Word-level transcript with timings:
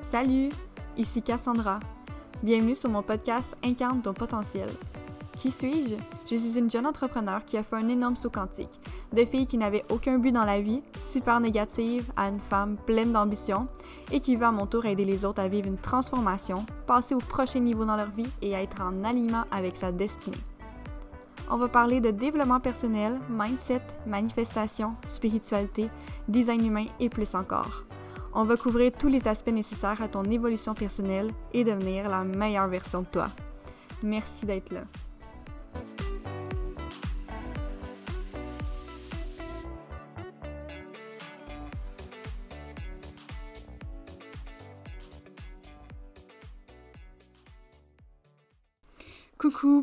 Salut, 0.00 0.48
ici 0.96 1.22
Cassandra. 1.22 1.80
Bienvenue 2.42 2.74
sur 2.74 2.88
mon 2.88 3.02
podcast 3.02 3.54
Incarne 3.62 4.00
ton 4.00 4.14
potentiel. 4.14 4.68
Qui 5.36 5.50
suis-je? 5.50 5.96
Je 6.30 6.36
suis 6.36 6.58
une 6.58 6.70
jeune 6.70 6.86
entrepreneur 6.86 7.44
qui 7.44 7.56
a 7.56 7.62
fait 7.62 7.76
un 7.76 7.88
énorme 7.88 8.16
saut 8.16 8.30
quantique. 8.30 8.80
De 9.12 9.24
fille 9.24 9.46
qui 9.46 9.56
n'avait 9.56 9.84
aucun 9.90 10.18
but 10.18 10.32
dans 10.32 10.44
la 10.44 10.60
vie, 10.60 10.82
super 11.00 11.40
négative, 11.40 12.10
à 12.16 12.28
une 12.28 12.40
femme 12.40 12.76
pleine 12.76 13.12
d'ambition 13.12 13.66
et 14.12 14.20
qui 14.20 14.36
veut 14.36 14.44
à 14.44 14.52
mon 14.52 14.66
tour 14.66 14.84
aider 14.84 15.04
les 15.04 15.24
autres 15.24 15.40
à 15.40 15.48
vivre 15.48 15.66
une 15.66 15.78
transformation, 15.78 16.66
passer 16.86 17.14
au 17.14 17.18
prochain 17.18 17.60
niveau 17.60 17.86
dans 17.86 17.96
leur 17.96 18.10
vie 18.10 18.28
et 18.42 18.54
à 18.54 18.62
être 18.62 18.82
en 18.82 19.04
alignement 19.04 19.44
avec 19.50 19.76
sa 19.76 19.92
destinée. 19.92 20.36
On 21.50 21.56
va 21.56 21.68
parler 21.68 22.02
de 22.02 22.10
développement 22.10 22.60
personnel, 22.60 23.18
mindset, 23.30 23.80
manifestation, 24.06 24.94
spiritualité, 25.06 25.88
design 26.28 26.66
humain 26.66 26.86
et 27.00 27.08
plus 27.08 27.34
encore. 27.34 27.84
On 28.34 28.44
va 28.44 28.58
couvrir 28.58 28.92
tous 28.92 29.08
les 29.08 29.26
aspects 29.26 29.48
nécessaires 29.48 30.02
à 30.02 30.08
ton 30.08 30.24
évolution 30.24 30.74
personnelle 30.74 31.32
et 31.54 31.64
devenir 31.64 32.10
la 32.10 32.24
meilleure 32.24 32.68
version 32.68 33.00
de 33.00 33.06
toi. 33.06 33.28
Merci 34.02 34.44
d'être 34.44 34.70
là. 34.70 34.82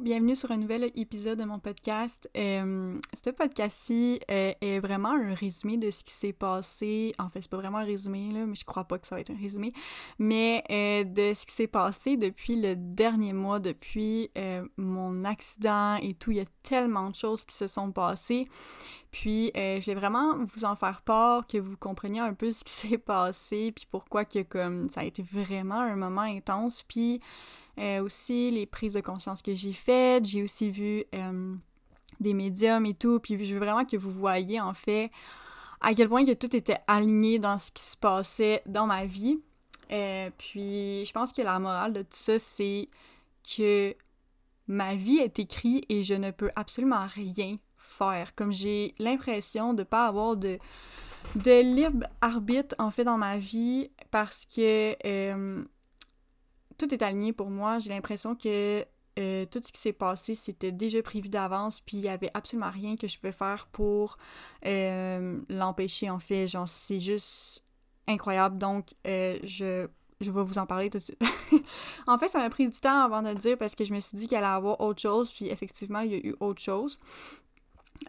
Bienvenue 0.06 0.36
sur 0.36 0.52
un 0.52 0.58
nouvel 0.58 0.92
épisode 0.96 1.40
de 1.40 1.46
mon 1.46 1.58
podcast. 1.58 2.30
Euh, 2.38 2.96
ce 3.12 3.32
podcast-ci 3.32 4.20
euh, 4.30 4.54
est 4.62 4.80
vraiment 4.80 5.10
un 5.10 5.34
résumé 5.34 5.78
de 5.78 5.90
ce 5.90 6.04
qui 6.04 6.14
s'est 6.14 6.32
passé. 6.32 7.12
En 7.18 7.28
fait, 7.28 7.42
c'est 7.42 7.50
pas 7.50 7.58
vraiment 7.58 7.80
un 7.80 7.86
résumé, 7.86 8.30
là, 8.32 8.46
mais 8.46 8.54
je 8.54 8.66
crois 8.66 8.84
pas 8.84 9.00
que 9.00 9.08
ça 9.08 9.16
va 9.16 9.22
être 9.22 9.32
un 9.32 9.42
résumé. 9.42 9.74
Mais 10.20 10.64
euh, 10.70 11.06
de 11.06 11.34
ce 11.34 11.48
qui 11.48 11.56
s'est 11.56 11.66
passé 11.66 12.18
depuis 12.18 12.56
le 12.56 12.76
dernier 12.76 13.34
mois, 13.34 13.60
depuis 13.60 14.30
mon 14.78 15.24
accident 15.24 15.96
et 15.96 16.14
tout. 16.14 16.30
Il 16.30 16.38
y 16.38 16.42
a 16.42 16.46
tellement 16.62 17.10
de 17.10 17.16
choses 17.16 17.44
qui 17.44 17.56
se 17.56 17.66
sont 17.66 17.92
passées. 17.92 18.46
Puis, 19.10 19.52
je 19.56 19.84
voulais 19.84 19.96
vraiment 19.96 20.38
vous 20.38 20.66
en 20.66 20.76
faire 20.76 21.02
part, 21.02 21.48
que 21.48 21.58
vous 21.58 21.78
compreniez 21.78 22.20
un 22.20 22.36
peu 22.36 22.52
ce 22.52 22.64
qui 22.64 22.74
s'est 22.74 23.00
passé, 23.00 23.72
puis 23.72 23.88
pourquoi 23.90 24.24
que 24.24 24.44
comme 24.44 24.88
ça 24.92 25.02
a 25.02 25.04
été 25.04 25.24
vraiment 25.24 25.80
un 25.80 25.96
moment 25.96 26.22
intense. 26.22 26.84
Puis, 26.84 27.22
euh, 27.80 28.02
aussi 28.02 28.52
les 28.52 28.66
prises 28.66 28.94
de 28.94 29.02
conscience 29.02 29.42
que 29.42 29.54
j'ai 29.54 29.74
faites. 29.74 30.26
J'ai 30.26 30.44
aussi 30.44 30.72
vu 30.72 31.04
euh, 31.14 31.56
des 32.20 32.34
médiums 32.34 32.86
et 32.86 32.94
tout. 32.94 33.20
Puis 33.20 33.44
je 33.44 33.54
veux 33.54 33.60
vraiment 33.60 33.86
que 33.86 33.98
vous 33.98 34.12
voyez 34.12 34.62
en 34.62 34.74
fait 34.74 35.10
à 35.82 35.94
quel 35.94 36.10
point 36.10 36.26
que 36.26 36.34
tout 36.34 36.56
était 36.56 36.80
aligné 36.88 37.38
dans 37.38 37.58
ce 37.58 37.72
qui 37.72 37.84
se 37.84 37.98
passait 37.98 38.62
dans 38.66 38.88
ma 38.88 39.06
vie. 39.06 39.40
Euh, 39.92 40.30
puis 40.38 41.06
je 41.06 41.12
pense 41.12 41.32
que 41.32 41.42
la 41.42 41.60
morale 41.60 41.94
de 41.94 42.02
tout 42.02 42.08
ça, 42.12 42.40
c'est 42.40 42.90
que 43.56 43.96
ma 44.68 44.96
vie 44.96 45.18
est 45.18 45.38
écrite 45.38 45.86
et 45.90 46.02
je 46.02 46.16
ne 46.16 46.32
peux 46.32 46.50
absolument 46.56 47.06
rien 47.06 47.58
faire. 47.78 48.34
Comme 48.36 48.52
j'ai 48.52 48.96
l'impression 48.98 49.74
de 49.74 49.80
ne 49.80 49.84
pas 49.84 50.08
avoir 50.08 50.38
de, 50.38 50.58
de 51.36 51.62
libre 51.62 52.08
arbitre 52.22 52.74
en 52.80 52.90
fait 52.90 53.04
dans 53.04 53.18
ma 53.18 53.38
vie 53.38 53.92
parce 54.10 54.46
que 54.46 54.96
tout 56.78 56.94
est 56.94 57.02
aligné 57.02 57.34
pour 57.34 57.50
moi. 57.50 57.80
J'ai 57.80 57.90
l'impression 57.90 58.36
que 58.36 58.86
euh, 59.18 59.46
tout 59.46 59.62
ce 59.64 59.72
qui 59.72 59.80
s'est 59.80 59.94
passé, 59.94 60.36
c'était 60.36 60.72
déjà 60.72 61.02
prévu 61.02 61.30
d'avance, 61.30 61.80
puis 61.80 61.98
il 61.98 62.02
n'y 62.02 62.10
avait 62.10 62.32
absolument 62.34 62.70
rien 62.70 62.98
que 62.98 63.08
je 63.08 63.18
pouvais 63.18 63.32
faire 63.32 63.68
pour 63.72 64.18
euh, 64.66 65.40
l'empêcher, 65.50 66.10
en 66.10 66.20
fait. 66.20 66.48
Genre, 66.48 66.68
c'est 66.68 67.00
juste 67.00 67.64
incroyable. 68.08 68.58
Donc, 68.58 68.94
euh, 69.08 69.40
je, 69.44 69.88
je 70.20 70.32
vais 70.32 70.44
vous 70.44 70.58
en 70.58 70.66
parler 70.66 70.90
tout 70.90 70.98
de 70.98 71.04
suite. 71.04 71.22
en 72.08 72.18
fait, 72.18 72.28
ça 72.28 72.40
m'a 72.40 72.50
pris 72.50 72.68
du 72.68 72.78
temps 72.78 73.06
avant 73.06 73.22
de 73.22 73.30
le 73.30 73.36
dire 73.36 73.58
parce 73.58 73.74
que 73.74 73.86
je 73.86 73.94
me 73.94 74.00
suis 74.02 74.18
dit 74.18 74.28
qu'il 74.28 74.38
allait 74.38 74.48
avoir 74.48 74.82
autre 74.82 75.02
chose, 75.02 75.32
puis 75.32 75.48
effectivement, 75.48 76.02
il 76.02 76.12
y 76.12 76.16
a 76.16 76.18
eu 76.18 76.36
autre 76.42 76.62
chose. 76.62 77.00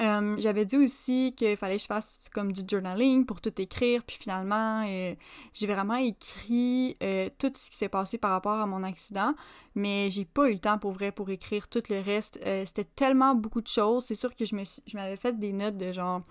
Euh, 0.01 0.37
j'avais 0.39 0.65
dit 0.65 0.77
aussi 0.77 1.35
qu'il 1.37 1.57
fallait 1.57 1.77
que 1.77 1.83
je 1.83 1.87
fasse 1.87 2.29
comme 2.33 2.53
du 2.53 2.63
journaling 2.69 3.25
pour 3.25 3.41
tout 3.41 3.53
écrire, 3.61 4.03
puis 4.05 4.19
finalement, 4.21 4.85
euh, 4.87 5.15
j'ai 5.55 5.67
vraiment 5.67 5.95
écrit 5.95 6.97
euh, 7.03 7.29
tout 7.39 7.53
ce 7.55 7.71
qui 7.71 7.77
s'est 7.77 7.89
passé 7.89 8.19
par 8.19 8.33
rapport 8.33 8.59
à 8.59 8.67
mon 8.67 8.83
accident, 8.83 9.35
mais 9.75 10.11
j'ai 10.11 10.25
pas 10.25 10.49
eu 10.49 10.55
le 10.55 10.59
temps 10.59 10.79
pour 10.79 10.93
vrai 10.93 11.13
pour 11.13 11.31
écrire 11.31 11.69
tout 11.69 11.83
le 11.89 12.01
reste. 12.01 12.39
C'était 12.65 12.85
tellement 12.85 13.35
beaucoup 13.35 13.61
de 13.61 13.69
choses. 13.69 14.05
C'est 14.05 14.15
sûr 14.15 14.35
que 14.35 14.45
je 14.45 14.55
m'avais 14.95 15.17
fait 15.17 15.39
des 15.39 15.53
notes 15.53 15.77
de 15.77 15.93
genre 15.93 16.23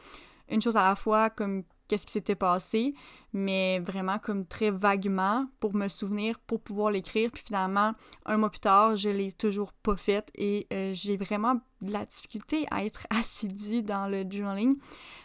une 0.49 0.61
chose 0.61 0.75
à 0.75 0.87
la 0.87 0.95
fois, 0.95 1.29
comme 1.29 1.63
qu'est-ce 1.87 2.05
qui 2.05 2.13
s'était 2.13 2.35
passé, 2.35 2.93
mais 3.33 3.79
vraiment 3.79 4.19
comme 4.19 4.45
très 4.45 4.71
vaguement 4.71 5.47
pour 5.59 5.75
me 5.75 5.87
souvenir, 5.87 6.39
pour 6.39 6.61
pouvoir 6.61 6.91
l'écrire. 6.91 7.31
Puis 7.31 7.43
finalement, 7.45 7.93
un 8.25 8.37
mois 8.37 8.49
plus 8.49 8.59
tard, 8.59 8.97
je 8.97 9.09
l'ai 9.09 9.31
toujours 9.31 9.73
pas 9.73 9.95
faite 9.95 10.31
et 10.35 10.67
euh, 10.73 10.91
j'ai 10.93 11.17
vraiment 11.17 11.55
de 11.81 11.91
la 11.91 12.05
difficulté 12.05 12.65
à 12.71 12.85
être 12.85 13.05
assidue 13.09 13.83
dans 13.83 14.07
le 14.07 14.25
journaling, 14.29 14.77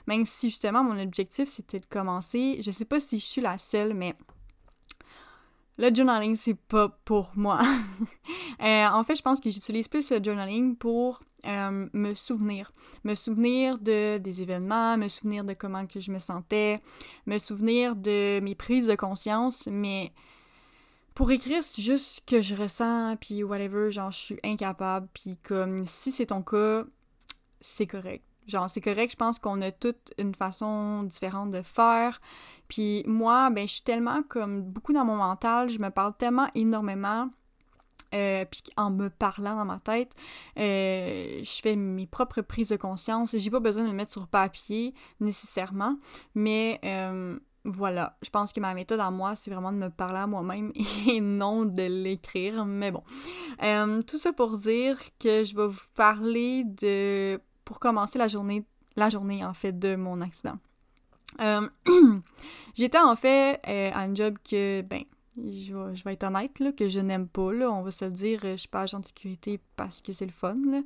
même 0.06 0.24
si 0.24 0.50
justement 0.50 0.84
mon 0.84 1.00
objectif 1.00 1.48
c'était 1.48 1.80
de 1.80 1.86
commencer. 1.86 2.60
Je 2.62 2.70
sais 2.70 2.84
pas 2.84 3.00
si 3.00 3.18
je 3.18 3.24
suis 3.24 3.40
la 3.40 3.58
seule, 3.58 3.94
mais 3.94 4.14
le 5.80 5.94
journaling, 5.94 6.36
c'est 6.36 6.54
pas 6.54 6.88
pour 7.04 7.32
moi. 7.34 7.60
Euh, 8.62 8.86
en 8.88 9.04
fait, 9.04 9.14
je 9.14 9.22
pense 9.22 9.40
que 9.40 9.48
j'utilise 9.48 9.88
plus 9.88 10.10
le 10.10 10.22
journaling 10.22 10.76
pour 10.76 11.22
euh, 11.46 11.88
me 11.94 12.14
souvenir. 12.14 12.72
Me 13.04 13.14
souvenir 13.14 13.78
de, 13.78 14.18
des 14.18 14.42
événements, 14.42 14.98
me 14.98 15.08
souvenir 15.08 15.44
de 15.44 15.54
comment 15.54 15.86
que 15.86 15.98
je 15.98 16.10
me 16.10 16.18
sentais, 16.18 16.82
me 17.24 17.38
souvenir 17.38 17.96
de 17.96 18.38
mes 18.40 18.54
prises 18.54 18.86
de 18.86 18.96
conscience, 18.96 19.66
mais 19.72 20.12
pour 21.14 21.30
écrire 21.30 21.62
juste 21.78 22.16
ce 22.16 22.20
que 22.20 22.42
je 22.42 22.54
ressens, 22.54 23.16
puis 23.16 23.42
whatever, 23.42 23.90
genre, 23.90 24.10
je 24.10 24.18
suis 24.18 24.40
incapable, 24.44 25.08
puis 25.14 25.38
comme, 25.38 25.86
si 25.86 26.12
c'est 26.12 26.26
ton 26.26 26.42
cas, 26.42 26.84
c'est 27.62 27.86
correct. 27.86 28.24
Genre, 28.50 28.68
c'est 28.68 28.80
correct, 28.80 29.12
je 29.12 29.16
pense 29.16 29.38
qu'on 29.38 29.62
a 29.62 29.70
toute 29.70 30.12
une 30.18 30.34
façon 30.34 31.04
différente 31.04 31.50
de 31.50 31.62
faire. 31.62 32.20
Puis 32.68 33.02
moi, 33.06 33.50
ben, 33.50 33.66
je 33.66 33.74
suis 33.74 33.82
tellement 33.82 34.22
comme 34.28 34.62
beaucoup 34.62 34.92
dans 34.92 35.04
mon 35.04 35.16
mental, 35.16 35.68
je 35.68 35.78
me 35.78 35.90
parle 35.90 36.16
tellement 36.16 36.48
énormément 36.54 37.30
euh, 38.14 38.44
puis 38.50 38.62
en 38.76 38.90
me 38.90 39.08
parlant 39.08 39.56
dans 39.56 39.64
ma 39.64 39.78
tête, 39.78 40.14
euh, 40.58 41.40
je 41.42 41.60
fais 41.62 41.76
mes 41.76 42.06
propres 42.06 42.42
prises 42.42 42.70
de 42.70 42.76
conscience. 42.76 43.36
J'ai 43.36 43.50
pas 43.50 43.60
besoin 43.60 43.84
de 43.84 43.88
le 43.88 43.94
mettre 43.94 44.10
sur 44.10 44.26
papier 44.26 44.94
nécessairement, 45.20 45.96
mais 46.34 46.80
euh, 46.84 47.38
voilà, 47.64 48.16
je 48.22 48.30
pense 48.30 48.52
que 48.52 48.60
ma 48.60 48.74
méthode 48.74 49.00
à 49.00 49.10
moi, 49.10 49.36
c'est 49.36 49.50
vraiment 49.50 49.72
de 49.72 49.78
me 49.78 49.90
parler 49.90 50.18
à 50.18 50.26
moi-même 50.26 50.72
et 51.08 51.20
non 51.20 51.64
de 51.64 51.82
l'écrire. 51.82 52.64
Mais 52.64 52.90
bon, 52.90 53.02
tout 54.02 54.18
ça 54.18 54.32
pour 54.32 54.58
dire 54.58 54.98
que 55.20 55.44
je 55.44 55.54
vais 55.54 55.68
vous 55.68 55.88
parler 55.94 56.64
de, 56.64 57.40
pour 57.64 57.80
commencer 57.80 58.18
la 58.18 58.28
journée, 58.28 58.64
la 58.96 59.08
journée 59.08 59.44
en 59.44 59.54
fait 59.54 59.78
de 59.78 59.96
mon 59.96 60.20
accident. 60.20 60.58
J'étais 62.74 62.98
en 62.98 63.14
fait 63.16 63.60
à 63.64 64.00
un 64.00 64.14
job 64.14 64.36
que, 64.48 64.82
ben, 64.82 65.04
je 65.36 66.04
vais, 66.04 66.14
être 66.14 66.24
honnête, 66.24 66.58
là, 66.58 66.72
que 66.72 66.88
je 66.88 67.00
n'aime 67.00 67.28
pas, 67.28 67.52
là, 67.52 67.70
on 67.70 67.82
va 67.82 67.90
se 67.90 68.04
le 68.04 68.10
dire, 68.10 68.40
je 68.42 68.56
suis 68.56 68.68
pas 68.68 68.82
agent 68.82 69.00
de 69.00 69.06
sécurité 69.06 69.60
parce 69.76 70.00
que 70.00 70.12
c'est 70.12 70.26
le 70.26 70.32
fun. 70.32 70.56
Là. 70.66 70.82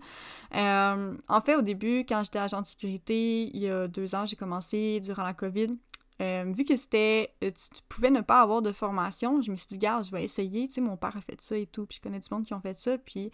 Euh, 0.54 1.16
en 1.28 1.40
fait, 1.40 1.56
au 1.56 1.62
début, 1.62 2.00
quand 2.00 2.22
j'étais 2.24 2.38
agent 2.38 2.60
de 2.60 2.66
sécurité, 2.66 3.50
il 3.54 3.62
y 3.62 3.68
a 3.68 3.88
deux 3.88 4.14
ans, 4.14 4.26
j'ai 4.26 4.36
commencé 4.36 5.00
durant 5.00 5.24
la 5.24 5.34
COVID. 5.34 5.78
Euh, 6.22 6.52
vu 6.54 6.64
que 6.64 6.76
c'était, 6.76 7.34
euh, 7.42 7.50
tu, 7.50 7.82
pouvais 7.88 8.10
ne 8.10 8.20
pas 8.20 8.40
avoir 8.40 8.62
de 8.62 8.70
formation, 8.70 9.42
je 9.42 9.50
me 9.50 9.56
suis 9.56 9.66
dit, 9.66 9.78
garde, 9.78 10.04
je 10.04 10.12
vais 10.12 10.22
essayer, 10.22 10.68
tu 10.68 10.74
sais, 10.74 10.80
mon 10.80 10.96
père 10.96 11.16
a 11.16 11.20
fait 11.20 11.40
ça 11.40 11.56
et 11.56 11.66
tout, 11.66 11.86
puis 11.86 11.96
je 11.96 12.02
connais 12.02 12.20
du 12.20 12.28
monde 12.30 12.44
qui 12.44 12.54
ont 12.54 12.60
fait 12.60 12.78
ça, 12.78 12.96
puis 12.98 13.32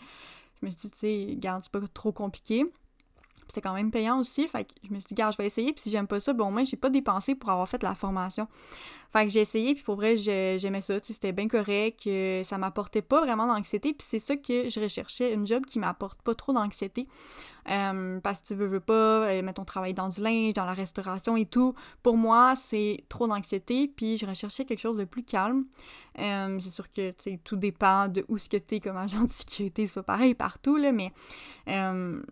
je 0.60 0.66
me 0.66 0.70
suis 0.70 0.88
dit, 0.88 0.90
tu 0.90 0.98
sais, 0.98 1.36
garde, 1.36 1.62
c'est 1.62 1.72
pas 1.72 1.80
trop 1.92 2.12
compliqué 2.12 2.64
c'était 3.50 3.60
quand 3.60 3.74
même 3.74 3.90
payant 3.90 4.18
aussi. 4.18 4.46
Fait 4.48 4.64
que 4.64 4.72
je 4.82 4.92
me 4.92 4.98
suis 4.98 5.08
dit, 5.08 5.14
gars, 5.14 5.30
je 5.30 5.36
vais 5.36 5.46
essayer. 5.46 5.72
Puis 5.72 5.82
si 5.82 5.90
j'aime 5.90 6.06
pas 6.06 6.20
ça, 6.20 6.32
bon, 6.32 6.50
moi, 6.50 6.64
j'ai 6.64 6.76
pas 6.76 6.90
dépensé 6.90 7.34
pour 7.34 7.50
avoir 7.50 7.68
fait 7.68 7.82
la 7.82 7.94
formation. 7.94 8.48
Fait 9.12 9.26
que 9.26 9.32
j'ai 9.32 9.40
essayé, 9.40 9.74
puis 9.74 9.82
pour 9.82 9.96
vrai, 9.96 10.16
j'aimais 10.16 10.80
ça. 10.80 10.98
C'était 11.02 11.32
bien 11.32 11.48
correct. 11.48 12.08
ça 12.44 12.58
m'apportait 12.58 13.02
pas 13.02 13.20
vraiment 13.20 13.46
d'anxiété. 13.46 13.92
Puis 13.92 14.06
c'est 14.08 14.18
ça 14.18 14.36
que 14.36 14.68
je 14.68 14.80
recherchais, 14.80 15.32
une 15.32 15.46
job 15.46 15.66
qui 15.66 15.78
m'apporte 15.78 16.22
pas 16.22 16.34
trop 16.34 16.52
d'anxiété. 16.52 17.06
Euh, 17.68 18.20
parce 18.20 18.40
que 18.40 18.48
tu 18.48 18.54
veux, 18.54 18.66
veux 18.66 18.80
pas, 18.80 19.28
euh, 19.28 19.42
mettons, 19.42 19.64
travailler 19.64 19.94
dans 19.94 20.08
du 20.08 20.20
linge, 20.20 20.54
dans 20.54 20.64
la 20.64 20.74
restauration 20.74 21.36
et 21.36 21.46
tout. 21.46 21.74
Pour 22.02 22.16
moi, 22.16 22.54
c'est 22.56 23.04
trop 23.08 23.26
d'anxiété, 23.26 23.88
puis 23.88 24.16
je 24.16 24.26
recherchais 24.26 24.64
quelque 24.64 24.80
chose 24.80 24.96
de 24.96 25.04
plus 25.04 25.22
calme. 25.22 25.64
Euh, 26.18 26.58
c'est 26.60 26.70
sûr 26.70 26.90
que, 26.90 27.12
tout 27.44 27.56
dépend 27.56 28.08
de 28.08 28.24
où 28.28 28.38
ce 28.38 28.48
que 28.48 28.56
t'es 28.56 28.80
comme 28.80 28.96
agent 28.96 29.24
de 29.24 29.28
sécurité, 29.30 29.86
c'est 29.86 29.94
pas 29.94 30.02
pareil 30.02 30.34
partout, 30.34 30.76
là, 30.76 30.92
mais, 30.92 31.12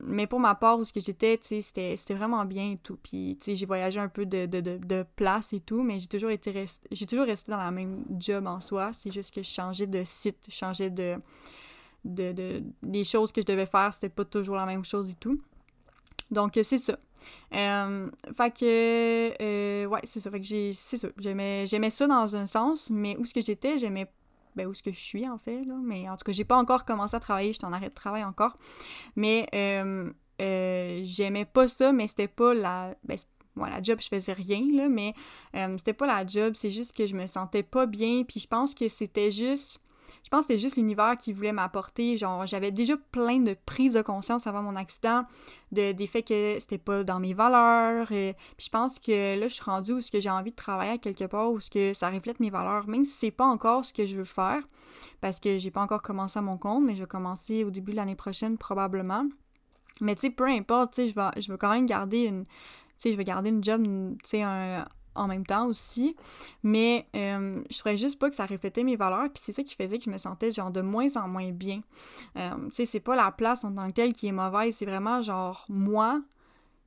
mais 0.01 0.27
pour 0.27 0.41
ma 0.41 0.55
part, 0.55 0.79
où 0.79 0.85
ce 0.85 0.93
que 0.93 1.01
j'étais, 1.01 1.39
c'était 1.43 2.15
vraiment 2.15 2.45
bien 2.45 2.73
et 2.73 2.79
tout. 2.79 2.99
Puis, 3.03 3.39
j'ai 3.47 3.67
voyagé 3.67 4.01
un 4.01 4.09
peu 4.09 4.27
de 4.27 5.05
place 5.17 5.53
et 5.53 5.61
tout, 5.61 5.83
mais 5.83 6.01
j'ai 6.01 6.09
toujours 6.09 6.31
été 6.31 6.67
j'ai 6.91 7.07
toujours 7.07 7.27
resté 7.27 7.53
dans 7.53 7.59
la 7.59 7.71
même 7.71 8.05
job 8.19 8.47
en 8.47 8.61
soi. 8.61 8.93
C'est 8.93 9.13
juste 9.13 9.35
que 9.35 9.43
je 9.43 9.49
changeais 9.49 9.87
de 9.87 10.03
site, 10.05 10.47
je 10.49 10.55
changeais 10.55 10.91
de 10.91 11.17
de, 12.08 12.32
de, 12.32 12.62
les 12.82 13.05
choses 13.05 13.32
que 13.32 13.40
je 13.40 13.46
devais 13.46 13.66
faire, 13.66 13.93
c'était 13.93 14.08
pas 14.08 14.25
toujours 14.25 14.56
la 14.56 14.66
même 14.66 14.84
chose 14.84 15.10
et 15.10 15.14
tout. 15.14 15.40
Donc, 16.31 16.56
euh, 16.56 16.62
c'est 16.62 16.78
ça. 16.78 16.99
Euh, 17.55 18.10
fait 18.37 18.50
que, 18.50 19.43
euh, 19.43 19.87
ouais, 19.87 20.00
c'est 20.05 20.20
ça. 20.20 20.31
Fait 20.31 20.40
que 20.40 20.46
j'ai, 20.46 20.72
c'est 20.72 20.99
ça. 20.99 21.08
J'aimais, 21.19 21.66
j'aimais 21.66 21.90
ça 21.90 22.06
dans 22.06 22.37
un 22.37 22.46
sens, 22.46 22.90
mais 22.90 23.16
où 23.16 23.25
ce 23.25 23.32
que 23.32 23.40
j'étais, 23.40 23.78
j'aimais, 23.78 24.10
ben, 24.55 24.66
où 24.66 24.75
ce 24.75 24.82
que 24.82 24.93
je 24.93 25.00
suis, 25.00 25.28
en 25.28 25.38
fait, 25.38 25.64
là. 25.64 25.75
Mais 25.82 26.08
en 26.08 26.16
tout 26.16 26.25
cas, 26.25 26.32
j'ai 26.32 26.44
pas 26.44 26.56
encore 26.56 26.84
commencé 26.84 27.16
à 27.16 27.20
travailler, 27.20 27.52
j'étais 27.52 27.64
en 27.64 27.72
arrêt 27.72 27.88
de 27.88 27.94
travail 27.94 28.25
encore. 28.25 28.55
Mais, 29.16 29.46
j'aimais 30.38 31.44
pas 31.46 31.69
ça, 31.69 31.93
mais 31.93 32.08
c'était 32.08 32.28
pas 32.28 32.55
la, 32.55 32.94
ben, 33.05 33.16
la 33.56 33.82
job, 33.82 33.99
je 34.00 34.08
faisais 34.08 34.34
rien, 34.34 34.62
là, 34.72 34.88
mais 34.88 35.14
c'était 35.78 35.94
pas 35.94 36.06
la 36.06 36.26
job, 36.26 36.52
c'est 36.56 36.70
juste 36.70 36.93
que 36.93 37.06
je 37.06 37.14
me 37.16 37.26
sentais 37.26 37.62
pas 37.62 37.87
bien, 37.87 38.22
puis 38.22 38.38
je 38.38 38.46
pense 38.46 38.75
que 38.75 38.87
c'était 38.88 39.32
juste 39.32 39.81
je 40.25 40.28
pense 40.31 40.46
que 40.46 40.52
c'était 40.52 40.60
juste 40.60 40.76
l'univers 40.76 41.16
qui 41.16 41.32
voulait 41.32 41.52
m'apporter. 41.52 42.16
J'avais 42.16 42.70
déjà 42.70 42.94
plein 43.12 43.40
de 43.40 43.56
prises 43.66 43.94
de 43.94 44.02
conscience 44.02 44.46
avant 44.46 44.62
mon 44.62 44.76
accident, 44.76 45.25
de, 45.72 45.93
des 45.93 46.06
faits 46.06 46.26
que 46.26 46.56
c'était 46.58 46.78
pas 46.78 47.05
dans 47.05 47.20
mes 47.20 47.34
valeurs. 47.34 48.12
Et, 48.12 48.31
euh, 48.31 48.32
je 48.58 48.69
pense 48.69 48.99
que 48.99 49.38
là, 49.38 49.49
je 49.49 49.55
suis 49.55 49.64
rendue 49.64 49.93
où 49.93 50.00
ce 50.00 50.10
que 50.10 50.20
j'ai 50.20 50.31
envie 50.31 50.50
de 50.50 50.56
travailler 50.56 50.93
à 50.93 50.99
quelque 50.99 51.25
part, 51.25 51.50
où 51.50 51.60
ce 51.60 51.70
que 51.70 51.93
ça 51.93 52.10
reflète 52.10 52.40
mes 52.40 52.50
valeurs, 52.50 52.88
même 52.88 53.05
si 53.05 53.12
c'est 53.12 53.31
pas 53.31 53.46
encore 53.46 53.84
ce 53.84 53.93
que 53.93 54.06
je 54.06 54.16
veux 54.16 54.25
faire, 54.25 54.62
parce 55.20 55.40
que 55.40 55.58
j'ai 55.58 55.70
pas 55.70 55.81
encore 55.81 56.02
commencé 56.02 56.38
à 56.38 56.43
mon 56.43 56.58
compte, 56.58 56.84
mais 56.84 56.94
je 56.94 57.00
vais 57.00 57.08
commencer 57.08 57.64
au 57.64 57.70
début 57.70 57.93
de 57.93 57.96
l'année 57.96 58.16
prochaine 58.16 58.58
probablement. 58.58 59.26
Mais 60.00 60.14
tu 60.14 60.22
sais, 60.22 60.31
peu 60.31 60.46
importe, 60.46 60.93
tu 60.94 61.02
sais, 61.02 61.08
je 61.08 61.14
vais, 61.14 61.40
je 61.40 61.50
vais 61.50 61.58
quand 61.58 61.70
même 61.70 61.87
garder 61.87 62.25
une 62.25 62.44
tu 62.99 63.02
sais, 63.02 63.12
je 63.12 63.16
vais 63.16 63.25
garder 63.25 63.50
une 63.50 63.62
job, 63.62 63.81
tu 63.84 64.19
sais, 64.25 64.43
en 65.19 65.26
même 65.26 65.44
temps 65.44 65.67
aussi. 65.67 66.17
Mais 66.62 67.06
euh, 67.15 67.62
je 67.70 67.79
trouvais 67.79 67.97
juste 67.97 68.19
pas 68.19 68.31
que 68.31 68.37
ça 68.37 68.47
reflétait 68.47 68.85
mes 68.85 68.97
valeurs. 68.97 69.29
Puis 69.32 69.43
c'est 69.43 69.53
ça 69.53 69.62
qui 69.62 69.75
faisait 69.75 69.99
que 69.99 70.05
je 70.05 70.11
me 70.11 70.19
sentais 70.19 70.53
genre 70.53 70.70
de 70.70 70.81
moins 70.81 71.17
en 71.17 71.29
moins 71.29 71.50
bien. 71.50 71.82
Euh, 72.37 72.50
tu 72.67 72.73
sais, 72.73 72.85
c'est 72.87 73.00
pas 73.00 73.17
la 73.17 73.31
place 73.31 73.65
en 73.65 73.75
tant 73.75 73.88
que 73.88 73.93
telle 73.93 74.12
qui 74.12 74.26
est 74.26 74.32
mauvaise. 74.32 74.76
C'est 74.76 74.87
vraiment 74.87 75.23
genre 75.23 75.67
moi, 75.69 76.23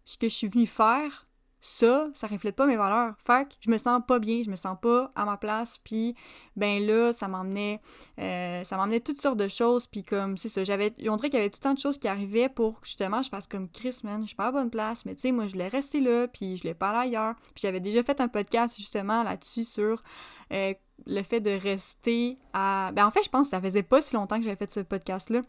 ce 0.03 0.17
que 0.17 0.29
je 0.29 0.33
suis 0.33 0.47
venue 0.47 0.67
faire, 0.67 1.27
ça, 1.61 2.09
ça 2.13 2.27
reflète 2.27 2.55
pas 2.55 2.65
mes 2.65 2.75
valeurs. 2.75 3.13
Fait 3.25 3.47
que 3.47 3.53
je 3.61 3.69
me 3.69 3.77
sens 3.77 4.01
pas 4.05 4.17
bien, 4.17 4.41
je 4.43 4.49
me 4.49 4.55
sens 4.55 4.75
pas 4.81 5.11
à 5.15 5.25
ma 5.25 5.37
place, 5.37 5.77
puis 5.83 6.15
ben 6.55 6.85
là, 6.85 7.13
ça 7.13 7.27
m'emmenait, 7.27 7.79
euh, 8.19 8.63
ça 8.63 8.77
m'emmenait 8.77 8.99
toutes 8.99 9.21
sortes 9.21 9.37
de 9.37 9.47
choses, 9.47 9.85
puis 9.85 10.03
comme, 10.03 10.37
c'est 10.37 10.49
ça, 10.49 10.63
j'avais, 10.63 10.91
on 11.07 11.15
dirait 11.15 11.29
qu'il 11.29 11.39
y 11.39 11.41
avait 11.41 11.51
tout 11.51 11.59
le 11.61 11.63
temps 11.63 11.73
de 11.73 11.79
choses 11.79 11.99
qui 11.99 12.07
arrivaient 12.07 12.49
pour 12.49 12.81
que 12.81 12.87
justement 12.87 13.21
je 13.21 13.29
fasse 13.29 13.45
comme 13.45 13.69
Chris, 13.69 13.99
man, 14.03 14.21
je 14.23 14.27
suis 14.27 14.35
pas 14.35 14.47
à 14.47 14.51
bonne 14.51 14.71
place, 14.71 15.05
mais 15.05 15.13
tu 15.13 15.21
sais, 15.21 15.31
moi 15.31 15.45
je 15.45 15.55
l'ai 15.55 15.67
resté 15.67 16.01
là, 16.01 16.27
puis 16.27 16.57
je 16.57 16.63
l'ai 16.63 16.73
pas 16.73 16.89
allé 16.89 17.15
ailleurs, 17.15 17.35
puis 17.53 17.61
j'avais 17.61 17.79
déjà 17.79 18.03
fait 18.03 18.19
un 18.19 18.27
podcast 18.27 18.75
justement 18.75 19.21
là-dessus 19.21 19.63
sur 19.63 20.03
euh, 20.51 20.73
le 21.05 21.23
fait 21.23 21.41
de 21.41 21.51
rester 21.51 22.39
à, 22.53 22.91
ben 22.93 23.05
en 23.05 23.11
fait, 23.11 23.23
je 23.23 23.29
pense 23.29 23.47
que 23.47 23.51
ça 23.51 23.61
faisait 23.61 23.83
pas 23.83 24.01
si 24.01 24.15
longtemps 24.15 24.37
que 24.37 24.43
j'avais 24.43 24.55
fait 24.55 24.71
ce 24.71 24.79
podcast-là, 24.79 25.41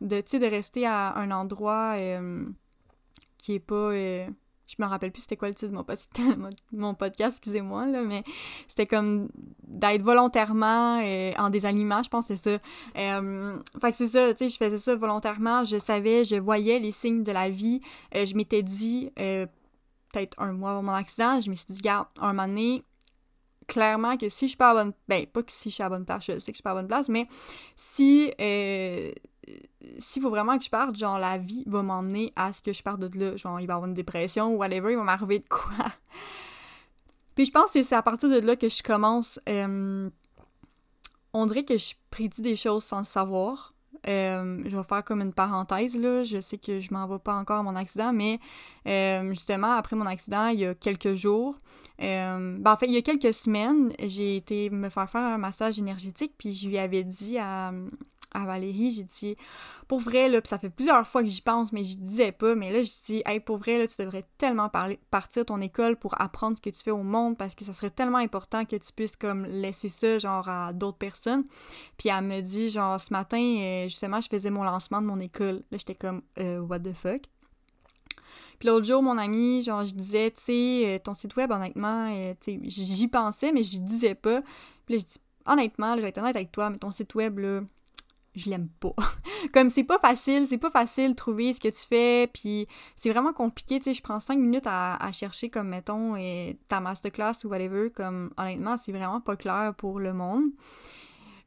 de, 0.00 0.20
tu 0.20 0.30
sais, 0.30 0.38
de 0.40 0.46
rester 0.46 0.86
à 0.86 1.16
un 1.16 1.30
endroit 1.30 1.94
euh, 1.96 2.44
qui 3.38 3.54
est 3.54 3.60
pas 3.60 3.92
je 4.66 4.82
me 4.82 4.86
rappelle 4.86 5.12
plus 5.12 5.22
c'était 5.22 5.36
quoi 5.36 5.48
le 5.48 5.54
titre 5.54 5.72
de 5.72 6.48
mon, 6.72 6.94
podcast, 6.94 7.38
excusez-moi, 7.38 7.86
là, 7.86 8.02
mais 8.02 8.24
c'était 8.68 8.86
comme 8.86 9.28
d'être 9.64 10.02
volontairement 10.02 11.00
euh, 11.02 11.32
en 11.38 11.50
désalignement, 11.50 12.02
je 12.02 12.08
pense 12.08 12.26
c'est 12.26 12.36
ça. 12.36 12.58
Euh, 12.96 13.58
fait 13.80 13.90
que 13.90 13.96
c'est 13.96 14.08
ça, 14.08 14.32
tu 14.32 14.38
sais, 14.38 14.48
je 14.48 14.56
faisais 14.56 14.78
ça 14.78 14.94
volontairement, 14.94 15.64
je 15.64 15.78
savais, 15.78 16.24
je 16.24 16.36
voyais 16.36 16.78
les 16.78 16.92
signes 16.92 17.22
de 17.22 17.32
la 17.32 17.48
vie, 17.48 17.80
euh, 18.14 18.24
je 18.24 18.34
m'étais 18.34 18.62
dit, 18.62 19.10
peut-être 19.14 20.40
un 20.40 20.52
mois 20.52 20.72
avant 20.72 20.82
mon 20.82 20.92
accident, 20.92 21.40
je 21.40 21.50
me 21.50 21.54
suis 21.54 21.66
dit, 21.66 21.78
regarde, 21.78 22.06
un 22.20 22.28
moment 22.32 22.48
donné, 22.48 22.84
clairement 23.66 24.16
que 24.16 24.28
si 24.28 24.46
je 24.46 24.50
suis 24.50 24.56
pas 24.56 24.70
à 24.70 24.74
bonne... 24.74 24.92
Ben, 25.08 25.26
pas 25.26 25.42
que 25.42 25.52
si 25.52 25.70
je 25.70 25.74
suis 25.74 25.82
à 25.82 25.88
bonne 25.88 26.04
place, 26.04 26.24
je 26.26 26.38
sais 26.38 26.52
que 26.52 26.56
je 26.56 26.58
suis 26.58 26.62
pas 26.62 26.72
à 26.72 26.74
bonne 26.74 26.88
place, 26.88 27.08
mais 27.08 27.26
si 27.76 28.32
s'il 29.98 30.22
faut 30.22 30.30
vraiment 30.30 30.58
que 30.58 30.64
je 30.64 30.70
parte, 30.70 30.96
genre, 30.96 31.18
la 31.18 31.38
vie 31.38 31.64
va 31.66 31.82
m'emmener 31.82 32.32
à 32.36 32.52
ce 32.52 32.62
que 32.62 32.72
je 32.72 32.82
parte 32.82 33.00
de 33.00 33.18
là. 33.18 33.36
Genre, 33.36 33.60
il 33.60 33.66
va 33.66 33.74
avoir 33.74 33.88
une 33.88 33.94
dépression 33.94 34.54
ou 34.54 34.58
whatever, 34.58 34.92
il 34.92 34.96
va 34.96 35.04
m'arriver 35.04 35.40
de 35.40 35.48
quoi. 35.48 35.70
Puis 37.34 37.46
je 37.46 37.50
pense 37.50 37.72
que 37.72 37.82
c'est 37.82 37.94
à 37.94 38.02
partir 38.02 38.28
de 38.28 38.38
là 38.38 38.56
que 38.56 38.68
je 38.68 38.82
commence. 38.82 39.40
Euh, 39.48 40.10
on 41.32 41.46
dirait 41.46 41.64
que 41.64 41.78
je 41.78 41.94
prédis 42.10 42.42
des 42.42 42.56
choses 42.56 42.84
sans 42.84 42.98
le 42.98 43.04
savoir. 43.04 43.74
Euh, 44.08 44.62
je 44.66 44.76
vais 44.76 44.82
faire 44.82 45.04
comme 45.04 45.22
une 45.22 45.32
parenthèse, 45.32 45.96
là. 45.96 46.24
Je 46.24 46.40
sais 46.40 46.58
que 46.58 46.80
je 46.80 46.92
m'en 46.92 47.06
vais 47.06 47.20
pas 47.20 47.34
encore 47.34 47.60
à 47.60 47.62
mon 47.62 47.76
accident, 47.76 48.12
mais 48.12 48.38
euh, 48.86 49.30
justement, 49.30 49.74
après 49.74 49.96
mon 49.96 50.06
accident, 50.06 50.48
il 50.48 50.60
y 50.60 50.66
a 50.66 50.74
quelques 50.74 51.14
jours, 51.14 51.56
ben 51.98 52.62
en 52.66 52.76
fait, 52.76 52.86
il 52.86 52.92
y 52.92 52.96
a 52.96 53.02
quelques 53.02 53.32
semaines, 53.32 53.94
j'ai 54.00 54.36
été 54.36 54.70
me 54.70 54.88
faire 54.88 55.08
faire 55.08 55.22
un 55.22 55.38
massage 55.38 55.78
énergétique, 55.78 56.34
puis 56.36 56.52
je 56.52 56.68
lui 56.68 56.78
avais 56.78 57.04
dit 57.04 57.38
à, 57.38 57.72
à 58.34 58.44
Valérie, 58.44 58.92
j'ai 58.92 59.04
dit 59.04 59.36
pour 59.88 60.00
vrai 60.00 60.28
là, 60.28 60.40
puis 60.40 60.48
ça 60.48 60.58
fait 60.58 60.70
plusieurs 60.70 61.06
fois 61.06 61.22
que 61.22 61.28
j'y 61.28 61.40
pense 61.40 61.72
mais 61.72 61.84
je 61.84 61.96
disais 61.96 62.32
pas, 62.32 62.54
mais 62.54 62.72
là 62.72 62.82
j'ai 62.82 62.92
dit 63.04 63.22
hey 63.26 63.40
pour 63.40 63.58
vrai 63.58 63.78
là, 63.78 63.86
tu 63.86 64.00
devrais 64.02 64.24
tellement 64.38 64.68
parler, 64.68 64.98
partir 65.10 65.44
ton 65.44 65.60
école 65.60 65.96
pour 65.96 66.20
apprendre 66.20 66.56
ce 66.56 66.62
que 66.62 66.70
tu 66.70 66.82
fais 66.82 66.90
au 66.90 67.02
monde 67.02 67.36
parce 67.36 67.54
que 67.54 67.64
ça 67.64 67.72
serait 67.72 67.90
tellement 67.90 68.18
important 68.18 68.64
que 68.64 68.76
tu 68.76 68.92
puisses 68.92 69.16
comme 69.16 69.44
laisser 69.44 69.88
ça 69.88 70.18
genre 70.18 70.48
à 70.48 70.72
d'autres 70.72 70.98
personnes. 70.98 71.44
Puis 71.96 72.08
elle 72.08 72.24
me 72.24 72.40
dit 72.40 72.70
genre 72.70 73.00
ce 73.00 73.12
matin 73.12 73.42
euh, 73.42 73.84
justement, 73.84 74.20
je 74.20 74.28
faisais 74.28 74.50
mon 74.50 74.64
lancement 74.64 75.02
de 75.02 75.06
mon 75.06 75.20
école. 75.20 75.62
Là 75.70 75.78
j'étais 75.78 75.94
comme 75.94 76.22
euh, 76.38 76.60
what 76.60 76.80
the 76.80 76.92
fuck? 76.92 77.22
Puis 78.58 78.68
l'autre 78.68 78.86
jour, 78.86 79.02
mon 79.02 79.18
ami, 79.18 79.60
genre, 79.62 79.84
je 79.84 79.92
disais, 79.92 80.30
tu 80.30 80.40
sais, 80.40 80.82
euh, 80.86 80.98
ton 81.00 81.14
site 81.14 81.34
web, 81.34 81.50
honnêtement, 81.50 82.08
tu 82.40 82.52
sais, 82.52 82.60
j'y 82.62 83.08
pensais, 83.08 83.50
mais 83.50 83.64
j'y 83.64 83.80
disais 83.80 84.14
pas. 84.14 84.40
Puis 84.86 84.94
là, 84.94 84.98
je 85.00 85.04
dis, 85.04 85.18
honnêtement, 85.46 85.96
je 85.96 86.02
vais 86.02 86.08
être 86.10 86.18
honnête 86.18 86.36
avec 86.36 86.52
toi, 86.52 86.70
mais 86.70 86.78
ton 86.78 86.90
site 86.90 87.14
web, 87.16 87.38
là, 87.38 87.62
je 88.34 88.48
l'aime 88.48 88.68
pas. 88.80 88.94
Comme 89.52 89.70
c'est 89.70 89.84
pas 89.84 89.98
facile, 89.98 90.46
c'est 90.46 90.58
pas 90.58 90.70
facile 90.70 91.10
de 91.10 91.16
trouver 91.16 91.52
ce 91.52 91.60
que 91.60 91.68
tu 91.68 91.86
fais, 91.86 92.28
puis 92.32 92.66
c'est 92.96 93.10
vraiment 93.10 93.32
compliqué, 93.32 93.78
tu 93.78 93.84
sais, 93.84 93.94
je 93.94 94.02
prends 94.02 94.20
cinq 94.20 94.38
minutes 94.38 94.66
à, 94.66 95.10
chercher 95.12 95.50
comme, 95.50 95.68
mettons, 95.68 96.16
et 96.16 96.58
ta 96.68 96.80
masterclass 96.80 97.44
ou 97.44 97.48
whatever, 97.48 97.90
comme, 97.90 98.32
honnêtement, 98.36 98.76
c'est 98.76 98.92
vraiment 98.92 99.20
pas 99.20 99.36
clair 99.36 99.74
pour 99.76 99.98
le 99.98 100.12
monde. 100.14 100.44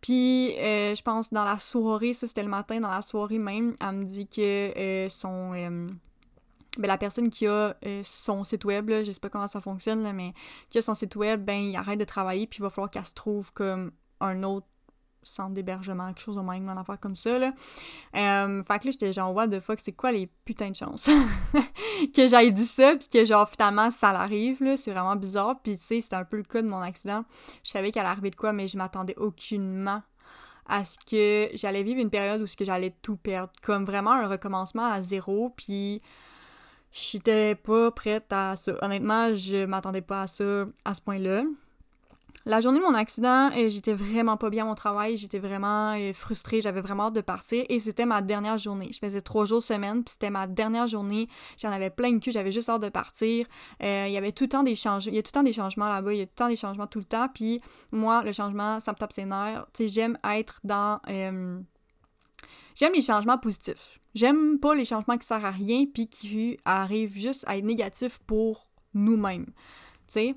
Puis, 0.01 0.55
euh, 0.59 0.93
je 0.93 1.01
pense, 1.01 1.33
dans 1.33 1.45
la 1.45 1.57
soirée, 1.57 2.13
ça 2.13 2.27
c'était 2.27 2.43
le 2.43 2.49
matin, 2.49 2.79
dans 2.79 2.91
la 2.91 3.01
soirée 3.01 3.39
même, 3.39 3.75
elle 3.81 3.95
me 3.95 4.03
dit 4.03 4.27
que 4.27 4.77
euh, 4.77 5.09
son... 5.09 5.53
Euh, 5.55 5.89
ben, 6.77 6.87
la 6.87 6.97
personne 6.97 7.29
qui 7.29 7.47
a 7.47 7.73
son 8.03 8.43
site 8.43 8.65
web, 8.65 8.89
là, 8.89 9.01
je 9.01 9.11
sais 9.13 9.19
pas 9.19 9.29
comment 9.29 9.47
ça 9.47 9.61
fonctionne, 9.61 10.03
là, 10.03 10.11
mais 10.11 10.33
qui 10.69 10.77
a 10.77 10.81
son 10.81 10.93
site 10.93 11.15
web, 11.15 11.43
ben, 11.45 11.57
il 11.57 11.75
arrête 11.77 11.97
de 11.97 12.03
travailler, 12.03 12.47
puis 12.47 12.59
il 12.59 12.63
va 12.63 12.69
falloir 12.69 12.91
qu'elle 12.91 13.05
se 13.05 13.13
trouve 13.13 13.53
comme 13.53 13.93
un 14.19 14.43
autre 14.43 14.67
centre 15.25 15.53
d'hébergement, 15.53 16.05
quelque 16.07 16.21
chose 16.21 16.37
au 16.37 16.43
même, 16.43 16.67
une 16.67 16.77
affaire 16.77 16.99
comme 16.99 17.15
ça, 17.15 17.37
là. 17.37 17.53
Euh, 18.15 18.63
fait 18.63 18.79
que 18.79 18.85
là, 18.85 18.91
j'étais 18.91 19.13
genre, 19.13 19.33
what 19.33 19.47
the 19.47 19.59
fuck, 19.59 19.79
c'est 19.79 19.91
quoi 19.91 20.11
les 20.11 20.27
putains 20.45 20.69
de 20.69 20.75
chances 20.75 21.09
que 22.15 22.27
j'aille 22.27 22.53
dit 22.53 22.65
ça, 22.65 22.95
puis 22.95 23.07
que 23.07 23.25
genre, 23.25 23.49
finalement, 23.49 23.91
ça 23.91 24.13
l'arrive, 24.13 24.63
là, 24.63 24.77
c'est 24.77 24.91
vraiment 24.91 25.15
bizarre, 25.15 25.59
puis 25.61 25.77
tu 25.77 25.83
sais, 25.83 26.01
c'était 26.01 26.15
un 26.15 26.25
peu 26.25 26.37
le 26.37 26.43
cas 26.43 26.61
de 26.61 26.67
mon 26.67 26.81
accident. 26.81 27.25
Je 27.63 27.71
savais 27.71 27.91
qu'elle 27.91 28.05
arrivait 28.05 28.31
de 28.31 28.35
quoi, 28.35 28.53
mais 28.53 28.67
je 28.67 28.77
m'attendais 28.77 29.15
aucunement 29.17 30.01
à 30.67 30.83
ce 30.83 30.97
que 30.97 31.55
j'allais 31.55 31.83
vivre 31.83 31.99
une 31.99 32.09
période 32.09 32.41
où 32.41 32.47
ce 32.47 32.57
que 32.57 32.65
j'allais 32.65 32.95
tout 33.01 33.17
perdre, 33.17 33.53
comme 33.61 33.85
vraiment 33.85 34.13
un 34.13 34.27
recommencement 34.27 34.91
à 34.91 35.01
zéro, 35.01 35.53
puis 35.55 36.01
j'étais 36.91 37.55
pas 37.55 37.91
prête 37.91 38.31
à 38.31 38.55
ça. 38.55 38.73
Honnêtement, 38.81 39.33
je 39.33 39.65
m'attendais 39.65 40.01
pas 40.01 40.23
à 40.23 40.27
ça 40.27 40.65
à 40.83 40.93
ce 40.93 41.01
point-là. 41.01 41.43
La 42.47 42.61
journée 42.61 42.77
de 42.77 42.83
mon 42.83 42.93
accident, 42.93 43.49
euh, 43.57 43.69
j'étais 43.69 43.95
vraiment 43.95 44.37
pas 44.37 44.51
bien 44.51 44.65
à 44.65 44.67
mon 44.67 44.75
travail, 44.75 45.17
j'étais 45.17 45.39
vraiment 45.39 45.95
euh, 45.95 46.13
frustrée, 46.13 46.61
j'avais 46.61 46.79
vraiment 46.79 47.07
hâte 47.07 47.15
de 47.15 47.21
partir 47.21 47.65
et 47.69 47.79
c'était 47.79 48.05
ma 48.05 48.21
dernière 48.21 48.59
journée. 48.59 48.89
Je 48.93 48.99
faisais 48.99 49.21
trois 49.21 49.45
jours 49.45 49.63
semaine, 49.63 50.03
puis 50.03 50.11
c'était 50.11 50.29
ma 50.29 50.45
dernière 50.45 50.87
journée. 50.87 51.25
J'en 51.57 51.71
avais 51.71 51.89
plein 51.89 52.11
de 52.11 52.19
cul, 52.19 52.31
j'avais 52.31 52.51
juste 52.51 52.69
hâte 52.69 52.83
de 52.83 52.89
partir. 52.89 53.47
Euh, 53.81 54.05
il 54.07 54.13
y 54.13 54.17
avait 54.17 54.31
tout 54.31 54.43
le 54.43 54.49
temps 54.49 54.61
des 54.61 54.75
changements, 54.75 55.11
il 55.11 55.15
y 55.15 55.17
a 55.17 55.23
tout 55.23 55.29
le 55.29 55.39
temps 55.39 55.43
des 55.43 55.53
changements 55.53 55.89
là-bas, 55.89 56.13
il 56.13 56.19
y 56.19 56.21
a 56.21 56.25
tout 56.27 56.33
le 56.33 56.35
temps 56.35 56.49
des 56.49 56.55
changements 56.55 56.85
tout 56.85 56.99
le 56.99 57.05
temps. 57.05 57.27
Puis 57.33 57.61
moi, 57.91 58.21
le 58.21 58.31
changement, 58.31 58.79
ça 58.79 58.91
me 58.91 58.97
tape 58.97 59.13
ses 59.13 59.25
nerfs. 59.25 59.65
Tu 59.73 59.83
sais, 59.83 59.89
j'aime 59.89 60.19
être 60.23 60.59
dans 60.63 60.99
J'aime 62.75 62.93
les 62.93 63.01
changements 63.01 63.37
positifs. 63.37 63.99
J'aime 64.13 64.59
pas 64.59 64.75
les 64.75 64.85
changements 64.85 65.17
qui 65.17 65.25
servent 65.25 65.45
à 65.45 65.51
rien 65.51 65.85
puis 65.91 66.07
qui 66.07 66.59
arrivent 66.65 67.17
juste 67.17 67.45
à 67.47 67.57
être 67.57 67.63
négatifs 67.63 68.19
pour 68.27 68.67
nous-mêmes. 68.93 69.45
Tu 69.45 69.53
sais, 70.07 70.35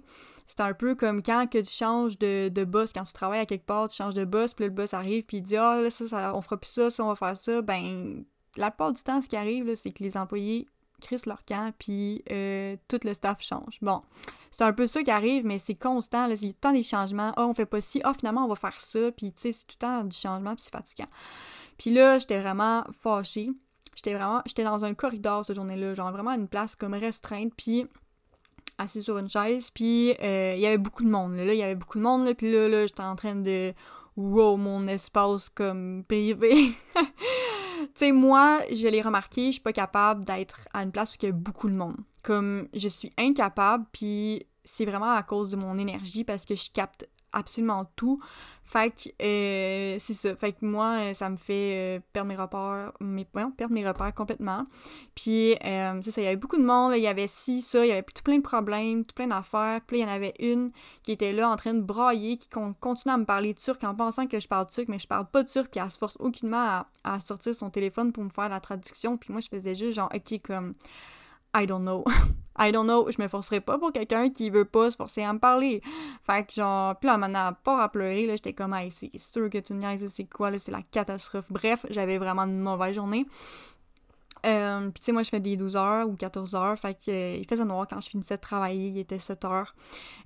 c'est 0.48 0.60
un 0.60 0.72
peu 0.72 0.94
comme 0.94 1.22
quand 1.22 1.46
que 1.46 1.58
tu 1.58 1.70
changes 1.70 2.18
de, 2.18 2.48
de 2.48 2.64
boss, 2.64 2.92
quand 2.94 3.02
tu 3.02 3.12
travailles 3.12 3.40
à 3.40 3.46
quelque 3.46 3.66
part, 3.66 3.88
tu 3.88 3.96
changes 3.96 4.14
de 4.14 4.24
boss, 4.24 4.54
puis 4.54 4.64
le 4.64 4.70
boss 4.70 4.94
arrive, 4.94 5.24
puis 5.24 5.36
il 5.36 5.42
dit 5.42 5.56
Ah, 5.58 5.80
là, 5.80 5.90
ça, 5.90 6.08
ça, 6.08 6.34
on 6.34 6.40
fera 6.40 6.56
plus 6.56 6.70
ça, 6.70 6.88
ça, 6.88 7.04
on 7.04 7.08
va 7.08 7.14
faire 7.14 7.36
ça. 7.36 7.60
Ben, 7.60 8.24
la 8.56 8.70
plupart 8.70 8.92
du 8.92 9.02
temps, 9.02 9.20
ce 9.20 9.28
qui 9.28 9.36
arrive, 9.36 9.74
c'est 9.74 9.92
que 9.92 10.02
les 10.02 10.16
employés 10.16 10.66
crissent 11.02 11.26
leur 11.26 11.44
camp, 11.44 11.72
puis 11.78 12.24
euh, 12.32 12.76
tout 12.88 12.98
le 13.04 13.12
staff 13.12 13.42
change. 13.42 13.78
Bon, 13.82 14.00
c'est 14.50 14.64
un 14.64 14.72
peu 14.72 14.86
ça 14.86 15.02
qui 15.02 15.10
arrive, 15.10 15.44
mais 15.44 15.58
c'est 15.58 15.74
constant, 15.74 16.26
là, 16.26 16.34
il 16.34 16.48
y 16.48 16.50
a 16.50 16.54
temps 16.54 16.72
des 16.72 16.82
changements. 16.82 17.34
Ah, 17.36 17.46
on 17.46 17.52
fait 17.52 17.66
pas 17.66 17.82
ci, 17.82 18.00
ah, 18.02 18.14
finalement, 18.14 18.46
on 18.46 18.48
va 18.48 18.54
faire 18.54 18.80
ça, 18.80 19.12
puis 19.12 19.32
tu 19.32 19.42
sais, 19.42 19.52
c'est 19.52 19.66
tout 19.66 19.76
le 19.76 19.86
temps 19.86 20.04
du 20.04 20.16
changement, 20.16 20.54
puis 20.54 20.64
c'est 20.64 20.72
fatigant. 20.72 21.08
Puis 21.76 21.90
là, 21.90 22.18
j'étais 22.18 22.40
vraiment 22.40 22.84
fâchée. 23.02 23.50
J'étais 23.94 24.14
vraiment, 24.14 24.40
j'étais 24.46 24.64
dans 24.64 24.84
un 24.86 24.94
corridor 24.94 25.44
cette 25.44 25.56
journée-là, 25.56 25.92
genre 25.92 26.10
vraiment 26.10 26.32
une 26.32 26.48
place 26.48 26.74
comme 26.74 26.94
restreinte, 26.94 27.52
puis 27.54 27.86
assis 28.78 29.02
sur 29.02 29.18
une 29.18 29.28
chaise, 29.28 29.70
puis 29.70 30.14
euh, 30.22 30.54
il 30.56 30.60
y 30.60 30.66
avait 30.66 30.78
beaucoup 30.78 31.04
de 31.04 31.10
monde. 31.10 31.34
Là, 31.34 31.52
il 31.52 31.58
y 31.58 31.62
avait 31.62 31.74
beaucoup 31.74 31.98
de 31.98 32.04
monde, 32.04 32.24
là, 32.24 32.34
puis 32.34 32.50
là, 32.52 32.68
là 32.68 32.86
j'étais 32.86 33.02
en 33.02 33.16
train 33.16 33.34
de 33.34 33.72
wow, 34.16 34.56
mon 34.56 34.86
espace 34.88 35.48
comme 35.48 36.04
privé. 36.06 36.72
tu 36.94 37.88
sais, 37.94 38.12
moi, 38.12 38.60
je 38.72 38.88
l'ai 38.88 39.02
remarqué, 39.02 39.46
je 39.46 39.52
suis 39.52 39.60
pas 39.60 39.72
capable 39.72 40.24
d'être 40.24 40.68
à 40.72 40.82
une 40.82 40.90
place 40.90 41.12
où 41.12 41.16
il 41.22 41.26
y 41.26 41.28
a 41.28 41.32
beaucoup 41.32 41.68
de 41.68 41.76
monde. 41.76 41.96
Comme 42.22 42.68
je 42.74 42.88
suis 42.88 43.12
incapable, 43.16 43.86
puis 43.92 44.46
c'est 44.64 44.84
vraiment 44.84 45.12
à 45.12 45.22
cause 45.22 45.50
de 45.50 45.56
mon 45.56 45.78
énergie 45.78 46.24
parce 46.24 46.44
que 46.44 46.54
je 46.54 46.70
capte 46.70 47.08
absolument 47.32 47.90
tout. 47.96 48.20
Fait 48.68 48.90
que 48.90 49.24
euh, 49.24 49.96
c'est 49.98 50.12
ça. 50.12 50.36
Fait 50.36 50.52
que 50.52 50.62
moi, 50.62 50.98
euh, 50.98 51.14
ça 51.14 51.30
me 51.30 51.36
fait 51.36 51.96
euh, 51.96 52.00
perdre 52.12 52.28
mes 52.28 52.36
repères, 52.36 52.92
mes, 53.00 53.24
perdre 53.24 53.72
mes 53.72 53.88
repères 53.88 54.12
complètement. 54.12 54.66
Puis 55.14 55.54
c'est 55.62 56.10
ça, 56.10 56.20
il 56.20 56.24
y 56.24 56.26
avait 56.26 56.36
beaucoup 56.36 56.58
de 56.58 56.66
monde, 56.66 56.92
il 56.94 57.00
y 57.00 57.06
avait 57.06 57.28
ci, 57.28 57.62
ça, 57.62 57.86
il 57.86 57.88
y 57.88 57.92
avait 57.92 58.02
tout 58.02 58.22
plein 58.22 58.36
de 58.36 58.42
problèmes, 58.42 59.06
tout 59.06 59.14
plein 59.14 59.28
d'affaires. 59.28 59.80
Puis 59.86 60.00
il 60.00 60.02
y 60.02 60.04
en 60.04 60.08
avait 60.08 60.34
une 60.38 60.70
qui 61.02 61.12
était 61.12 61.32
là 61.32 61.48
en 61.48 61.56
train 61.56 61.72
de 61.72 61.80
brailler, 61.80 62.36
qui 62.36 62.50
continuait 62.50 63.14
à 63.14 63.16
me 63.16 63.24
parler 63.24 63.54
turc 63.54 63.82
en 63.84 63.94
pensant 63.94 64.26
que 64.26 64.38
je 64.38 64.46
parle 64.46 64.66
turc, 64.66 64.86
mais 64.88 64.98
je 64.98 65.08
parle 65.08 65.24
pas 65.30 65.44
turc, 65.44 65.68
puis 65.70 65.80
elle 65.82 65.90
se 65.90 65.96
force 65.96 66.18
aucunement 66.20 66.84
à 67.04 67.20
sortir 67.20 67.54
son 67.54 67.70
téléphone 67.70 68.12
pour 68.12 68.22
me 68.22 68.28
faire 68.28 68.50
la 68.50 68.60
traduction. 68.60 69.16
Puis 69.16 69.32
moi, 69.32 69.40
je 69.40 69.48
faisais 69.48 69.76
juste 69.76 69.92
genre, 69.92 70.10
ok, 70.14 70.42
comme 70.42 70.74
I 71.54 71.66
don't 71.66 71.82
know. 71.82 72.04
I 72.58 72.72
don't 72.72 72.86
know, 72.86 73.08
je 73.08 73.22
me 73.22 73.28
forcerai 73.28 73.60
pas 73.60 73.78
pour 73.78 73.92
quelqu'un 73.92 74.30
qui 74.30 74.50
veut 74.50 74.64
pas 74.64 74.90
se 74.90 74.96
forcer 74.96 75.22
à 75.22 75.32
me 75.32 75.38
parler. 75.38 75.80
Fait 76.24 76.44
que 76.44 76.52
genre, 76.52 76.96
puis 76.98 77.06
là, 77.06 77.16
maintenant, 77.16 77.52
pas 77.62 77.84
à 77.84 77.88
pleurer, 77.88 78.26
là, 78.26 78.34
j'étais 78.34 78.52
comme, 78.52 78.74
hey, 78.74 78.90
c'est 78.90 79.16
sûr 79.16 79.48
que 79.48 79.58
tu 79.58 79.74
niaises, 79.74 80.04
c'est 80.08 80.24
quoi, 80.24 80.50
là, 80.50 80.58
c'est 80.58 80.72
la 80.72 80.82
catastrophe. 80.82 81.46
Bref, 81.50 81.86
j'avais 81.88 82.18
vraiment 82.18 82.42
une 82.42 82.58
mauvaise 82.58 82.96
journée. 82.96 83.26
Euh, 84.44 84.90
puis 84.90 85.00
tu 85.00 85.04
sais, 85.06 85.12
moi, 85.12 85.22
je 85.22 85.30
fais 85.30 85.40
des 85.40 85.56
12 85.56 85.76
heures 85.76 86.08
ou 86.08 86.16
14 86.16 86.54
heures, 86.56 86.78
fait 86.78 86.94
que, 86.94 87.10
euh, 87.10 87.36
il 87.36 87.46
faisait 87.48 87.64
noir 87.64 87.86
quand 87.88 88.00
je 88.00 88.08
finissais 88.08 88.36
de 88.36 88.40
travailler, 88.40 88.88
il 88.88 88.98
était 88.98 89.18
7 89.20 89.44
heures. 89.44 89.74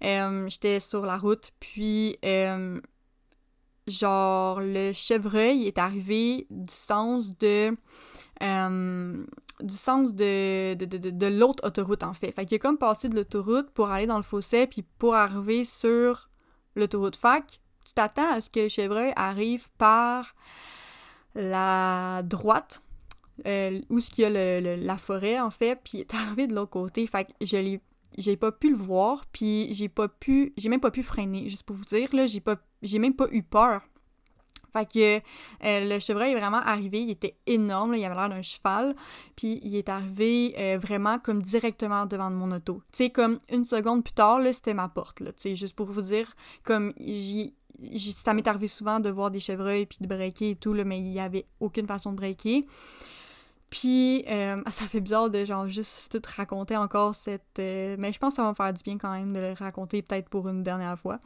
Euh, 0.02 0.48
j'étais 0.48 0.80
sur 0.80 1.04
la 1.04 1.18
route, 1.18 1.52
puis 1.60 2.18
genre, 3.86 4.60
le 4.60 4.92
chevreuil 4.92 5.66
est 5.66 5.76
arrivé 5.76 6.46
du 6.50 6.72
sens 6.72 7.36
de 7.38 7.76
euh, 8.42 9.24
du 9.60 9.76
sens 9.76 10.14
de, 10.14 10.74
de, 10.74 10.84
de, 10.84 11.10
de 11.10 11.26
l'autre 11.26 11.66
autoroute, 11.66 12.02
en 12.02 12.14
fait. 12.14 12.32
Fait 12.32 12.44
qu'il 12.44 12.56
a 12.56 12.58
comme 12.58 12.78
passé 12.78 13.08
de 13.08 13.14
l'autoroute 13.14 13.70
pour 13.70 13.90
aller 13.90 14.06
dans 14.06 14.16
le 14.16 14.22
fossé, 14.22 14.66
puis 14.66 14.82
pour 14.98 15.14
arriver 15.14 15.64
sur 15.64 16.28
l'autoroute. 16.74 17.16
Fac, 17.16 17.60
tu 17.84 17.94
t'attends 17.94 18.32
à 18.32 18.40
ce 18.40 18.50
que 18.50 18.60
le 18.60 18.68
chevreuil 18.68 19.12
arrive 19.16 19.68
par 19.78 20.34
la 21.34 22.22
droite, 22.24 22.82
euh, 23.46 23.80
où 23.88 24.00
ce 24.00 24.10
qu'il 24.10 24.22
y 24.22 24.26
a 24.26 24.30
le, 24.60 24.76
la 24.76 24.98
forêt, 24.98 25.40
en 25.40 25.50
fait, 25.50 25.80
puis 25.82 26.04
il 26.08 26.16
arrivé 26.16 26.46
de 26.46 26.54
l'autre 26.54 26.70
côté. 26.70 27.06
Fait 27.06 27.24
que 27.24 27.32
je 27.40 27.78
j'ai 28.18 28.36
pas 28.36 28.52
pu 28.52 28.70
le 28.70 28.76
voir, 28.76 29.24
puis 29.32 29.72
j'ai 29.72 29.88
pas 29.88 30.06
pu, 30.06 30.52
j'ai 30.58 30.68
même 30.68 30.80
pas 30.80 30.90
pu 30.90 31.02
freiner, 31.02 31.48
juste 31.48 31.62
pour 31.62 31.76
vous 31.76 31.84
dire, 31.86 32.14
là, 32.14 32.26
j'ai 32.26 32.40
pas, 32.40 32.56
j'ai 32.82 32.98
même 32.98 33.14
pas 33.14 33.26
eu 33.30 33.42
peur 33.42 33.82
fait 34.72 34.90
que 34.90 35.16
euh, 35.64 35.88
le 35.88 35.98
chevreuil 35.98 36.32
est 36.32 36.38
vraiment 36.38 36.60
arrivé, 36.60 37.02
il 37.02 37.10
était 37.10 37.36
énorme, 37.46 37.94
il 37.94 38.04
avait 38.04 38.14
l'air 38.14 38.28
d'un 38.28 38.42
cheval, 38.42 38.94
puis 39.36 39.60
il 39.62 39.76
est 39.76 39.88
arrivé 39.88 40.54
euh, 40.58 40.78
vraiment 40.78 41.18
comme 41.18 41.42
directement 41.42 42.06
devant 42.06 42.30
mon 42.30 42.52
auto. 42.52 42.82
Tu 42.92 43.04
sais, 43.04 43.10
comme 43.10 43.38
une 43.50 43.64
seconde 43.64 44.02
plus 44.02 44.14
tard, 44.14 44.40
là, 44.40 44.52
c'était 44.52 44.74
ma 44.74 44.88
porte, 44.88 45.20
là, 45.20 45.32
tu 45.32 45.42
sais, 45.42 45.54
juste 45.54 45.76
pour 45.76 45.90
vous 45.90 46.02
dire, 46.02 46.34
comme 46.64 46.92
j'y 46.98 47.54
ça 48.14 48.32
m'est 48.32 48.46
arrivé 48.46 48.68
souvent 48.68 49.00
de 49.00 49.10
voir 49.10 49.30
des 49.32 49.40
chevreuils 49.40 49.86
puis 49.86 49.98
de 50.00 50.06
breaker 50.06 50.50
et 50.50 50.54
tout, 50.54 50.72
là, 50.72 50.84
mais 50.84 51.00
il 51.00 51.10
n'y 51.10 51.18
avait 51.18 51.46
aucune 51.58 51.86
façon 51.86 52.12
de 52.12 52.16
breaker. 52.16 52.64
Puis, 53.70 54.24
euh, 54.28 54.62
ça 54.68 54.86
fait 54.86 55.00
bizarre 55.00 55.30
de 55.30 55.44
genre 55.44 55.66
juste 55.66 56.12
tout 56.12 56.30
raconter 56.36 56.76
encore 56.76 57.14
cette. 57.14 57.58
mais 57.58 58.12
je 58.12 58.18
pense 58.18 58.34
que 58.34 58.36
ça 58.36 58.42
va 58.42 58.50
me 58.50 58.54
faire 58.54 58.72
du 58.72 58.82
bien 58.84 58.98
quand 58.98 59.12
même 59.12 59.32
de 59.32 59.40
le 59.40 59.52
raconter 59.52 60.02
peut-être 60.02 60.28
pour 60.28 60.48
une 60.48 60.62
dernière 60.62 60.98
fois. 60.98 61.18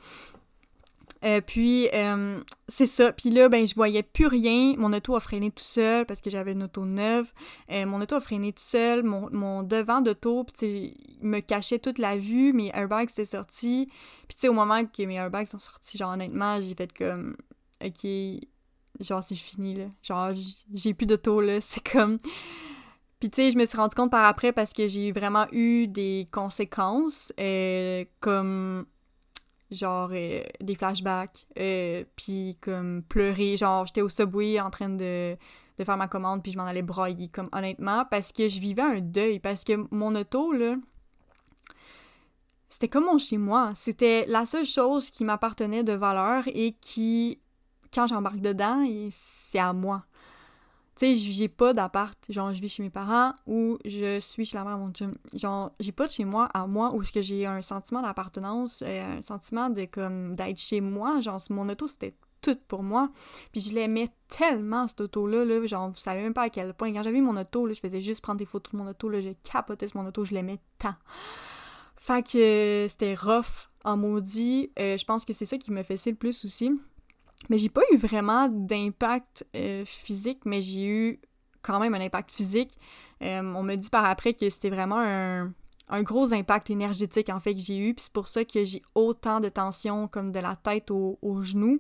Euh, 1.25 1.41
puis, 1.41 1.89
euh, 1.93 2.41
c'est 2.69 2.87
ça. 2.87 3.13
Puis 3.13 3.31
là, 3.31 3.49
ben, 3.49 3.67
je 3.67 3.75
voyais 3.75 4.03
plus 4.03 4.27
rien. 4.27 4.75
Mon 4.77 4.93
auto 4.93 5.17
a 5.17 5.21
freiné 5.21 5.51
tout 5.51 5.65
seul 5.65 6.07
parce 6.07 6.21
que 6.21 6.31
j'avais 6.31 6.53
une 6.53 6.65
auto 6.65 6.85
neuve. 6.85 7.33
Euh, 7.71 7.87
mon 7.87 8.01
auto 8.01 8.17
a 8.17 8.21
freiné 8.21 8.53
tout 8.53 8.63
seul. 8.63 9.03
Mon, 9.03 9.29
mon 9.33 9.63
devant 9.63 10.01
d'auto, 10.01 10.45
puis 10.45 10.95
me 11.21 11.41
cachait 11.41 11.79
toute 11.79 11.99
la 11.99 12.17
vue. 12.17 12.53
Mes 12.53 12.71
airbags 12.75 13.11
étaient 13.11 13.25
sortis. 13.25 13.87
Puis, 14.29 14.37
tu 14.37 14.41
sais, 14.41 14.49
au 14.49 14.53
moment 14.53 14.85
que 14.85 15.03
mes 15.03 15.15
airbags 15.15 15.49
sont 15.49 15.59
sortis, 15.59 15.99
genre, 15.99 16.13
honnêtement, 16.13 16.61
j'ai 16.61 16.75
fait 16.75 16.93
comme, 16.93 17.37
OK, 17.85 18.07
genre, 19.01 19.23
c'est 19.23 19.35
fini, 19.35 19.75
là. 19.75 19.87
Genre, 20.03 20.31
j'ai 20.73 20.95
plus 20.95 21.07
d'auto, 21.07 21.41
là. 21.41 21.61
C'est 21.61 21.87
comme... 21.87 22.19
Puis 23.19 23.31
tu 23.31 23.37
sais, 23.37 23.51
je 23.51 23.57
me 23.57 23.65
suis 23.65 23.79
rendu 23.79 23.95
compte 23.95 24.11
par 24.11 24.27
après 24.27 24.53
parce 24.53 24.75
que 24.75 24.89
j'ai 24.89 25.11
vraiment 25.11 25.47
eu 25.51 25.89
des 25.89 26.29
conséquences, 26.31 27.33
comme 28.21 28.85
genre 29.71 30.11
euh, 30.13 30.43
des 30.61 30.75
flashbacks, 30.75 31.47
euh, 31.59 32.05
puis 32.15 32.57
comme 32.61 33.03
pleurer, 33.03 33.57
genre 33.57 33.87
j'étais 33.87 34.03
au 34.03 34.09
subway 34.09 34.61
en 34.61 34.71
train 34.71 34.89
de, 34.89 35.37
de 35.79 35.85
faire 35.85 35.97
ma 35.97 36.09
commande, 36.09 36.43
puis 36.43 36.53
je 36.53 36.59
m'en 36.59 36.65
allais 36.65 36.83
broyer, 36.83 37.29
comme 37.29 37.49
honnêtement, 37.53 38.05
parce 38.11 38.33
que 38.33 38.49
je 38.49 38.61
vivais 38.61 38.83
un 38.83 39.01
deuil, 39.01 39.41
parce 39.41 39.65
que 39.65 39.87
mon 39.91 40.15
auto, 40.15 40.53
là, 40.53 40.77
c'était 42.69 42.89
comme 42.89 43.05
mon 43.05 43.19
chez-moi, 43.19 43.73
c'était 43.75 44.27
la 44.27 44.47
seule 44.47 44.67
chose 44.67 45.11
qui 45.11 45.25
m'appartenait 45.25 45.85
de 45.85 45.93
valeur 45.93 46.45
et 46.47 46.73
qui, 46.81 47.41
quand 47.93 48.07
j'embarque 48.07 48.41
dedans, 48.41 48.87
c'est 49.11 49.59
à 49.59 49.73
moi. 49.73 50.05
Tu 50.97 51.15
sais, 51.15 51.15
j'ai 51.15 51.49
pas 51.49 51.75
d'appart, 51.75 52.19
genre 52.31 52.55
je 52.55 52.61
vis 52.61 52.71
chez 52.71 52.83
mes 52.83 52.91
parents 52.91 53.35
ou 53.47 53.77
je 53.85 54.19
suis 54.19 54.47
chez 54.47 54.57
la 54.57 54.65
mère 54.65 54.79
de 54.79 54.83
mon 54.83 54.93
chum. 54.93 55.15
Genre, 55.35 55.71
j'ai 55.79 55.93
pas 55.93 56.07
de 56.07 56.13
chez 56.13 56.25
moi 56.25 56.49
à 56.55 56.67
moi 56.67 56.95
où 56.95 57.05
ce 57.05 57.13
que 57.13 57.21
j'ai 57.21 57.45
un 57.45 57.61
sentiment 57.61 58.01
d'appartenance, 58.01 58.83
euh, 58.87 59.19
un 59.19 59.21
sentiment 59.21 59.69
de 59.69 59.85
comme 59.85 60.35
d'être 60.35 60.59
chez 60.59 60.81
moi, 60.81 61.21
genre 61.21 61.39
mon 61.51 61.69
auto 61.69 61.87
c'était 61.87 62.15
tout 62.41 62.57
pour 62.69 62.83
moi. 62.83 63.11
Puis 63.53 63.61
je 63.61 63.75
l'aimais 63.75 64.09
tellement 64.29 64.87
cette 64.87 65.03
auto-là, 65.03 65.45
là, 65.45 65.67
genre 65.67 65.91
vous 65.91 65.99
savez 65.99 66.23
même 66.23 66.35
pas 66.35 66.43
à 66.43 66.51
quel 66.51 66.73
point. 66.73 66.93
Quand 66.93 67.03
j'avais 67.03 67.21
mon 67.21 67.37
auto, 67.37 67.67
là, 67.67 67.75
je 67.75 67.81
faisais 67.81 68.01
juste 68.01 68.23
prendre 68.23 68.39
des 68.39 68.47
photos 68.47 68.73
de 68.73 68.79
mon 68.79 68.89
auto, 68.89 69.09
là, 69.09 69.21
j'ai 69.21 69.35
capoté 69.35 69.89
sur 69.89 70.01
mon 70.01 70.09
auto, 70.09 70.25
je 70.25 70.33
l'aimais 70.33 70.61
tant. 70.79 70.95
Fait 71.97 72.23
que 72.23 72.87
c'était 72.89 73.15
rough 73.15 73.69
en 73.85 73.97
maudit. 73.97 74.71
Euh, 74.79 74.97
je 74.97 75.05
pense 75.05 75.25
que 75.25 75.33
c'est 75.33 75.45
ça 75.45 75.59
qui 75.59 75.73
me 75.73 75.83
fait 75.83 76.05
le 76.07 76.15
plus 76.15 76.45
aussi. 76.45 76.71
Mais 77.49 77.59
j'ai 77.59 77.69
pas 77.69 77.83
eu 77.93 77.97
vraiment 77.97 78.49
d'impact 78.49 79.47
euh, 79.55 79.85
physique, 79.85 80.41
mais 80.45 80.61
j'ai 80.61 80.87
eu 80.87 81.21
quand 81.63 81.79
même 81.79 81.95
un 81.95 82.01
impact 82.01 82.33
physique. 82.33 82.79
Euh, 83.23 83.41
on 83.43 83.63
me 83.63 83.77
dit 83.77 83.91
par 83.91 84.05
après 84.05 84.35
que 84.35 84.49
c'était 84.51 84.71
vraiment 84.71 84.99
un, 84.99 86.03
gros 86.03 86.33
impact 86.35 86.71
énergétique 86.71 87.29
en 87.31 87.41
fait 87.41 87.55
que 87.55 87.61
j'ai 87.61 87.77
eu, 87.77 87.95
puis 87.95 88.05
c'est 88.05 88.13
pour 88.13 88.29
ça 88.29 88.45
que 88.45 88.65
j'ai 88.65 88.83
autant 88.95 89.41
de 89.41 89.49
tension 89.49 90.09
comme 90.09 90.33
de 90.33 90.41
la 90.41 90.57
tête 90.57 90.91
aux 90.91 91.19
au 91.23 91.43
genoux. 91.43 91.79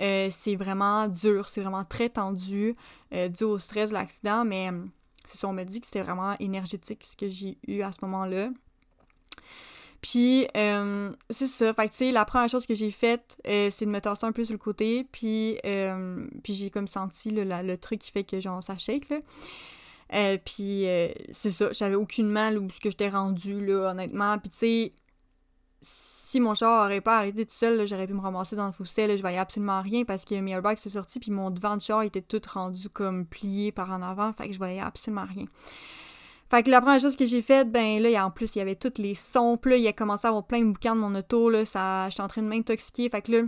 Euh, 0.00 0.28
c'est 0.30 0.56
vraiment 0.56 1.08
dur, 1.08 1.48
c'est 1.48 1.60
vraiment 1.60 1.84
très 1.84 2.10
tendu, 2.10 2.74
dû 3.10 3.44
au 3.44 3.58
stress 3.58 3.90
de 3.90 3.94
l'accident, 3.94 4.44
mais 4.44 4.70
c'est 5.24 5.38
ça, 5.38 5.48
on 5.48 5.52
me 5.52 5.64
dit 5.64 5.80
que 5.80 5.86
c'était 5.86 6.02
vraiment 6.02 6.36
énergétique 6.38 7.04
ce 7.04 7.16
que 7.16 7.28
j'ai 7.28 7.58
eu 7.66 7.82
à 7.82 7.92
ce 7.92 7.98
moment-là. 8.02 8.50
Puis, 10.00 10.46
euh, 10.56 11.12
c'est 11.28 11.46
ça. 11.46 11.74
Fait 11.74 11.86
que, 11.88 11.92
tu 11.92 11.98
sais, 11.98 12.12
la 12.12 12.24
première 12.24 12.48
chose 12.48 12.66
que 12.66 12.74
j'ai 12.74 12.90
faite, 12.90 13.36
euh, 13.48 13.68
c'est 13.70 13.84
de 13.84 13.90
me 13.90 14.00
tasser 14.00 14.26
un 14.26 14.32
peu 14.32 14.44
sur 14.44 14.54
le 14.54 14.58
côté. 14.58 15.04
Puis, 15.10 15.58
euh, 15.64 16.26
puis 16.42 16.54
j'ai 16.54 16.70
comme 16.70 16.88
senti 16.88 17.30
le 17.30 17.76
truc 17.76 18.00
qui 18.00 18.12
fait 18.12 18.24
que, 18.24 18.40
genre, 18.40 18.62
ça 18.62 18.76
shake, 18.78 19.08
là. 19.10 20.38
puis, 20.38 20.86
c'est 21.30 21.50
ça. 21.50 21.72
J'avais 21.72 21.96
aucune 21.96 22.28
mal 22.28 22.58
où 22.58 22.70
ce 22.70 22.80
que 22.80 22.90
j'étais 22.90 23.08
rendu, 23.08 23.64
là, 23.64 23.90
honnêtement. 23.90 24.38
Puis, 24.38 24.50
tu 24.50 24.56
sais, 24.56 24.92
si 25.80 26.40
mon 26.40 26.54
char 26.54 26.84
aurait 26.84 27.00
pas 27.00 27.18
arrêté 27.18 27.44
tout 27.44 27.54
seul, 27.54 27.86
j'aurais 27.86 28.06
pu 28.06 28.14
me 28.14 28.20
ramasser 28.20 28.56
dans 28.56 28.66
le 28.66 28.72
fossé, 28.72 29.06
là, 29.06 29.16
je 29.16 29.20
voyais 29.20 29.38
absolument 29.38 29.80
rien 29.80 30.04
parce 30.04 30.24
que 30.24 30.34
mes 30.34 30.50
airbags 30.50 30.76
s'est 30.76 30.88
sorti 30.90 31.20
puis 31.20 31.30
mon 31.30 31.50
devant 31.50 31.76
de 31.76 31.82
char 31.82 32.02
était 32.02 32.22
tout 32.22 32.42
rendu 32.52 32.88
comme 32.88 33.26
plié 33.26 33.70
par 33.70 33.92
en 33.92 34.02
avant, 34.02 34.32
fait 34.32 34.48
que 34.48 34.52
je 34.52 34.58
voyais 34.58 34.80
absolument 34.80 35.24
rien. 35.24 35.44
Fait 36.50 36.62
que 36.62 36.70
la 36.70 36.80
première 36.80 37.00
chose 37.00 37.16
que 37.16 37.26
j'ai 37.26 37.42
faite, 37.42 37.70
ben 37.70 38.00
là, 38.00 38.24
en 38.24 38.30
plus, 38.30 38.54
il 38.54 38.58
y 38.58 38.62
avait 38.62 38.76
tous 38.76 39.00
les 39.00 39.14
sons. 39.14 39.58
Puis 39.60 39.72
là, 39.72 39.76
il 39.76 39.86
a 39.86 39.92
commencé 39.92 40.26
à 40.26 40.30
avoir 40.30 40.46
plein 40.46 40.60
de 40.60 40.72
bouquins 40.72 40.94
de 40.94 41.00
mon 41.00 41.14
auto. 41.14 41.50
Là, 41.50 41.64
ça, 41.64 42.08
j'étais 42.08 42.22
en 42.22 42.28
train 42.28 42.42
de 42.42 42.48
m'intoxiquer. 42.48 43.10
Fait 43.10 43.22
que 43.22 43.32
là, 43.32 43.42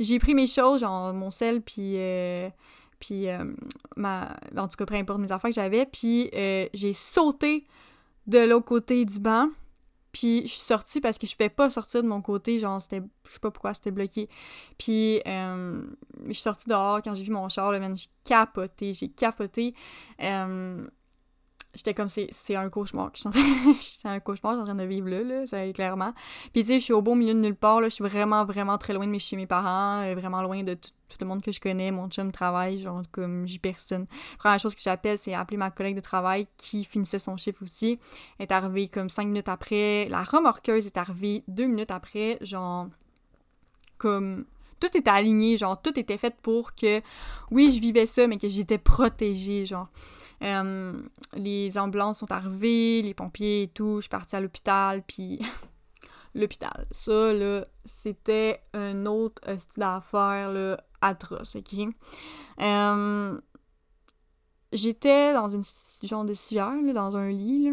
j'ai 0.00 0.18
pris 0.18 0.34
mes 0.34 0.46
choses, 0.46 0.80
genre 0.80 1.12
mon 1.12 1.30
sel, 1.30 1.62
puis. 1.62 1.94
Euh, 1.96 2.48
puis, 2.98 3.28
euh, 3.28 3.44
ma, 3.96 4.36
en 4.56 4.68
tout 4.68 4.76
cas, 4.76 4.86
peu 4.86 4.94
importe 4.94 5.20
mes 5.20 5.30
affaires 5.32 5.50
que 5.50 5.54
j'avais. 5.54 5.86
Puis, 5.86 6.30
euh, 6.34 6.66
j'ai 6.72 6.94
sauté 6.94 7.66
de 8.26 8.38
l'autre 8.38 8.64
côté 8.66 9.04
du 9.04 9.18
banc. 9.20 9.48
puis 10.12 10.42
je 10.44 10.52
suis 10.52 10.62
sortie 10.62 11.00
parce 11.02 11.18
que 11.18 11.26
je 11.26 11.36
pouvais 11.36 11.50
pas 11.50 11.68
sortir 11.68 12.02
de 12.02 12.08
mon 12.08 12.22
côté, 12.22 12.58
genre, 12.58 12.80
c'était, 12.80 13.02
je 13.28 13.32
sais 13.34 13.38
pas 13.38 13.50
pourquoi, 13.50 13.74
c'était 13.74 13.90
bloqué. 13.90 14.30
Puis, 14.78 15.20
euh, 15.26 15.82
je 16.24 16.32
suis 16.32 16.42
sortie 16.42 16.68
dehors 16.68 17.02
quand 17.02 17.14
j'ai 17.14 17.22
vu 17.22 17.32
mon 17.32 17.50
char, 17.50 17.70
là, 17.70 17.78
j'ai 17.94 18.06
capoté, 18.24 18.94
j'ai 18.94 19.10
capoté. 19.10 19.74
Euh, 20.22 20.86
j'étais 21.76 21.94
comme 21.94 22.08
c'est 22.08 22.56
un 22.56 22.68
cauchemar 22.68 23.12
c'est 23.14 24.08
un 24.08 24.20
cauchemar 24.20 24.54
je 24.54 24.58
suis 24.58 24.62
en 24.62 24.64
train 24.64 24.74
de 24.74 24.84
vivre 24.84 25.08
là 25.08 25.22
là 25.22 25.46
ça 25.46 25.70
clairement. 25.72 26.12
Puis 26.52 26.62
tu 26.62 26.68
sais 26.68 26.78
je 26.78 26.84
suis 26.84 26.92
au 26.92 27.02
beau 27.02 27.14
milieu 27.14 27.34
de 27.34 27.40
nulle 27.40 27.54
part 27.54 27.80
là 27.80 27.88
je 27.88 27.94
suis 27.94 28.04
vraiment 28.04 28.44
vraiment 28.44 28.78
très 28.78 28.92
loin 28.92 29.06
de 29.06 29.10
mes 29.10 29.18
chez 29.18 29.36
mes 29.36 29.46
parents 29.46 30.02
euh, 30.02 30.14
vraiment 30.14 30.42
loin 30.42 30.62
de 30.62 30.74
tout, 30.74 30.90
le 31.20 31.26
monde 31.26 31.42
que 31.42 31.52
je 31.52 31.60
connais. 31.60 31.90
Mon 31.90 32.08
chum 32.08 32.32
travaille 32.32 32.78
genre 32.78 33.02
comme 33.12 33.46
j'ai 33.46 33.58
personne. 33.58 34.06
Première 34.38 34.58
chose 34.58 34.74
que 34.74 34.82
j'appelle 34.82 35.18
c'est 35.18 35.34
appeler 35.34 35.56
ma 35.56 35.70
collègue 35.70 35.96
de 35.96 36.00
travail 36.00 36.46
qui 36.56 36.84
finissait 36.84 37.18
son 37.18 37.36
chiffre 37.36 37.62
aussi. 37.62 37.98
Elle 38.38 38.46
est 38.46 38.52
arrivée 38.52 38.88
comme 38.88 39.08
cinq 39.08 39.26
minutes 39.26 39.48
après. 39.48 40.08
La 40.08 40.24
remorqueuse 40.24 40.86
est 40.86 40.96
arrivée 40.96 41.44
deux 41.48 41.66
minutes 41.66 41.90
après 41.90 42.38
genre 42.40 42.88
comme 43.98 44.44
tout 44.80 44.96
était 44.96 45.10
aligné, 45.10 45.56
genre 45.56 45.80
tout 45.80 45.98
était 45.98 46.18
fait 46.18 46.34
pour 46.42 46.74
que, 46.74 47.00
oui, 47.50 47.70
je 47.72 47.80
vivais 47.80 48.06
ça, 48.06 48.26
mais 48.26 48.36
que 48.38 48.48
j'étais 48.48 48.78
protégée, 48.78 49.64
genre. 49.64 49.88
Euh, 50.42 51.02
les 51.34 51.78
ambulances 51.78 52.18
sont 52.18 52.30
arrivées, 52.32 53.02
les 53.02 53.14
pompiers 53.14 53.62
et 53.62 53.68
tout. 53.68 53.96
Je 53.96 54.02
suis 54.02 54.08
partie 54.08 54.36
à 54.36 54.40
l'hôpital, 54.40 55.02
puis 55.06 55.40
l'hôpital. 56.34 56.86
Ça, 56.90 57.32
là, 57.32 57.64
c'était 57.84 58.60
un 58.74 59.06
autre 59.06 59.42
style 59.58 59.80
d'affaires, 59.80 60.52
là, 60.52 60.80
atroce, 61.00 61.56
ok? 61.56 61.88
Euh, 62.60 63.40
j'étais 64.72 65.32
dans 65.32 65.48
une 65.48 65.62
genre 66.02 66.24
de 66.24 66.34
civière, 66.34 66.80
là, 66.82 66.92
dans 66.92 67.16
un 67.16 67.28
lit, 67.28 67.64
là. 67.64 67.72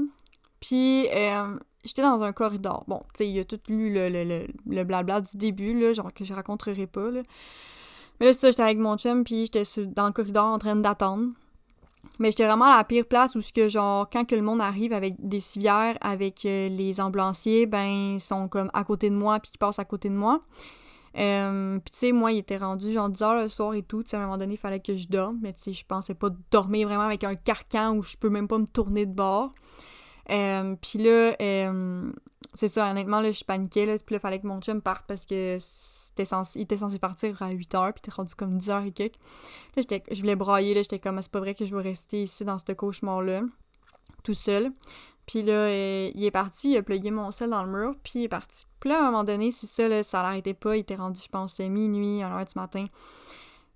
Puis, 0.60 1.08
euh, 1.14 1.58
j'étais 1.84 2.04
dans 2.04 2.24
un 2.24 2.32
corridor. 2.32 2.86
Bon, 2.88 3.02
tu 3.14 3.18
sais, 3.18 3.30
il 3.30 3.38
a 3.40 3.44
tout 3.44 3.60
lu 3.68 3.94
le, 3.94 4.08
le, 4.08 4.48
le, 4.66 4.84
blabla 4.86 5.20
du 5.20 5.36
début, 5.36 5.78
là, 5.78 5.92
genre 5.92 6.14
que 6.14 6.24
je 6.24 6.34
raconterai 6.34 6.88
pas, 6.88 7.12
là. 7.12 7.22
Mais 8.20 8.28
là, 8.28 8.34
c'est 8.34 8.40
ça, 8.40 8.52
j'étais 8.52 8.64
avec 8.64 8.78
mon 8.78 8.98
chum, 8.98 9.24
puis 9.24 9.46
j'étais 9.46 9.64
dans 9.88 10.06
le 10.06 10.14
corridor 10.14 10.46
en 10.46 10.60
train 10.60 10.76
d'attendre. 10.76 11.32
Mais 12.20 12.32
j'étais 12.32 12.46
vraiment 12.46 12.66
à 12.66 12.78
la 12.78 12.84
pire 12.84 13.06
place 13.06 13.36
où 13.36 13.42
ce 13.42 13.52
que 13.52 13.68
genre 13.68 14.08
quand 14.10 14.26
que 14.26 14.36
le 14.36 14.42
monde 14.42 14.62
arrive 14.62 14.94
avec 14.94 15.16
des 15.20 15.40
civières 15.40 15.98
avec 16.02 16.46
euh, 16.46 16.70
les 16.70 17.02
ambulanciers, 17.02 17.66
ben 17.66 17.86
ils 18.16 18.20
sont 18.20 18.48
comme 18.48 18.70
à 18.74 18.84
côté 18.84 19.10
de 19.10 19.16
moi 19.16 19.40
puis 19.40 19.52
ils 19.54 19.58
passent 19.58 19.80
à 19.80 19.86
côté 19.86 20.10
de 20.10 20.16
moi. 20.16 20.42
Euh, 21.18 21.78
puis 21.80 21.92
tu 21.92 21.98
sais 21.98 22.12
moi 22.12 22.32
il 22.32 22.40
était 22.40 22.58
rendu 22.58 22.92
genre 22.92 23.10
10 23.10 23.22
heures 23.22 23.36
le 23.36 23.48
soir 23.48 23.74
et 23.74 23.84
tout, 23.84 24.04
à 24.12 24.18
un 24.18 24.20
moment 24.20 24.38
donné 24.38 24.54
il 24.54 24.58
fallait 24.58 24.80
que 24.80 24.96
je 24.96 25.08
dorme, 25.08 25.40
mais 25.42 25.54
tu 25.54 25.62
sais 25.62 25.74
je 25.74 25.86
pensais 25.86 26.14
pas 26.14 26.30
dormir 26.52 26.88
vraiment 26.88 27.04
avec 27.04 27.24
un 27.24 27.36
carcan 27.36 27.96
où 27.96 28.04
je 28.04 28.16
peux 28.18 28.30
même 28.30 28.48
pas 28.48 28.58
me 28.58 28.68
tourner 28.68 29.06
de 29.06 29.14
bord. 29.14 29.52
Euh, 30.30 30.76
puis 30.82 31.00
là, 31.00 31.36
euh, 31.42 32.12
c'est 32.54 32.68
ça, 32.68 32.90
honnêtement, 32.90 33.20
là, 33.22 33.32
je 33.32 33.44
paniquais, 33.44 33.86
là, 33.86 33.98
puis 33.98 34.14
là, 34.14 34.18
il 34.18 34.20
fallait 34.20 34.40
que 34.40 34.48
mon 34.48 34.62
chum 34.62 34.82
parte 34.82 35.06
parce 35.08 35.26
que 35.26 35.58
c'était 35.60 36.26
censé, 36.26 36.60
il 36.60 36.64
était 36.64 36.78
censé 36.78 37.00
partir 37.00 37.42
à 37.42 37.50
8h, 37.50 37.94
puis 37.94 38.02
t'es 38.02 38.12
rendu 38.12 38.34
comme 38.36 38.58
10h 38.58 38.88
et 38.88 38.92
quelques. 38.92 39.16
Là, 39.76 39.82
j'étais, 39.82 40.04
je 40.12 40.22
voulais 40.22 40.36
brailler, 40.36 40.74
là, 40.74 40.82
j'étais 40.82 41.00
comme, 41.00 41.22
c'est 41.22 41.32
pas 41.32 41.40
vrai 41.40 41.56
que 41.56 41.66
je 41.66 41.76
vais 41.76 41.82
rester 41.82 42.24
ici 42.24 42.46
dans 42.46 42.58
ce 42.58 42.72
cauchemar-là, 42.72 43.42
tout 44.24 44.34
seul. 44.34 44.72
Puis 45.26 45.42
là, 45.42 45.54
euh, 45.54 46.12
il 46.14 46.24
est 46.26 46.32
parti, 46.32 46.72
il 46.72 46.78
a 46.78 46.84
plugué 46.84 47.10
mon 47.10 47.32
sel 47.32 47.50
dans 47.50 47.64
le 47.64 47.72
mur, 47.72 47.96
puis 48.04 48.14
il 48.16 48.24
est 48.24 48.30
parti. 48.30 48.66
Puis 48.80 48.90
là, 48.90 48.98
à 48.98 49.02
un 49.02 49.06
moment 49.06 49.24
donné, 49.24 49.52
si 49.52 49.68
ça, 49.68 49.88
là, 49.88 50.04
ça 50.04 50.22
l'arrêtait 50.22 50.54
pas, 50.54 50.76
il 50.76 50.82
était 50.82 50.96
rendu, 50.96 51.22
je 51.24 51.30
pense, 51.30 51.60
minuit, 51.60 52.20
1h 52.20 52.54
du 52.54 52.60
matin 52.60 52.86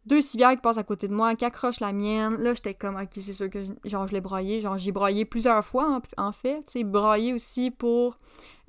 deux 0.07 0.21
civières 0.21 0.51
qui 0.51 0.61
passent 0.61 0.77
à 0.77 0.83
côté 0.83 1.07
de 1.07 1.13
moi, 1.13 1.35
qui 1.35 1.45
accrochent 1.45 1.79
la 1.79 1.93
mienne. 1.93 2.37
Là, 2.37 2.53
j'étais 2.53 2.73
comme, 2.73 2.95
ok, 2.95 3.09
c'est 3.13 3.33
sûr 3.33 3.49
que 3.49 3.59
genre, 3.85 4.07
je 4.07 4.13
l'ai 4.13 4.21
broyé. 4.21 4.61
Genre, 4.61 4.77
j'ai 4.77 4.91
broyé 4.91 5.25
plusieurs 5.25 5.63
fois, 5.65 5.99
en, 6.17 6.31
fait. 6.31 6.63
Tu 6.65 6.79
sais, 6.79 6.83
broyé 6.83 7.33
aussi 7.33 7.71
pour 7.71 8.17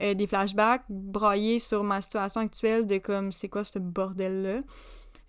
euh, 0.00 0.14
des 0.14 0.26
flashbacks, 0.26 0.82
broyé 0.88 1.58
sur 1.58 1.84
ma 1.84 2.00
situation 2.00 2.40
actuelle 2.40 2.86
de 2.86 2.98
comme, 2.98 3.32
c'est 3.32 3.48
quoi 3.48 3.64
ce 3.64 3.78
bordel-là. 3.78 4.60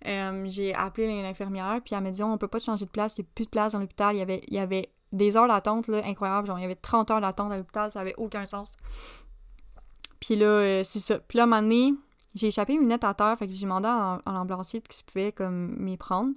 Euh, 0.06 0.44
j'ai 0.46 0.74
appelé 0.74 1.22
l'infirmière, 1.22 1.80
puis 1.84 1.94
elle 1.94 2.02
m'a 2.02 2.10
dit, 2.10 2.22
on 2.22 2.38
peut 2.38 2.48
pas 2.48 2.58
te 2.58 2.64
changer 2.64 2.86
de 2.86 2.90
place, 2.90 3.14
il 3.16 3.22
n'y 3.22 3.26
a 3.26 3.30
plus 3.34 3.44
de 3.44 3.50
place 3.50 3.72
dans 3.72 3.78
l'hôpital. 3.78 4.14
Il 4.14 4.18
y 4.18 4.22
avait, 4.22 4.42
il 4.48 4.54
y 4.54 4.58
avait 4.58 4.90
des 5.12 5.36
heures 5.36 5.48
d'attente, 5.48 5.88
là, 5.88 6.02
incroyables. 6.04 6.46
Genre, 6.46 6.58
il 6.58 6.62
y 6.62 6.64
avait 6.64 6.74
30 6.74 7.10
heures 7.10 7.20
d'attente 7.20 7.52
à 7.52 7.56
l'hôpital, 7.56 7.90
ça 7.90 8.00
avait 8.00 8.14
aucun 8.16 8.46
sens. 8.46 8.72
Puis 10.20 10.36
là, 10.36 10.46
euh, 10.46 10.84
c'est 10.84 11.00
ça. 11.00 11.18
Puis 11.18 11.36
là, 11.38 11.44
à 11.44 11.46
un 11.46 11.48
moment 11.48 11.62
donné, 11.62 11.94
j'ai 12.34 12.48
échappé 12.48 12.74
mes 12.74 12.80
lunettes 12.80 13.04
à 13.04 13.14
terre, 13.14 13.36
fait 13.38 13.46
que 13.46 13.52
j'ai 13.52 13.64
demandé 13.64 13.88
à, 13.88 14.20
l'ambulancier 14.26 14.80
qui 14.80 15.02
pouvait 15.04 15.32
comme 15.32 15.76
m'y 15.78 15.96
prendre. 15.96 16.32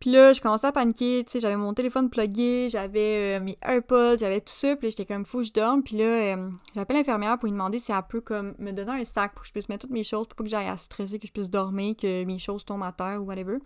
Puis 0.00 0.10
là, 0.10 0.32
je 0.32 0.40
commençais 0.40 0.66
à 0.66 0.72
paniquer, 0.72 1.22
tu 1.26 1.32
sais, 1.32 1.40
j'avais 1.40 1.56
mon 1.56 1.74
téléphone 1.74 2.08
plugué, 2.08 2.68
j'avais 2.70 3.38
euh, 3.38 3.44
mes 3.44 3.58
AirPods, 3.60 4.16
j'avais 4.18 4.40
tout 4.40 4.52
ça, 4.52 4.74
puis 4.74 4.88
j'étais 4.88 5.04
comme 5.04 5.26
fou, 5.26 5.42
je 5.42 5.52
dorme, 5.52 5.82
puis 5.82 5.98
là, 5.98 6.04
euh, 6.04 6.50
j'appelle 6.74 6.96
l'infirmière 6.96 7.38
pour 7.38 7.44
lui 7.44 7.52
demander 7.52 7.78
si 7.78 7.92
elle 7.92 8.02
peut 8.08 8.22
comme 8.22 8.54
me 8.58 8.72
donner 8.72 8.92
un 8.92 9.04
sac 9.04 9.34
pour 9.34 9.42
que 9.42 9.48
je 9.48 9.52
puisse 9.52 9.68
mettre 9.68 9.82
toutes 9.82 9.94
mes 9.94 10.02
choses, 10.02 10.26
pour 10.26 10.36
pas 10.36 10.44
que 10.44 10.48
j'aille 10.48 10.68
à 10.68 10.78
stresser, 10.78 11.18
que 11.18 11.26
je 11.26 11.32
puisse 11.32 11.50
dormir, 11.50 11.96
que 12.00 12.24
mes 12.24 12.38
choses 12.38 12.64
tombent 12.64 12.82
à 12.82 12.92
terre 12.92 13.20
ou 13.20 13.26
whatever, 13.26 13.58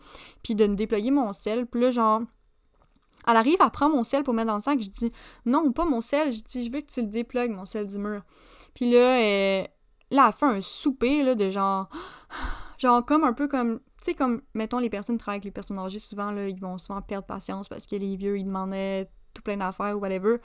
puis 0.43 0.57
de 0.57 0.67
me 0.67 1.11
mon 1.11 1.33
sel, 1.33 1.67
puis 1.67 1.81
là, 1.81 1.93
genre, 1.93 2.23
elle 3.29 3.37
arrive 3.37 3.61
à 3.63 3.71
prendre 3.71 3.95
mon 3.95 4.03
sel 4.03 4.25
pour 4.25 4.35
mettre 4.35 4.49
dans 4.49 4.55
le 4.55 4.61
sac, 4.61 4.81
je 4.81 4.91
dis 4.91 5.13
non, 5.47 5.71
pas 5.71 5.85
mon 5.85 6.01
sel, 6.01 6.33
je 6.33 6.43
dis 6.43 6.65
je 6.65 6.73
veux 6.73 6.81
que 6.81 6.91
tu 6.91 7.01
le 7.01 7.07
déplugues, 7.07 7.53
mon 7.53 7.65
sel 7.65 7.87
du 7.87 7.99
mur. 7.99 8.23
Puis 8.75 8.91
là, 8.91 9.19
euh, 9.21 9.65
Là, 10.15 10.29
elle 10.29 10.39
fait 10.39 10.47
un 10.47 10.61
souper, 10.61 11.23
là, 11.23 11.35
de 11.35 11.51
genre... 11.51 11.89
Genre, 12.79 13.05
comme 13.05 13.25
un 13.25 13.33
peu 13.33 13.49
comme... 13.49 13.79
Tu 13.99 14.11
sais, 14.11 14.15
comme, 14.15 14.43
mettons, 14.53 14.79
les 14.79 14.91
personnes 14.91 15.17
qui 15.17 15.21
travaillent 15.21 15.37
avec 15.37 15.45
les 15.45 15.51
personnes 15.51 15.79
âgées, 15.79 15.99
souvent, 15.99 16.31
là, 16.31 16.49
ils 16.49 16.61
vont 16.61 16.77
souvent 16.77 17.01
perdre 17.01 17.27
patience 17.27 17.69
parce 17.69 17.87
que 17.87 17.97
les 17.97 18.17
vieux, 18.17 18.37
ils 18.39 18.45
demandaient 18.45 19.09
tout 19.33 19.43
plein 19.43 19.57
d'affaires 19.57 19.97
ou 19.97 20.01
whatever. 20.01 20.37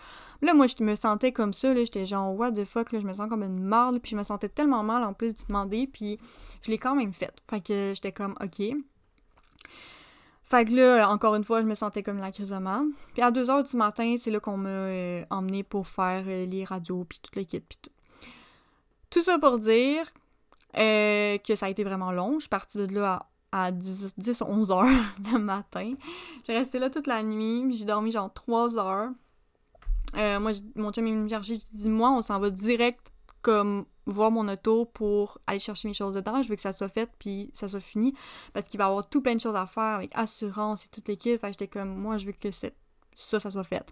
Là, 0.41 0.53
moi, 0.53 0.65
je 0.67 0.83
me 0.83 0.95
sentais 0.95 1.31
comme 1.31 1.53
ça, 1.53 1.73
là, 1.73 1.81
j'étais 1.81 2.05
genre, 2.05 2.33
what 2.35 2.51
the 2.53 2.65
fuck, 2.65 2.91
là, 2.91 2.99
je 2.99 3.05
me 3.05 3.13
sens 3.13 3.29
comme 3.29 3.43
une 3.43 3.61
marde, 3.61 3.99
puis 3.99 4.11
je 4.11 4.15
me 4.15 4.23
sentais 4.23 4.49
tellement 4.49 4.83
mal, 4.83 5.03
en 5.03 5.13
plus, 5.13 5.33
d'y 5.33 5.45
demander, 5.45 5.87
puis 5.87 6.19
je 6.61 6.71
l'ai 6.71 6.77
quand 6.77 6.95
même 6.95 7.13
fait. 7.13 7.33
Fait 7.49 7.61
que 7.61 7.91
j'étais 7.93 8.11
comme, 8.11 8.35
OK. 8.41 8.61
Fait 10.43 10.65
que 10.65 10.73
là, 10.73 11.07
encore 11.09 11.35
une 11.35 11.43
fois, 11.43 11.61
je 11.61 11.67
me 11.67 11.75
sentais 11.75 12.01
comme 12.01 12.17
la 12.17 12.31
crise 12.31 12.49
de 12.49 12.93
Puis 13.13 13.21
à 13.21 13.29
2h 13.29 13.69
du 13.69 13.77
matin, 13.77 14.15
c'est 14.17 14.31
là 14.31 14.39
qu'on 14.39 14.57
m'a 14.57 14.69
euh, 14.69 15.23
emmené 15.29 15.61
pour 15.63 15.87
faire 15.87 16.23
euh, 16.27 16.45
les 16.47 16.63
radios, 16.63 17.05
puis 17.07 17.19
tout 17.21 17.31
le 17.35 17.43
kit, 17.43 17.59
puis 17.59 17.77
tout. 17.81 17.91
Tout 19.09 19.21
ça 19.21 19.39
pour 19.39 19.59
dire 19.59 20.05
euh, 20.77 21.37
que 21.39 21.55
ça 21.55 21.65
a 21.65 21.69
été 21.69 21.83
vraiment 21.83 22.11
long. 22.11 22.33
Je 22.35 22.41
suis 22.41 22.49
partie 22.49 22.77
de 22.77 22.93
là 22.93 23.27
à, 23.51 23.71
10, 23.71 24.15
10 24.17 24.43
11 24.43 24.71
heures 24.71 24.85
le 25.33 25.39
matin. 25.39 25.93
J'ai 26.45 26.53
resté 26.53 26.79
là 26.79 26.89
toute 26.89 27.07
la 27.07 27.23
nuit, 27.23 27.65
j'ai 27.71 27.85
dormi 27.85 28.11
genre 28.11 28.31
3 28.33 28.77
heures. 28.77 29.09
Euh, 30.15 30.39
moi, 30.39 30.51
mon 30.75 30.91
chum 30.91 31.05
venu 31.05 31.15
me 31.15 31.43
j'ai 31.43 31.57
dit, 31.71 31.89
moi, 31.89 32.11
on 32.11 32.21
s'en 32.21 32.39
va 32.39 32.49
direct 32.49 33.11
comme 33.41 33.85
voir 34.05 34.31
mon 34.31 34.47
auto 34.47 34.85
pour 34.85 35.39
aller 35.47 35.59
chercher 35.59 35.87
mes 35.87 35.93
choses 35.93 36.15
dedans. 36.15 36.41
Je 36.41 36.49
veux 36.49 36.55
que 36.55 36.61
ça 36.61 36.71
soit 36.71 36.89
fait 36.89 37.09
puis 37.19 37.51
ça 37.53 37.67
soit 37.67 37.79
fini 37.79 38.13
parce 38.53 38.67
qu'il 38.67 38.77
va 38.77 38.85
y 38.85 38.87
avoir 38.87 39.07
tout 39.07 39.21
plein 39.21 39.35
de 39.35 39.39
choses 39.39 39.55
à 39.55 39.65
faire 39.65 39.83
avec 39.83 40.11
assurance 40.15 40.85
et 40.85 40.87
toute 40.89 41.07
l'équipe. 41.07 41.39
Fait 41.39 41.49
j'étais 41.49 41.67
comme, 41.67 41.95
moi, 41.95 42.17
je 42.17 42.25
veux 42.25 42.33
que 42.33 42.51
ça, 42.51 42.69
ça 43.15 43.51
soit 43.51 43.63
fait. 43.63 43.85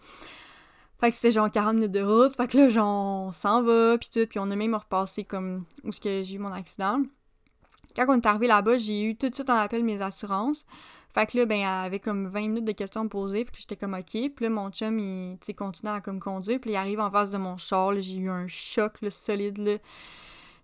Fait 0.99 1.11
que 1.11 1.15
c'était 1.15 1.31
genre 1.31 1.49
40 1.49 1.75
minutes 1.75 1.91
de 1.91 2.01
route. 2.01 2.35
Fait 2.35 2.47
que 2.47 2.57
là, 2.57 2.69
genre, 2.69 3.27
on 3.27 3.31
s'en 3.31 3.61
va, 3.61 3.97
puis 3.97 4.09
tout. 4.11 4.25
Puis 4.27 4.39
on 4.39 4.49
a 4.49 4.55
même 4.55 4.73
repassé 4.73 5.23
comme 5.23 5.65
où 5.83 5.91
ce 5.91 6.01
que 6.01 6.23
j'ai 6.23 6.35
eu 6.35 6.39
mon 6.39 6.51
accident. 6.51 7.01
Quand 7.95 8.05
on 8.09 8.15
est 8.15 8.25
arrivé 8.25 8.47
là-bas, 8.47 8.77
j'ai 8.77 9.03
eu 9.03 9.15
tout 9.15 9.29
de 9.29 9.35
suite 9.35 9.49
un 9.49 9.57
appel 9.57 9.83
mes 9.83 10.01
assurances. 10.01 10.65
Fait 11.09 11.25
que 11.25 11.37
là, 11.37 11.45
ben, 11.45 11.63
avait 11.63 11.99
comme 11.99 12.27
20 12.27 12.41
minutes 12.41 12.65
de 12.65 12.71
questions 12.71 13.01
à 13.01 13.03
me 13.03 13.09
poser. 13.09 13.45
Puis 13.45 13.61
j'étais 13.61 13.75
comme 13.75 13.93
OK. 13.93 14.05
Puis 14.11 14.33
là, 14.41 14.49
mon 14.49 14.71
chum, 14.71 14.97
il, 14.99 15.37
tu 15.39 15.53
continuait 15.53 15.93
à 15.93 16.01
comme 16.01 16.19
conduire. 16.19 16.59
Puis 16.59 16.71
il 16.71 16.75
arrive 16.75 16.99
en 16.99 17.11
face 17.11 17.31
de 17.31 17.37
mon 17.37 17.57
char. 17.57 17.93
J'ai 17.99 18.15
eu 18.15 18.29
un 18.29 18.47
choc, 18.47 19.01
là, 19.01 19.11
solide, 19.11 19.57
là. 19.59 19.77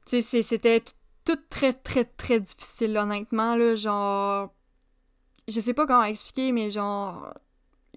Tu 0.05 0.21
sais, 0.21 0.41
c'était 0.41 0.83
tout 1.25 1.39
très, 1.49 1.73
très, 1.73 2.05
très 2.05 2.39
difficile, 2.39 2.97
honnêtement, 2.97 3.55
là. 3.55 3.75
Genre... 3.75 4.51
Je 5.47 5.59
sais 5.59 5.73
pas 5.73 5.85
comment 5.85 6.03
expliquer, 6.03 6.51
mais 6.53 6.69
genre 6.69 7.33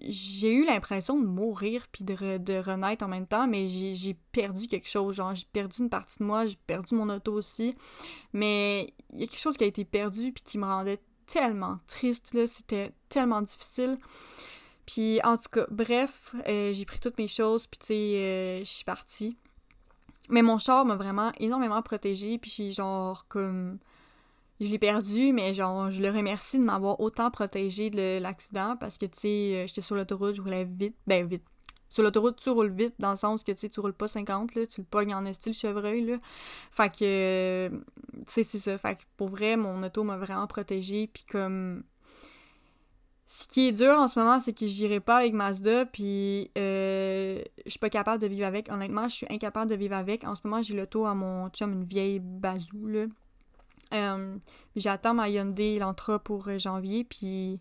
j'ai 0.01 0.53
eu 0.53 0.65
l'impression 0.65 1.19
de 1.19 1.25
mourir 1.25 1.87
puis 1.91 2.03
de, 2.03 2.13
renaître 2.61 3.03
en 3.03 3.07
même 3.07 3.27
temps, 3.27 3.47
mais 3.47 3.67
j'ai 3.67 4.13
perdu 4.31 4.67
quelque 4.67 4.87
chose. 4.89 5.15
Genre, 5.15 5.33
j'ai 5.33 5.47
perdu 5.51 5.81
une 5.81 5.89
partie 5.89 6.19
de 6.19 6.23
moi, 6.23 6.45
j'ai 6.45 6.57
perdu 6.67 6.95
mon 6.95 7.09
auto 7.09 7.33
aussi. 7.33 7.75
Mais 8.33 8.93
il 9.13 9.21
y 9.21 9.23
a 9.23 9.27
quelque 9.27 9.39
chose 9.39 9.57
qui 9.57 9.63
a 9.63 9.67
été 9.67 9.85
perdu 9.85 10.31
puis 10.31 10.43
qui 10.43 10.57
me 10.57 10.65
rendait 10.65 10.99
tellement 11.25 11.79
triste, 11.87 12.33
là. 12.33 12.45
C'était 12.47 12.91
tellement 13.09 13.41
difficile. 13.41 13.97
Puis, 14.85 15.19
en 15.23 15.35
tout 15.35 15.49
cas, 15.51 15.65
bref, 15.69 16.33
euh, 16.47 16.71
j'ai 16.71 16.85
pris 16.85 16.99
toutes 16.99 17.17
mes 17.17 17.27
choses 17.27 17.67
puis, 17.67 17.79
tu 17.79 17.87
sais, 17.87 17.93
euh, 17.93 18.59
je 18.59 18.63
suis 18.65 18.85
partie. 18.85 19.37
Mais 20.29 20.41
mon 20.41 20.57
char 20.57 20.85
m'a 20.85 20.95
vraiment 20.95 21.31
énormément 21.39 21.81
protégée 21.81 22.37
puis 22.37 22.51
j'ai 22.51 22.71
genre 22.71 23.27
comme 23.27 23.79
je 24.59 24.69
l'ai 24.69 24.79
perdu, 24.79 25.33
mais 25.33 25.53
genre, 25.53 25.91
je 25.91 26.01
le 26.01 26.09
remercie 26.09 26.57
de 26.57 26.63
m'avoir 26.63 26.99
autant 26.99 27.29
protégé 27.29 27.89
de 27.89 28.19
l'accident 28.19 28.75
parce 28.79 28.97
que, 28.97 29.05
tu 29.05 29.19
sais, 29.19 29.27
euh, 29.27 29.67
j'étais 29.67 29.81
sur 29.81 29.95
l'autoroute, 29.95 30.35
je 30.35 30.41
roulais 30.41 30.65
vite, 30.65 30.95
ben 31.05 31.27
vite. 31.27 31.43
Sur 31.89 32.03
l'autoroute, 32.03 32.37
tu 32.37 32.49
roules 32.49 32.73
vite, 32.73 32.95
dans 32.99 33.11
le 33.11 33.15
sens 33.15 33.43
que, 33.43 33.51
tu 33.51 33.59
sais, 33.59 33.69
tu 33.69 33.79
roules 33.79 33.93
pas 33.93 34.07
50, 34.07 34.55
là, 34.55 34.65
tu 34.65 34.81
le 34.81 34.87
pognes 34.87 35.13
en 35.13 35.31
style 35.31 35.53
chevreuil, 35.53 36.05
là. 36.05 36.17
Fait 36.71 36.89
que, 36.89 37.03
euh, 37.03 37.69
tu 37.69 38.23
sais, 38.27 38.43
c'est 38.43 38.59
ça. 38.59 38.77
Fait 38.77 38.95
que, 38.95 39.03
pour 39.15 39.29
vrai, 39.29 39.55
mon 39.57 39.81
auto 39.83 40.03
m'a 40.03 40.17
vraiment 40.17 40.47
protégé 40.47 41.07
puis 41.07 41.23
comme... 41.29 41.83
Ce 43.29 43.45
qui 43.45 43.67
est 43.67 43.71
dur 43.73 43.93
en 43.99 44.07
ce 44.07 44.17
moment, 44.17 44.39
c'est 44.39 44.53
que 44.53 44.65
j'irai 44.67 45.01
pas 45.01 45.17
avec 45.17 45.33
Mazda, 45.33 45.85
puis 45.85 46.49
euh, 46.57 47.41
je 47.65 47.69
suis 47.71 47.79
pas 47.79 47.89
capable 47.89 48.21
de 48.21 48.27
vivre 48.27 48.45
avec. 48.45 48.71
Honnêtement, 48.71 49.09
je 49.09 49.15
suis 49.15 49.27
incapable 49.29 49.69
de 49.69 49.75
vivre 49.75 49.95
avec. 49.95 50.23
En 50.23 50.33
ce 50.33 50.39
moment, 50.45 50.63
j'ai 50.63 50.87
tour 50.87 51.09
à 51.09 51.13
mon 51.13 51.49
chum, 51.49 51.73
une 51.73 51.83
vieille 51.83 52.19
bazou, 52.19 52.87
là. 52.87 53.05
Euh, 53.93 54.37
J'attends 54.77 55.15
ma 55.15 55.27
Hyundai, 55.27 55.75
il 55.75 55.83
entrera 55.83 56.19
pour 56.19 56.47
euh, 56.47 56.59
janvier, 56.59 57.03
puis 57.03 57.59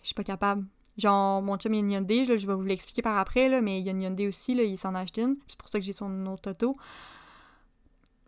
je 0.00 0.06
suis 0.06 0.14
pas 0.14 0.24
capable. 0.24 0.64
Genre, 0.96 1.42
mon 1.42 1.58
chum, 1.58 1.74
il 1.74 1.76
a 1.76 1.80
une 1.80 1.90
Hyundai, 1.90 2.24
là, 2.24 2.36
je 2.36 2.46
vais 2.46 2.54
vous 2.54 2.62
l'expliquer 2.62 3.02
par 3.02 3.18
après, 3.18 3.50
là, 3.50 3.60
mais 3.60 3.80
il 3.80 3.84
y 3.84 3.88
a 3.88 3.92
une 3.92 4.00
Hyundai 4.00 4.26
aussi, 4.26 4.54
là, 4.54 4.62
il 4.62 4.78
s'en 4.78 4.94
a 4.94 5.00
acheté 5.00 5.22
une. 5.22 5.36
C'est 5.46 5.58
pour 5.58 5.68
ça 5.68 5.78
que 5.78 5.84
j'ai 5.84 5.92
son 5.92 6.24
autre 6.26 6.50
auto. 6.50 6.74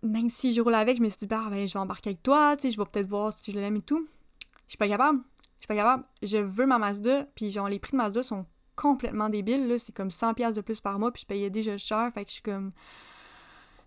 Même 0.03 0.29
si 0.29 0.53
je 0.53 0.61
roule 0.61 0.75
avec, 0.75 0.99
je 0.99 1.03
me 1.03 1.09
suis 1.09 1.21
dit, 1.21 1.27
bah, 1.27 1.47
ben, 1.51 1.67
je 1.67 1.73
vais 1.73 1.79
embarquer 1.79 2.11
avec 2.11 2.23
toi, 2.23 2.57
tu 2.57 2.63
sais, 2.63 2.71
je 2.71 2.79
vais 2.79 2.85
peut-être 2.85 3.09
voir 3.09 3.33
si 3.33 3.51
je 3.53 3.59
l'aime 3.59 3.77
et 3.77 3.81
tout. 3.83 4.07
Je 4.67 4.73
suis 4.73 4.79
pas 4.79 4.89
capable. 4.89 5.21
Je 5.59 5.61
suis 5.61 5.67
pas 5.67 5.77
capable. 5.77 6.05
Je 6.23 6.37
veux 6.37 6.67
ma 6.67 6.79
Mazda, 6.79 7.25
puis 7.35 7.51
genre, 7.51 7.71
les 7.71 7.79
prix 7.79 7.93
de 7.93 7.97
Mazda 7.97 8.23
sont 8.23 8.45
complètement 8.77 9.31
débiles, 9.31 9.67
là. 9.67 9.79
C'est 9.79 9.95
comme 9.95 10.11
100$ 10.11 10.53
de 10.53 10.61
plus 10.61 10.83
par 10.83 10.99
mois, 10.99 11.11
puis 11.11 11.23
je 11.23 11.27
payais 11.27 11.49
déjà 11.49 11.79
cher, 11.79 12.11
fait 12.13 12.25
que 12.25 12.31
je 12.31 12.35
suis 12.35 12.43
comme 12.43 12.71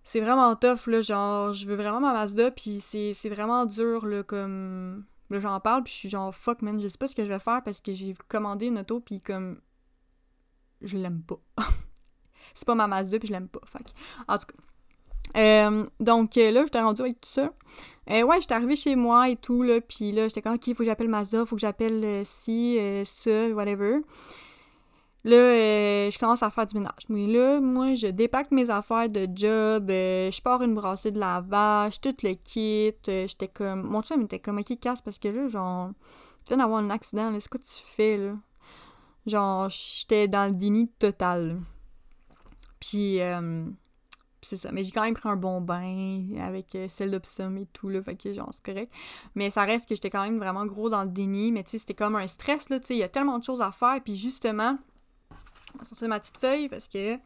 c'est 0.04 0.20
vraiment 0.20 0.56
tough, 0.56 0.88
là, 0.88 1.02
genre, 1.02 1.54
je 1.54 1.66
veux 1.68 1.76
vraiment 1.76 2.00
ma 2.00 2.14
Mazda, 2.14 2.52
puis 2.52 2.80
c'est 2.80 3.30
vraiment 3.30 3.66
dur, 3.66 4.06
là, 4.06 4.24
comme... 4.24 5.06
Là, 5.30 5.40
j'en 5.40 5.60
parle, 5.62 5.84
puis 5.84 5.94
je 5.94 5.98
suis 5.98 6.10
genre, 6.10 6.36
fuck, 6.36 6.62
man, 6.62 6.80
je 6.82 6.88
sais 6.88 6.98
pas 6.98 7.08
ce 7.08 7.16
que 7.16 7.24
je 7.24 7.30
vais 7.30 7.40
faire, 7.40 7.62
parce 7.64 7.80
que 7.80 7.94
j'ai 7.94 8.14
commandé 8.28 8.68
une 8.68 8.80
auto, 8.80 9.00
puis 9.00 9.22
comme... 9.22 9.62
Je 10.82 10.98
l'aime 10.98 11.22
pas. 11.22 11.40
c'est 12.56 12.66
pas 12.66 12.76
ma 12.76 12.88
Mazda, 12.88 13.20
puis 13.20 13.28
je 13.28 13.34
l'aime 13.34 13.48
pas, 13.48 13.62
fait 13.66 13.94
En 14.28 14.38
tout 14.38 14.48
cas... 14.48 14.64
Euh, 15.38 15.86
donc 16.00 16.36
euh, 16.38 16.52
là, 16.52 16.64
j'étais 16.66 16.82
rendue 16.82 17.02
avec 17.02 17.22
tout 17.22 17.30
ça. 17.30 17.54
Euh, 18.10 18.24
ouais, 18.24 18.42
j'étais 18.42 18.56
arrivée 18.56 18.76
chez 18.76 18.96
moi 18.96 19.30
et 19.30 19.38
tout, 19.38 19.64
là, 19.64 19.80
puis 19.80 20.12
là, 20.12 20.28
j'étais 20.28 20.42
comme, 20.42 20.56
ok, 20.56 20.66
faut 20.70 20.74
que 20.74 20.84
j'appelle 20.84 21.08
Mazda, 21.08 21.46
faut 21.46 21.56
que 21.56 21.62
j'appelle 21.62 22.04
euh, 22.04 22.22
ci, 22.26 22.78
ça, 23.06 23.50
whatever. 23.50 24.00
Là, 25.24 25.36
euh, 25.36 26.10
je 26.10 26.18
commence 26.18 26.42
à 26.42 26.50
faire 26.50 26.66
du 26.66 26.76
ménage. 26.76 27.08
Mais 27.10 27.28
là, 27.28 27.60
moi, 27.62 27.94
je 27.94 28.08
dépacte 28.08 28.52
mes 28.52 28.70
affaires 28.72 29.08
de 29.08 29.28
job, 29.34 29.90
euh, 29.92 30.32
je 30.32 30.42
pars 30.42 30.64
une 30.64 30.74
brassée 30.74 31.12
de 31.12 31.20
lavage, 31.20 32.02
tout 32.02 32.16
le 32.24 32.34
kit. 32.34 32.94
Euh, 33.08 33.28
j'étais 33.28 33.48
comme. 33.48 33.84
Mon 33.84 34.02
chum 34.02 34.22
était 34.22 34.40
comme, 34.40 34.58
ok, 34.58 34.80
casse 34.80 35.02
parce 35.02 35.20
que 35.20 35.28
là, 35.28 35.48
genre, 35.48 35.92
tu 36.46 36.50
viens 36.50 36.58
d'avoir 36.58 36.80
un 36.80 36.90
accident, 36.90 37.32
c'est 37.40 37.50
quoi 37.50 37.60
tu 37.60 37.84
fais, 37.86 38.18
là? 38.18 38.34
Genre, 39.28 39.70
j'étais 39.70 40.28
dans 40.28 40.48
le 40.48 40.54
déni 40.54 40.88
total. 40.98 41.60
Puis, 42.80 43.20
c'est 44.42 44.56
ça. 44.56 44.72
Mais 44.72 44.84
j'ai 44.84 44.90
quand 44.90 45.04
même 45.04 45.14
pris 45.14 45.30
un 45.30 45.36
bon 45.36 45.62
bain 45.62 46.36
avec 46.40 46.76
celle 46.88 47.12
d'Opsum 47.12 47.58
et 47.60 47.68
tout, 47.68 47.90
là. 47.90 48.02
Fait 48.02 48.16
que, 48.16 48.34
genre, 48.34 48.50
c'est 48.52 48.66
correct. 48.66 48.92
Mais 49.36 49.52
ça 49.52 49.66
reste 49.66 49.88
que 49.88 49.94
j'étais 49.94 50.10
quand 50.10 50.24
même 50.24 50.40
vraiment 50.40 50.66
gros 50.66 50.90
dans 50.90 51.04
le 51.04 51.10
déni. 51.10 51.52
Mais 51.52 51.64
tu 51.64 51.72
sais, 51.72 51.78
c'était 51.78 51.94
comme 51.94 52.16
un 52.16 52.26
stress, 52.26 52.70
là. 52.70 52.80
Tu 52.80 52.88
sais, 52.88 52.96
il 52.96 53.00
y 53.00 53.04
a 53.04 53.10
tellement 53.10 53.38
de 53.38 53.44
choses 53.44 53.62
à 53.62 53.72
faire. 53.72 54.02
Puis 54.04 54.16
justement 54.16 54.80
vais 55.82 55.90
sortir 55.90 56.08
ma 56.08 56.20
petite 56.20 56.38
feuille 56.38 56.70
parce 56.70 56.88
que 56.88 57.18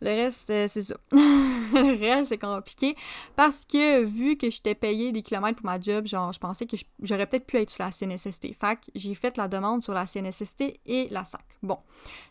le 0.00 0.10
reste, 0.10 0.50
euh, 0.50 0.66
c'est 0.68 0.82
ça. 0.82 0.96
le 1.10 1.98
reste, 1.98 2.28
c'est 2.28 2.38
compliqué. 2.38 2.94
Parce 3.34 3.64
que 3.64 4.04
vu 4.04 4.36
que 4.36 4.48
j'étais 4.48 4.74
payé 4.76 5.10
des 5.10 5.22
kilomètres 5.22 5.56
pour 5.56 5.66
ma 5.66 5.80
job, 5.80 6.06
genre, 6.06 6.32
je 6.32 6.38
pensais 6.38 6.66
que 6.66 6.76
j'aurais 7.02 7.26
peut-être 7.26 7.46
pu 7.46 7.56
être 7.56 7.70
sur 7.70 7.84
la 7.84 7.90
CNSST. 7.90 8.54
Fait 8.54 8.76
que 8.76 8.90
j'ai 8.94 9.14
fait 9.14 9.36
la 9.36 9.48
demande 9.48 9.82
sur 9.82 9.94
la 9.94 10.06
CNSST 10.06 10.80
et 10.86 11.08
la 11.10 11.24
SAC. 11.24 11.44
Bon, 11.62 11.78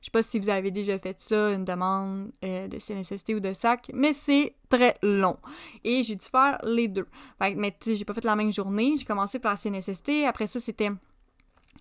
je 0.01 0.05
sais 0.05 0.11
pas 0.11 0.23
si 0.23 0.39
vous 0.39 0.49
avez 0.49 0.71
déjà 0.71 0.97
fait 0.97 1.19
ça, 1.19 1.51
une 1.51 1.65
demande 1.65 2.31
euh, 2.45 2.67
de 2.69 2.79
CNSST 2.79 3.33
ou 3.35 3.39
de 3.41 3.51
SAC, 3.51 3.91
mais 3.93 4.13
c'est 4.13 4.55
très 4.69 4.97
long. 5.03 5.37
Et 5.83 6.03
j'ai 6.03 6.15
dû 6.15 6.25
faire 6.25 6.59
les 6.63 6.87
deux. 6.87 7.07
Fait 7.37 7.53
que, 7.53 7.59
mais 7.59 7.75
j'ai 7.85 8.05
pas 8.05 8.13
fait 8.13 8.23
la 8.23 8.35
même 8.37 8.53
journée. 8.53 8.95
J'ai 8.97 9.05
commencé 9.05 9.39
par 9.39 9.51
la 9.51 9.57
CNSST. 9.57 10.23
Après 10.25 10.47
ça, 10.47 10.61
c'était 10.61 10.91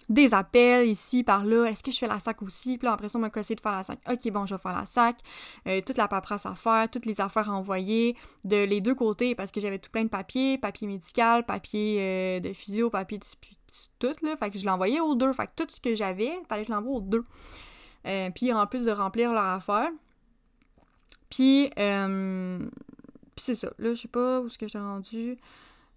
des 0.09 0.35
appels 0.35 0.89
ici, 0.89 1.23
par 1.23 1.45
là. 1.45 1.67
Est-ce 1.67 1.83
que 1.83 1.91
je 1.91 1.99
fais 1.99 2.07
la 2.07 2.19
sac 2.19 2.43
aussi? 2.43 2.79
Puis 2.79 2.87
là, 2.87 2.93
après 2.93 3.15
on 3.15 3.19
m'a 3.19 3.31
cassé 3.31 3.55
de 3.55 3.61
faire 3.61 3.73
la 3.73 3.83
sac. 3.83 3.99
Ok, 4.11 4.31
bon, 4.31 4.47
je 4.47 4.55
vais 4.55 4.61
faire 4.61 4.75
la 4.75 4.87
sac. 4.87 5.19
Euh, 5.67 5.81
toute 5.81 5.97
la 5.97 6.09
paperasse 6.09 6.47
à 6.47 6.55
faire, 6.55 6.89
toutes 6.91 7.07
les 7.07 7.21
affaires 7.21 7.51
à 7.51 7.55
envoyer 7.55 8.17
de 8.45 8.65
les 8.65 8.81
deux 8.81 8.95
côtés 8.95 9.35
parce 9.35 9.51
que 9.51 9.61
j'avais 9.61 9.79
tout 9.79 9.91
plein 9.91 10.05
de 10.05 10.09
papiers, 10.09 10.59
papier 10.59 10.87
médical, 10.87 11.45
papier 11.45 11.99
euh, 12.01 12.41
de 12.41 12.53
physio, 12.53 12.91
papier 12.91 13.19
de 13.19 13.25
tout, 13.99 14.15
là. 14.23 14.37
Fait 14.37 14.51
que 14.51 14.59
je 14.59 14.69
envoyé 14.69 15.01
aux 15.01 15.15
deux. 15.15 15.33
Fait 15.33 15.47
que 15.47 15.53
tout 15.57 15.69
ce 15.69 15.81
que 15.81 15.95
j'avais, 15.95 16.33
fallait 16.49 16.63
que 16.63 16.69
je 16.69 16.73
l'envoie 16.73 16.97
aux 16.97 17.01
deux. 17.01 17.25
Euh, 18.07 18.31
puis 18.31 18.53
en 18.53 18.67
plus 18.67 18.85
de 18.85 18.93
remplir 18.93 19.33
leur 19.33 19.45
affaire. 19.45 19.91
Puis, 21.29 21.71
puis 21.75 23.45
c'est 23.45 23.55
ça. 23.55 23.71
Là, 23.79 23.95
je 23.95 24.01
sais 24.03 24.09
pas 24.09 24.41
où 24.41 24.47
est-ce 24.47 24.59
que 24.59 24.69
j'ai 24.69 24.79
rendu. 24.79 25.39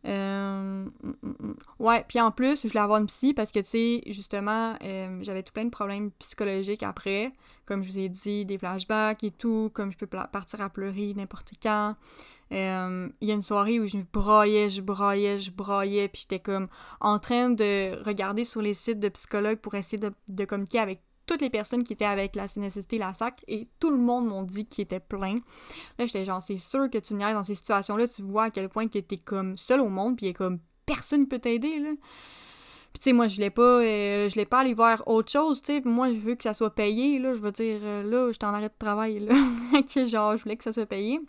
Euh, 0.05 0.85
mm, 1.03 1.13
mm, 1.21 1.35
mm. 1.39 1.55
ouais, 1.79 2.05
puis 2.07 2.21
en 2.21 2.31
plus, 2.31 2.61
je 2.63 2.67
voulais 2.69 2.79
avoir 2.79 2.99
une 2.99 3.07
psy 3.07 3.33
parce 3.33 3.51
que, 3.51 3.59
tu 3.59 3.69
sais, 3.69 4.01
justement, 4.07 4.75
euh, 4.81 5.19
j'avais 5.21 5.43
tout 5.43 5.53
plein 5.53 5.65
de 5.65 5.69
problèmes 5.69 6.11
psychologiques 6.19 6.83
après. 6.83 7.33
Comme 7.65 7.83
je 7.83 7.91
vous 7.91 7.99
ai 7.99 8.09
dit, 8.09 8.45
des 8.45 8.57
flashbacks 8.57 9.23
et 9.23 9.31
tout, 9.31 9.69
comme 9.73 9.91
je 9.91 9.97
peux 9.97 10.07
partir 10.07 10.61
à 10.61 10.69
pleurer 10.69 11.13
n'importe 11.15 11.51
quand. 11.61 11.95
Euh, 12.51 13.09
il 13.21 13.27
y 13.27 13.31
a 13.31 13.35
une 13.35 13.43
soirée 13.43 13.79
où 13.79 13.85
je 13.85 13.97
broyais, 14.11 14.69
je 14.69 14.81
broyais, 14.81 15.37
je 15.37 15.51
broyais, 15.51 16.07
puis 16.07 16.21
j'étais 16.21 16.39
comme 16.39 16.67
en 16.99 17.19
train 17.19 17.51
de 17.51 18.01
regarder 18.03 18.43
sur 18.43 18.61
les 18.61 18.73
sites 18.73 18.99
de 18.99 19.09
psychologues 19.09 19.59
pour 19.59 19.75
essayer 19.75 19.99
de, 19.99 20.11
de 20.27 20.45
communiquer 20.45 20.79
avec 20.79 21.01
toutes 21.29 21.41
les 21.41 21.51
personnes 21.51 21.83
qui 21.83 21.93
étaient 21.93 22.05
avec 22.05 22.35
la 22.35 22.47
CNSST 22.47 22.97
la 22.97 23.13
SAC 23.13 23.45
et 23.47 23.67
tout 23.79 23.91
le 23.91 23.97
monde 23.97 24.25
m'ont 24.25 24.41
dit 24.41 24.65
qu'il 24.65 24.81
était 24.81 24.99
plein. 24.99 25.35
Là, 25.99 26.07
j'étais 26.07 26.25
genre, 26.25 26.41
c'est 26.41 26.57
sûr 26.57 26.89
que 26.89 26.97
tu 26.97 27.13
me 27.13 27.19
dans 27.19 27.43
ces 27.43 27.53
situations-là, 27.53 28.07
tu 28.07 28.23
vois 28.23 28.45
à 28.45 28.49
quel 28.49 28.67
point 28.67 28.87
que 28.87 28.97
t'es 28.97 29.17
comme 29.17 29.55
seul 29.55 29.79
au 29.79 29.89
monde, 29.89 30.17
puis 30.17 30.25
il 30.25 30.29
y 30.29 30.31
a 30.31 30.33
comme 30.33 30.57
personne 30.87 31.27
peut 31.27 31.37
t'aider, 31.37 31.77
là. 31.77 31.91
Puis 32.91 33.01
tu 33.01 33.03
sais, 33.03 33.13
moi, 33.13 33.27
je 33.27 33.35
voulais 33.35 33.51
pas, 33.51 33.61
euh, 33.61 34.27
je 34.27 34.33
voulais 34.33 34.47
pas 34.47 34.61
aller 34.61 34.73
voir 34.73 35.03
autre 35.07 35.31
chose, 35.31 35.61
tu 35.61 35.73
sais. 35.73 35.81
Moi, 35.85 36.11
je 36.11 36.17
veux 36.17 36.33
que 36.33 36.43
ça 36.43 36.55
soit 36.55 36.73
payé, 36.73 37.19
là. 37.19 37.35
Je 37.35 37.39
veux 37.39 37.51
dire, 37.51 37.79
euh, 37.83 38.01
là, 38.01 38.31
j'étais 38.31 38.45
en 38.45 38.53
arrêt 38.55 38.69
de 38.69 38.73
travail, 38.79 39.19
là. 39.19 39.35
genre, 40.07 40.35
je 40.35 40.41
voulais 40.41 40.57
que 40.57 40.63
ça 40.63 40.73
soit 40.73 40.87
payé. 40.87 41.19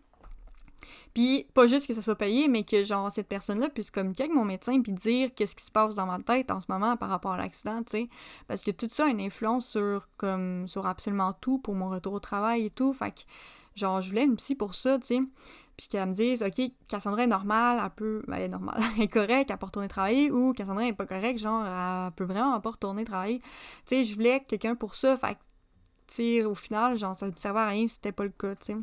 Puis 1.14 1.46
pas 1.54 1.66
juste 1.66 1.86
que 1.86 1.94
ça 1.94 2.02
soit 2.02 2.16
payé, 2.16 2.48
mais 2.48 2.62
que 2.62 2.84
genre 2.84 3.10
cette 3.10 3.28
personne-là 3.28 3.68
puisse 3.68 3.90
communiquer 3.90 4.24
avec 4.24 4.34
mon 4.34 4.44
médecin 4.44 4.80
puis 4.80 4.92
dire 4.92 5.30
qu'est-ce 5.34 5.56
qui 5.56 5.64
se 5.64 5.70
passe 5.70 5.96
dans 5.96 6.06
ma 6.06 6.20
tête 6.20 6.50
en 6.50 6.60
ce 6.60 6.66
moment 6.68 6.96
par 6.96 7.08
rapport 7.08 7.32
à 7.32 7.36
l'accident, 7.36 7.82
tu 7.82 7.90
sais. 7.90 8.08
Parce 8.46 8.62
que 8.62 8.70
tout 8.70 8.86
ça 8.88 9.06
a 9.06 9.08
une 9.08 9.20
influence 9.20 9.68
sur 9.68 10.08
comme 10.16 10.68
sur 10.68 10.86
absolument 10.86 11.32
tout 11.32 11.58
pour 11.58 11.74
mon 11.74 11.90
retour 11.90 12.12
au 12.14 12.20
travail 12.20 12.66
et 12.66 12.70
tout. 12.70 12.92
Fait 12.92 13.10
que 13.10 13.20
genre 13.74 14.00
je 14.00 14.08
voulais 14.08 14.24
une 14.24 14.36
psy 14.36 14.54
pour 14.54 14.74
ça, 14.74 14.98
tu 14.98 15.06
sais. 15.06 15.20
Puis 15.76 15.88
qu'elle 15.88 16.10
me 16.10 16.12
dise, 16.12 16.42
OK, 16.42 16.60
Cassandra 16.88 17.24
est 17.24 17.26
normale, 17.26 17.80
elle 17.82 17.90
peut. 17.90 18.22
Ben, 18.28 18.36
elle 18.36 18.42
est 18.42 18.48
normale, 18.48 18.80
elle 18.96 19.04
est 19.04 19.08
correcte, 19.08 19.50
elle 19.50 19.56
peut 19.56 19.66
retourner 19.66 19.88
travailler, 19.88 20.30
ou 20.30 20.52
Cassandra 20.52 20.86
est 20.86 20.92
pas 20.92 21.06
correcte, 21.06 21.38
genre, 21.40 21.64
elle 21.66 22.12
peut 22.12 22.24
vraiment 22.24 22.60
pas 22.60 22.70
retourner 22.70 23.04
travailler. 23.04 23.40
Tu 23.40 23.48
sais, 23.86 24.04
je 24.04 24.14
voulais 24.14 24.44
quelqu'un 24.46 24.74
pour 24.74 24.94
ça, 24.94 25.16
fait 25.16 25.36
que, 25.36 25.40
tu 26.06 26.14
sais, 26.14 26.44
au 26.44 26.54
final, 26.54 26.98
genre, 26.98 27.16
ça 27.16 27.26
ne 27.26 27.32
servait 27.34 27.60
à 27.60 27.68
rien 27.68 27.86
si 27.88 27.94
c'était 27.94 28.12
pas 28.12 28.24
le 28.24 28.30
cas, 28.30 28.54
tu 28.56 28.74
sais. 28.74 28.76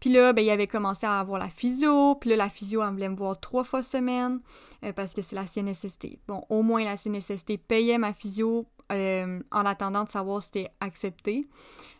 Puis 0.00 0.10
là, 0.10 0.32
ben, 0.32 0.44
il 0.44 0.50
avait 0.50 0.66
commencé 0.66 1.06
à 1.06 1.18
avoir 1.18 1.38
la 1.38 1.48
physio. 1.48 2.14
Puis 2.16 2.30
là, 2.30 2.36
la 2.36 2.48
physio, 2.48 2.82
elle 2.82 2.90
voulait 2.90 3.08
me 3.08 3.16
voir 3.16 3.38
trois 3.40 3.64
fois 3.64 3.82
semaine 3.82 4.40
euh, 4.84 4.92
parce 4.92 5.14
que 5.14 5.22
c'est 5.22 5.36
la 5.36 5.46
CNSST. 5.46 6.18
Bon, 6.28 6.44
au 6.48 6.62
moins, 6.62 6.84
la 6.84 6.96
CNSST 6.96 7.56
payait 7.56 7.98
ma 7.98 8.12
physio 8.12 8.66
euh, 8.92 9.40
en 9.50 9.66
attendant 9.66 10.04
de 10.04 10.10
savoir 10.10 10.42
si 10.42 10.50
c'était 10.52 10.70
accepté. 10.80 11.48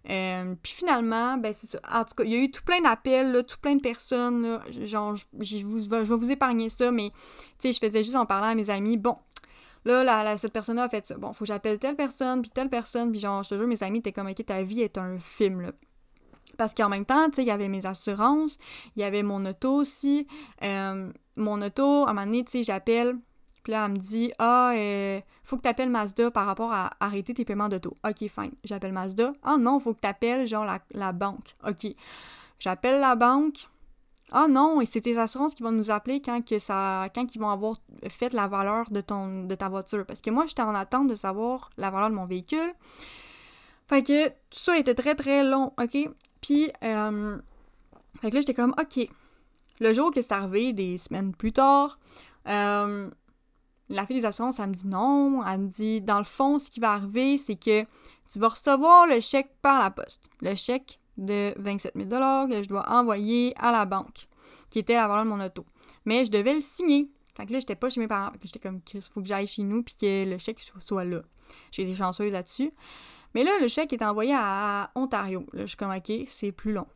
Euh, 0.09 0.55
puis 0.63 0.73
finalement, 0.73 1.37
ben 1.37 1.53
c'est 1.53 1.67
ça. 1.67 1.81
En 1.91 2.05
tout 2.05 2.15
cas, 2.15 2.25
il 2.25 2.31
y 2.31 2.37
a 2.37 2.39
eu 2.39 2.51
tout 2.51 2.63
plein 2.65 2.81
d'appels, 2.81 3.45
tout 3.47 3.57
plein 3.61 3.75
de 3.75 3.81
personnes. 3.81 4.61
Genre, 4.71 5.17
je, 5.41 5.57
vais 5.89 6.03
vous 6.05 6.31
épargner 6.31 6.69
ça, 6.69 6.93
mais 6.93 7.11
tu 7.11 7.17
sais, 7.59 7.73
je 7.73 7.81
faisais 7.81 8.05
juste 8.05 8.15
en 8.15 8.27
parlant 8.27 8.49
à 8.49 8.55
mes 8.55 8.71
amis. 8.71 8.99
Bon, 8.99 9.17
là, 9.85 10.37
cette 10.37 10.53
personne-là 10.53 10.85
a 10.85 10.89
fait 10.89 11.05
ça. 11.05 11.17
Bon, 11.17 11.33
faut 11.33 11.45
que 11.45 11.49
j'appelle 11.49 11.79
telle 11.79 11.97
personne, 11.97 12.41
puis 12.43 12.51
telle 12.51 12.69
personne, 12.69 13.11
puis 13.11 13.19
genre, 13.19 13.43
je 13.43 13.49
te 13.49 13.55
jure, 13.57 13.67
mes 13.67 13.83
amis 13.83 13.99
étaient 13.99 14.13
comme, 14.13 14.29
ok, 14.29 14.45
ta 14.45 14.63
vie 14.63 14.83
est 14.83 14.99
un 14.99 15.19
film, 15.19 15.63
là. 15.63 15.73
Parce 16.57 16.75
qu'en 16.75 16.89
même 16.89 17.05
temps, 17.05 17.27
tu 17.27 17.37
sais, 17.37 17.43
il 17.43 17.49
y 17.49 17.51
avait 17.51 17.69
mes 17.69 17.87
assurances, 17.87 18.59
il 18.97 19.01
y 19.01 19.05
avait 19.05 19.23
mon 19.23 19.45
auto 19.45 19.75
aussi. 19.75 20.27
Euh, 20.63 21.11
mon 21.37 21.61
auto, 21.63 22.07
à 22.07 22.11
un 22.11 22.15
moment 22.15 22.27
donné, 22.27 22.45
tu 22.45 22.53
sais, 22.53 22.63
j'appelle, 22.63 23.19
puis 23.67 23.73
là, 23.73 23.87
elle 23.87 23.93
me 23.93 23.97
dit 23.99 24.33
Ah, 24.39 24.71
euh, 24.75 25.21
faut 25.43 25.57
que 25.57 25.63
tu 25.63 25.69
appelles 25.69 25.91
Mazda 25.91 26.31
par 26.31 26.47
rapport 26.47 26.73
à 26.73 26.91
arrêter 27.01 27.35
tes 27.35 27.45
paiements 27.45 27.69
d'auto. 27.69 27.95
Ok, 28.07 28.29
fine. 28.29 28.53
J'appelle 28.65 28.93
Mazda. 28.93 29.33
Ah 29.43 29.57
non, 29.59 29.81
faut 29.81 29.93
que 29.93 30.01
tu 30.01 30.07
appelles, 30.07 30.47
genre, 30.47 30.65
la, 30.93 31.13
banque. 31.13 31.57
Ok. 31.67 31.93
J'appelle 32.61 33.01
la 33.01 33.17
banque. 33.17 33.69
Ah 34.31 34.47
non, 34.49 34.81
et 34.81 34.87
c'est 34.87 35.01
tes 35.01 35.19
assurances 35.19 35.55
qui 35.55 35.65
vont 35.65 35.73
nous 35.73 35.91
appeler 35.91 36.23
quand 36.23 36.45
que 36.45 36.59
ça 36.61 37.09
quand 37.15 37.35
ils 37.35 37.41
vont 37.41 37.51
avoir 37.51 37.77
fait 38.09 38.33
la 38.33 38.49
valeur 38.49 38.91
de 38.91 39.01
ton 39.01 39.45
de 39.45 39.55
ta 39.55 39.69
voiture 39.69 40.05
parce 40.05 40.21
que 40.21 40.31
moi 40.31 40.47
j'étais 40.47 40.63
en 40.63 40.75
attente 40.75 41.07
de 41.07 41.15
savoir 41.15 41.71
la 41.77 41.91
valeur 41.91 42.11
de 42.11 42.15
mon 42.15 42.27
véhicule. 42.27 42.73
Fait 43.89 44.03
que 44.03 44.29
tout 44.29 44.59
ça 44.59 44.79
était 44.79 44.95
très 44.95 45.15
très 45.15 45.45
long, 45.45 45.73
OK? 45.81 46.09
Puis, 46.47 46.71
euh, 46.85 47.39
fait 48.21 48.31
que 48.31 48.37
là, 48.37 48.41
j'étais 48.41 48.55
comme, 48.55 48.73
OK. 48.79 49.09
Le 49.81 49.93
jour 49.93 50.13
que 50.13 50.23
c'est 50.23 50.33
arrivé, 50.33 50.73
des 50.73 50.97
semaines 50.97 51.35
plus 51.35 51.53
tard, 51.53 51.99
euh, 52.47 53.11
la 53.89 54.07
fille 54.07 54.21
des 54.21 54.25
assurances, 54.25 54.61
elle 54.61 54.69
me 54.69 54.75
dit 54.75 54.87
non. 54.87 55.45
Elle 55.45 55.63
me 55.63 55.67
dit, 55.67 56.01
dans 56.01 56.19
le 56.19 56.25
fond, 56.25 56.61
ce 56.61 56.71
qui 56.71 56.79
va 56.79 56.93
arriver, 56.93 57.37
c'est 57.37 57.57
que 57.57 57.83
tu 58.33 58.39
vas 58.39 58.47
recevoir 58.47 59.09
le 59.09 59.19
chèque 59.19 59.51
par 59.61 59.83
la 59.83 59.91
poste. 59.91 60.31
Le 60.41 60.55
chèque 60.55 61.01
de 61.19 61.53
27 61.57 61.95
000 61.97 62.09
que 62.09 62.63
je 62.63 62.69
dois 62.69 62.89
envoyer 62.93 63.53
à 63.57 63.73
la 63.73 63.85
banque, 63.85 64.29
qui 64.71 64.79
était 64.79 64.95
la 64.95 65.09
valeur 65.09 65.25
de 65.25 65.31
mon 65.31 65.45
auto. 65.45 65.67
Mais 66.05 66.25
je 66.25 66.31
devais 66.31 66.55
le 66.55 66.61
signer. 66.61 67.11
Fait 67.37 67.45
que 67.45 67.53
là, 67.53 67.59
j'étais 67.59 67.75
pas 67.75 67.91
chez 67.91 67.99
mes 67.99 68.07
parents. 68.07 68.31
Que 68.31 68.39
j'étais 68.45 68.61
comme, 68.61 68.81
Chris, 68.83 69.05
faut 69.11 69.21
que 69.21 69.27
j'aille 69.27 69.49
chez 69.49 69.65
nous, 69.65 69.83
puis 69.83 69.97
que 70.01 70.25
le 70.31 70.39
chèque 70.39 70.61
soit 70.79 71.05
là. 71.05 71.23
J'ai 71.73 71.83
été 71.83 71.97
chanceuse 71.97 72.31
là-dessus. 72.31 72.71
Mais 73.37 73.44
là, 73.44 73.53
le 73.61 73.68
chèque 73.68 73.92
est 73.92 74.03
envoyé 74.03 74.35
à 74.35 74.90
Ontario. 74.94 75.44
Je 75.53 75.66
suis 75.66 75.77
comme, 75.77 75.90
OK, 75.90 76.11
c'est 76.27 76.53
plus 76.53 76.72
long. 76.72 76.87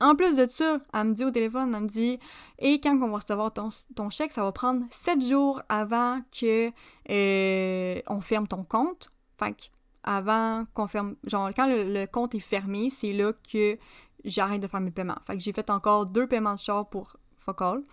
En 0.00 0.16
plus 0.16 0.34
de 0.34 0.48
ça, 0.48 0.80
elle 0.92 1.04
me 1.04 1.14
dit 1.14 1.24
au 1.24 1.30
téléphone, 1.30 1.72
elle 1.76 1.82
me 1.82 1.86
dit 1.86 2.18
Et 2.58 2.80
quand 2.80 3.00
on 3.00 3.08
va 3.08 3.18
recevoir 3.18 3.52
ton, 3.52 4.10
chèque, 4.10 4.32
ça 4.32 4.42
va 4.42 4.50
prendre 4.50 4.84
sept 4.90 5.24
jours 5.24 5.62
avant 5.68 6.22
que 6.36 6.72
euh, 7.10 8.00
on 8.08 8.20
ferme 8.20 8.48
ton 8.48 8.64
compte. 8.64 9.12
Fait 9.38 9.52
que 9.52 9.66
avant 10.02 10.64
qu'on 10.74 10.88
ferme. 10.88 11.14
Genre, 11.22 11.50
quand 11.54 11.68
le, 11.68 12.06
compte 12.06 12.34
est 12.34 12.40
fermé, 12.40 12.90
c'est 12.90 13.12
là 13.12 13.32
que 13.32 13.78
j'arrête 14.24 14.60
de 14.60 14.66
faire 14.66 14.80
mes 14.80 14.90
paiements. 14.90 15.18
Fait 15.24 15.34
que 15.34 15.38
j'ai 15.38 15.52
fait 15.52 15.70
encore 15.70 16.06
deux 16.06 16.26
paiements 16.26 16.56
de 16.56 16.60
char 16.60 16.88
pour 16.88 17.16
Focal. 17.36 17.84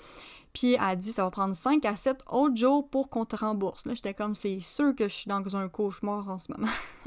Puis 0.55 0.75
elle 0.75 0.81
a 0.81 0.95
dit 0.95 1.11
ça 1.11 1.25
va 1.25 1.31
prendre 1.31 1.53
5 1.53 1.83
à 1.83 1.97
7 1.97 2.23
autres 2.31 2.55
jours 2.55 2.89
pour 2.89 3.09
qu'on 3.09 3.25
te 3.25 3.35
rembourse. 3.35 3.85
Là, 3.85 3.93
j'étais 3.93 4.13
comme 4.13 4.35
c'est 4.35 4.61
sûr 4.61 4.95
que 4.95 5.09
je 5.09 5.13
suis 5.13 5.27
dans 5.27 5.57
un 5.57 5.67
cauchemar 5.67 6.29
en 6.29 6.37
ce 6.37 6.49
moment. 6.49 6.71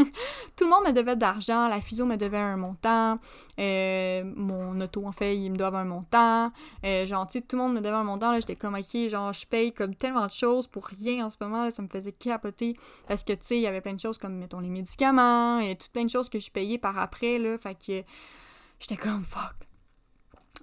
tout 0.54 0.64
le 0.64 0.70
monde 0.70 0.86
me 0.86 0.92
devait 0.92 1.16
de 1.16 1.22
l'argent, 1.22 1.66
la 1.66 1.80
physio 1.80 2.04
me 2.04 2.16
devait 2.16 2.36
un 2.36 2.58
montant, 2.58 3.18
euh, 3.58 4.22
mon 4.36 4.78
auto 4.82 5.06
en 5.06 5.12
fait, 5.12 5.34
il 5.34 5.50
me 5.50 5.56
doit 5.56 5.74
un 5.74 5.84
montant. 5.84 6.52
Euh, 6.84 7.06
genre, 7.06 7.26
tu 7.26 7.38
sais, 7.38 7.40
tout 7.40 7.56
le 7.56 7.62
monde 7.62 7.72
me 7.72 7.80
devait 7.80 7.96
un 7.96 8.04
montant. 8.04 8.32
Là, 8.32 8.40
j'étais 8.40 8.56
comme 8.56 8.74
ok, 8.74 9.08
genre, 9.08 9.32
je 9.32 9.46
paye 9.46 9.72
comme 9.72 9.94
tellement 9.94 10.26
de 10.26 10.32
choses 10.32 10.66
pour 10.66 10.84
rien 10.84 11.24
en 11.24 11.30
ce 11.30 11.36
moment. 11.40 11.64
Là, 11.64 11.70
ça 11.70 11.80
me 11.80 11.88
faisait 11.88 12.12
capoter 12.12 12.76
parce 13.08 13.24
que 13.24 13.32
tu 13.32 13.38
sais, 13.40 13.56
il 13.56 13.62
y 13.62 13.66
avait 13.66 13.80
plein 13.80 13.94
de 13.94 14.00
choses 14.00 14.18
comme 14.18 14.34
mettons 14.34 14.60
les 14.60 14.68
médicaments 14.68 15.58
et 15.60 15.74
toutes 15.74 15.90
plein 15.90 16.04
de 16.04 16.10
choses 16.10 16.28
que 16.28 16.38
je 16.38 16.50
payais 16.50 16.76
par 16.76 16.98
après. 16.98 17.38
Là, 17.38 17.56
fait 17.56 17.74
que 17.74 18.02
j'étais 18.78 18.96
comme 18.96 19.24
fuck. 19.24 19.67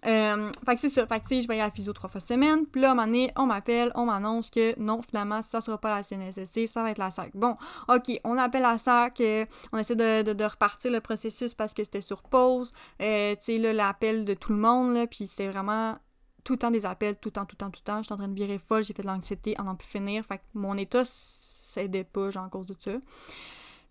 Euh, 0.06 0.52
fait 0.66 0.76
que 0.76 0.82
c'est 0.82 0.90
ça. 0.90 1.08
Fait 1.08 1.20
que, 1.20 1.28
je 1.30 1.48
vais 1.48 1.56
aller 1.56 1.62
à 1.62 1.66
la 1.66 1.72
physio 1.72 1.94
trois 1.94 2.10
fois 2.10 2.20
semaine. 2.20 2.66
Puis 2.66 2.82
là, 2.82 2.90
à 2.90 2.92
un 2.92 2.96
moment 2.96 3.08
donné, 3.08 3.32
on 3.36 3.46
m'appelle, 3.46 3.92
on 3.96 4.06
m'annonce 4.06 4.50
que 4.50 4.78
non, 4.80 5.02
finalement, 5.02 5.42
ça 5.42 5.62
sera 5.62 5.78
pas 5.78 5.90
la 5.90 6.04
CNSST, 6.04 6.68
ça 6.68 6.84
va 6.84 6.92
être 6.92 6.98
la 6.98 7.12
SAC. 7.12 7.32
Bon, 7.36 7.56
OK, 7.88 8.20
on 8.24 8.38
appelle 8.38 8.64
la 8.64 8.78
SAC, 8.78 9.22
euh, 9.22 9.46
on 9.72 9.78
essaie 9.78 9.96
de, 9.96 10.34
de, 10.34 10.44
repartir 10.44 10.92
le 10.92 11.02
processus 11.02 11.54
parce 11.56 11.74
que 11.74 11.84
c'était 11.84 12.02
sur 12.02 12.22
pause. 12.24 12.72
Euh, 13.02 13.36
tu 13.36 13.44
sais, 13.44 13.58
là, 13.58 13.74
l'appel 13.74 14.26
de 14.26 14.34
tout 14.34 14.52
le 14.54 14.60
monde, 14.60 14.94
là, 14.94 15.08
puis 15.08 15.28
c'était 15.28 15.50
vraiment 15.50 15.98
tout 16.44 16.54
le 16.54 16.60
temps 16.60 16.72
des 16.72 16.86
appels, 16.86 17.16
tout 17.16 17.30
le 17.30 17.34
temps, 17.34 17.46
tout 17.46 17.56
le 17.56 17.66
temps, 17.66 17.72
tout 17.72 17.82
le 17.82 17.92
temps. 17.92 18.04
J'étais 18.04 18.14
en 18.14 18.18
train 18.18 18.28
de 18.28 18.36
virer 18.36 18.60
folle, 18.60 18.84
j'ai 18.84 18.94
fait 18.94 19.02
de 19.02 19.08
l'anxiété 19.08 19.56
en 19.60 19.64
n'en 19.64 19.76
plus 19.76 19.88
finir. 19.88 20.24
Fait 20.24 20.38
que 20.38 20.44
mon 20.54 20.78
état, 20.78 21.02
ça 21.04 21.82
aidait 21.82 22.04
pas, 22.04 22.30
genre, 22.30 22.46
à 22.46 22.50
cause 22.50 22.68
de 22.68 22.76
ça. 22.78 22.92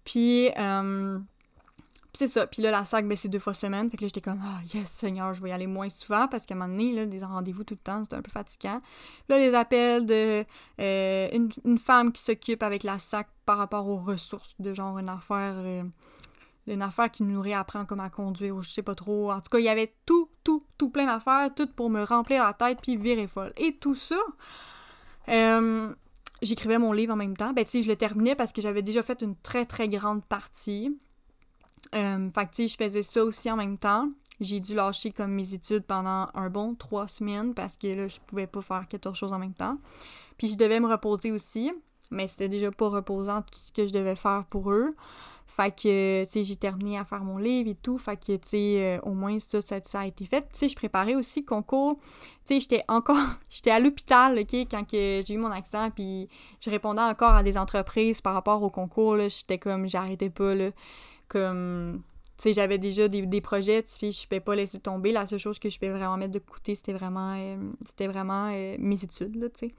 Puis, 0.04 0.50
euh, 0.56 1.18
c'est 2.14 2.28
ça. 2.28 2.46
Puis 2.46 2.62
là, 2.62 2.70
la 2.70 2.84
sac, 2.84 3.06
ben, 3.06 3.16
c'est 3.16 3.28
deux 3.28 3.38
fois 3.38 3.54
semaine. 3.54 3.90
Fait 3.90 3.96
que 3.96 4.02
là, 4.02 4.08
j'étais 4.08 4.20
comme, 4.20 4.40
ah, 4.42 4.60
yes, 4.72 4.88
Seigneur, 4.88 5.34
je 5.34 5.42
vais 5.42 5.50
y 5.50 5.52
aller 5.52 5.66
moins 5.66 5.88
souvent 5.88 6.28
parce 6.28 6.46
qu'à 6.46 6.54
un 6.54 6.58
moment 6.58 6.70
donné, 6.70 6.92
là, 6.92 7.06
des 7.06 7.18
rendez-vous 7.18 7.64
tout 7.64 7.74
le 7.74 7.80
temps, 7.80 8.04
c'était 8.04 8.16
un 8.16 8.22
peu 8.22 8.30
fatigant. 8.30 8.80
Là, 9.28 9.38
des 9.38 9.54
appels 9.54 10.06
de 10.06 10.44
euh, 10.80 11.28
une, 11.64 11.78
femme 11.78 12.12
qui 12.12 12.22
s'occupe 12.22 12.62
avec 12.62 12.84
la 12.84 12.98
sac 12.98 13.28
par 13.44 13.58
rapport 13.58 13.88
aux 13.88 13.98
ressources, 13.98 14.54
de 14.60 14.72
genre 14.72 14.98
une 14.98 15.08
affaire. 15.08 15.54
Euh, 15.56 15.82
une 16.66 16.80
affaire 16.80 17.10
qui 17.10 17.24
nous 17.24 17.42
réapprend 17.42 17.84
comment 17.84 18.08
conduire 18.08 18.56
ou 18.56 18.62
je 18.62 18.70
sais 18.70 18.82
pas 18.82 18.94
trop. 18.94 19.30
En 19.30 19.40
tout 19.40 19.50
cas, 19.50 19.58
il 19.58 19.64
y 19.64 19.68
avait 19.68 19.94
tout, 20.06 20.30
tout, 20.44 20.64
tout 20.78 20.88
plein 20.88 21.04
d'affaires, 21.04 21.50
tout 21.54 21.66
pour 21.66 21.90
me 21.90 22.02
remplir 22.04 22.42
la 22.42 22.54
tête 22.54 22.78
puis 22.80 22.96
virer 22.96 23.26
folle. 23.26 23.52
Et 23.58 23.76
tout 23.76 23.94
ça, 23.94 24.16
euh, 25.28 25.92
j'écrivais 26.40 26.78
mon 26.78 26.92
livre 26.92 27.12
en 27.12 27.16
même 27.16 27.36
temps. 27.36 27.52
Ben, 27.52 27.64
tu 27.64 27.72
sais, 27.72 27.82
je 27.82 27.88
le 27.88 27.96
terminais 27.96 28.34
parce 28.34 28.54
que 28.54 28.62
j'avais 28.62 28.82
déjà 28.82 29.02
fait 29.02 29.20
une 29.20 29.36
très, 29.36 29.66
très 29.66 29.88
grande 29.88 30.24
partie. 30.24 30.98
Euh, 31.94 32.30
que, 32.30 32.40
tu 32.42 32.48
sais, 32.52 32.68
je 32.68 32.76
faisais 32.76 33.02
ça 33.02 33.24
aussi 33.24 33.50
en 33.50 33.56
même 33.56 33.78
temps. 33.78 34.08
J'ai 34.40 34.60
dû 34.60 34.74
lâcher 34.74 35.10
comme 35.12 35.32
mes 35.32 35.54
études 35.54 35.84
pendant 35.84 36.28
un 36.34 36.50
bon 36.50 36.74
trois 36.74 37.06
semaines 37.06 37.54
parce 37.54 37.76
que 37.76 37.86
là, 37.86 38.08
je 38.08 38.18
pouvais 38.26 38.46
pas 38.46 38.62
faire 38.62 38.86
14 38.88 39.16
choses 39.16 39.32
en 39.32 39.38
même 39.38 39.54
temps. 39.54 39.78
Puis 40.36 40.48
je 40.48 40.56
devais 40.56 40.80
me 40.80 40.88
reposer 40.88 41.30
aussi, 41.30 41.70
mais 42.10 42.26
c'était 42.26 42.48
déjà 42.48 42.70
pas 42.72 42.88
reposant 42.88 43.42
tout 43.42 43.60
ce 43.60 43.72
que 43.72 43.86
je 43.86 43.92
devais 43.92 44.16
faire 44.16 44.44
pour 44.50 44.72
eux. 44.72 44.96
Fait 45.46 45.70
que, 45.70 46.24
tu 46.24 46.30
sais, 46.30 46.42
j'ai 46.42 46.56
terminé 46.56 46.98
à 46.98 47.04
faire 47.04 47.22
mon 47.22 47.38
livre 47.38 47.70
et 47.70 47.76
tout. 47.76 47.96
Fait 47.96 48.16
que, 48.16 48.32
tu 48.32 48.48
sais, 48.48 48.98
euh, 48.98 49.00
au 49.02 49.12
moins, 49.12 49.38
ça, 49.38 49.60
ça, 49.60 50.00
a 50.00 50.06
été 50.06 50.24
fait. 50.24 50.48
Tu 50.52 50.68
je 50.68 50.74
préparais 50.74 51.14
aussi 51.14 51.42
le 51.42 51.46
concours. 51.46 52.00
Tu 52.44 52.60
j'étais 52.60 52.82
encore... 52.88 53.16
j'étais 53.50 53.70
à 53.70 53.78
l'hôpital, 53.78 54.36
OK, 54.36 54.52
quand 54.68 54.84
j'ai 54.90 55.32
eu 55.32 55.36
mon 55.36 55.52
accident. 55.52 55.90
Puis 55.92 56.28
je 56.60 56.70
répondais 56.70 57.02
encore 57.02 57.34
à 57.34 57.44
des 57.44 57.56
entreprises 57.56 58.20
par 58.20 58.34
rapport 58.34 58.64
au 58.64 58.70
concours, 58.70 59.14
là. 59.14 59.28
J'étais 59.28 59.58
comme... 59.58 59.88
J'arrêtais 59.88 60.30
pas, 60.30 60.56
là. 60.56 60.70
Comme, 61.28 62.02
tu 62.36 62.42
sais, 62.44 62.52
j'avais 62.52 62.78
déjà 62.78 63.08
des, 63.08 63.22
des 63.26 63.40
projets, 63.40 63.82
tu 63.82 64.12
je 64.12 64.28
peux 64.28 64.40
pas 64.40 64.56
laisser 64.56 64.78
tomber. 64.78 65.12
La 65.12 65.24
seule 65.26 65.38
chose 65.38 65.58
que 65.58 65.68
je 65.68 65.78
peux 65.78 65.88
vraiment 65.88 66.16
mettre 66.16 66.32
de 66.32 66.40
côté, 66.40 66.74
c'était 66.74 66.92
vraiment, 66.92 67.34
euh, 67.36 67.56
c'était 67.86 68.08
vraiment 68.08 68.50
euh, 68.52 68.76
mes 68.78 69.02
études, 69.02 69.36
là, 69.36 69.48
tu 69.50 69.68
sais. 69.68 69.74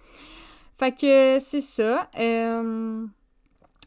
Fait 0.78 0.92
que 0.94 1.38
c'est 1.40 1.62
ça. 1.62 2.10
Euh, 2.18 3.06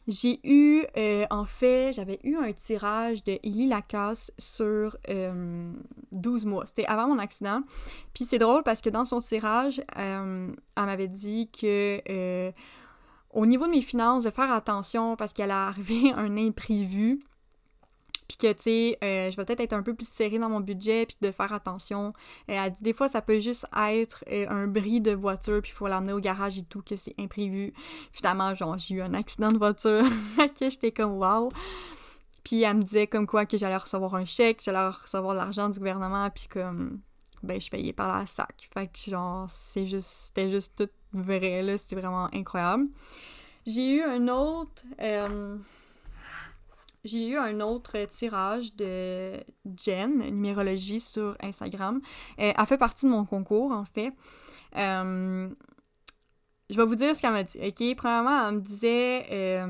j'ai 0.07 0.39
eu, 0.43 0.85
en 1.29 1.45
fait, 1.45 1.93
j'avais 1.93 2.19
eu 2.23 2.35
un 2.35 2.51
tirage 2.51 3.23
de 3.23 3.37
Ellie 3.43 3.67
Lacasse 3.67 4.31
sur 4.39 4.97
12 6.11 6.45
mois. 6.45 6.65
C'était 6.65 6.87
avant 6.87 7.07
mon 7.07 7.19
accident. 7.19 7.61
Puis 8.15 8.25
c'est 8.25 8.39
drôle 8.39 8.63
parce 8.63 8.81
que 8.81 8.89
dans 8.89 9.05
son 9.05 9.19
tirage, 9.19 9.83
elle 9.95 10.55
m'avait 10.75 11.07
dit 11.07 11.47
que 11.51 12.51
au 13.31 13.45
niveau 13.45 13.67
de 13.67 13.71
mes 13.71 13.81
finances, 13.81 14.23
de 14.23 14.31
faire 14.31 14.51
attention 14.51 15.15
parce 15.15 15.33
qu'elle 15.33 15.51
a 15.51 15.67
arrivé 15.67 16.11
un 16.15 16.37
imprévu 16.37 17.19
puis 18.29 18.37
que, 18.37 18.53
tu 18.53 18.61
sais, 18.61 18.97
euh, 19.03 19.31
je 19.31 19.35
vais 19.35 19.43
peut-être 19.43 19.59
être 19.59 19.73
un 19.73 19.81
peu 19.81 19.95
plus 19.95 20.07
serrée 20.07 20.37
dans 20.37 20.49
mon 20.49 20.59
budget, 20.59 21.07
puis 21.07 21.17
de 21.19 21.31
faire 21.31 21.51
attention. 21.51 22.13
Euh, 22.47 22.53
elle 22.53 22.71
dit 22.71 22.83
des 22.83 22.93
fois, 22.93 23.07
ça 23.07 23.23
peut 23.23 23.39
juste 23.39 23.65
être 23.75 24.23
euh, 24.31 24.45
un 24.49 24.67
bris 24.67 25.01
de 25.01 25.11
voiture, 25.11 25.59
puis 25.63 25.71
il 25.71 25.75
faut 25.75 25.87
l'emmener 25.87 26.13
au 26.13 26.19
garage 26.19 26.59
et 26.59 26.63
tout, 26.63 26.83
que 26.83 26.95
c'est 26.95 27.15
imprévu. 27.17 27.73
Finalement, 28.13 28.53
genre, 28.53 28.77
j'ai 28.77 28.95
eu 28.95 29.01
un 29.01 29.15
accident 29.15 29.51
de 29.51 29.57
voiture, 29.57 30.05
que 30.59 30.69
j'étais 30.69 30.91
comme 30.91 31.13
wow. 31.13 31.49
Puis 32.43 32.61
elle 32.61 32.77
me 32.77 32.83
disait 32.83 33.07
comme 33.07 33.25
quoi 33.25 33.47
que 33.47 33.57
j'allais 33.57 33.77
recevoir 33.77 34.13
un 34.13 34.25
chèque, 34.25 34.61
j'allais 34.63 34.89
recevoir 34.89 35.33
de 35.33 35.39
l'argent 35.39 35.67
du 35.67 35.79
gouvernement, 35.79 36.29
puis 36.29 36.47
comme, 36.47 37.01
ben, 37.41 37.59
je 37.59 37.71
payais 37.71 37.93
par 37.93 38.15
la 38.15 38.27
sac. 38.27 38.69
Fait 38.71 38.85
que, 38.85 39.09
genre, 39.09 39.47
c'est 39.49 39.87
juste, 39.87 40.07
c'était 40.07 40.49
juste 40.49 40.75
tout 40.75 40.89
vrai, 41.13 41.63
là, 41.63 41.79
c'était 41.79 41.95
vraiment 41.95 42.29
incroyable. 42.31 42.89
J'ai 43.65 43.95
eu 43.95 44.01
un 44.03 44.27
autre 44.27 44.83
j'ai 47.09 47.29
eu 47.29 47.37
un 47.37 47.59
autre 47.59 47.97
tirage 48.05 48.75
de 48.75 49.43
Jen, 49.75 50.17
numérologie 50.17 50.99
sur 50.99 51.35
Instagram. 51.41 52.01
Euh, 52.39 52.53
elle 52.57 52.65
fait 52.65 52.77
partie 52.77 53.05
de 53.05 53.11
mon 53.11 53.25
concours, 53.25 53.71
en 53.71 53.85
fait. 53.85 54.13
Euh, 54.75 55.49
je 56.69 56.77
vais 56.77 56.85
vous 56.85 56.95
dire 56.95 57.15
ce 57.15 57.21
qu'elle 57.21 57.31
m'a 57.31 57.43
dit. 57.43 57.59
OK? 57.61 57.95
Premièrement, 57.95 58.47
elle 58.47 58.55
me 58.55 58.61
disait 58.61 59.61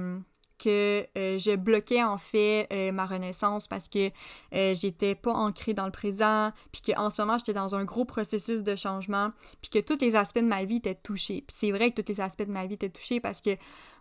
euh, 0.66 1.04
que 1.06 1.38
je 1.38 1.56
bloquais 1.56 2.04
en 2.04 2.18
fait 2.18 2.68
ma 2.92 3.06
renaissance 3.06 3.68
parce 3.68 3.88
que 3.88 4.12
j'étais 4.52 5.16
pas 5.16 5.32
ancrée 5.32 5.74
dans 5.74 5.86
le 5.86 5.92
présent, 5.92 6.52
puis 6.72 6.82
qu'en 6.82 7.10
ce 7.10 7.22
moment 7.22 7.38
j'étais 7.38 7.54
dans 7.54 7.76
un 7.76 7.86
gros 7.86 8.06
processus 8.06 8.64
de 8.64 8.76
changement, 8.76 9.32
puis 9.62 9.70
que 9.70 9.80
tous 9.80 10.00
les 10.02 10.16
aspects 10.16 10.40
de 10.40 10.46
ma 10.46 10.64
vie 10.64 10.78
étaient 10.78 10.96
touchés. 10.96 11.44
Puis 11.48 11.56
c'est 11.58 11.72
vrai 11.72 11.92
que 11.92 12.02
tous 12.02 12.10
les 12.10 12.22
aspects 12.22 12.46
de 12.46 12.52
ma 12.52 12.66
vie 12.66 12.76
étaient 12.76 12.90
touchés 12.90 13.20
parce 13.20 13.42
que 13.42 13.52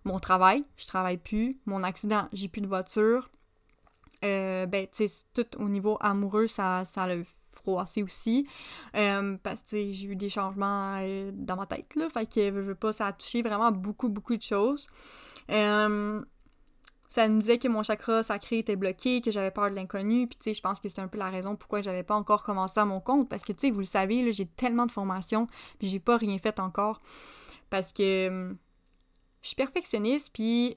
mon 0.05 0.18
travail, 0.18 0.64
je 0.77 0.87
travaille 0.87 1.18
plus. 1.18 1.59
Mon 1.66 1.83
accident, 1.83 2.29
j'ai 2.33 2.49
plus 2.49 2.61
de 2.61 2.66
voiture. 2.66 3.31
Euh, 4.25 4.66
ben, 4.66 4.87
tu 4.90 5.07
sais, 5.07 5.25
tout 5.35 5.61
au 5.61 5.68
niveau 5.68 5.97
amoureux, 6.01 6.47
ça, 6.47 6.85
ça 6.85 7.07
l'a 7.07 7.23
froissé 7.53 8.03
aussi. 8.03 8.47
Euh, 8.97 9.37
parce 9.42 9.62
que 9.62 9.92
j'ai 9.92 10.07
eu 10.07 10.16
des 10.16 10.29
changements 10.29 10.99
euh, 11.01 11.31
dans 11.35 11.57
ma 11.57 11.66
tête, 11.66 11.94
là. 11.94 12.09
Fait 12.09 12.27
que, 12.27 12.47
je 12.47 12.61
veux 12.61 12.75
pas, 12.75 12.92
ça 12.92 13.09
a 13.09 13.12
touché 13.12 13.42
vraiment 13.42 13.71
beaucoup, 13.71 14.09
beaucoup 14.09 14.37
de 14.37 14.42
choses. 14.42 14.88
Ça 17.09 17.27
me 17.29 17.40
disait 17.40 17.59
que 17.59 17.68
mon 17.68 17.83
chakra 17.83 18.23
sacré 18.23 18.59
était 18.59 18.77
bloqué, 18.77 19.21
que 19.21 19.31
j'avais 19.31 19.51
peur 19.51 19.71
de 19.71 19.77
l'inconnu, 19.77 20.27
puis 20.27 20.38
tu 20.38 20.44
sais, 20.44 20.55
je 20.55 20.61
pense 20.61 20.81
que 20.81 20.88
c'est 20.88 21.01
un 21.01 21.09
peu 21.09 21.18
la 21.18 21.31
raison 21.31 21.57
pourquoi 21.57 21.81
j'avais 21.81 22.03
pas 22.03 22.14
encore 22.14 22.42
commencé 22.42 22.79
à 22.79 22.85
mon 22.85 23.01
compte, 23.01 23.29
parce 23.29 23.42
que 23.42 23.53
tu 23.53 23.61
sais, 23.61 23.71
vous 23.71 23.81
le 23.81 23.85
savez, 23.85 24.31
j'ai 24.33 24.47
tellement 24.47 24.87
de 24.87 24.92
formations, 24.92 25.47
puis 25.79 25.88
j'ai 25.88 26.01
pas 26.01 26.16
rien 26.16 26.38
fait 26.38 26.61
encore, 26.61 27.01
parce 27.71 27.92
que 27.92 28.55
je 29.40 29.47
suis 29.47 29.57
perfectionniste, 29.57 30.31
puis 30.33 30.77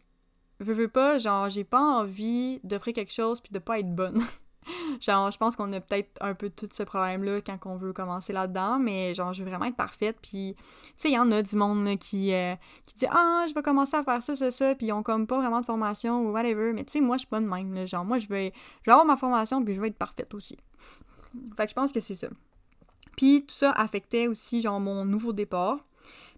veux, 0.60 0.74
veux 0.74 0.88
pas, 0.88 1.18
genre, 1.18 1.50
j'ai 1.50 1.64
pas 1.64 1.82
envie 1.82 2.60
d'offrir 2.64 2.94
quelque 2.94 3.12
chose 3.12 3.42
puis 3.42 3.52
de 3.52 3.60
pas 3.60 3.80
être 3.80 3.94
bonne. 3.94 4.22
genre, 5.02 5.32
je 5.32 5.38
pense 5.38 5.56
qu'on 5.56 5.72
a 5.74 5.80
peut-être 5.80 6.12
un 6.22 6.34
peu 6.34 6.50
tout 6.50 6.70
ce 6.72 6.84
problème-là 6.84 7.42
quand 7.42 7.58
on 7.66 7.78
veut 7.78 7.94
commencer 7.94 8.34
là-dedans, 8.34 8.80
mais 8.80 9.14
genre, 9.14 9.34
je 9.34 9.44
veux 9.44 9.50
vraiment 9.50 9.66
être 9.66 9.76
parfaite. 9.76 10.18
Puis, 10.22 10.56
tu 10.56 10.94
sais, 10.98 11.10
il 11.10 11.14
y 11.14 11.20
en 11.20 11.32
a 11.32 11.42
du 11.42 11.56
monde 11.56 11.98
qui, 11.98 12.34
euh, 12.34 12.56
qui 12.86 12.96
dit 12.96 13.08
Ah, 13.10 13.46
je 13.48 13.54
vais 13.54 13.62
commencer 13.62 13.98
à 13.98 14.04
faire 14.04 14.22
ça, 14.22 14.36
ça, 14.36 14.52
ça, 14.52 14.76
puis 14.76 14.88
ils 14.88 14.94
ont 14.94 15.04
comme 15.04 15.28
pas 15.28 15.38
vraiment 15.38 15.62
de 15.62 15.66
formation 15.66 16.22
ou 16.26 16.32
whatever. 16.32 16.74
Mais 16.74 16.84
tu 16.84 16.94
sais, 16.94 17.02
moi, 17.02 17.18
je 17.18 17.22
suis 17.22 17.30
pas 17.30 17.40
de 17.40 17.46
même. 17.46 17.88
Genre, 17.88 18.06
moi, 18.06 18.18
je 18.18 18.28
vais, 18.28 18.54
je 18.82 18.86
vais 18.86 18.92
avoir 18.92 19.06
ma 19.06 19.18
formation 19.18 19.64
puis 19.64 19.74
je 19.74 19.82
vais 19.82 19.88
être 19.88 19.98
parfaite 19.98 20.34
aussi. 20.34 20.58
Fait 21.58 21.64
que 21.66 21.70
je 21.70 21.76
pense 21.76 21.92
que 21.92 22.00
c'est 22.00 22.16
ça. 22.16 22.28
Puis, 23.18 23.46
tout 23.48 23.56
ça 23.56 23.72
affectait 23.72 24.28
aussi, 24.28 24.62
genre, 24.62 24.80
mon 24.80 25.06
nouveau 25.06 25.34
départ. 25.34 25.80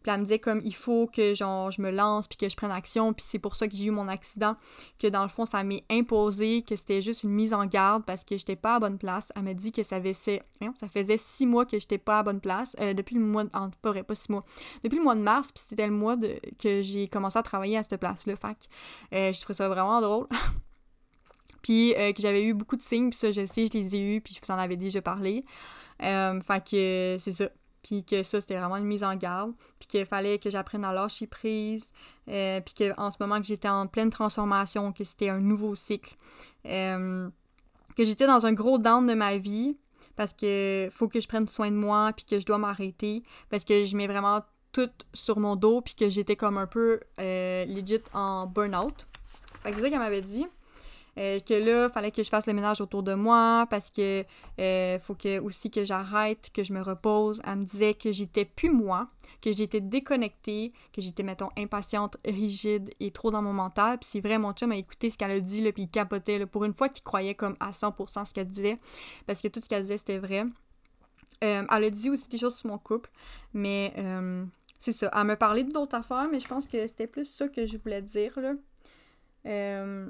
Puis 0.04 0.12
elle 0.12 0.20
me 0.20 0.24
disait 0.26 0.40
comme 0.40 0.62
il 0.64 0.76
faut 0.76 1.08
que 1.08 1.34
genre 1.34 1.72
je 1.72 1.82
me 1.82 1.92
lance 1.92 2.28
puis 2.28 2.38
que 2.38 2.50
je 2.50 2.56
prenne 2.56 2.72
action, 2.72 3.14
puis 3.14 3.26
c'est 3.28 3.40
pour 3.40 3.56
ça 3.56 3.68
que 3.68 3.76
j'ai 3.76 3.86
eu 3.86 3.92
mon 3.92 4.08
accident, 4.08 4.56
que 5.00 5.08
dans 5.08 5.24
le 5.24 5.30
fond 5.30 5.46
ça 5.46 5.64
m'est 5.64 5.86
imposé, 5.90 6.62
que 6.62 6.76
c'était 6.76 7.02
juste 7.02 7.24
une 7.24 7.32
mise 7.32 7.54
en 7.54 7.66
garde 7.66 8.04
parce 8.06 8.24
que 8.24 8.38
j'étais 8.38 8.56
pas 8.56 8.76
à 8.76 8.80
bonne 8.80 8.98
place. 8.98 9.32
Elle 9.36 9.44
m'a 9.44 9.54
dit 9.54 9.72
que 9.72 9.84
ça 9.84 10.02
faisait, 10.02 10.44
ça 10.76 10.88
faisait 10.88 11.18
six 11.18 11.46
mois 11.46 11.66
que 11.66 11.80
j'étais 11.80 11.98
pas 11.98 12.20
à 12.20 12.24
bonne 12.24 12.42
place, 12.42 12.76
euh, 12.80 12.94
depuis 12.94 13.16
le 13.16 13.22
mois, 13.22 13.44
de, 13.44 13.50
pas 13.82 13.94
depuis 14.84 14.98
le 14.98 15.04
mois 15.04 15.16
de 15.16 15.22
mars, 15.22 15.52
puis 15.52 15.64
c'était 15.68 15.88
le 15.88 15.94
mois 15.94 16.16
de, 16.16 16.40
que 16.60 16.82
j'ai 16.82 17.08
commencé 17.08 17.40
à 17.40 17.44
travailler 17.44 17.78
à 17.78 17.84
cette 17.84 18.00
place-là. 18.00 18.36
Que 18.36 19.16
euh, 19.16 19.34
je 19.34 19.40
trouvais 19.42 19.56
ça 19.56 19.70
vraiment 19.70 20.02
drôle. 20.02 20.28
puis 21.62 21.94
euh, 21.96 22.12
que 22.12 22.22
j'avais 22.22 22.44
eu 22.44 22.54
beaucoup 22.54 22.76
de 22.76 22.82
signes, 22.82 23.10
puis 23.10 23.18
ça, 23.18 23.32
je 23.32 23.46
sais, 23.46 23.68
je 23.68 23.74
les 23.74 23.96
ai 23.96 24.16
eus, 24.16 24.22
puis 24.22 24.34
je 24.34 24.46
vous 24.46 24.54
en 24.54 24.58
avais 24.58 24.76
déjà 24.76 25.02
parlé. 25.02 25.44
Euh, 26.02 26.40
fait 26.42 26.64
que 26.64 27.16
c'est 27.18 27.32
ça. 27.32 27.50
Puis 27.84 28.04
que 28.06 28.24
ça, 28.24 28.40
c'était 28.42 28.58
vraiment 28.58 28.78
une 28.78 28.86
mise 28.86 29.04
en 29.04 29.16
garde. 29.16 29.54
Puis 29.80 29.88
qu'il 29.88 30.06
fallait 30.06 30.40
que 30.40 30.50
j'apprenne 30.50 30.86
à 30.86 30.94
lâcher 30.94 31.28
prise. 31.28 31.92
Euh, 32.30 32.62
puis 32.62 32.74
qu'en 32.74 33.12
ce 33.12 33.18
moment 33.20 33.40
que 33.40 33.46
j'étais 33.46 33.68
en 33.68 33.88
pleine 33.88 34.10
transformation, 34.10 34.94
que 34.94 35.04
c'était 35.04 35.30
un 35.30 35.40
nouveau 35.40 35.76
cycle. 35.76 36.16
Euh, 36.66 37.30
que 37.96 38.06
j'étais 38.06 38.26
dans 38.26 38.46
un 38.46 38.54
gros 38.54 38.80
down 38.80 39.06
de 39.06 39.14
ma 39.14 39.38
vie. 39.38 39.78
Parce 40.16 40.34
que 40.34 40.90
faut 40.92 41.08
que 41.08 41.20
je 41.20 41.28
prenne 41.28 41.48
soin 41.48 41.70
de 41.70 41.76
moi. 41.76 42.14
Puis 42.16 42.26
que 42.26 42.40
je 42.40 42.46
dois 42.46 42.58
m'arrêter. 42.58 43.24
Parce 43.50 43.66
que 43.66 43.84
je 43.84 43.96
mets 43.98 44.08
vraiment 44.08 44.42
tout 44.72 44.90
sur 45.14 45.40
mon 45.40 45.58
dos. 45.58 45.82
Puis 45.82 45.96
que 45.96 46.10
j'étais 46.10 46.38
comme 46.38 46.58
un 46.58 46.68
peu 46.68 47.02
euh, 47.20 47.66
legit 47.66 48.02
en 48.14 48.48
burn-out. 48.48 49.08
Fait 49.62 49.72
que 49.72 49.76
c'est 49.76 49.84
ça 49.84 49.90
qu'elle 49.90 50.00
m'avait 50.00 50.22
dit. 50.22 50.48
Euh, 51.18 51.40
que 51.40 51.54
là, 51.54 51.90
fallait 51.90 52.12
que 52.12 52.24
je 52.24 52.30
fasse 52.30 52.48
le 52.48 52.54
ménage 52.54 52.82
autour 52.82 53.04
de 53.04 53.14
moi 53.14 53.68
parce 53.70 53.92
que 53.92 54.26
euh, 54.60 55.00
faut 55.00 55.14
que 55.14 55.40
aussi 55.40 55.70
que 55.70 55.84
j'arrête, 55.84 56.50
que 56.52 56.64
je 56.64 56.74
me 56.74 56.82
repose. 56.82 57.42
Elle 57.46 57.58
me 57.58 57.66
disait 57.66 57.94
que 57.94 58.12
j'étais 58.12 58.46
plus 58.46 58.72
moi, 58.72 59.10
que 59.42 59.52
j'étais 59.52 59.82
déconnectée, 59.82 60.74
que 60.92 61.02
j'étais, 61.02 61.24
mettons, 61.24 61.50
impatiente, 61.58 62.18
rigide 62.26 62.90
et 63.00 63.12
trop 63.12 63.32
dans 63.32 63.42
mon 63.42 63.54
mental. 63.54 64.00
Puis 64.00 64.10
c'est 64.12 64.22
vrai, 64.22 64.38
mon 64.38 64.54
chum 64.54 64.72
a 64.72 64.76
écouté 64.76 65.10
ce 65.10 65.18
qu'elle 65.18 65.32
a 65.32 65.40
dit, 65.40 65.62
là, 65.62 65.72
puis 65.72 65.84
il 65.84 65.90
capotait. 65.90 66.40
Là, 66.40 66.48
pour 66.48 66.66
une 66.66 66.74
fois 66.74 66.90
qu'il 66.90 67.04
croyait 67.04 67.36
comme 67.36 67.56
à 67.60 67.72
100% 67.72 68.26
ce 68.26 68.34
qu'elle 68.34 68.48
disait, 68.48 68.78
parce 69.28 69.42
que 69.42 69.48
tout 69.48 69.60
ce 69.60 69.70
qu'elle 69.70 69.84
disait, 69.84 69.98
c'était 69.98 70.18
vrai. 70.18 70.46
Euh, 71.44 71.66
elle 71.70 71.84
a 71.84 71.90
dit 71.90 72.10
aussi 72.10 72.30
des 72.30 72.38
choses 72.38 72.56
sur 72.56 72.70
mon 72.70 72.78
couple, 72.78 73.12
mais 73.54 73.94
c'est 74.80 74.92
ça. 74.92 75.10
Elle 75.16 75.24
me 75.26 75.36
parlait 75.36 75.64
d'autres 75.64 75.96
affaires, 75.96 76.28
mais 76.30 76.42
je 76.42 76.48
pense 76.48 76.68
que 76.68 76.88
c'était 76.88 77.08
plus 77.08 77.24
ça 77.24 77.48
que 77.48 77.66
je 77.66 77.78
voulais 77.78 78.02
dire, 78.02 78.38
là. 78.38 78.54
Euh, 79.46 80.10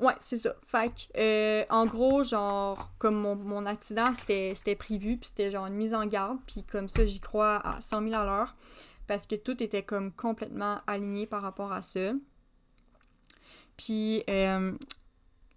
Ouais, 0.00 0.14
c'est 0.18 0.36
ça. 0.36 0.54
Fait 0.66 0.88
que, 0.88 1.18
euh, 1.18 1.64
en 1.70 1.86
gros, 1.86 2.24
genre, 2.24 2.90
comme 2.98 3.14
mon, 3.14 3.36
mon 3.36 3.64
accident, 3.64 4.12
c'était 4.12 4.74
prévu, 4.76 5.16
puis 5.16 5.28
c'était 5.28 5.50
genre 5.50 5.66
une 5.66 5.74
mise 5.74 5.94
en 5.94 6.04
garde, 6.06 6.38
puis 6.46 6.64
comme 6.64 6.88
ça, 6.88 7.06
j'y 7.06 7.20
crois 7.20 7.56
à 7.66 7.80
100 7.80 8.08
000 8.08 8.14
à 8.14 8.24
l'heure, 8.24 8.56
parce 9.06 9.26
que 9.26 9.36
tout 9.36 9.62
était 9.62 9.84
comme 9.84 10.12
complètement 10.12 10.80
aligné 10.86 11.26
par 11.26 11.42
rapport 11.42 11.72
à 11.72 11.80
ça. 11.80 12.12
Puis, 13.76 14.24
euh, 14.28 14.72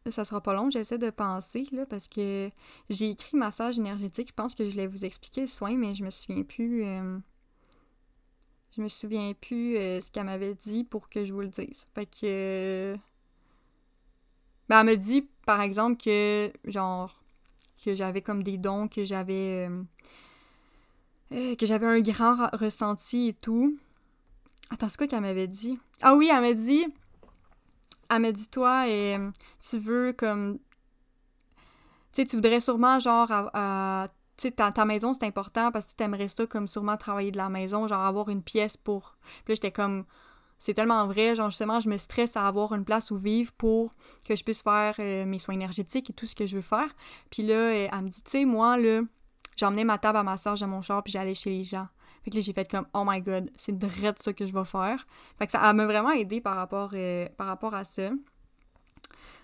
ça 0.08 0.24
sera 0.24 0.42
pas 0.42 0.54
long, 0.54 0.70
j'essaie 0.70 1.00
de 1.00 1.10
penser, 1.10 1.66
là, 1.72 1.88
parce 1.88 2.08
que 2.08 2.52
j'ai 2.92 3.10
écrit 3.10 3.38
massage 3.38 3.80
énergétique, 3.80 4.30
je 4.30 4.34
pense 4.34 4.54
que 4.54 4.66
je 4.66 4.70
voulais 4.70 4.88
vous 4.88 5.04
expliquer 5.04 5.42
le 5.42 5.48
soin, 5.48 5.76
mais 5.76 5.96
je 5.96 6.04
me 6.04 6.12
souviens 6.12 6.44
plus... 6.44 6.86
Euh, 6.86 7.18
je 8.76 8.84
me 8.84 8.90
souviens 8.90 9.34
plus 9.34 9.74
ce 9.74 10.12
qu'elle 10.12 10.26
m'avait 10.26 10.54
dit 10.54 10.84
pour 10.84 11.10
que 11.10 11.26
je 11.26 11.34
vous 11.34 11.42
le 11.42 11.48
dise. 11.48 11.88
Fait 11.96 12.06
que... 12.06 12.96
Ben, 14.70 14.82
elle 14.82 14.86
me 14.86 14.96
dit, 14.96 15.28
par 15.46 15.62
exemple, 15.62 16.02
que, 16.02 16.52
genre, 16.66 17.22
que 17.84 17.96
j'avais 17.96 18.22
comme 18.22 18.44
des 18.44 18.58
dons, 18.58 18.88
que 18.88 19.06
j'avais. 19.06 19.68
Euh, 19.70 19.84
euh, 21.34 21.56
que 21.56 21.66
j'avais 21.66 21.88
un 21.88 22.00
grand 22.02 22.50
ressenti 22.54 23.30
et 23.30 23.34
tout. 23.34 23.78
Attends, 24.70 24.90
c'est 24.90 24.98
quoi 24.98 25.08
qu'elle 25.08 25.22
m'avait 25.22 25.48
dit? 25.48 25.80
Ah 26.02 26.16
oui, 26.16 26.30
elle 26.32 26.42
m'a 26.42 26.54
dit. 26.54 26.86
Elle 28.10 28.22
m'a 28.22 28.32
dit, 28.32 28.50
toi, 28.50 28.88
et, 28.88 29.18
tu 29.60 29.78
veux 29.78 30.14
comme. 30.14 30.60
Tu 32.14 32.26
tu 32.26 32.36
voudrais 32.36 32.60
sûrement, 32.60 33.00
genre, 33.00 33.30
tu 34.38 34.52
ta, 34.52 34.86
maison, 34.86 35.14
c'est 35.14 35.26
important 35.26 35.72
parce 35.72 35.88
que 35.88 35.98
tu 35.98 36.04
aimerais 36.04 36.28
ça 36.28 36.46
comme 36.46 36.68
sûrement 36.68 36.98
travailler 36.98 37.32
de 37.32 37.38
la 37.38 37.50
maison, 37.50 37.88
genre 37.88 38.02
avoir 38.02 38.30
une 38.30 38.44
pièce 38.44 38.78
pour. 38.78 39.18
Puis 39.46 39.54
là, 39.54 39.56
j'étais 39.56 39.72
comme 39.72 40.06
c'est 40.60 40.74
tellement 40.74 41.06
vrai, 41.06 41.36
genre 41.36 41.50
justement, 41.50 41.80
je 41.80 41.90
me 41.90 41.98
stresse 41.98 42.36
à 42.36 42.48
avoir 42.48 42.74
une 42.74 42.84
place 42.84 43.12
où 43.12 43.18
vivre 43.18 43.52
pour 43.54 43.92
que 44.28 44.36
je 44.36 44.44
puisse 44.44 44.64
faire 44.64 44.96
euh, 45.00 45.26
mes 45.26 45.40
soins 45.40 45.54
énergétiques 45.54 46.10
et 46.10 46.14
tout 46.14 46.26
ce 46.26 46.36
que 46.36 46.48
je 46.48 46.56
veux 46.56 46.62
faire. 46.62 46.90
Puis 47.30 47.44
là, 47.44 47.54
euh, 47.54 47.88
elle 47.92 48.02
me 48.02 48.10
dit, 48.10 48.22
tu 48.24 48.32
sais, 48.32 48.46
moi, 48.46 48.78
là, 48.78 49.02
j'emmenais 49.56 49.84
ma 49.84 49.98
table 49.98 50.18
à 50.18 50.24
massage 50.24 50.62
dans 50.62 50.68
mon 50.68 50.82
char, 50.82 51.04
puis 51.04 51.12
j'allais 51.12 51.36
chez 51.36 51.52
les 51.52 51.64
gens. 51.64 51.88
Fait 52.24 52.32
que 52.32 52.36
là, 52.36 52.42
j'ai 52.42 52.54
fait 52.54 52.70
comme, 52.70 52.88
oh 52.94 53.04
my 53.06 53.22
god, 53.22 53.52
c'est 53.56 53.78
direct 53.78 54.22
ça 54.22 54.34
que 54.34 54.46
je 54.46 54.54
vais 54.54 54.66
faire. 54.66 55.06
Fait 55.38 55.46
que 55.46 55.52
ça 55.52 55.72
m'a 55.74 55.86
vraiment 55.86 56.12
aidé 56.12 56.42
par 56.42 56.56
rapport, 56.56 56.92
euh, 56.94 57.28
par 57.38 57.48
rapport 57.48 57.76
à 57.76 57.84
ça. 57.84 58.10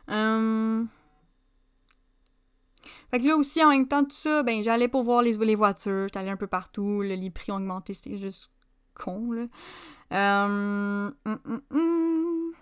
Hum... 0.08 0.90
Fait 3.12 3.20
que 3.20 3.28
là 3.28 3.38
aussi, 3.38 3.64
en 3.64 3.70
même 3.70 3.88
temps, 3.88 4.04
tout 4.04 4.12
ça, 4.12 4.44
ben, 4.44 4.62
j'allais 4.64 4.88
pour 4.88 5.04
voir 5.04 5.22
les, 5.22 5.38
les 5.38 5.56
voitures, 5.56 6.08
j'allais 6.14 6.32
un 6.32 6.38
peu 6.38 6.48
partout, 6.48 7.02
les 7.02 7.30
prix 7.30 7.52
ont 7.52 7.58
augmenté, 7.58 7.94
c'était 7.94 8.18
juste 8.18 8.52
con, 8.96 9.32
là. 9.32 9.46
Euh, 10.14 11.12
hum, 11.26 11.40
hum, 11.46 11.62
hum. 11.72 12.54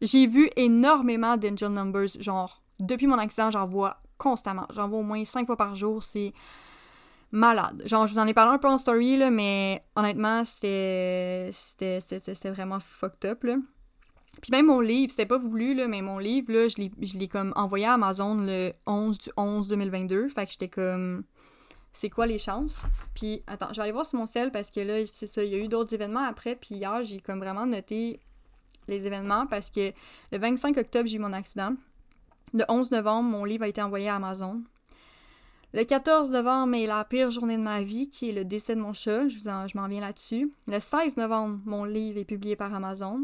J'ai 0.00 0.26
vu 0.26 0.50
énormément 0.56 1.36
d'angel 1.36 1.70
numbers, 1.70 2.08
genre, 2.18 2.62
depuis 2.80 3.06
mon 3.06 3.18
accident, 3.18 3.50
j'en 3.50 3.66
vois 3.66 4.02
constamment. 4.18 4.66
J'en 4.72 4.88
vois 4.88 4.98
au 4.98 5.02
moins 5.02 5.24
cinq 5.24 5.46
fois 5.46 5.56
par 5.56 5.74
jour, 5.74 6.02
c'est 6.02 6.32
malade. 7.30 7.82
Genre, 7.86 8.06
je 8.06 8.14
vous 8.14 8.18
en 8.18 8.26
ai 8.26 8.34
parlé 8.34 8.54
un 8.54 8.58
peu 8.58 8.68
en 8.68 8.78
story, 8.78 9.16
là, 9.16 9.30
mais 9.30 9.84
honnêtement, 9.96 10.44
c'était 10.44 11.50
c'était 11.52 12.50
vraiment 12.50 12.80
fucked 12.80 13.24
up, 13.30 13.44
là. 13.44 13.56
Puis 14.40 14.50
même 14.50 14.66
mon 14.66 14.80
livre, 14.80 15.10
c'était 15.10 15.26
pas 15.26 15.38
voulu, 15.38 15.74
là, 15.74 15.86
mais 15.88 16.00
mon 16.00 16.18
livre, 16.18 16.52
là, 16.52 16.66
je 16.68 17.18
l'ai 17.18 17.28
comme 17.28 17.52
envoyé 17.54 17.86
à 17.86 17.94
Amazon 17.94 18.34
le 18.34 18.72
11 18.86 19.18
du 19.18 19.30
11 19.36 19.68
2022. 19.68 20.28
Fait 20.28 20.46
que 20.46 20.52
j'étais 20.52 20.68
comme 20.68 21.24
c'est 21.92 22.10
quoi 22.10 22.26
les 22.26 22.38
chances? 22.38 22.84
Puis, 23.14 23.42
attends, 23.46 23.68
je 23.70 23.76
vais 23.76 23.82
aller 23.82 23.92
voir 23.92 24.06
sur 24.06 24.18
mon 24.18 24.26
ciel 24.26 24.50
parce 24.50 24.70
que 24.70 24.80
là, 24.80 25.04
c'est 25.06 25.26
ça, 25.26 25.44
il 25.44 25.50
y 25.50 25.54
a 25.54 25.58
eu 25.58 25.68
d'autres 25.68 25.94
événements 25.94 26.24
après. 26.24 26.56
Puis 26.56 26.76
hier, 26.76 27.02
j'ai 27.02 27.20
comme 27.20 27.38
vraiment 27.38 27.66
noté 27.66 28.20
les 28.88 29.06
événements 29.06 29.46
parce 29.46 29.70
que 29.70 29.90
le 30.32 30.38
25 30.38 30.76
octobre, 30.78 31.06
j'ai 31.06 31.16
eu 31.16 31.20
mon 31.20 31.32
accident. 31.32 31.74
Le 32.54 32.64
11 32.68 32.90
novembre, 32.90 33.30
mon 33.30 33.44
livre 33.44 33.64
a 33.64 33.68
été 33.68 33.82
envoyé 33.82 34.08
à 34.08 34.16
Amazon. 34.16 34.62
Le 35.74 35.84
14 35.84 36.30
novembre 36.30 36.74
est 36.74 36.86
la 36.86 37.02
pire 37.04 37.30
journée 37.30 37.56
de 37.56 37.62
ma 37.62 37.82
vie, 37.82 38.10
qui 38.10 38.28
est 38.28 38.32
le 38.32 38.44
décès 38.44 38.74
de 38.74 38.80
mon 38.80 38.92
chat. 38.92 39.28
Je, 39.28 39.38
je 39.38 39.78
m'en 39.78 39.88
viens 39.88 40.02
là-dessus. 40.02 40.52
Le 40.68 40.80
16 40.80 41.16
novembre, 41.16 41.60
mon 41.64 41.84
livre 41.84 42.18
est 42.18 42.24
publié 42.24 42.56
par 42.56 42.74
Amazon. 42.74 43.20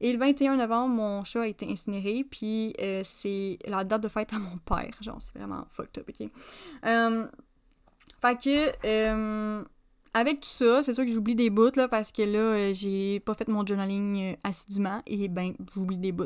Et 0.00 0.12
le 0.12 0.18
21 0.18 0.56
novembre, 0.56 0.94
mon 0.94 1.24
chat 1.24 1.42
a 1.42 1.46
été 1.46 1.66
incinéré, 1.68 2.24
puis 2.30 2.74
euh, 2.80 3.00
c'est 3.02 3.58
la 3.64 3.82
date 3.82 4.02
de 4.02 4.08
fête 4.08 4.32
à 4.34 4.38
mon 4.38 4.58
père. 4.58 4.94
Genre, 5.00 5.16
c'est 5.20 5.36
vraiment 5.36 5.66
fucked 5.70 5.98
up, 5.98 6.08
ok? 6.08 6.28
Euh, 6.84 7.26
fait 8.20 8.42
que, 8.42 8.72
euh, 8.86 9.64
avec 10.14 10.40
tout 10.40 10.48
ça, 10.48 10.82
c'est 10.82 10.92
sûr 10.94 11.04
que 11.04 11.12
j'oublie 11.12 11.34
des 11.34 11.50
bouts, 11.50 11.76
là, 11.76 11.88
parce 11.88 12.12
que 12.12 12.22
là, 12.22 12.38
euh, 12.38 12.72
j'ai 12.72 13.20
pas 13.20 13.34
fait 13.34 13.48
mon 13.48 13.66
journaling 13.66 14.32
euh, 14.32 14.36
assidûment, 14.44 15.02
et 15.06 15.28
ben, 15.28 15.54
j'oublie 15.74 15.98
des 15.98 16.12
bouts. 16.12 16.24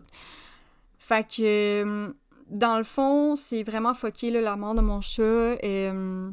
Fait 0.98 1.26
que, 1.26 2.14
dans 2.48 2.78
le 2.78 2.84
fond, 2.84 3.36
c'est 3.36 3.62
vraiment 3.62 3.92
là, 3.92 4.40
la 4.40 4.56
mort 4.56 4.74
de 4.74 4.80
mon 4.80 5.00
chat. 5.00 5.56
je 5.62 6.32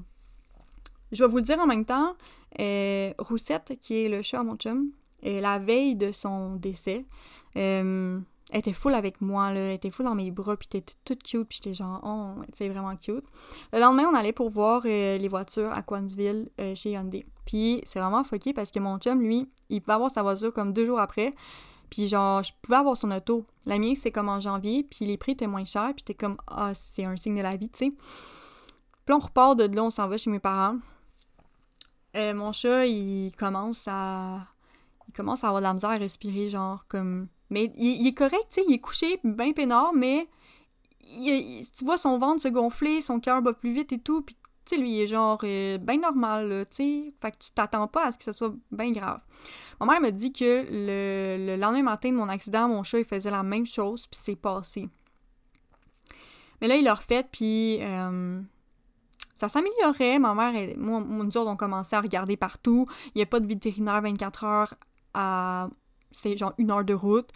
vais 1.12 1.28
vous 1.28 1.38
le 1.38 1.44
dire 1.44 1.60
en 1.60 1.68
même 1.68 1.86
temps, 1.86 2.16
Roussette, 3.18 3.78
qui 3.82 4.06
est 4.06 4.10
le 4.10 4.22
chat 4.22 4.40
à 4.40 4.44
mon 4.44 4.56
chum, 4.56 4.92
la 5.24 5.58
veille 5.58 5.96
de 5.96 6.12
son 6.12 6.56
décès, 6.56 7.06
elle 8.52 8.60
était 8.60 8.74
full 8.74 8.94
avec 8.94 9.20
moi, 9.20 9.52
là. 9.52 9.60
Elle 9.60 9.76
était 9.76 9.92
full 9.92 10.06
dans 10.06 10.16
mes 10.16 10.32
bras, 10.32 10.56
puis 10.56 10.68
t'étais 10.68 10.94
toute 11.04 11.24
cute, 11.24 11.48
puis 11.48 11.60
j'étais 11.62 11.74
genre, 11.74 12.00
oh, 12.04 12.42
c'est 12.54 12.70
vraiment 12.70 12.96
cute. 12.96 13.26
Le 13.74 13.80
lendemain, 13.80 14.06
on 14.12 14.16
allait 14.16 14.32
pour 14.32 14.50
voir 14.50 14.84
euh, 14.86 15.18
les 15.18 15.28
voitures 15.28 15.72
à 15.72 15.82
Quansville 15.82 16.50
euh, 16.60 16.74
chez 16.74 16.92
Hyundai. 16.92 17.26
Puis 17.46 17.82
c'est 17.84 18.00
vraiment 18.00 18.24
fucké 18.24 18.54
parce 18.54 18.72
que 18.72 18.80
mon 18.80 18.98
chum, 19.00 19.22
lui, 19.22 19.50
il 19.70 19.82
pouvait 19.82 19.96
avoir 19.96 20.10
sa 20.10 20.22
voiture 20.22 20.54
comme 20.54 20.74
deux 20.74 20.86
jours 20.86 21.00
après. 21.00 21.34
Puis 21.90 22.08
genre, 22.08 22.44
je 22.44 22.52
pouvais 22.62 22.78
avoir 22.78 22.96
son 22.96 23.12
auto. 23.12 23.46
La 23.66 23.78
mienne, 23.80 23.96
c'est 23.96 24.12
comme 24.12 24.30
en 24.30 24.40
janvier, 24.40 24.84
puis 24.84 25.06
les 25.06 25.18
prix 25.18 25.34
étaient 25.34 25.48
moins 25.48 25.66
chers, 25.66 25.94
puis 25.94 26.04
t'es 26.04 26.14
comme, 26.14 26.38
ah, 26.48 26.74
c'est 26.74 27.06
un 27.06 27.16
signe 27.16 27.38
de 27.38 27.42
la 27.42 27.56
vie, 27.56 27.70
tu 27.70 27.86
sais. 27.86 27.94
Puis 29.06 29.14
on 29.14 29.20
repart 29.20 29.58
de 29.58 29.74
là, 29.74 29.84
on 29.84 29.90
s'en 29.90 30.08
va 30.08 30.18
chez 30.18 30.30
mes 30.30 30.40
parents. 30.40 30.78
Euh, 32.16 32.34
mon 32.34 32.52
chat, 32.52 32.86
il 32.86 33.32
commence 33.38 33.88
à. 33.88 34.40
Il 35.08 35.14
commence 35.14 35.44
à 35.44 35.48
avoir 35.48 35.62
de 35.62 35.68
la 35.68 35.74
misère 35.74 35.92
à 35.92 35.98
respirer, 35.98 36.50
genre, 36.50 36.86
comme 36.90 37.28
mais 37.50 37.72
il, 37.78 38.06
est 38.08 38.14
correct, 38.14 38.46
tu 38.50 38.62
sais, 38.62 38.66
il 38.68 38.74
est 38.74 38.80
couché, 38.80 39.20
bien 39.24 39.54
peinard, 39.54 39.94
mais 39.94 40.28
tu 41.02 41.86
vois 41.86 41.98
son 41.98 42.18
ventre 42.18 42.42
se 42.42 42.48
gonfler, 42.48 43.02
son 43.02 43.20
cœur 43.20 43.42
bat 43.42 43.54
plus 43.54 43.72
vite 43.72 43.94
et 43.94 44.00
tout, 44.00 44.22
puis 44.22 44.36
tu 44.66 44.76
sais, 44.76 44.82
lui, 44.82 44.92
il 44.92 45.02
est 45.02 45.08
genre 45.08 45.40
euh, 45.44 45.78
bien 45.78 45.98
normal, 45.98 46.66
tu 46.70 46.76
sais. 46.76 47.14
Fait 47.22 47.32
que 47.32 47.38
tu 47.38 47.52
t'attends 47.52 47.88
pas 47.88 48.08
à 48.08 48.12
ce 48.12 48.18
que 48.18 48.26
ce 48.26 48.34
soit 48.34 48.54
bien 48.70 48.92
grave. 48.92 49.22
Ma 49.80 49.86
mère 49.86 50.02
me 50.02 50.10
dit 50.10 50.34
que 50.34 50.66
le, 50.70 51.56
lendemain 51.56 51.84
matin 51.84 52.10
de 52.10 52.16
mon 52.16 52.28
accident, 52.28 52.68
mon 52.68 52.84
chat, 52.84 53.00
il 53.00 53.06
faisait 53.06 53.32
la 53.32 53.44
même 53.44 53.66
chose, 53.66 54.08
puis 54.08 54.20
c'est 54.22 54.36
passé. 54.36 54.90
Mais 56.60 56.68
là, 56.68 56.76
il 56.76 56.84
l'a 56.84 56.96
refait, 56.96 57.24
puis... 57.32 57.78
Euh, 57.82 58.42
ça 59.38 59.50
s'améliorait. 59.50 60.18
Ma 60.18 60.34
mère, 60.34 60.56
et 60.56 60.76
moi, 60.76 61.00
nous 61.00 61.38
autres, 61.38 61.50
on 61.50 61.56
commençait 61.56 61.96
à 61.96 62.02
regarder 62.02 62.36
partout. 62.38 62.88
Il 63.14 63.20
n'y 63.20 63.22
a 63.22 63.28
pas 63.28 63.40
de 63.40 63.46
vétérinaire 63.46 64.02
24 64.02 64.44
heures 64.44 64.74
à. 65.14 65.70
C'est 66.12 66.38
genre 66.38 66.54
une 66.58 66.72
heure 66.72 66.86
de 66.86 66.94
route. 66.94 67.30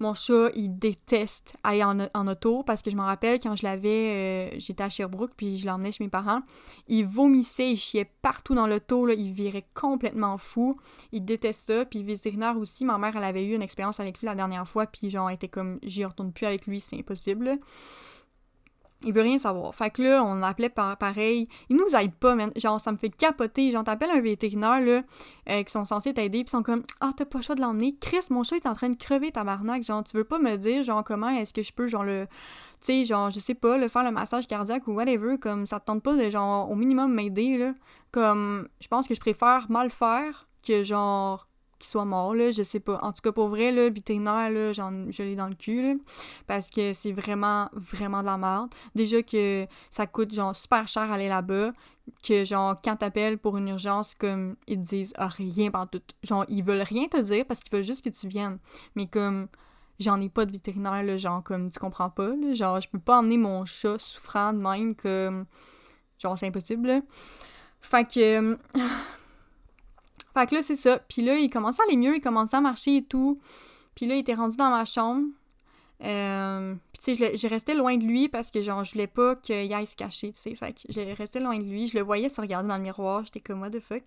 Mon 0.00 0.14
chat, 0.14 0.50
il 0.54 0.78
déteste 0.78 1.56
aller 1.64 1.82
en, 1.82 2.28
auto 2.28 2.62
parce 2.62 2.82
que 2.82 2.90
je 2.90 2.96
me 2.96 3.02
rappelle 3.02 3.40
quand 3.40 3.56
je 3.56 3.64
l'avais, 3.64 4.52
euh, 4.54 4.58
j'étais 4.58 4.84
à 4.84 4.88
Sherbrooke 4.88 5.32
puis 5.36 5.58
je 5.58 5.66
l'emmenais 5.66 5.90
chez 5.90 6.04
mes 6.04 6.10
parents. 6.10 6.42
Il 6.86 7.04
vomissait, 7.04 7.72
il 7.72 7.76
chiait 7.76 8.08
partout 8.22 8.54
dans 8.54 8.68
l'auto, 8.68 9.08
il 9.08 9.32
virait 9.32 9.66
complètement 9.74 10.38
fou. 10.38 10.78
Il 11.10 11.24
déteste 11.24 11.66
ça. 11.66 11.84
Puis 11.84 12.04
vétérinaire 12.04 12.56
aussi, 12.56 12.84
ma 12.84 12.96
mère, 12.96 13.16
elle 13.16 13.24
avait 13.24 13.44
eu 13.44 13.56
une 13.56 13.62
expérience 13.62 13.98
avec 13.98 14.20
lui 14.20 14.26
la 14.26 14.36
dernière 14.36 14.68
fois 14.68 14.86
puis 14.86 15.10
genre, 15.10 15.30
était 15.30 15.48
comme, 15.48 15.80
j'y 15.82 16.04
retourne 16.04 16.32
plus 16.32 16.46
avec 16.46 16.66
lui, 16.66 16.80
c'est 16.80 16.96
impossible. 16.96 17.58
Il 19.04 19.12
veut 19.12 19.22
rien 19.22 19.38
savoir. 19.38 19.72
Fait 19.76 19.90
que 19.90 20.02
là, 20.02 20.24
on 20.24 20.42
appelait 20.42 20.68
pareil. 20.70 21.46
Il 21.68 21.76
nous 21.76 21.94
aide 21.94 22.14
pas, 22.14 22.34
man. 22.34 22.50
Genre, 22.56 22.80
ça 22.80 22.90
me 22.90 22.96
fait 22.96 23.10
capoter. 23.10 23.70
Genre, 23.70 23.84
t'appelles 23.84 24.10
un 24.10 24.20
vétérinaire, 24.20 24.80
là, 24.80 25.02
euh, 25.48 25.62
qui 25.62 25.70
sont 25.70 25.84
censés 25.84 26.12
t'aider, 26.12 26.42
pis 26.42 26.50
sont 26.50 26.64
comme 26.64 26.82
Ah, 27.00 27.10
t'as 27.16 27.24
pas 27.24 27.38
le 27.38 27.44
choix 27.44 27.54
de 27.54 27.60
l'emmener. 27.60 27.96
Chris, 28.00 28.26
mon 28.30 28.42
chat 28.42 28.56
est 28.56 28.66
en 28.66 28.72
train 28.72 28.88
de 28.88 28.96
crever, 28.96 29.30
tabarnak. 29.30 29.84
Genre, 29.84 30.02
tu 30.02 30.16
veux 30.16 30.24
pas 30.24 30.40
me 30.40 30.56
dire, 30.56 30.82
genre, 30.82 31.04
comment 31.04 31.28
est-ce 31.28 31.54
que 31.54 31.62
je 31.62 31.72
peux, 31.72 31.86
genre, 31.86 32.02
le. 32.02 32.26
Tu 32.80 32.86
sais, 32.86 33.04
genre, 33.04 33.30
je 33.30 33.38
sais 33.38 33.54
pas, 33.54 33.78
le 33.78 33.88
faire 33.88 34.02
le 34.02 34.10
massage 34.10 34.48
cardiaque 34.48 34.88
ou 34.88 34.92
whatever. 34.92 35.38
Comme, 35.38 35.66
ça 35.66 35.78
te 35.78 35.86
tente 35.86 36.02
pas 36.02 36.16
de, 36.16 36.28
genre, 36.28 36.68
au 36.68 36.74
minimum 36.74 37.12
m'aider, 37.12 37.56
là. 37.56 37.74
Comme, 38.10 38.68
je 38.80 38.88
pense 38.88 39.06
que 39.06 39.14
je 39.14 39.20
préfère 39.20 39.66
mal 39.70 39.90
faire 39.90 40.48
que, 40.66 40.82
genre, 40.82 41.47
qu'il 41.78 41.88
soit 41.88 42.04
mort, 42.04 42.34
là, 42.34 42.50
je 42.50 42.62
sais 42.62 42.80
pas. 42.80 42.98
En 43.02 43.12
tout 43.12 43.22
cas, 43.22 43.32
pour 43.32 43.48
vrai, 43.48 43.72
le 43.72 43.90
vétérinaire, 43.90 44.50
là, 44.50 44.72
je 44.72 45.22
l'ai 45.22 45.36
dans 45.36 45.48
le 45.48 45.54
cul, 45.54 46.00
parce 46.46 46.70
que 46.70 46.92
c'est 46.92 47.12
vraiment, 47.12 47.68
vraiment 47.72 48.20
de 48.20 48.26
la 48.26 48.36
merde. 48.36 48.74
Déjà 48.94 49.22
que 49.22 49.66
ça 49.90 50.06
coûte, 50.06 50.34
genre, 50.34 50.54
super 50.54 50.86
cher 50.88 51.10
aller 51.10 51.28
là-bas, 51.28 51.72
que, 52.26 52.44
genre, 52.44 52.80
quand 52.82 52.96
t'appelles 52.96 53.38
pour 53.38 53.56
une 53.56 53.68
urgence, 53.68 54.14
comme, 54.14 54.56
ils 54.66 54.78
te 54.78 54.82
disent 54.82 55.14
ah, 55.16 55.28
rien 55.28 55.70
tout. 55.90 56.00
Genre, 56.22 56.44
ils 56.48 56.62
veulent 56.62 56.82
rien 56.82 57.06
te 57.06 57.20
dire 57.20 57.44
parce 57.46 57.60
qu'ils 57.60 57.72
veulent 57.72 57.84
juste 57.84 58.04
que 58.04 58.10
tu 58.10 58.28
viennes. 58.28 58.58
Mais 58.94 59.06
comme, 59.06 59.48
j'en 59.98 60.20
ai 60.20 60.28
pas 60.28 60.46
de 60.46 60.52
vétérinaire, 60.52 61.02
là, 61.02 61.16
genre, 61.16 61.42
comme, 61.42 61.70
tu 61.70 61.78
comprends 61.78 62.10
pas, 62.10 62.28
là, 62.28 62.52
genre, 62.54 62.80
je 62.80 62.88
peux 62.88 62.98
pas 62.98 63.18
emmener 63.18 63.38
mon 63.38 63.64
chat 63.64 63.98
souffrant 63.98 64.52
de 64.52 64.58
même, 64.58 64.94
comme, 64.94 65.46
genre, 66.18 66.36
c'est 66.36 66.46
impossible. 66.46 67.02
Fait 67.80 68.04
que... 68.04 68.58
Fait 70.34 70.46
que 70.46 70.54
là, 70.54 70.62
c'est 70.62 70.74
ça. 70.74 70.98
Puis 71.08 71.22
là, 71.22 71.36
il 71.36 71.50
commençait 71.50 71.82
à 71.82 71.84
aller 71.86 71.96
mieux, 71.96 72.16
il 72.16 72.20
commençait 72.20 72.56
à 72.56 72.60
marcher 72.60 72.96
et 72.98 73.02
tout. 73.02 73.40
Puis 73.94 74.06
là, 74.06 74.14
il 74.14 74.20
était 74.20 74.34
rendu 74.34 74.56
dans 74.56 74.70
ma 74.70 74.84
chambre. 74.84 75.26
Euh, 76.04 76.74
puis 76.92 77.14
tu 77.14 77.16
sais, 77.16 77.36
j'ai 77.36 77.48
resté 77.48 77.74
loin 77.74 77.96
de 77.96 78.04
lui 78.04 78.28
parce 78.28 78.52
que 78.52 78.62
genre, 78.62 78.84
je 78.84 78.92
voulais 78.92 79.08
pas 79.08 79.34
qu'il 79.34 79.72
aille 79.74 79.86
se 79.86 79.96
cacher, 79.96 80.32
tu 80.32 80.40
sais. 80.40 80.54
Fait 80.54 80.72
que 80.72 80.80
j'ai 80.88 81.12
resté 81.12 81.40
loin 81.40 81.58
de 81.58 81.64
lui. 81.64 81.86
Je 81.88 81.96
le 81.96 82.04
voyais 82.04 82.28
se 82.28 82.40
regarder 82.40 82.68
dans 82.68 82.76
le 82.76 82.82
miroir. 82.82 83.24
J'étais 83.24 83.40
comme, 83.40 83.60
what 83.60 83.70
the 83.70 83.80
fuck? 83.80 84.02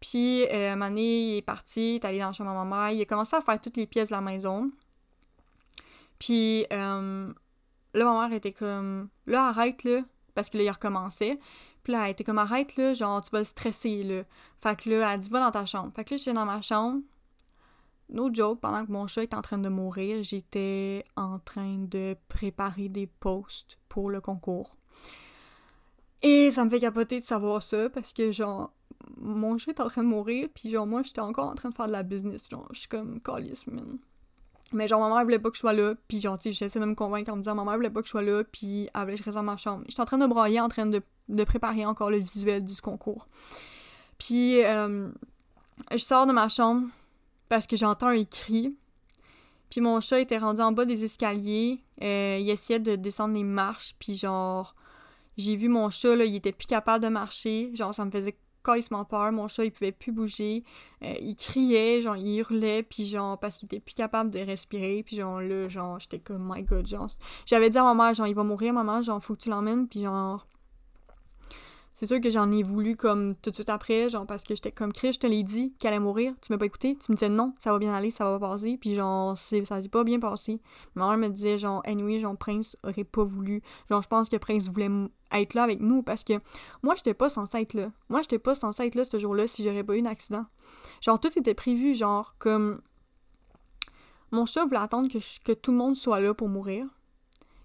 Puis, 0.00 0.46
euh, 0.52 0.74
un 0.74 0.96
il 0.96 1.36
est 1.38 1.42
parti, 1.42 1.92
il 1.92 1.94
est 1.96 2.04
allé 2.04 2.20
dans 2.20 2.28
la 2.28 2.32
chambre 2.32 2.50
à 2.50 2.64
ma 2.64 2.76
mère. 2.76 2.90
Il 2.92 3.02
a 3.02 3.04
commencé 3.04 3.36
à 3.36 3.40
faire 3.40 3.60
toutes 3.60 3.76
les 3.76 3.86
pièces 3.86 4.08
de 4.08 4.14
la 4.14 4.20
maison. 4.20 4.70
Puis, 6.18 6.66
euh, 6.72 7.32
là, 7.94 8.04
ma 8.04 8.28
mère 8.28 8.36
était 8.36 8.52
comme, 8.52 9.08
là, 9.26 9.48
arrête, 9.48 9.84
là. 9.84 10.00
Parce 10.34 10.50
que 10.50 10.58
là, 10.58 10.64
il 10.64 10.70
recommençait. 10.70 11.38
Puis 11.88 11.96
elle 11.96 12.10
était 12.10 12.22
comme 12.22 12.36
arrête 12.36 12.76
là, 12.76 12.92
genre 12.92 13.22
tu 13.22 13.30
vas 13.30 13.44
stresser 13.44 14.02
là. 14.02 14.22
Fait 14.62 14.76
que 14.76 14.90
là, 14.90 15.14
elle 15.14 15.20
dit 15.20 15.30
va 15.30 15.40
dans 15.40 15.50
ta 15.50 15.64
chambre. 15.64 15.90
Fait 15.96 16.04
que 16.04 16.10
là, 16.12 16.16
j'étais 16.18 16.34
dans 16.34 16.44
ma 16.44 16.60
chambre. 16.60 17.00
No 18.10 18.28
joke, 18.30 18.60
pendant 18.60 18.84
que 18.84 18.92
mon 18.92 19.06
chat 19.06 19.22
était 19.22 19.34
en 19.34 19.40
train 19.40 19.56
de 19.56 19.70
mourir, 19.70 20.22
j'étais 20.22 21.02
en 21.16 21.38
train 21.38 21.78
de 21.78 22.14
préparer 22.28 22.90
des 22.90 23.06
posts 23.06 23.78
pour 23.88 24.10
le 24.10 24.20
concours. 24.20 24.76
Et 26.20 26.50
ça 26.50 26.62
me 26.62 26.68
fait 26.68 26.78
capoter 26.78 27.20
de 27.20 27.24
savoir 27.24 27.62
ça 27.62 27.88
parce 27.88 28.12
que 28.12 28.32
genre 28.32 28.70
mon 29.16 29.56
chat 29.56 29.70
est 29.70 29.80
en 29.80 29.88
train 29.88 30.02
de 30.02 30.08
mourir 30.08 30.50
puis 30.54 30.68
genre 30.68 30.86
moi 30.86 31.02
j'étais 31.02 31.22
encore 31.22 31.48
en 31.48 31.54
train 31.54 31.70
de 31.70 31.74
faire 31.74 31.86
de 31.86 31.92
la 31.92 32.02
business 32.02 32.50
genre 32.50 32.68
je 32.72 32.80
suis 32.80 32.88
comme 32.88 33.18
calice 33.22 33.66
man. 33.66 33.98
Mais 34.72 34.86
genre, 34.86 35.00
ma 35.00 35.14
mère 35.14 35.24
voulait 35.24 35.38
pas 35.38 35.48
que 35.50 35.56
je 35.56 35.60
sois 35.60 35.72
là, 35.72 35.94
puis 36.08 36.20
genre, 36.20 36.38
tu 36.38 36.52
sais, 36.52 36.52
j'essaie 36.52 36.78
de 36.78 36.84
me 36.84 36.94
convaincre 36.94 37.32
en 37.32 37.36
me 37.36 37.40
disant, 37.40 37.54
ma 37.54 37.64
mère 37.64 37.76
voulait 37.76 37.90
pas 37.90 38.00
que 38.00 38.06
je 38.06 38.10
sois 38.10 38.22
là, 38.22 38.44
puis 38.44 38.88
je 38.94 39.22
reste 39.22 39.36
dans 39.36 39.42
ma 39.42 39.56
chambre. 39.56 39.84
J'étais 39.88 40.00
en 40.00 40.04
train 40.04 40.18
de 40.18 40.26
broyer, 40.26 40.60
en 40.60 40.68
train 40.68 40.86
de, 40.86 41.02
préparer 41.44 41.86
encore 41.86 42.10
le 42.10 42.18
visuel 42.18 42.64
du 42.64 42.80
concours. 42.80 43.26
Puis, 44.18 44.62
euh, 44.64 45.08
je 45.92 45.98
sors 45.98 46.26
de 46.26 46.32
ma 46.32 46.48
chambre 46.48 46.88
parce 47.48 47.66
que 47.66 47.76
j'entends 47.76 48.08
un 48.08 48.24
cri. 48.24 48.76
Puis 49.70 49.80
mon 49.80 50.00
chat 50.00 50.20
était 50.20 50.38
rendu 50.38 50.60
en 50.60 50.72
bas 50.72 50.84
des 50.84 51.04
escaliers. 51.04 51.82
Euh, 52.02 52.38
il 52.40 52.48
essayait 52.48 52.80
de 52.80 52.96
descendre 52.96 53.34
les 53.34 53.44
marches. 53.44 53.94
Puis 53.98 54.16
genre, 54.16 54.74
j'ai 55.36 55.56
vu 55.56 55.68
mon 55.68 55.90
chat, 55.90 56.16
là, 56.16 56.24
il 56.24 56.34
était 56.34 56.52
plus 56.52 56.66
capable 56.66 57.02
de 57.04 57.08
marcher. 57.08 57.70
Genre, 57.74 57.92
ça 57.92 58.04
me 58.04 58.10
faisait 58.10 58.36
carrément 58.68 59.04
peur. 59.04 59.32
Mon 59.32 59.48
chat, 59.48 59.64
il 59.64 59.72
pouvait 59.72 59.92
plus 59.92 60.12
bouger. 60.12 60.64
Euh, 61.02 61.14
il 61.20 61.36
criait, 61.36 62.00
genre, 62.00 62.16
il 62.16 62.38
hurlait, 62.38 62.82
puis 62.82 63.06
genre, 63.06 63.38
parce 63.38 63.58
qu'il 63.58 63.66
était 63.66 63.80
plus 63.80 63.94
capable 63.94 64.30
de 64.30 64.40
respirer. 64.40 65.02
Puis 65.02 65.16
genre, 65.16 65.40
là, 65.40 65.68
genre, 65.68 65.98
j'étais 65.98 66.18
comme, 66.18 66.52
my 66.52 66.62
god, 66.62 66.86
genre. 66.86 67.08
J'avais 67.46 67.70
dit 67.70 67.78
à 67.78 67.82
ma 67.82 67.94
mère, 67.94 68.14
genre, 68.14 68.26
il 68.26 68.34
va 68.34 68.44
mourir, 68.44 68.72
maman, 68.72 69.02
genre, 69.02 69.22
faut 69.22 69.34
que 69.34 69.40
tu 69.40 69.50
l'emmènes. 69.50 69.88
Puis 69.88 70.02
genre, 70.02 70.46
c'est 71.98 72.06
sûr 72.06 72.20
que 72.20 72.30
j'en 72.30 72.52
ai 72.52 72.62
voulu 72.62 72.94
comme 72.94 73.34
tout 73.34 73.50
de 73.50 73.56
suite 73.56 73.70
après, 73.70 74.08
genre 74.08 74.24
parce 74.24 74.44
que 74.44 74.54
j'étais 74.54 74.70
comme 74.70 74.92
Chris, 74.92 75.14
je 75.14 75.18
te 75.18 75.26
l'ai 75.26 75.42
dit 75.42 75.74
qu'elle 75.80 75.94
allait 75.94 75.98
mourir, 75.98 76.32
tu 76.40 76.52
m'as 76.52 76.56
pas 76.56 76.66
écouté, 76.66 76.96
tu 76.96 77.10
me 77.10 77.16
disais 77.16 77.28
non, 77.28 77.54
ça 77.58 77.72
va 77.72 77.78
bien 77.80 77.92
aller, 77.92 78.12
ça 78.12 78.22
va 78.22 78.38
passer, 78.38 78.78
puis 78.80 78.94
genre 78.94 79.36
ça 79.36 79.82
s'est 79.82 79.88
pas 79.88 80.04
bien 80.04 80.20
passé. 80.20 80.60
Ma 80.94 81.08
mère 81.08 81.16
me 81.16 81.34
disait 81.34 81.58
genre 81.58 81.82
anyway, 81.84 82.20
genre 82.20 82.36
Prince 82.36 82.76
aurait 82.84 83.02
pas 83.02 83.24
voulu, 83.24 83.62
genre 83.90 84.00
je 84.00 84.06
pense 84.06 84.28
que 84.28 84.36
Prince 84.36 84.68
voulait 84.68 84.90
être 85.32 85.54
là 85.54 85.62
avec 85.62 85.80
nous 85.80 86.02
parce 86.02 86.24
que 86.24 86.34
moi 86.82 86.94
j'étais 86.94 87.14
pas 87.14 87.28
censée 87.28 87.58
être 87.58 87.74
là. 87.74 87.90
Moi 88.08 88.22
j'étais 88.22 88.38
pas 88.38 88.54
censée 88.54 88.84
être 88.86 88.94
là 88.94 89.04
ce 89.04 89.18
jour-là 89.18 89.46
si 89.46 89.62
j'aurais 89.62 89.84
pas 89.84 89.96
eu 89.96 90.00
un 90.00 90.06
accident. 90.06 90.46
Genre 91.00 91.20
tout 91.20 91.36
était 91.38 91.54
prévu, 91.54 91.94
genre 91.94 92.34
comme 92.38 92.80
mon 94.30 94.46
chat 94.46 94.64
voulait 94.64 94.78
attendre 94.78 95.08
que, 95.08 95.18
que 95.44 95.52
tout 95.52 95.70
le 95.70 95.78
monde 95.78 95.96
soit 95.96 96.20
là 96.20 96.34
pour 96.34 96.48
mourir. 96.48 96.86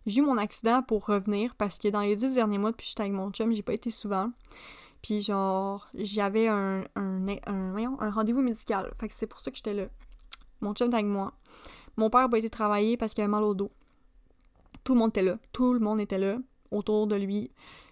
J'ai 0.05 0.19
eu 0.19 0.23
mon 0.23 0.37
accident 0.37 0.81
pour 0.83 1.05
revenir 1.05 1.55
parce 1.55 1.79
que 1.79 1.87
dans 1.87 2.01
les 2.01 2.15
dix 2.15 2.35
derniers 2.35 2.57
mois, 2.57 2.71
depuis 2.71 2.85
que 2.85 2.89
j'étais 2.89 3.03
avec 3.03 3.13
mon 3.13 3.31
chum, 3.31 3.53
j'ai 3.53 3.61
pas 3.61 3.73
été 3.73 3.89
souvent. 3.89 4.31
Puis 5.01 5.21
genre, 5.21 5.87
j'avais 5.93 6.47
un, 6.47 6.83
un, 6.95 7.27
un, 7.47 7.97
un 7.99 8.11
rendez-vous 8.11 8.41
médical. 8.41 8.93
Fait 8.99 9.07
que 9.07 9.13
c'est 9.13 9.27
pour 9.27 9.39
ça 9.39 9.51
que 9.51 9.57
j'étais 9.57 9.73
là. 9.73 9.85
Mon 10.61 10.73
chum 10.73 10.87
était 10.87 10.97
avec 10.97 11.07
moi. 11.07 11.33
Mon 11.97 12.09
père 12.09 12.21
a 12.21 12.29
pas 12.29 12.37
été 12.37 12.49
travailler 12.49 12.97
parce 12.97 13.13
qu'il 13.13 13.23
avait 13.23 13.31
mal 13.31 13.43
au 13.43 13.53
dos. 13.53 13.71
Tout 14.83 14.93
le 14.93 14.99
monde 14.99 15.09
était 15.09 15.21
là. 15.21 15.37
Tout 15.51 15.73
le 15.73 15.79
monde 15.79 15.99
était 15.99 16.17
là, 16.17 16.37
autour 16.73 17.07
de 17.07 17.15
lui. 17.15 17.51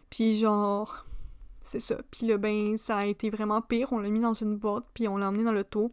Puis 0.10 0.38
genre, 0.38 1.06
c'est 1.62 1.80
ça. 1.80 1.98
Puis 2.10 2.28
là, 2.28 2.38
ben, 2.38 2.78
ça 2.78 2.98
a 2.98 3.06
été 3.06 3.30
vraiment 3.30 3.62
pire. 3.62 3.94
On 3.94 4.00
l'a 4.00 4.10
mis 4.10 4.20
dans 4.20 4.34
une 4.34 4.58
boîte, 4.58 4.86
puis 4.94 5.08
on 5.08 5.18
l'a 5.18 5.30
emmené 5.30 5.44
dans 5.44 5.64
taux. 5.64 5.92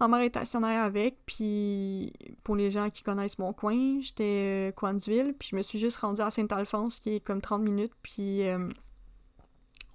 Ma 0.00 0.08
mère 0.08 0.20
était 0.20 0.38
stationnaire 0.40 0.82
avec, 0.82 1.16
puis 1.26 2.12
pour 2.42 2.56
les 2.56 2.70
gens 2.70 2.90
qui 2.90 3.02
connaissent 3.02 3.38
mon 3.38 3.52
coin, 3.52 4.00
j'étais 4.00 4.70
euh, 4.70 4.72
coin 4.72 4.94
de 4.94 5.00
ville, 5.00 5.34
puis 5.38 5.50
je 5.52 5.56
me 5.56 5.62
suis 5.62 5.78
juste 5.78 5.98
rendue 5.98 6.22
à 6.22 6.30
Saint-Alphonse, 6.30 6.98
qui 6.98 7.16
est 7.16 7.20
comme 7.20 7.40
30 7.40 7.62
minutes, 7.62 7.92
puis 8.02 8.48
euh, 8.48 8.68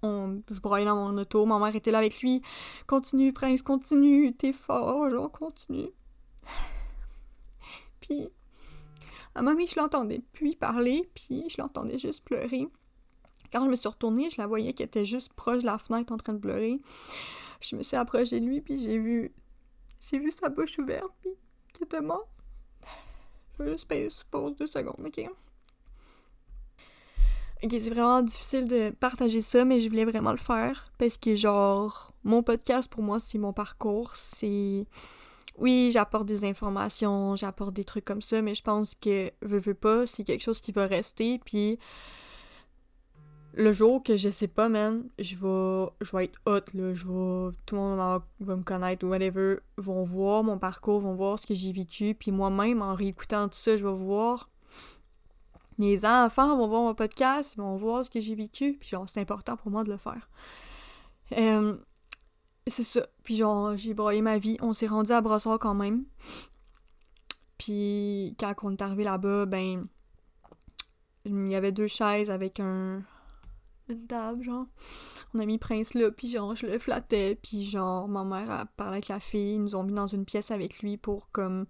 on, 0.04 0.42
je 0.50 0.60
broyais 0.60 0.86
dans 0.86 0.96
mon 0.96 1.18
auto, 1.18 1.46
ma 1.46 1.60
mère 1.60 1.76
était 1.76 1.92
là 1.92 1.98
avec 1.98 2.22
lui. 2.22 2.42
Continue, 2.86 3.34
prince, 3.34 3.62
continue, 3.62 4.34
t'es 4.34 4.54
fort, 4.54 5.10
genre, 5.10 5.32
continue. 5.32 5.90
puis, 8.00 8.30
à 9.38 9.40
un 9.40 9.44
moment 9.44 9.54
donné, 9.54 9.68
je 9.68 9.80
l'entendais 9.80 10.24
puis 10.34 10.56
parler, 10.56 11.08
puis 11.14 11.44
je 11.48 11.62
l'entendais 11.62 12.00
juste 12.00 12.24
pleurer. 12.24 12.68
Quand 13.52 13.64
je 13.64 13.70
me 13.70 13.76
suis 13.76 13.88
retournée, 13.88 14.32
je 14.32 14.42
la 14.42 14.48
voyais 14.48 14.74
qui 14.74 14.82
était 14.82 15.06
juste 15.06 15.32
proche 15.34 15.60
de 15.60 15.68
la 15.68 15.78
fenêtre 15.78 16.12
en 16.12 16.18
train 16.18 16.34
de 16.34 16.40
pleurer. 16.40 16.80
Je 17.62 17.76
me 17.76 17.84
suis 17.84 17.96
approchée 17.96 18.40
de 18.40 18.46
lui, 18.48 18.62
puis 18.62 18.80
j'ai 18.82 18.98
vu 18.98 19.32
j'ai 20.02 20.18
vu 20.18 20.32
sa 20.32 20.50
bouche 20.50 20.80
ouverte, 20.80 21.12
puis 21.22 21.30
qu'il 21.72 21.86
était 21.86 22.02
mort. 22.02 22.28
Je 23.54 23.64
vais 23.64 23.72
juste 23.72 23.88
payer 23.88 24.08
pause 24.32 24.56
deux 24.56 24.66
secondes, 24.66 25.06
ok? 25.06 25.30
Ok, 27.64 27.70
c'est 27.72 27.90
vraiment 27.90 28.24
difficile 28.24 28.68
de 28.68 28.90
partager 28.90 29.42
ça, 29.42 29.66
mais 29.66 29.80
je 29.80 29.90
voulais 29.90 30.06
vraiment 30.06 30.32
le 30.32 30.38
faire 30.38 30.92
parce 30.98 31.20
que, 31.20 31.36
genre, 31.36 32.12
mon 32.24 32.42
podcast 32.42 32.90
pour 32.90 33.04
moi, 33.04 33.20
c'est 33.20 33.38
mon 33.38 33.54
parcours. 33.54 34.16
C'est. 34.16 34.86
Oui, 35.58 35.90
j'apporte 35.92 36.28
des 36.28 36.46
informations, 36.46 37.36
j'apporte 37.36 37.74
des 37.74 37.84
trucs 37.84 38.06
comme 38.06 38.22
ça, 38.22 38.42
mais 38.44 38.54
je 38.54 38.62
pense 38.62 38.94
que, 38.94 39.32
veux, 39.42 39.60
veux 39.60 39.74
pas, 39.74 40.06
c'est 40.06 40.24
quelque 40.24 40.44
chose 40.44 40.62
qui 40.62 40.72
va 40.72 40.86
rester, 40.86 41.40
puis 41.44 41.80
le 43.54 43.74
jour 43.74 44.04
que 44.04 44.18
je 44.18 44.30
sais 44.30 44.48
pas, 44.48 44.70
man, 44.70 45.10
je 45.18 45.36
vais, 45.36 45.90
je 46.02 46.16
vais 46.16 46.26
être 46.26 46.40
hot, 46.46 46.62
là, 46.76 46.94
je 46.94 47.08
vais, 47.08 47.58
tout 47.66 47.76
le 47.76 47.82
monde 47.82 48.22
va 48.40 48.56
me 48.56 48.62
connaître 48.62 49.06
whatever, 49.08 49.58
vont 49.78 50.04
voir 50.04 50.44
mon 50.44 50.60
parcours, 50.60 51.00
vont 51.00 51.16
voir 51.16 51.40
ce 51.40 51.48
que 51.48 51.56
j'ai 51.56 51.72
vécu, 51.72 52.14
puis 52.14 52.32
moi-même, 52.32 52.84
en 52.84 52.94
réécoutant 52.94 53.48
tout 53.50 53.58
ça, 53.58 53.76
je 53.76 53.86
vais 53.86 53.96
voir. 53.96 54.50
Les 55.80 56.06
enfants 56.06 56.56
vont 56.56 56.68
voir 56.68 56.84
mon 56.84 56.94
podcast, 56.94 57.56
ils 57.56 57.62
vont 57.62 57.76
voir 57.76 58.06
ce 58.06 58.12
que 58.12 58.20
j'ai 58.20 58.36
vécu, 58.36 58.78
puis 58.80 58.90
genre, 58.90 59.10
c'est 59.10 59.22
important 59.22 59.58
pour 59.58 59.72
moi 59.72 59.84
de 59.84 59.90
le 59.90 59.98
faire. 59.98 60.30
Euh, 61.36 61.78
c'est 62.70 62.84
ça. 62.84 63.06
Puis 63.24 63.38
genre, 63.38 63.78
j'ai 63.78 63.94
broyé 63.94 64.22
ma 64.22 64.38
vie. 64.38 64.58
On 64.62 64.74
s'est 64.74 64.88
rendu 64.88 65.12
à 65.12 65.22
Brossard 65.22 65.60
quand 65.60 65.74
même. 65.74 66.06
Puis 67.58 68.36
quand 68.40 68.54
on 68.64 68.72
est 68.72 68.82
arrivé 68.82 69.04
là-bas, 69.04 69.46
ben, 69.46 69.88
il 71.26 71.48
y 71.48 71.56
avait 71.56 71.72
deux 71.72 71.88
chaises 71.88 72.30
avec 72.30 72.60
un, 72.60 73.02
une 73.90 74.06
table, 74.08 74.44
genre. 74.44 74.66
On 75.34 75.40
a 75.40 75.46
mis 75.46 75.58
Prince 75.58 75.94
là, 75.94 76.12
puis 76.12 76.30
genre, 76.30 76.56
je 76.56 76.66
le 76.66 76.80
flattais, 76.80 77.36
puis 77.42 77.64
genre, 77.64 78.08
ma 78.08 78.24
mère 78.24 78.50
a 78.52 78.66
parlé 78.66 78.98
avec 78.98 79.08
la 79.08 79.20
fille, 79.20 79.56
ils 79.56 79.62
nous 79.62 79.76
ont 79.76 79.84
mis 79.84 79.94
dans 79.94 80.08
une 80.08 80.26
pièce 80.26 80.52
avec 80.52 80.80
lui 80.80 80.98
pour, 80.98 81.30
comme, 81.32 81.66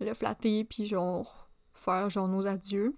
le 0.00 0.14
flatter, 0.14 0.64
puis 0.64 0.86
genre, 0.86 1.48
faire, 1.72 2.10
genre, 2.10 2.28
nos 2.28 2.46
adieux. 2.46 2.96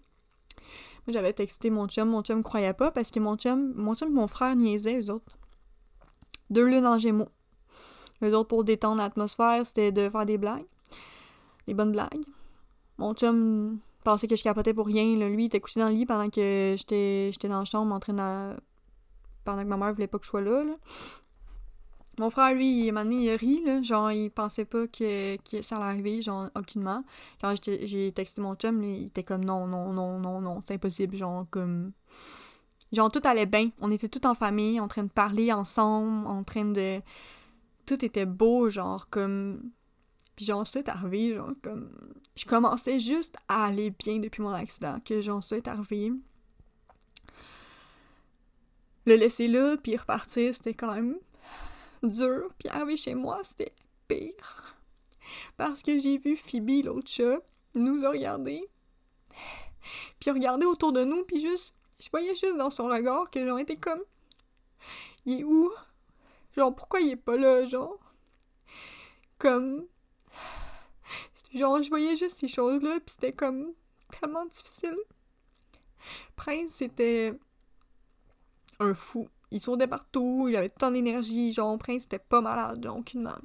Moi, 1.06 1.12
j'avais 1.12 1.32
texté 1.32 1.70
mon 1.70 1.86
chum, 1.86 2.08
mon 2.08 2.22
chum 2.22 2.42
croyait 2.42 2.72
pas, 2.72 2.90
parce 2.90 3.10
que 3.10 3.20
mon 3.20 3.36
chum, 3.36 3.72
mon 3.74 3.94
chum 3.94 4.08
et 4.08 4.14
mon 4.14 4.28
frère 4.28 4.56
niaisaient, 4.56 5.00
eux 5.00 5.10
autres. 5.10 5.38
Deux 6.50 6.68
lunes 6.68 6.86
en 6.86 6.98
gémeaux. 6.98 7.28
Eux 8.22 8.34
autres, 8.34 8.48
pour 8.48 8.64
détendre 8.64 9.02
l'atmosphère, 9.02 9.64
c'était 9.64 9.92
de 9.92 10.08
faire 10.08 10.26
des 10.26 10.38
blagues. 10.38 10.66
Des 11.66 11.74
bonnes 11.74 11.92
blagues. 11.92 12.24
Mon 12.98 13.14
chum 13.14 13.78
pensait 14.04 14.28
que 14.28 14.36
je 14.36 14.42
capotais 14.42 14.72
pour 14.72 14.86
rien. 14.86 15.16
Là. 15.18 15.28
Lui, 15.28 15.44
il 15.44 15.46
était 15.46 15.60
couché 15.60 15.80
dans 15.80 15.88
le 15.88 15.94
lit 15.94 16.06
pendant 16.06 16.30
que 16.30 16.74
j'étais 16.76 17.30
dans 17.44 17.58
la 17.58 17.64
chambre 17.64 17.94
en 17.94 18.00
train 18.00 18.14
de... 18.14 18.56
Pendant 19.44 19.62
que 19.62 19.68
ma 19.68 19.76
mère 19.76 19.92
voulait 19.92 20.06
pas 20.06 20.18
que 20.18 20.24
je 20.24 20.30
sois 20.30 20.40
là. 20.40 20.64
Mon 22.18 22.30
frère, 22.30 22.54
lui, 22.54 22.86
il, 22.86 23.12
il 23.12 23.30
a 23.30 23.36
ri, 23.36 23.62
là. 23.64 23.82
Genre, 23.82 24.10
il 24.10 24.30
pensait 24.30 24.64
pas 24.64 24.86
que, 24.86 25.36
que 25.36 25.60
ça 25.60 25.76
allait 25.76 25.84
arriver, 25.84 26.22
genre, 26.22 26.48
aucunement. 26.54 27.04
Quand 27.40 27.54
j'ai 27.62 28.12
texté 28.12 28.40
mon 28.40 28.54
chum, 28.54 28.82
il 28.82 29.06
était 29.06 29.22
comme 29.22 29.44
non, 29.44 29.66
non, 29.66 29.92
non, 29.92 30.18
non, 30.18 30.40
non, 30.40 30.60
c'est 30.62 30.74
impossible. 30.74 31.14
Genre, 31.14 31.44
comme. 31.50 31.92
Genre, 32.92 33.10
tout 33.10 33.20
allait 33.24 33.46
bien. 33.46 33.70
On 33.80 33.90
était 33.90 34.08
tout 34.08 34.26
en 34.26 34.34
famille, 34.34 34.80
en 34.80 34.88
train 34.88 35.02
de 35.02 35.10
parler 35.10 35.52
ensemble, 35.52 36.26
en 36.26 36.42
train 36.42 36.64
de. 36.64 37.02
Tout 37.86 38.04
était 38.04 38.26
beau, 38.26 38.68
genre, 38.68 39.08
comme. 39.08 39.70
Puis 40.34 40.44
genre, 40.44 40.66
ça 40.66 40.80
arrivé, 40.86 41.34
genre, 41.34 41.52
comme... 41.62 41.90
Je 42.36 42.44
commençais 42.44 43.00
juste 43.00 43.38
à 43.48 43.64
aller 43.66 43.90
bien 43.90 44.18
depuis 44.18 44.42
mon 44.42 44.52
accident, 44.52 45.00
que 45.00 45.22
genre, 45.22 45.42
ça 45.42 45.56
est 45.56 45.66
arrivé. 45.66 46.12
Le 49.06 49.14
laisser 49.14 49.48
là, 49.48 49.76
puis 49.78 49.96
repartir, 49.96 50.54
c'était 50.54 50.74
quand 50.74 50.94
même 50.94 51.16
dur. 52.02 52.50
Puis 52.58 52.68
arriver 52.68 52.98
chez 52.98 53.14
moi, 53.14 53.40
c'était 53.44 53.72
pire. 54.08 54.76
Parce 55.56 55.82
que 55.82 55.96
j'ai 55.96 56.18
vu 56.18 56.36
Phoebe, 56.36 56.84
l'autre 56.84 57.08
chat, 57.08 57.40
nous 57.74 58.04
a 58.04 58.10
regardé. 58.10 58.68
Puis 60.20 60.30
regarder 60.30 60.66
autour 60.66 60.92
de 60.92 61.04
nous, 61.04 61.24
puis 61.24 61.40
juste... 61.40 61.74
Je 61.98 62.10
voyais 62.10 62.34
juste 62.34 62.58
dans 62.58 62.68
son 62.68 62.88
regard 62.88 63.30
que 63.30 63.46
genre, 63.46 63.58
était 63.58 63.76
comme... 63.76 64.02
Il 65.24 65.40
est 65.40 65.44
où? 65.44 65.72
Genre, 66.56 66.74
pourquoi 66.74 67.00
il 67.00 67.10
est 67.10 67.16
pas 67.16 67.36
là, 67.36 67.64
genre? 67.66 67.98
Comme 69.38 69.86
Genre, 71.54 71.82
je 71.82 71.88
voyais 71.88 72.16
juste 72.16 72.38
ces 72.38 72.48
choses-là, 72.48 73.00
puis 73.00 73.14
c'était 73.14 73.32
comme 73.32 73.72
tellement 74.20 74.44
difficile. 74.44 74.96
Prince, 76.36 76.72
c'était 76.72 77.38
un 78.78 78.94
fou. 78.94 79.28
Il 79.50 79.60
sautait 79.60 79.86
partout, 79.86 80.46
il 80.48 80.56
avait 80.56 80.68
tant 80.68 80.90
d'énergie. 80.90 81.52
Genre, 81.52 81.78
Prince, 81.78 82.02
c'était 82.02 82.18
pas 82.18 82.40
malade, 82.40 82.82
genre, 82.82 82.98
aucunement. 82.98 83.38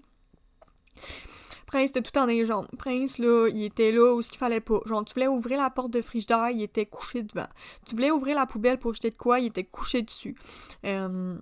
Prince, 1.67 1.91
c'était 1.93 2.01
tout 2.01 2.17
en 2.19 2.25
les. 2.25 2.43
Prince, 2.77 3.17
là, 3.17 3.47
il 3.47 3.63
était 3.63 3.91
là 3.91 4.13
où 4.13 4.21
ce 4.21 4.29
qu'il 4.29 4.39
fallait 4.39 4.59
pas. 4.59 4.81
Genre, 4.85 5.05
tu 5.05 5.13
voulais 5.13 5.27
ouvrir 5.27 5.61
la 5.61 5.69
porte 5.69 5.91
de 5.91 6.01
frigidaire, 6.01 6.49
il 6.49 6.63
était 6.63 6.85
couché 6.85 7.23
devant. 7.23 7.47
Tu 7.85 7.95
voulais 7.95 8.11
ouvrir 8.11 8.35
la 8.35 8.45
poubelle 8.45 8.77
pour 8.77 8.93
jeter 8.93 9.09
de 9.09 9.15
quoi, 9.15 9.39
il 9.39 9.47
était 9.47 9.63
couché 9.63 10.01
dessus. 10.01 10.35
Euh, 10.85 11.37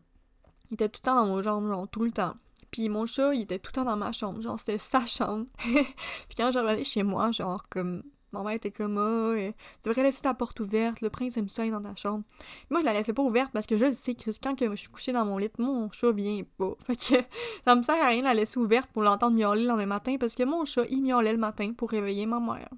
il 0.69 0.75
était 0.75 0.89
tout 0.89 0.99
le 1.03 1.05
temps 1.05 1.15
dans 1.15 1.27
nos 1.27 1.41
jambes, 1.41 1.67
genre, 1.67 1.87
tout 1.87 2.03
le 2.03 2.11
temps. 2.11 2.35
Puis 2.71 2.89
mon 2.89 3.05
chat, 3.05 3.33
il 3.33 3.41
était 3.41 3.59
tout 3.59 3.69
le 3.69 3.75
temps 3.75 3.85
dans 3.85 3.97
ma 3.97 4.11
chambre. 4.11 4.41
Genre, 4.41 4.59
c'était 4.59 4.77
sa 4.77 5.05
chambre. 5.05 5.45
puis 5.63 6.35
quand 6.37 6.51
je 6.51 6.59
revenais 6.59 6.83
chez 6.83 7.03
moi, 7.03 7.31
genre, 7.31 7.67
comme. 7.69 8.03
Ma 8.31 8.43
mère 8.43 8.51
était 8.51 8.69
comme, 8.69 8.99
ah, 8.99 9.33
tu 9.81 9.89
devrais 9.89 10.03
laisser 10.03 10.21
ta 10.21 10.35
porte 10.35 10.59
ouverte, 10.59 11.01
le 11.01 11.09
prince 11.09 11.35
aime 11.37 11.49
ça, 11.49 11.65
il 11.65 11.71
dans 11.71 11.81
ta 11.81 11.95
chambre. 11.95 12.23
Moi, 12.69 12.81
je 12.81 12.85
la 12.85 12.93
laissais 12.93 13.11
pas 13.11 13.23
ouverte 13.23 13.51
parce 13.51 13.65
que 13.65 13.75
je 13.75 13.91
sais, 13.91 14.13
Chris, 14.13 14.37
quand 14.39 14.53
que 14.53 14.69
je 14.69 14.75
suis 14.75 14.89
couchée 14.89 15.11
dans 15.11 15.25
mon 15.25 15.39
lit, 15.39 15.49
mon 15.57 15.89
chat 15.89 16.11
vient 16.11 16.43
pas. 16.59 16.75
Fait 16.85 16.95
que 16.95 17.25
ça 17.65 17.75
me 17.75 17.81
sert 17.81 17.99
à 17.99 18.09
rien 18.09 18.19
de 18.19 18.25
la 18.25 18.35
laisser 18.35 18.59
ouverte 18.59 18.91
pour 18.91 19.01
l'entendre 19.01 19.35
miauler 19.35 19.63
le 19.63 19.67
lendemain 19.69 19.87
matin 19.87 20.17
parce 20.19 20.35
que 20.35 20.43
mon 20.43 20.63
chat, 20.63 20.85
il 20.91 21.01
miaulait 21.01 21.31
le 21.31 21.39
matin 21.39 21.73
pour 21.73 21.89
réveiller 21.89 22.27
ma 22.27 22.39
mère. 22.39 22.69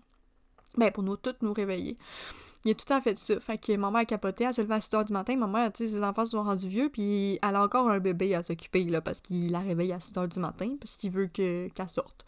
Ben, 0.77 0.89
pour 0.89 1.03
nous 1.03 1.17
toutes 1.17 1.41
nous 1.41 1.51
réveiller. 1.51 1.97
Il 2.63 2.71
a 2.71 2.75
tout 2.75 2.93
à 2.93 3.01
fait 3.01 3.17
ça. 3.17 3.39
Fait 3.39 3.57
que 3.57 3.75
ma 3.75 3.89
mère 3.89 4.05
capotait, 4.05 4.43
elle 4.43 4.53
se 4.53 4.61
levait 4.61 4.75
à 4.75 4.79
6h 4.79 5.05
du 5.05 5.13
matin. 5.13 5.35
Ma 5.35 5.47
mère, 5.47 5.71
tu 5.73 5.85
sais, 5.85 5.93
ses 5.93 6.03
enfants 6.03 6.25
sont 6.25 6.43
rendus 6.43 6.67
vieux, 6.67 6.89
puis 6.89 7.39
elle 7.41 7.55
a 7.55 7.63
encore 7.63 7.89
un 7.89 7.99
bébé 7.99 8.35
à 8.35 8.43
s'occuper, 8.43 8.83
là, 8.83 9.01
parce 9.01 9.19
qu'il 9.19 9.51
la 9.51 9.59
réveille 9.61 9.91
à 9.93 9.97
6h 9.97 10.27
du 10.27 10.39
matin, 10.39 10.75
parce 10.79 10.95
qu'il 10.95 11.11
veut 11.11 11.27
que, 11.27 11.69
qu'elle 11.69 11.89
sorte. 11.89 12.23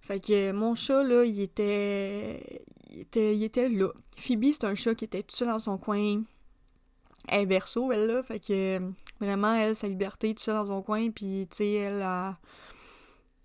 Fait 0.00 0.20
que 0.20 0.52
mon 0.52 0.74
chat, 0.74 1.02
là, 1.02 1.24
il 1.24 1.40
était... 1.40 2.62
Il 2.90 3.00
était, 3.00 3.36
il 3.36 3.44
était 3.44 3.68
là. 3.68 3.88
Phoebe, 4.16 4.46
c'est 4.52 4.64
un 4.64 4.74
chat 4.74 4.94
qui 4.94 5.04
était 5.04 5.22
tout 5.22 5.36
seul 5.36 5.48
dans 5.48 5.58
son 5.58 5.76
coin. 5.76 6.22
Elle 7.28 7.42
est 7.42 7.46
verso, 7.46 7.92
elle, 7.92 8.06
là. 8.06 8.22
Fait 8.22 8.40
que, 8.40 8.80
vraiment, 9.20 9.54
elle, 9.54 9.76
sa 9.76 9.88
liberté, 9.88 10.34
tout 10.34 10.42
seul 10.42 10.54
dans 10.54 10.66
son 10.66 10.82
coin, 10.82 11.10
puis, 11.10 11.46
tu 11.50 11.58
sais, 11.58 11.72
elle 11.72 12.02
a... 12.02 12.38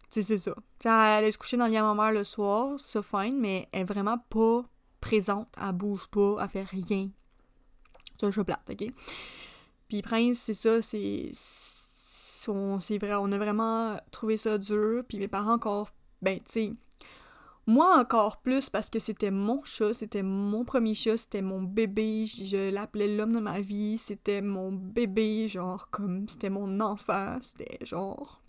Tu 0.10 0.22
sais, 0.22 0.22
c'est 0.22 0.38
ça. 0.38 0.56
T'sais, 0.80 0.90
elle 0.90 0.96
allait 0.96 1.32
se 1.32 1.38
coucher 1.38 1.58
dans 1.58 1.66
le 1.66 1.72
lit 1.72 1.78
à 1.78 1.84
ma 1.84 1.94
mère 1.94 2.14
le 2.14 2.24
soir, 2.24 2.80
ça 2.80 3.02
fine, 3.04 3.38
mais 3.38 3.68
elle 3.72 3.82
est 3.82 3.86
vraiment 3.86 4.18
pas 4.18 4.64
présente, 5.04 5.50
elle 5.62 5.74
bouge 5.74 6.08
pas, 6.10 6.38
elle 6.42 6.50
fait 6.50 6.64
rien. 6.64 7.10
Un 8.22 8.32
chat 8.32 8.44
plate, 8.46 8.70
ok? 8.70 8.88
Puis 9.90 10.02
Prince, 10.02 10.40
c'est 10.40 10.54
ça, 10.54 10.82
c'est. 10.82 11.32
Vrai, 12.48 13.14
on 13.16 13.32
a 13.32 13.38
vraiment 13.38 13.98
trouvé 14.12 14.38
ça 14.38 14.58
dur, 14.58 15.04
puis 15.08 15.18
mes 15.20 15.28
parents 15.28 15.56
encore. 15.56 15.92
Ben, 16.22 16.38
tu 16.40 16.52
sais. 16.52 16.74
Moi 17.66 17.98
encore 17.98 18.42
plus 18.42 18.70
parce 18.70 18.90
que 18.90 19.00
c'était 19.00 19.32
mon 19.32 19.64
chat, 19.64 19.94
c'était 19.94 20.24
mon 20.24 20.66
premier 20.66 20.94
chat, 20.94 21.16
c'était 21.16 21.42
mon 21.42 21.62
bébé, 21.62 22.26
je, 22.26 22.70
l'appelais 22.70 23.08
l'homme 23.08 23.32
de 23.32 23.40
ma 23.40 23.62
vie, 23.62 23.98
c'était 23.98 24.42
mon 24.42 24.74
bébé, 24.74 25.48
genre 25.48 25.90
comme 25.90 26.28
c'était 26.28 26.50
mon 26.50 26.82
enfant, 26.82 27.38
c'était 27.40 27.78
genre 27.86 28.42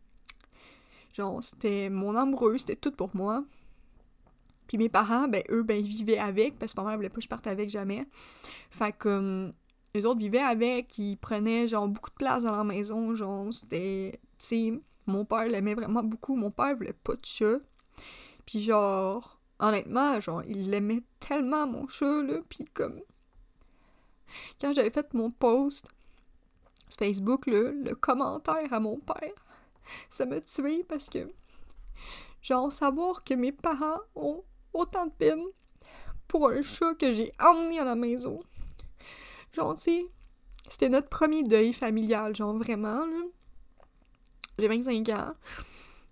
genre 1.12 1.40
c'était 1.44 1.90
mon 1.90 2.16
amoureux, 2.16 2.58
c'était 2.58 2.74
tout 2.74 2.90
pour 2.90 3.14
moi. 3.14 3.44
Puis 4.66 4.78
mes 4.78 4.88
parents, 4.88 5.28
ben 5.28 5.42
eux, 5.50 5.62
ben 5.62 5.78
ils 5.78 5.86
vivaient 5.86 6.18
avec, 6.18 6.58
parce 6.58 6.72
que 6.72 6.80
ma 6.80 6.88
mère 6.88 6.96
voulait 6.96 7.08
pas 7.08 7.16
que 7.16 7.22
je 7.22 7.28
parte 7.28 7.46
avec 7.46 7.70
jamais. 7.70 8.06
Fait 8.70 8.92
que 8.92 9.52
les 9.94 10.06
autres 10.06 10.18
vivaient 10.18 10.40
avec, 10.40 10.98
ils 10.98 11.16
prenaient 11.16 11.68
genre 11.68 11.86
beaucoup 11.88 12.10
de 12.10 12.16
place 12.16 12.44
dans 12.44 12.56
la 12.56 12.64
maison, 12.64 13.14
genre 13.14 13.52
c'était... 13.52 14.20
Tu 14.38 14.46
sais, 14.46 14.80
mon 15.06 15.24
père 15.24 15.46
l'aimait 15.46 15.74
vraiment 15.74 16.02
beaucoup, 16.02 16.34
mon 16.34 16.50
père 16.50 16.74
voulait 16.74 16.92
pas 16.92 17.14
de 17.14 17.24
chat. 17.24 17.58
Puis 18.46 18.60
genre, 18.60 19.38
honnêtement, 19.58 20.18
genre, 20.20 20.42
il 20.44 20.70
l'aimait 20.70 21.02
tellement 21.20 21.66
mon 21.66 21.86
chat, 21.86 22.22
là, 22.22 22.40
puis 22.48 22.64
comme... 22.72 23.00
Quand 24.60 24.72
j'avais 24.72 24.90
fait 24.90 25.12
mon 25.14 25.30
post 25.30 25.88
sur 26.88 26.98
Facebook, 26.98 27.46
là, 27.46 27.70
le 27.70 27.94
commentaire 27.94 28.72
à 28.72 28.80
mon 28.80 28.98
père, 28.98 29.34
ça 30.10 30.26
m'a 30.26 30.40
tué 30.40 30.84
parce 30.84 31.08
que... 31.08 31.30
Genre, 32.42 32.70
savoir 32.70 33.24
que 33.24 33.34
mes 33.34 33.52
parents 33.52 34.00
ont 34.16 34.42
autant 34.74 35.06
de 35.06 35.12
peine 35.12 35.44
pour 36.28 36.48
un 36.48 36.60
chat 36.62 36.94
que 36.94 37.12
j'ai 37.12 37.32
emmené 37.40 37.78
à 37.78 37.84
la 37.84 37.94
maison. 37.94 38.42
Genre, 39.52 39.74
tu 39.74 40.06
c'était 40.68 40.88
notre 40.88 41.08
premier 41.08 41.42
deuil 41.42 41.72
familial, 41.72 42.34
genre 42.34 42.56
vraiment, 42.56 43.06
là. 43.06 43.22
J'ai 44.58 44.68
25 44.68 45.08
ans. 45.10 45.34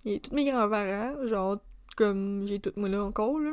Et 0.04 0.20
tous 0.20 0.34
mes 0.34 0.44
grands-parents, 0.44 1.26
genre, 1.26 1.58
comme 1.96 2.46
j'ai 2.46 2.60
toute 2.60 2.76
moi 2.76 2.88
là 2.88 3.02
encore, 3.04 3.38
là. 3.38 3.52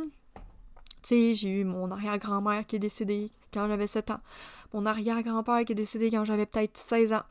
Tu 1.02 1.10
sais, 1.10 1.36
j'ai 1.36 1.50
eu 1.50 1.64
mon 1.64 1.90
arrière-grand-mère 1.92 2.66
qui 2.66 2.76
est 2.76 2.80
décédée 2.80 3.32
quand 3.54 3.68
j'avais 3.68 3.88
7 3.88 4.12
ans. 4.12 4.20
Mon 4.74 4.86
arrière-grand-père 4.86 5.64
qui 5.64 5.72
est 5.72 5.76
décédé 5.76 6.12
quand 6.12 6.26
j'avais 6.26 6.46
peut-être 6.46 6.78
16 6.78 7.14
ans. 7.14 7.24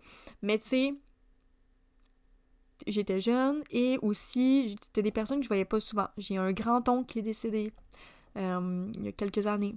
Mais 0.43 0.59
tu 0.59 0.68
sais, 0.68 0.95
j'étais 2.89 3.20
jeune 3.20 3.62
et 3.70 3.99
aussi, 4.03 4.76
c'était 4.82 5.03
des 5.03 5.11
personnes 5.11 5.39
que 5.39 5.45
je 5.45 5.49
voyais 5.49 5.64
pas 5.64 5.80
souvent. 5.80 6.09
J'ai 6.16 6.36
un 6.36 6.53
grand-oncle 6.53 7.07
qui 7.07 7.18
est 7.20 7.22
décédé 7.22 7.72
euh, 8.36 8.91
il 8.95 9.05
y 9.05 9.09
a 9.09 9.12
quelques 9.12 9.47
années. 9.47 9.76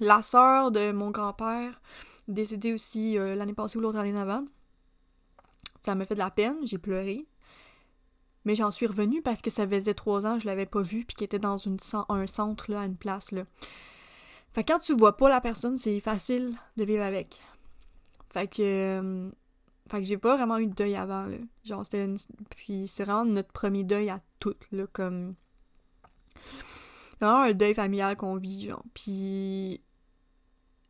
La 0.00 0.22
sœur 0.22 0.70
de 0.70 0.92
mon 0.92 1.10
grand-père, 1.10 1.80
décédée 2.28 2.72
aussi 2.72 3.18
euh, 3.18 3.34
l'année 3.34 3.54
passée 3.54 3.78
ou 3.78 3.80
l'autre 3.80 3.98
année 3.98 4.12
d'avant. 4.12 4.44
Ça 5.82 5.94
m'a 5.94 6.04
fait 6.04 6.14
de 6.14 6.20
la 6.20 6.30
peine, 6.30 6.56
j'ai 6.64 6.78
pleuré. 6.78 7.26
Mais 8.44 8.54
j'en 8.54 8.70
suis 8.70 8.86
revenue 8.86 9.20
parce 9.20 9.42
que 9.42 9.50
ça 9.50 9.68
faisait 9.68 9.92
trois 9.92 10.26
ans 10.26 10.38
je 10.38 10.46
l'avais 10.46 10.66
pas 10.66 10.80
vu 10.80 11.04
puis 11.04 11.14
qu'il 11.14 11.24
était 11.24 11.38
dans 11.38 11.58
un 11.68 12.26
centre, 12.26 12.70
là, 12.70 12.80
à 12.80 12.86
une 12.86 12.96
place, 12.96 13.32
là. 13.32 13.44
Fait 14.52 14.64
quand 14.64 14.78
tu 14.78 14.96
vois 14.96 15.16
pas 15.16 15.28
la 15.28 15.40
personne, 15.40 15.76
c'est 15.76 16.00
facile 16.00 16.56
de 16.76 16.84
vivre 16.84 17.04
avec. 17.04 17.40
Fait 18.32 18.48
que 18.48 18.62
euh, 18.62 19.30
fait 19.90 19.98
que 19.98 20.04
j'ai 20.04 20.18
pas 20.18 20.36
vraiment 20.36 20.58
eu 20.58 20.68
de 20.68 20.74
deuil 20.74 20.94
avant, 20.94 21.26
là. 21.26 21.36
Genre, 21.64 21.84
c'était 21.84 22.04
une... 22.04 22.16
Puis 22.50 22.86
c'est 22.86 23.02
vraiment 23.02 23.24
notre 23.24 23.50
premier 23.50 23.82
deuil 23.82 24.08
à 24.08 24.20
toutes, 24.38 24.70
là, 24.70 24.86
comme... 24.92 25.34
C'est 27.10 27.24
vraiment 27.26 27.42
un 27.42 27.52
deuil 27.54 27.74
familial 27.74 28.16
qu'on 28.16 28.36
vit, 28.36 28.66
genre. 28.66 28.84
Puis... 28.94 29.80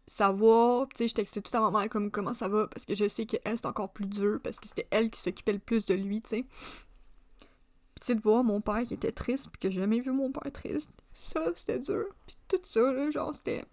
Savoir... 0.07 0.87
Tu 0.89 0.99
sais, 0.99 1.09
je 1.09 1.15
textais 1.15 1.41
tout 1.41 1.57
à 1.57 1.61
ma 1.61 1.71
mère 1.71 1.89
comme 1.89 2.11
comment 2.11 2.35
ça 2.35 2.49
va, 2.49 2.67
parce 2.67 2.85
que 2.85 2.95
je 2.95 3.09
sais 3.09 3.25
qu'elle, 3.25 3.57
c'est 3.57 3.65
encore 3.65 3.91
plus 3.91 4.07
dur, 4.07 4.39
parce 4.45 4.61
que 4.61 4.69
c'était 4.69 4.89
elle 4.91 5.09
qui 5.09 5.19
s'occupait 5.19 5.55
le 5.55 5.61
plus 5.61 5.87
de 5.87 5.95
lui, 5.95 6.21
tu 6.21 6.29
sais. 6.29 6.43
Puis 6.43 8.01
tu 8.03 8.07
sais, 8.07 8.15
de 8.15 8.21
voir 8.21 8.45
mon 8.45 8.61
père 8.61 8.83
qui 8.83 8.93
était 8.93 9.13
triste, 9.13 9.49
puis 9.51 9.61
que 9.61 9.71
j'ai 9.71 9.81
jamais 9.81 10.01
vu 10.01 10.13
mon 10.13 10.31
père 10.31 10.53
triste, 10.53 10.91
ça, 11.15 11.43
c'était 11.55 11.79
dur. 11.79 12.05
Puis 12.27 12.37
tout 12.49 12.61
ça, 12.65 12.93
là, 12.93 13.11
genre, 13.11 13.35
c'était... 13.35 13.65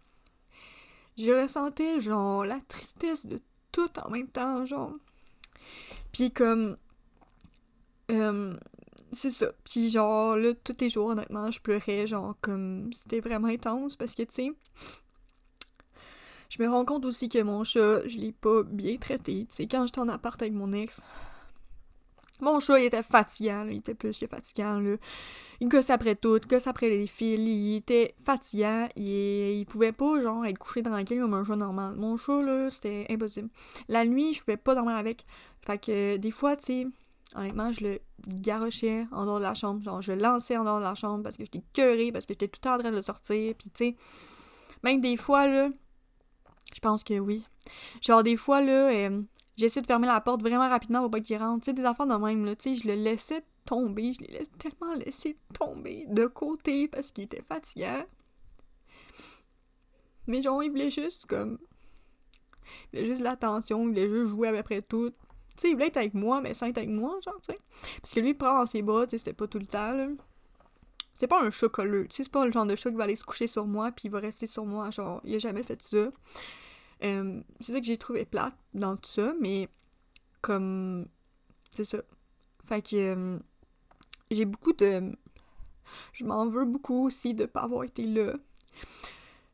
Je 1.17 1.32
ressentais, 1.34 1.99
genre, 1.99 2.45
la 2.45 2.61
tristesse 2.61 3.25
de 3.25 3.41
tout 3.73 3.89
en 3.99 4.09
même 4.09 4.30
temps, 4.30 4.63
genre. 4.63 4.93
Puis 6.11 6.31
comme... 6.31 6.77
Euh, 8.11 8.55
c'est 9.11 9.29
ça. 9.29 9.47
Puis 9.63 9.89
genre, 9.89 10.35
là, 10.37 10.53
tous 10.63 10.75
les 10.79 10.89
jours, 10.89 11.07
honnêtement, 11.07 11.51
je 11.51 11.61
pleurais, 11.61 12.07
genre, 12.07 12.35
comme... 12.41 12.91
C'était 12.93 13.19
vraiment 13.19 13.47
intense, 13.47 13.95
parce 13.95 14.13
que, 14.13 14.23
tu 14.23 14.33
sais... 14.33 14.51
Je 16.49 16.63
me 16.63 16.69
rends 16.69 16.85
compte 16.85 17.03
aussi 17.03 17.27
que 17.27 17.41
mon 17.41 17.65
chat, 17.65 18.07
je 18.07 18.17
l'ai 18.17 18.31
pas 18.31 18.63
bien 18.63 18.95
traité. 18.97 19.47
Tu 19.49 19.55
sais, 19.55 19.67
quand 19.67 19.85
j'étais 19.85 19.99
en 19.99 20.07
appart 20.07 20.41
avec 20.41 20.53
mon 20.53 20.71
ex, 20.71 21.01
mon 22.39 22.59
chat, 22.59 22.79
il 22.79 22.85
était 22.85 23.03
fatigant, 23.03 23.63
là. 23.63 23.71
il 23.71 23.77
était 23.77 23.95
plus 23.95 24.17
fatigant, 24.29 24.79
là. 24.79 24.97
Il 25.59 25.69
gosse 25.69 25.89
après 25.89 26.15
tout, 26.15 26.38
il 26.38 26.47
gosse 26.47 26.67
après 26.67 26.89
les 26.89 27.07
fils, 27.07 27.39
il 27.39 27.77
était 27.77 28.13
fatigant, 28.23 28.88
il, 28.95 29.53
il 29.53 29.65
pouvait 29.65 29.91
pas, 29.91 30.19
genre, 30.21 30.45
être 30.45 30.57
couché 30.57 30.83
tranquille 30.83 31.19
comme 31.19 31.33
un 31.33 31.43
chat 31.43 31.55
normal. 31.55 31.95
Mon 31.95 32.17
chat, 32.17 32.41
là, 32.41 32.69
c'était 32.69 33.07
impossible. 33.09 33.49
La 33.88 34.05
nuit, 34.05 34.33
je 34.33 34.41
pouvais 34.41 34.57
pas 34.57 34.75
dormir 34.75 34.95
avec. 34.95 35.25
Fait 35.65 35.79
que, 35.79 36.17
des 36.17 36.31
fois, 36.31 36.55
tu 36.55 36.65
sais, 36.65 36.88
honnêtement, 37.35 37.71
je 37.71 37.83
le 37.83 37.99
garochais 38.27 39.07
en 39.11 39.25
dehors 39.25 39.39
de 39.39 39.43
la 39.43 39.53
chambre, 39.53 39.83
genre, 39.83 40.01
je 40.01 40.11
le 40.11 40.21
lançais 40.21 40.57
en 40.57 40.63
dehors 40.63 40.79
de 40.79 40.83
la 40.83 40.95
chambre 40.95 41.23
parce 41.23 41.38
que 41.38 41.43
j'étais 41.43 41.63
curée, 41.73 42.11
parce 42.11 42.25
que 42.25 42.33
j'étais 42.33 42.47
tout 42.47 42.59
le 42.63 42.69
temps 42.69 42.75
en 42.75 42.79
train 42.79 42.91
de 42.91 42.95
le 42.95 43.01
sortir, 43.01 43.55
puis 43.57 43.69
tu 43.69 43.85
sais, 43.85 43.95
même 44.83 45.01
des 45.01 45.17
fois, 45.17 45.47
là, 45.47 45.69
je 46.73 46.79
pense 46.79 47.03
que 47.03 47.17
oui. 47.19 47.45
Genre, 48.01 48.23
des 48.23 48.38
fois, 48.38 48.61
là, 48.61 48.89
euh, 48.89 49.21
J'essaie 49.57 49.81
de 49.81 49.87
fermer 49.87 50.07
la 50.07 50.21
porte 50.21 50.41
vraiment 50.41 50.69
rapidement 50.69 51.01
pour 51.01 51.11
pas 51.11 51.19
qu'il 51.19 51.37
rentre. 51.37 51.63
Tu 51.63 51.71
sais, 51.71 51.73
des 51.73 51.85
enfants 51.85 52.05
de 52.05 52.13
même, 52.13 52.45
là, 52.45 52.55
tu 52.55 52.75
sais, 52.75 52.75
je 52.75 52.87
le 52.87 52.93
laissais 52.93 53.43
tomber, 53.65 54.13
je 54.13 54.21
laisse 54.31 54.51
tellement 54.59 54.93
laisser 54.93 55.37
tomber 55.53 56.05
de 56.07 56.27
côté 56.27 56.87
parce 56.87 57.11
qu'il 57.11 57.23
était 57.23 57.41
fatiguant. 57.41 58.05
Mais 60.27 60.41
genre, 60.41 60.63
il 60.63 60.69
voulait 60.69 60.91
juste 60.91 61.25
comme. 61.25 61.57
Il 62.93 62.99
voulait 62.99 63.09
juste 63.09 63.21
l'attention, 63.23 63.81
il 63.81 63.87
voulait 63.87 64.09
juste 64.09 64.29
jouer 64.29 64.49
à 64.49 64.53
peu 64.53 64.63
près 64.63 64.81
tout. 64.83 65.09
Tu 65.09 65.15
sais, 65.57 65.69
il 65.69 65.73
voulait 65.73 65.87
être 65.87 65.97
avec 65.97 66.13
moi, 66.13 66.39
mais 66.39 66.53
sans 66.53 66.67
être 66.67 66.77
avec 66.77 66.89
moi, 66.89 67.17
genre, 67.25 67.41
tu 67.41 67.53
sais. 67.53 67.59
Parce 68.01 68.13
que 68.13 68.19
lui, 68.19 68.29
il 68.29 68.37
prend 68.37 68.59
dans 68.59 68.65
ses 68.67 68.83
bras, 68.83 69.07
tu 69.07 69.11
sais, 69.11 69.17
c'était 69.17 69.33
pas 69.33 69.47
tout 69.47 69.59
le 69.59 69.65
temps, 69.65 69.93
là. 69.93 70.07
C'est 71.15 71.25
pas 71.25 71.41
un 71.41 71.49
colleux, 71.49 72.07
tu 72.07 72.17
sais, 72.17 72.23
c'est 72.23 72.31
pas 72.31 72.45
le 72.45 72.51
genre 72.51 72.67
de 72.67 72.75
chat 72.75 72.91
qui 72.91 72.95
va 72.95 73.05
aller 73.05 73.15
se 73.15 73.23
coucher 73.23 73.47
sur 73.47 73.65
moi 73.65 73.91
puis 73.91 74.03
il 74.05 74.11
va 74.11 74.19
rester 74.19 74.45
sur 74.45 74.67
moi, 74.67 74.91
genre, 74.91 75.19
il 75.23 75.33
a 75.33 75.39
jamais 75.39 75.63
fait 75.63 75.81
ça. 75.81 76.11
Euh, 77.03 77.41
c'est 77.59 77.73
ça 77.73 77.79
que 77.79 77.85
j'ai 77.85 77.97
trouvé 77.97 78.25
plate 78.25 78.57
dans 78.73 78.95
tout 78.95 79.09
ça, 79.09 79.33
mais 79.39 79.69
comme. 80.41 81.07
C'est 81.71 81.83
ça. 81.83 81.99
Fait 82.65 82.81
que. 82.81 82.95
Euh, 82.95 83.39
j'ai 84.31 84.45
beaucoup 84.45 84.73
de. 84.73 85.15
Je 86.13 86.25
m'en 86.25 86.47
veux 86.47 86.65
beaucoup 86.65 87.05
aussi 87.05 87.33
de 87.33 87.45
pas 87.45 87.61
avoir 87.61 87.83
été 87.83 88.03
là. 88.03 88.33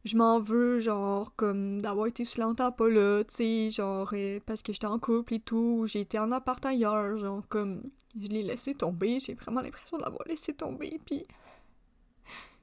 Je 0.05 0.17
m'en 0.17 0.39
veux, 0.41 0.81
genre, 0.81 1.33
comme 1.35 1.81
d'avoir 1.81 2.07
été 2.07 2.25
si 2.25 2.41
longtemps 2.41 2.73
pas 2.73 2.89
là, 2.89 3.23
tu 3.23 3.35
sais, 3.35 3.71
genre, 3.71 4.09
euh, 4.13 4.41
parce 4.45 4.61
que 4.61 4.73
j'étais 4.73 4.87
en 4.87 4.99
couple 4.99 5.35
et 5.35 5.39
tout, 5.39 5.85
j'ai 5.85 6.01
été 6.01 6.19
en 6.19 6.31
appart 6.33 6.65
ailleurs, 6.65 7.17
genre, 7.17 7.47
comme, 7.47 7.83
je 8.19 8.27
l'ai 8.27 8.43
laissé 8.43 8.75
tomber, 8.75 9.21
j'ai 9.21 9.33
vraiment 9.33 9.61
l'impression 9.61 9.97
de 9.97 10.03
l'avoir 10.03 10.27
laissé 10.27 10.53
tomber, 10.53 10.99
puis 11.05 11.25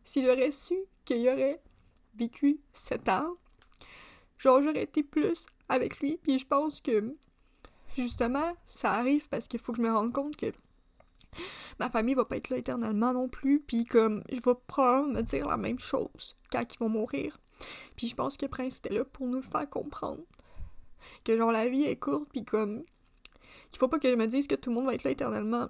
si 0.05 0.20
j'aurais 0.22 0.51
su 0.51 0.74
qu'il 1.07 1.22
y 1.22 1.31
aurait 1.31 1.62
vécu 2.14 2.61
sept 2.74 3.09
ans, 3.09 3.37
genre 4.41 4.62
j'aurais 4.62 4.82
été 4.82 5.03
plus 5.03 5.47
avec 5.68 6.01
lui, 6.01 6.16
puis 6.16 6.38
je 6.38 6.47
pense 6.47 6.80
que 6.80 7.14
justement, 7.97 8.57
ça 8.64 8.93
arrive 8.93 9.28
parce 9.28 9.47
qu'il 9.47 9.61
faut 9.61 9.72
que 9.72 9.78
je 9.78 9.82
me 9.82 9.93
rende 9.93 10.12
compte 10.12 10.36
que 10.36 10.53
ma 11.78 11.91
famille 11.91 12.14
va 12.14 12.24
pas 12.24 12.36
être 12.36 12.49
là 12.49 12.57
éternellement 12.57 13.12
non 13.12 13.28
plus, 13.28 13.61
puis 13.61 13.84
comme 13.84 14.24
je 14.30 14.41
vais 14.41 14.57
probablement 14.66 15.18
me 15.18 15.22
dire 15.22 15.47
la 15.47 15.57
même 15.57 15.78
chose 15.78 16.36
quand 16.51 16.74
ils 16.74 16.78
vont 16.78 16.88
mourir. 16.88 17.38
Puis 17.97 18.09
je 18.09 18.14
pense 18.14 18.36
que 18.36 18.47
Prince 18.47 18.78
était 18.78 18.95
là 18.95 19.05
pour 19.05 19.26
nous 19.26 19.36
le 19.36 19.43
faire 19.43 19.68
comprendre. 19.68 20.22
Que 21.24 21.36
genre 21.36 21.53
la 21.53 21.68
vie 21.68 21.84
est 21.84 21.97
courte, 21.97 22.28
puis 22.32 22.45
comme 22.45 22.82
qu'il 23.70 23.78
faut 23.78 23.88
pas 23.88 23.99
que 23.99 24.11
je 24.11 24.16
me 24.16 24.26
dise 24.26 24.47
que 24.47 24.55
tout 24.55 24.70
le 24.70 24.76
monde 24.76 24.86
va 24.86 24.95
être 24.95 25.05
là 25.05 25.11
éternellement. 25.11 25.68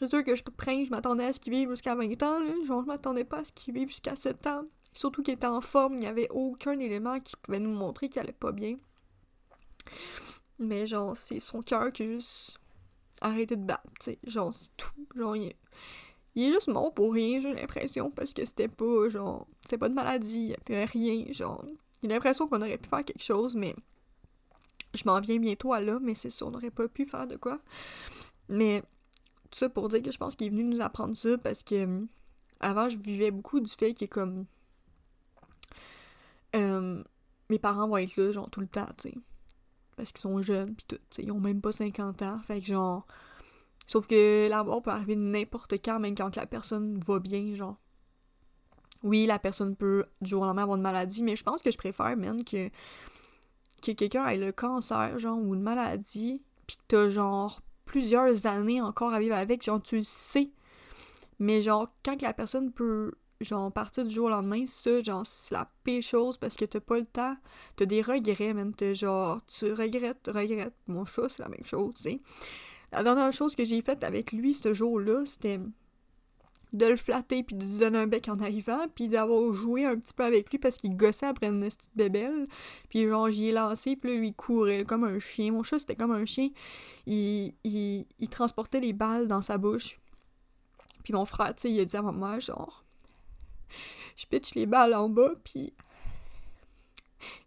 C'est 0.00 0.08
sûr 0.08 0.24
que 0.24 0.34
je 0.34 0.42
Prince, 0.42 0.86
je 0.86 0.90
m'attendais 0.90 1.24
à 1.24 1.32
ce 1.32 1.38
qu'il 1.38 1.52
vive 1.52 1.70
jusqu'à 1.70 1.94
20 1.94 2.22
ans, 2.24 2.40
là. 2.40 2.52
genre 2.64 2.82
je 2.82 2.88
m'attendais 2.88 3.24
pas 3.24 3.38
à 3.38 3.44
ce 3.44 3.52
qu'il 3.52 3.74
vive 3.74 3.88
jusqu'à 3.88 4.16
7 4.16 4.46
ans. 4.48 4.64
Surtout 4.92 5.22
qu'il 5.22 5.34
était 5.34 5.46
en 5.46 5.60
forme, 5.60 5.94
il 5.94 6.00
n'y 6.00 6.06
avait 6.06 6.28
aucun 6.30 6.78
élément 6.78 7.18
qui 7.20 7.34
pouvait 7.36 7.60
nous 7.60 7.72
montrer 7.72 8.08
qu'il 8.08 8.20
allait 8.20 8.32
pas 8.32 8.52
bien. 8.52 8.76
Mais 10.58 10.86
genre, 10.86 11.16
c'est 11.16 11.40
son 11.40 11.62
cœur 11.62 11.92
qui 11.92 12.02
a 12.02 12.06
juste 12.06 12.58
arrêté 13.20 13.56
de 13.56 13.64
battre, 13.64 13.88
tu 14.00 14.04
sais. 14.04 14.18
Genre, 14.24 14.52
c'est 14.52 14.76
tout. 14.76 15.06
Genre, 15.16 15.36
il 15.36 15.54
est... 16.36 16.52
juste 16.52 16.68
mort 16.68 16.92
pour 16.92 17.12
rien, 17.12 17.40
j'ai 17.40 17.54
l'impression, 17.54 18.10
parce 18.10 18.34
que 18.34 18.44
c'était 18.44 18.68
pas, 18.68 19.08
genre, 19.08 19.46
c'était 19.62 19.78
pas 19.78 19.88
de 19.88 19.94
maladie, 19.94 20.54
il 20.68 20.74
avait 20.74 20.84
rien, 20.84 21.24
genre. 21.32 21.64
J'ai 22.02 22.08
l'impression 22.08 22.48
qu'on 22.48 22.60
aurait 22.60 22.78
pu 22.78 22.88
faire 22.88 23.04
quelque 23.04 23.22
chose, 23.22 23.54
mais 23.54 23.74
je 24.94 25.04
m'en 25.06 25.20
viens 25.20 25.38
bientôt 25.38 25.72
à 25.72 25.80
là, 25.80 25.98
mais 26.00 26.14
c'est 26.14 26.30
sûr, 26.30 26.48
on 26.48 26.50
n'aurait 26.50 26.70
pas 26.70 26.88
pu 26.88 27.06
faire 27.06 27.26
de 27.26 27.36
quoi. 27.36 27.60
Mais 28.48 28.82
tout 29.50 29.58
ça 29.58 29.68
pour 29.68 29.88
dire 29.88 30.02
que 30.02 30.10
je 30.10 30.18
pense 30.18 30.36
qu'il 30.36 30.48
est 30.48 30.50
venu 30.50 30.64
nous 30.64 30.80
apprendre 30.80 31.16
ça 31.16 31.38
parce 31.38 31.62
que 31.62 32.06
avant 32.60 32.88
je 32.88 32.98
vivais 32.98 33.30
beaucoup 33.30 33.60
du 33.60 33.70
fait 33.70 33.94
qu'il 33.94 34.06
est 34.06 34.08
comme 34.08 34.46
euh, 36.54 37.02
mes 37.50 37.58
parents 37.58 37.88
vont 37.88 37.96
être 37.96 38.16
là, 38.16 38.32
genre, 38.32 38.50
tout 38.50 38.60
le 38.60 38.66
temps, 38.66 38.88
tu 38.98 39.10
sais. 39.10 39.14
Parce 39.96 40.12
qu'ils 40.12 40.20
sont 40.20 40.40
jeunes, 40.42 40.74
pis 40.74 40.86
tout, 40.86 40.98
tu 41.10 41.22
Ils 41.22 41.32
ont 41.32 41.40
même 41.40 41.60
pas 41.60 41.72
50 41.72 42.22
ans. 42.22 42.40
Fait 42.40 42.60
que, 42.60 42.66
genre. 42.66 43.06
Sauf 43.86 44.06
que 44.06 44.48
la 44.48 44.64
mort 44.64 44.80
peut 44.80 44.90
arriver 44.90 45.16
n'importe 45.16 45.74
quand, 45.84 45.98
même 46.00 46.14
quand 46.14 46.34
la 46.36 46.46
personne 46.46 46.98
va 46.98 47.18
bien, 47.18 47.54
genre. 47.54 47.76
Oui, 49.02 49.26
la 49.26 49.38
personne 49.38 49.74
peut 49.74 50.06
du 50.20 50.30
jour 50.30 50.42
au 50.42 50.46
lendemain 50.46 50.62
avoir 50.62 50.76
une 50.76 50.82
maladie, 50.82 51.22
mais 51.22 51.34
je 51.34 51.42
pense 51.42 51.60
que 51.60 51.72
je 51.72 51.76
préfère, 51.76 52.16
même, 52.16 52.44
que, 52.44 52.68
que 53.82 53.92
quelqu'un 53.92 54.28
ait 54.28 54.38
le 54.38 54.52
cancer, 54.52 55.18
genre, 55.18 55.38
ou 55.38 55.54
une 55.54 55.62
maladie, 55.62 56.42
pis 56.66 56.76
que 56.76 56.82
t'as, 56.86 57.08
genre, 57.08 57.60
plusieurs 57.84 58.46
années 58.46 58.80
encore 58.80 59.12
à 59.12 59.18
vivre 59.18 59.34
avec, 59.34 59.64
genre, 59.64 59.82
tu 59.82 59.96
le 59.96 60.02
sais. 60.02 60.52
Mais, 61.40 61.60
genre, 61.60 61.88
quand 62.04 62.22
la 62.22 62.32
personne 62.32 62.72
peut 62.72 63.12
genre, 63.42 63.70
partir 63.72 64.04
du 64.04 64.14
jour 64.14 64.26
au 64.26 64.30
lendemain, 64.30 64.64
ça, 64.66 65.02
genre, 65.02 65.26
c'est 65.26 65.54
la 65.54 65.70
pire 65.84 66.02
chose 66.02 66.36
parce 66.36 66.56
que 66.56 66.64
t'as 66.64 66.80
pas 66.80 66.98
le 66.98 67.06
temps. 67.06 67.36
T'as 67.76 67.86
des 67.86 68.02
regrets, 68.02 68.54
même. 68.54 68.74
T'as 68.74 68.94
genre, 68.94 69.44
tu 69.46 69.72
regrettes, 69.72 70.28
regrettes. 70.32 70.74
Mon 70.86 71.04
chat, 71.04 71.28
c'est 71.28 71.42
la 71.42 71.48
même 71.48 71.64
chose, 71.64 71.94
tu 71.94 72.02
sais. 72.02 72.20
La 72.92 73.02
dernière 73.02 73.32
chose 73.32 73.56
que 73.56 73.64
j'ai 73.64 73.80
faite 73.82 74.04
avec 74.04 74.32
lui 74.32 74.52
ce 74.52 74.74
jour-là, 74.74 75.24
c'était 75.24 75.60
de 76.72 76.86
le 76.86 76.96
flatter 76.96 77.42
puis 77.42 77.56
de 77.56 77.64
lui 77.64 77.78
donner 77.78 77.98
un 77.98 78.06
bec 78.06 78.28
en 78.28 78.40
arrivant 78.40 78.86
puis 78.94 79.08
d'avoir 79.08 79.52
joué 79.52 79.84
un 79.84 79.96
petit 79.96 80.14
peu 80.14 80.24
avec 80.24 80.50
lui 80.50 80.58
parce 80.58 80.76
qu'il 80.76 80.96
gossait 80.96 81.26
après 81.26 81.48
une 81.48 81.60
petite 81.60 81.90
bébelle 81.94 82.46
puis 82.88 83.06
genre 83.06 83.30
j'y 83.30 83.48
ai 83.48 83.52
lancé 83.52 83.94
puis 83.96 84.16
lui 84.16 84.28
il 84.28 84.34
courait 84.34 84.84
comme 84.84 85.04
un 85.04 85.18
chien 85.18 85.52
mon 85.52 85.62
chat 85.62 85.78
c'était 85.78 85.96
comme 85.96 86.12
un 86.12 86.24
chien 86.24 86.48
il, 87.06 87.52
il, 87.64 88.06
il 88.18 88.28
transportait 88.28 88.80
les 88.80 88.94
balles 88.94 89.28
dans 89.28 89.42
sa 89.42 89.58
bouche 89.58 89.98
puis 91.04 91.12
mon 91.12 91.26
frère 91.26 91.54
tu 91.54 91.62
sais 91.62 91.70
il 91.70 91.80
a 91.80 91.84
dit 91.84 91.96
à 91.96 92.02
ma 92.02 92.12
mère 92.12 92.40
genre 92.40 92.84
je 94.16 94.26
pitch 94.26 94.54
les 94.54 94.66
balles 94.66 94.94
en 94.94 95.08
bas, 95.08 95.32
puis 95.44 95.72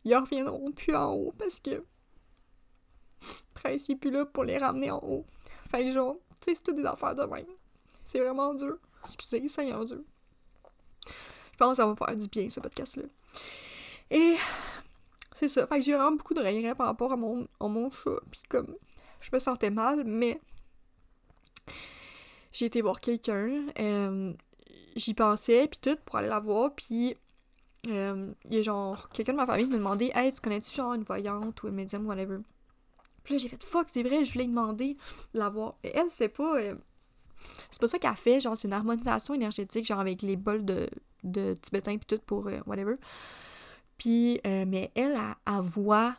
ils 0.03 0.15
reviendront 0.15 0.71
plus 0.71 0.95
en 0.95 1.13
haut 1.13 1.33
parce 1.37 1.59
que 1.59 1.83
Prince 3.53 3.89
est 3.89 3.95
plus 3.95 4.11
là 4.11 4.25
pour 4.25 4.43
les 4.43 4.57
ramener 4.57 4.91
en 4.91 4.99
haut. 4.99 5.25
Fait 5.69 5.91
genre, 5.91 6.17
tu 6.41 6.45
sais, 6.45 6.55
c'est 6.55 6.63
tout 6.63 6.73
des 6.73 6.85
affaires 6.85 7.15
de 7.15 7.23
même. 7.23 7.45
C'est 8.03 8.19
vraiment 8.19 8.53
dur. 8.53 8.77
Excusez, 9.03 9.47
c'est 9.47 9.65
dur. 9.65 10.01
Je 11.07 11.57
pense 11.57 11.69
que 11.71 11.75
ça 11.75 11.85
va 11.85 11.95
faire 11.95 12.15
du 12.15 12.27
bien, 12.27 12.49
ce 12.49 12.59
podcast-là. 12.59 13.03
Et 14.11 14.35
c'est 15.31 15.47
ça. 15.47 15.65
Fait 15.67 15.79
que 15.79 15.85
j'ai 15.85 15.93
vraiment 15.93 16.11
beaucoup 16.11 16.33
de 16.33 16.41
regrets 16.41 16.75
par 16.75 16.87
rapport 16.87 17.11
à 17.11 17.15
mon, 17.15 17.47
à 17.59 17.67
mon 17.67 17.89
chat. 17.89 18.19
Puis 18.29 18.41
comme, 18.49 18.75
je 19.21 19.29
me 19.33 19.39
sentais 19.39 19.69
mal, 19.69 20.03
mais 20.05 20.39
j'ai 22.51 22.65
été 22.65 22.81
voir 22.81 22.99
quelqu'un. 22.99 23.67
Euh, 23.79 24.33
j'y 24.95 25.13
pensais, 25.13 25.67
puis 25.67 25.79
tout, 25.81 25.97
pour 26.05 26.17
aller 26.17 26.27
la 26.27 26.39
voir, 26.39 26.73
puis 26.73 27.15
euh, 27.89 28.31
il 28.45 28.53
y 28.53 28.59
a 28.59 28.63
genre, 28.63 29.09
quelqu'un 29.09 29.33
de 29.33 29.37
ma 29.37 29.45
famille 29.45 29.67
me 29.67 29.77
demandait 29.77 30.11
Hey, 30.15 30.33
tu 30.33 30.41
connais-tu 30.41 30.73
genre 30.73 30.93
une 30.93 31.03
voyante 31.03 31.61
ou 31.63 31.67
une 31.67 31.75
médium, 31.75 32.05
whatever. 32.07 32.39
Puis 33.23 33.35
là, 33.35 33.37
j'ai 33.39 33.49
fait 33.49 33.63
fuck, 33.63 33.87
c'est 33.89 34.03
vrai, 34.03 34.25
je 34.25 34.33
voulais 34.33 34.45
demander 34.45 34.97
de 35.33 35.39
la 35.39 35.49
voir. 35.49 35.75
Et 35.83 35.91
elle, 35.95 36.09
c'est 36.09 36.29
pas. 36.29 36.57
Euh, 36.57 36.75
c'est 37.69 37.79
pas 37.79 37.87
ça 37.87 37.99
qu'elle 37.99 38.15
fait, 38.15 38.39
genre, 38.39 38.55
c'est 38.55 38.67
une 38.67 38.73
harmonisation 38.73 39.33
énergétique, 39.33 39.85
genre 39.85 39.99
avec 39.99 40.21
les 40.21 40.35
bols 40.35 40.65
de, 40.65 40.89
de 41.23 41.53
tibétain, 41.53 41.97
puis 41.97 42.05
tout 42.07 42.23
pour 42.25 42.47
euh, 42.47 42.59
whatever. 42.65 42.95
Puis, 43.97 44.39
mais 44.43 44.91
elle, 44.95 45.11
elle, 45.11 45.35
elle 45.47 45.61
voit 45.61 46.15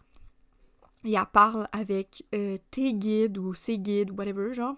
et 1.05 1.15
elle 1.15 1.27
parle 1.33 1.69
avec 1.73 2.25
tes 2.71 2.95
guides 2.95 3.37
ou 3.39 3.53
ses 3.55 3.79
guides, 3.79 4.19
whatever, 4.19 4.55
genre. 4.55 4.77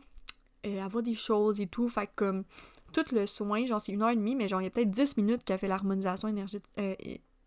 elle 0.63 0.81
voit 0.89 1.03
des 1.03 1.15
choses 1.15 1.61
et 1.61 1.69
tout, 1.69 1.89
fait 1.89 2.11
comme 2.17 2.45
tout 2.93 3.05
le 3.13 3.27
soin, 3.27 3.67
genre 3.67 3.81
c'est 3.81 3.93
une 3.93 4.03
heure 4.03 4.11
et 4.11 4.17
demie, 4.17 4.35
mais 4.35 4.49
genre 4.49 4.61
il 4.61 4.65
y 4.65 4.67
a 4.67 4.71
peut-être 4.71 4.91
10 4.91 5.17
minutes 5.17 5.45
qu'elle 5.45 5.59
fait 5.59 5.69
l'harmonisation 5.69 6.29
euh, 6.79 6.95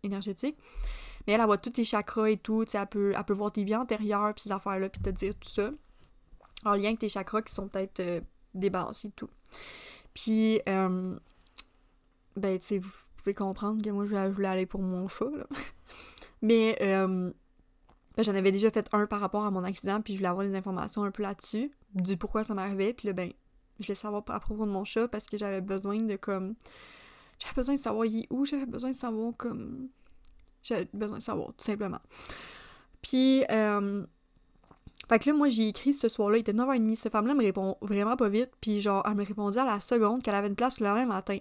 énergétique. 0.03 0.57
Mais 1.27 1.33
elle, 1.33 1.41
elle 1.41 1.45
voit 1.45 1.57
tous 1.57 1.71
tes 1.71 1.83
chakras 1.83 2.29
et 2.29 2.37
tout, 2.37 2.65
tu 2.65 2.71
sais, 2.71 2.77
elle 2.79 2.87
peut, 2.87 3.13
elle 3.15 3.23
peut 3.23 3.33
voir 3.33 3.51
tes 3.51 3.63
vies 3.63 3.75
antérieures, 3.75 4.33
puis 4.33 4.43
ces 4.43 4.51
affaires-là, 4.51 4.89
puis 4.89 5.01
te 5.01 5.09
dire 5.09 5.33
tout 5.35 5.49
ça. 5.49 5.71
En 6.65 6.73
lien 6.73 6.85
avec 6.85 6.99
tes 6.99 7.09
chakras 7.09 7.41
qui 7.41 7.53
sont 7.53 7.67
peut-être 7.67 7.99
euh, 7.99 8.21
et 8.53 9.11
tout. 9.15 9.29
Puis, 10.13 10.61
euh, 10.67 11.17
ben, 12.35 12.59
tu 12.59 12.65
sais, 12.65 12.79
vous 12.79 12.89
pouvez 13.17 13.33
comprendre 13.33 13.81
que 13.83 13.89
moi, 13.89 14.05
je 14.05 14.15
voulais 14.29 14.47
aller 14.47 14.65
pour 14.65 14.81
mon 14.81 15.07
chat, 15.07 15.29
là. 15.35 15.45
Mais, 16.43 16.75
ben, 16.79 17.33
j'en 18.17 18.35
avais 18.35 18.51
déjà 18.51 18.71
fait 18.71 18.87
un 18.93 19.05
par 19.05 19.19
rapport 19.19 19.45
à 19.45 19.51
mon 19.51 19.63
accident, 19.63 20.01
puis 20.01 20.13
je 20.13 20.19
voulais 20.19 20.29
avoir 20.29 20.45
des 20.45 20.55
informations 20.55 21.03
un 21.03 21.11
peu 21.11 21.23
là-dessus, 21.23 21.71
du 21.93 22.17
pourquoi 22.17 22.43
ça 22.43 22.53
m'arrivait, 22.53 22.93
puis 22.93 23.07
là, 23.07 23.13
ben, 23.13 23.31
je 23.81 23.87
voulais 23.87 23.95
savoir 23.95 24.23
à 24.29 24.39
propos 24.39 24.65
de 24.65 24.71
mon 24.71 24.83
chat 24.83 25.07
parce 25.07 25.25
que 25.25 25.37
j'avais 25.37 25.61
besoin 25.61 25.97
de 25.97 26.15
comme. 26.15 26.55
J'avais 27.39 27.55
besoin 27.55 27.75
de 27.75 27.79
savoir 27.79 28.07
où, 28.29 28.45
j'avais 28.45 28.65
besoin 28.65 28.91
de 28.91 28.95
savoir 28.95 29.33
comme. 29.37 29.89
J'avais 30.63 30.87
besoin 30.93 31.17
de 31.17 31.23
savoir, 31.23 31.47
tout 31.49 31.63
simplement. 31.63 32.01
Puis, 33.01 33.43
euh, 33.49 34.05
fait 35.09 35.19
que 35.19 35.29
là, 35.29 35.35
moi, 35.35 35.49
j'ai 35.49 35.67
écrit 35.67 35.93
ce 35.93 36.07
soir-là, 36.07 36.37
il 36.37 36.41
était 36.41 36.53
9h30, 36.53 36.95
cette 36.95 37.11
femme-là 37.11 37.33
me 37.33 37.41
répond 37.41 37.77
vraiment 37.81 38.15
pas 38.15 38.29
vite, 38.29 38.51
puis 38.61 38.79
genre, 38.79 39.03
elle 39.05 39.15
me 39.15 39.25
répondit 39.25 39.59
à 39.59 39.65
la 39.65 39.79
seconde 39.79 40.21
qu'elle 40.21 40.35
avait 40.35 40.47
une 40.47 40.55
place 40.55 40.79
le 40.79 40.85
lendemain 40.85 41.05
matin. 41.05 41.37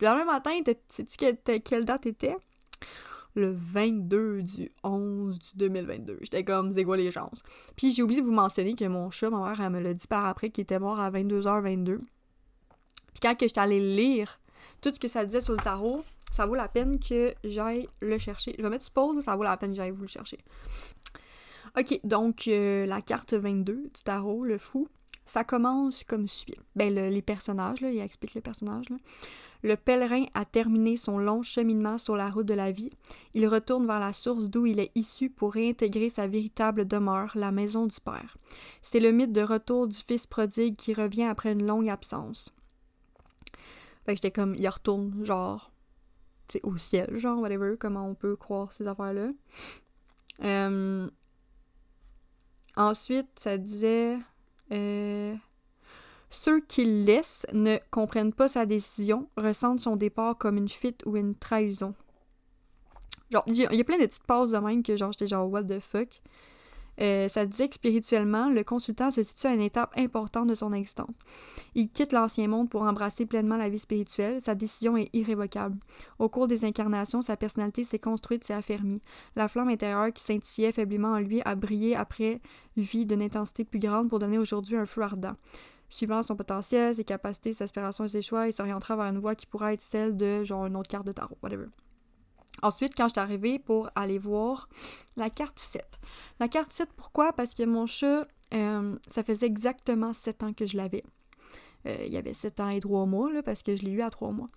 Le 0.00 0.06
lendemain 0.06 0.24
matin, 0.24 0.58
sais-tu 0.88 1.16
quelle, 1.16 1.62
quelle 1.62 1.84
date 1.84 2.06
était? 2.06 2.36
Le 3.38 3.52
22 3.52 4.42
du 4.42 4.72
11 4.82 5.38
du 5.38 5.48
2022. 5.54 6.18
J'étais 6.22 6.42
comme, 6.42 6.72
c'est 6.72 6.82
quoi 6.82 6.96
les 6.96 7.10
chances? 7.12 7.44
Puis 7.76 7.92
j'ai 7.92 8.02
oublié 8.02 8.20
de 8.20 8.26
vous 8.26 8.32
mentionner 8.32 8.74
que 8.74 8.84
mon 8.84 9.10
chat, 9.10 9.30
ma 9.30 9.38
mère, 9.38 9.60
elle 9.60 9.70
me 9.70 9.80
l'a 9.80 9.94
dit 9.94 10.06
par 10.08 10.26
après, 10.26 10.50
qu'il 10.50 10.62
était 10.62 10.80
mort 10.80 10.98
à 10.98 11.08
22h22. 11.10 11.98
Puis 11.98 13.20
quand 13.22 13.34
j'étais 13.38 13.60
allée 13.60 13.94
lire 13.94 14.40
tout 14.80 14.92
ce 14.92 14.98
que 14.98 15.06
ça 15.06 15.24
disait 15.24 15.40
sur 15.40 15.52
le 15.52 15.60
tarot, 15.60 16.02
ça 16.32 16.46
vaut 16.46 16.56
la 16.56 16.66
peine 16.66 16.98
que 16.98 17.32
j'aille 17.44 17.88
le 18.00 18.18
chercher. 18.18 18.56
Je 18.58 18.62
vais 18.62 18.70
mettre 18.70 18.90
pause, 18.90 19.22
ça 19.22 19.36
vaut 19.36 19.44
la 19.44 19.56
peine 19.56 19.70
que 19.70 19.76
j'aille 19.76 19.92
vous 19.92 20.02
le 20.02 20.08
chercher. 20.08 20.38
Ok, 21.78 22.00
donc 22.02 22.48
euh, 22.48 22.86
la 22.86 23.02
carte 23.02 23.34
22 23.34 23.74
du 23.94 24.02
tarot, 24.02 24.44
le 24.44 24.58
fou, 24.58 24.88
ça 25.24 25.44
commence 25.44 26.02
comme 26.04 26.26
suit. 26.26 26.54
Ben, 26.74 26.92
les 26.92 27.22
personnages, 27.22 27.80
là, 27.82 27.90
il 27.90 28.00
explique 28.00 28.34
les 28.34 28.40
personnages. 28.40 28.88
Là. 28.88 28.96
Le 29.62 29.76
pèlerin 29.76 30.24
a 30.34 30.44
terminé 30.44 30.96
son 30.96 31.18
long 31.18 31.42
cheminement 31.42 31.98
sur 31.98 32.16
la 32.16 32.30
route 32.30 32.46
de 32.46 32.54
la 32.54 32.70
vie. 32.70 32.90
Il 33.34 33.46
retourne 33.48 33.86
vers 33.86 33.98
la 33.98 34.12
source 34.12 34.48
d'où 34.48 34.66
il 34.66 34.78
est 34.78 34.92
issu 34.94 35.30
pour 35.30 35.52
réintégrer 35.52 36.08
sa 36.10 36.26
véritable 36.26 36.86
demeure, 36.86 37.32
la 37.34 37.50
maison 37.50 37.86
du 37.86 38.00
Père. 38.00 38.36
C'est 38.82 39.00
le 39.00 39.10
mythe 39.10 39.32
de 39.32 39.42
retour 39.42 39.88
du 39.88 39.96
fils 39.96 40.26
prodigue 40.26 40.76
qui 40.76 40.94
revient 40.94 41.24
après 41.24 41.52
une 41.52 41.66
longue 41.66 41.88
absence. 41.88 42.54
Fait 44.06 44.14
j'étais 44.14 44.30
comme, 44.30 44.54
il 44.54 44.68
retourne, 44.68 45.24
genre, 45.24 45.72
c'est 46.48 46.64
au 46.64 46.76
ciel, 46.76 47.18
genre, 47.18 47.40
whatever, 47.40 47.76
comment 47.78 48.08
on 48.08 48.14
peut 48.14 48.36
croire 48.36 48.72
ces 48.72 48.86
affaires-là. 48.86 49.30
Euh, 50.44 51.10
ensuite, 52.76 53.28
ça 53.36 53.58
disait. 53.58 54.16
Euh, 54.70 55.34
ceux 56.30 56.60
qui 56.60 56.84
laissent 56.84 57.46
ne 57.52 57.78
comprennent 57.90 58.32
pas 58.32 58.48
sa 58.48 58.66
décision, 58.66 59.28
ressentent 59.36 59.80
son 59.80 59.96
départ 59.96 60.36
comme 60.36 60.56
une 60.56 60.68
fuite 60.68 61.02
ou 61.06 61.16
une 61.16 61.34
trahison. 61.34 61.94
Genre, 63.30 63.44
il 63.46 63.56
y, 63.56 63.64
a 63.64 63.84
plein 63.84 63.98
de 63.98 64.06
petites 64.06 64.26
pauses 64.26 64.52
de 64.52 64.58
même 64.58 64.82
que 64.82 64.96
genre 64.96 65.12
j'étais 65.12 65.26
genre 65.26 65.50
what 65.50 65.64
the 65.64 65.80
fuck? 65.80 66.22
Euh, 67.00 67.28
ça 67.28 67.46
disait 67.46 67.68
que 67.68 67.74
spirituellement, 67.74 68.48
le 68.48 68.64
consultant 68.64 69.10
se 69.10 69.22
situe 69.22 69.46
à 69.46 69.54
une 69.54 69.60
étape 69.60 69.92
importante 69.96 70.48
de 70.48 70.54
son 70.54 70.72
existence. 70.72 71.14
Il 71.74 71.90
quitte 71.90 72.12
l'ancien 72.12 72.48
monde 72.48 72.68
pour 72.68 72.82
embrasser 72.82 73.24
pleinement 73.24 73.56
la 73.56 73.68
vie 73.68 73.78
spirituelle. 73.78 74.40
Sa 74.40 74.56
décision 74.56 74.96
est 74.96 75.08
irrévocable. 75.12 75.78
Au 76.18 76.28
cours 76.28 76.48
des 76.48 76.64
incarnations, 76.64 77.22
sa 77.22 77.36
personnalité 77.36 77.84
s'est 77.84 78.00
construite, 78.00 78.42
s'est 78.42 78.54
affermie. 78.54 79.00
La 79.36 79.46
flamme 79.46 79.68
intérieure 79.68 80.12
qui 80.12 80.24
scintillait 80.24 80.72
faiblement 80.72 81.12
en 81.12 81.20
lui 81.20 81.40
a 81.42 81.54
brillé 81.54 81.94
après 81.94 82.40
vie 82.76 83.06
d'une 83.06 83.22
intensité 83.22 83.64
plus 83.64 83.78
grande 83.78 84.08
pour 84.08 84.18
donner 84.18 84.38
aujourd'hui 84.38 84.76
un 84.76 84.86
feu 84.86 85.02
ardent. 85.02 85.36
Suivant 85.88 86.22
son 86.22 86.36
potentiel, 86.36 86.94
ses 86.94 87.04
capacités, 87.04 87.52
ses 87.52 87.64
aspirations 87.64 88.04
et 88.04 88.08
ses 88.08 88.22
choix, 88.22 88.46
il 88.46 88.52
s'orientera 88.52 88.96
vers 88.96 89.06
une 89.06 89.18
voie 89.18 89.34
qui 89.34 89.46
pourrait 89.46 89.74
être 89.74 89.80
celle 89.80 90.16
de 90.16 90.44
genre 90.44 90.66
une 90.66 90.76
autre 90.76 90.88
carte 90.88 91.06
de 91.06 91.12
tarot, 91.12 91.38
whatever. 91.42 91.66
Ensuite, 92.62 92.94
quand 92.96 93.06
je 93.06 93.12
suis 93.12 93.20
arrivée 93.20 93.58
pour 93.58 93.88
aller 93.94 94.18
voir 94.18 94.68
la 95.16 95.30
carte 95.30 95.58
7. 95.58 95.84
La 96.40 96.48
carte 96.48 96.72
7, 96.72 96.88
pourquoi? 96.96 97.32
Parce 97.32 97.54
que 97.54 97.62
mon 97.62 97.86
chat, 97.86 98.26
euh, 98.52 98.96
ça 99.06 99.22
faisait 99.22 99.46
exactement 99.46 100.12
7 100.12 100.42
ans 100.42 100.52
que 100.52 100.66
je 100.66 100.76
l'avais. 100.76 101.04
Euh, 101.86 101.96
il 102.04 102.12
y 102.12 102.16
avait 102.16 102.34
7 102.34 102.60
ans 102.60 102.68
et 102.70 102.80
3 102.80 103.06
mois, 103.06 103.32
là, 103.32 103.42
parce 103.42 103.62
que 103.62 103.76
je 103.76 103.82
l'ai 103.82 103.92
eu 103.92 104.02
à 104.02 104.10
3 104.10 104.32
mois. 104.32 104.48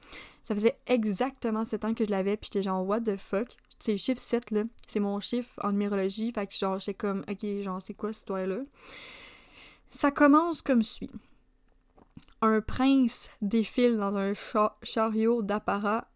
Ça 0.44 0.56
faisait 0.56 0.78
exactement 0.88 1.64
7 1.64 1.86
ans 1.86 1.94
que 1.94 2.06
je 2.06 2.12
l'avais, 2.12 2.38
puis 2.38 2.50
j'étais 2.52 2.64
genre, 2.64 2.86
what 2.86 3.02
the 3.02 3.18
fuck? 3.18 3.56
C'est 3.80 3.92
le 3.92 3.98
chiffre 3.98 4.20
7, 4.20 4.52
là. 4.52 4.64
C'est 4.88 5.00
mon 5.00 5.20
chiffre 5.20 5.54
en 5.64 5.72
numérologie, 5.72 6.32
fait 6.32 6.48
que 6.48 6.54
genre, 6.56 6.80
j'étais 6.80 6.96
comme, 6.96 7.24
ok, 7.30 7.62
genre, 7.62 7.82
c'est 7.82 7.94
quoi 7.94 8.12
cette 8.12 8.22
histoire-là? 8.22 8.62
Ça 9.92 10.10
commence 10.10 10.62
comme 10.62 10.82
suit. 10.82 11.12
Un 12.42 12.62
prince 12.62 13.30
défile 13.42 13.98
dans 13.98 14.18
un 14.18 14.34
chariot 14.82 15.42
d'apparat. 15.42 16.08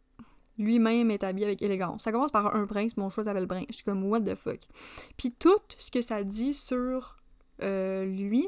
Lui-même 0.58 1.12
est 1.12 1.24
habillé 1.24 1.46
avec 1.46 1.62
élégance. 1.62 2.04
Ça 2.04 2.12
commence 2.12 2.32
par 2.32 2.56
un 2.56 2.66
prince, 2.66 2.96
mon 2.98 3.10
choix 3.10 3.26
s'appelle 3.26 3.46
Brin. 3.46 3.64
Je 3.70 3.76
suis 3.76 3.84
comme, 3.84 4.06
what 4.06 4.22
the 4.22 4.36
fuck? 4.36 4.60
Puis 5.18 5.34
tout 5.34 5.60
ce 5.78 5.92
que 5.92 6.02
ça 6.02 6.24
dit 6.24 6.54
sur 6.54 7.18
euh, 7.62 8.06
lui, 8.06 8.48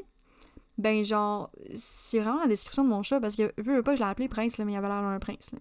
ben 0.78 1.04
genre, 1.04 1.50
c'est 1.74 2.20
vraiment 2.20 2.40
la 2.40 2.46
description 2.46 2.84
de 2.84 2.88
mon 2.88 3.02
chat 3.02 3.20
parce 3.20 3.36
que, 3.36 3.52
vu 3.58 3.82
pas, 3.82 3.94
je 3.94 4.00
l'ai 4.00 4.06
appelé 4.06 4.28
prince, 4.28 4.58
là, 4.58 4.64
mais 4.64 4.72
il 4.72 4.76
avait 4.76 4.88
l'air 4.88 5.02
d'un 5.02 5.18
prince. 5.18 5.52
Là. 5.52 5.58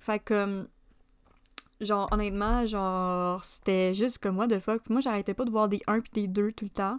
Fait 0.00 0.18
que, 0.18 0.68
genre, 1.80 2.08
honnêtement, 2.12 2.66
genre, 2.66 3.44
c'était 3.44 3.94
juste 3.94 4.18
comme, 4.18 4.36
what 4.36 4.48
the 4.48 4.58
fuck? 4.58 4.82
moi, 4.90 5.00
j'arrêtais 5.00 5.34
pas 5.34 5.44
de 5.44 5.50
voir 5.50 5.68
des 5.68 5.80
1 5.86 6.00
puis 6.00 6.10
des 6.12 6.28
2 6.28 6.52
tout 6.52 6.64
le 6.64 6.70
temps. 6.70 6.98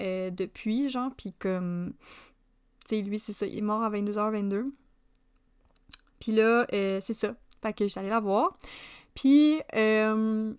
Euh, 0.00 0.30
depuis, 0.30 0.88
genre, 0.88 1.10
puis 1.16 1.32
comme, 1.32 1.94
tu 2.86 2.96
sais, 2.96 3.02
lui, 3.02 3.18
c'est 3.18 3.32
ça, 3.32 3.46
il 3.46 3.58
est 3.58 3.62
mort 3.62 3.82
à 3.82 3.90
22h22. 3.90 4.70
Puis 6.20 6.32
là, 6.32 6.66
euh, 6.72 7.00
c'est 7.00 7.14
ça. 7.14 7.34
Fait 7.62 7.72
que 7.72 7.88
j'allais 7.88 8.08
la 8.08 8.20
voir. 8.20 8.56
Puis, 9.14 9.60
euh, 9.74 10.54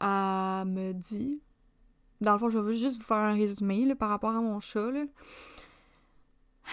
elle 0.00 0.68
me 0.68 0.92
dit, 0.92 1.40
dans 2.20 2.34
le 2.34 2.38
fond, 2.38 2.50
je 2.50 2.58
vais 2.58 2.74
juste 2.74 2.98
vous 2.98 3.04
faire 3.04 3.16
un 3.16 3.34
résumé 3.34 3.94
par 3.94 4.10
rapport 4.10 4.30
à 4.30 4.40
mon 4.40 4.60
chat. 4.60 4.90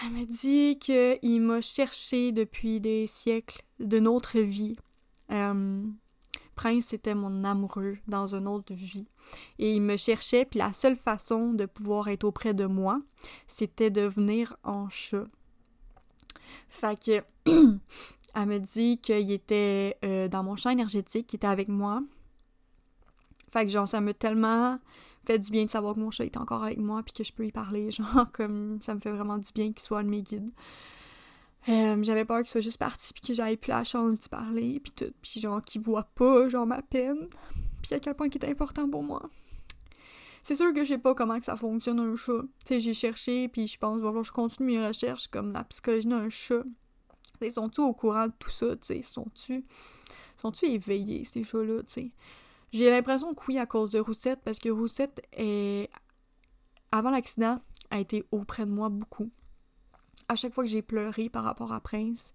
Elle 0.02 0.10
me 0.10 0.24
dit 0.24 0.78
qu'il 0.78 1.40
m'a 1.40 1.60
cherché 1.60 2.32
depuis 2.32 2.80
des 2.80 3.06
siècles 3.06 3.62
de 3.80 3.98
notre 3.98 4.40
vie. 4.40 4.76
Prince 6.54 6.92
était 6.92 7.14
mon 7.14 7.44
amoureux 7.44 7.98
dans 8.06 8.34
une 8.34 8.48
autre 8.48 8.72
vie. 8.74 9.06
Et 9.58 9.74
il 9.74 9.82
me 9.82 9.96
cherchait, 9.96 10.44
puis 10.44 10.58
la 10.58 10.72
seule 10.72 10.96
façon 10.96 11.52
de 11.52 11.66
pouvoir 11.66 12.08
être 12.08 12.24
auprès 12.24 12.54
de 12.54 12.66
moi, 12.66 13.00
c'était 13.46 13.90
de 13.90 14.02
venir 14.02 14.56
en 14.64 14.88
chat. 14.88 15.26
Fait 16.68 16.98
que, 16.98 17.24
elle 18.34 18.46
me 18.46 18.58
dit 18.58 18.98
qu'il 18.98 19.30
était 19.30 19.96
euh, 20.04 20.28
dans 20.28 20.42
mon 20.42 20.56
champ 20.56 20.70
énergétique, 20.70 21.26
qu'il 21.26 21.38
était 21.38 21.46
avec 21.46 21.68
moi. 21.68 22.02
Fait 23.52 23.64
que, 23.64 23.70
genre, 23.70 23.88
ça 23.88 24.00
m'a 24.00 24.14
tellement 24.14 24.78
fait 25.24 25.38
du 25.38 25.50
bien 25.50 25.64
de 25.64 25.70
savoir 25.70 25.94
que 25.94 26.00
mon 26.00 26.10
chat 26.10 26.24
est 26.24 26.36
encore 26.36 26.64
avec 26.64 26.78
moi, 26.78 27.02
puis 27.02 27.12
que 27.12 27.24
je 27.24 27.32
peux 27.32 27.46
y 27.46 27.52
parler. 27.52 27.90
Genre, 27.90 28.26
comme 28.32 28.78
ça 28.82 28.94
me 28.94 29.00
fait 29.00 29.10
vraiment 29.10 29.38
du 29.38 29.50
bien 29.54 29.72
qu'il 29.72 29.80
soit 29.80 30.00
un 30.00 30.04
de 30.04 30.10
mes 30.10 30.22
guides. 30.22 30.50
Euh, 31.68 32.02
j'avais 32.02 32.24
peur 32.24 32.38
qu'il 32.38 32.48
soit 32.48 32.60
juste 32.60 32.78
parti 32.78 33.12
puis 33.14 33.22
que 33.22 33.32
j'avais 33.32 33.56
plus 33.56 33.70
la 33.70 33.84
chance 33.84 34.20
d'y 34.20 34.28
parler 34.28 34.80
puis 34.80 34.92
tout 34.92 35.12
puis 35.22 35.40
genre 35.40 35.62
qu'il 35.62 35.80
voit 35.80 36.04
pas 36.14 36.48
genre 36.50 36.66
ma 36.66 36.82
peine 36.82 37.28
puis 37.82 37.94
à 37.94 38.00
quel 38.00 38.14
point 38.14 38.28
il 38.28 38.34
est 38.34 38.44
important 38.44 38.88
pour 38.88 39.02
moi. 39.02 39.22
C'est 40.42 40.54
sûr 40.54 40.74
que 40.74 40.84
je 40.84 40.90
sais 40.90 40.98
pas 40.98 41.14
comment 41.14 41.38
que 41.38 41.46
ça 41.46 41.56
fonctionne 41.56 42.00
un 42.00 42.14
chat. 42.16 42.42
Tu 42.42 42.66
sais, 42.66 42.80
j'ai 42.80 42.92
cherché 42.92 43.48
puis 43.48 43.66
je 43.66 43.78
pense 43.78 43.98
voilà, 44.00 44.22
je 44.22 44.30
continue 44.30 44.76
mes 44.76 44.86
recherches 44.86 45.28
comme 45.28 45.52
la 45.52 45.64
psychologie 45.64 46.06
d'un 46.06 46.28
chat. 46.28 46.64
Ils 47.40 47.52
sont-tu 47.52 47.80
au 47.80 47.94
courant 47.94 48.26
de 48.26 48.32
tout 48.38 48.50
ça, 48.50 48.76
tu 48.76 48.86
sais, 48.86 49.02
sont-tu 49.02 49.64
sont-tu 50.36 50.66
éveillés 50.66 51.24
ces 51.24 51.44
chats-là, 51.44 51.82
tu 51.84 51.92
sais? 51.92 52.12
J'ai 52.72 52.90
l'impression 52.90 53.32
que 53.32 53.42
oui 53.48 53.58
à 53.58 53.64
cause 53.64 53.92
de 53.92 54.00
Roussette 54.00 54.40
parce 54.44 54.58
que 54.58 54.68
Roussette 54.68 55.22
est 55.32 55.88
avant 56.92 57.10
l'accident 57.10 57.60
a 57.90 58.00
été 58.00 58.24
auprès 58.30 58.66
de 58.66 58.70
moi 58.70 58.88
beaucoup 58.90 59.30
à 60.28 60.36
chaque 60.36 60.54
fois 60.54 60.64
que 60.64 60.70
j'ai 60.70 60.82
pleuré 60.82 61.28
par 61.28 61.44
rapport 61.44 61.72
à 61.72 61.80
Prince, 61.80 62.34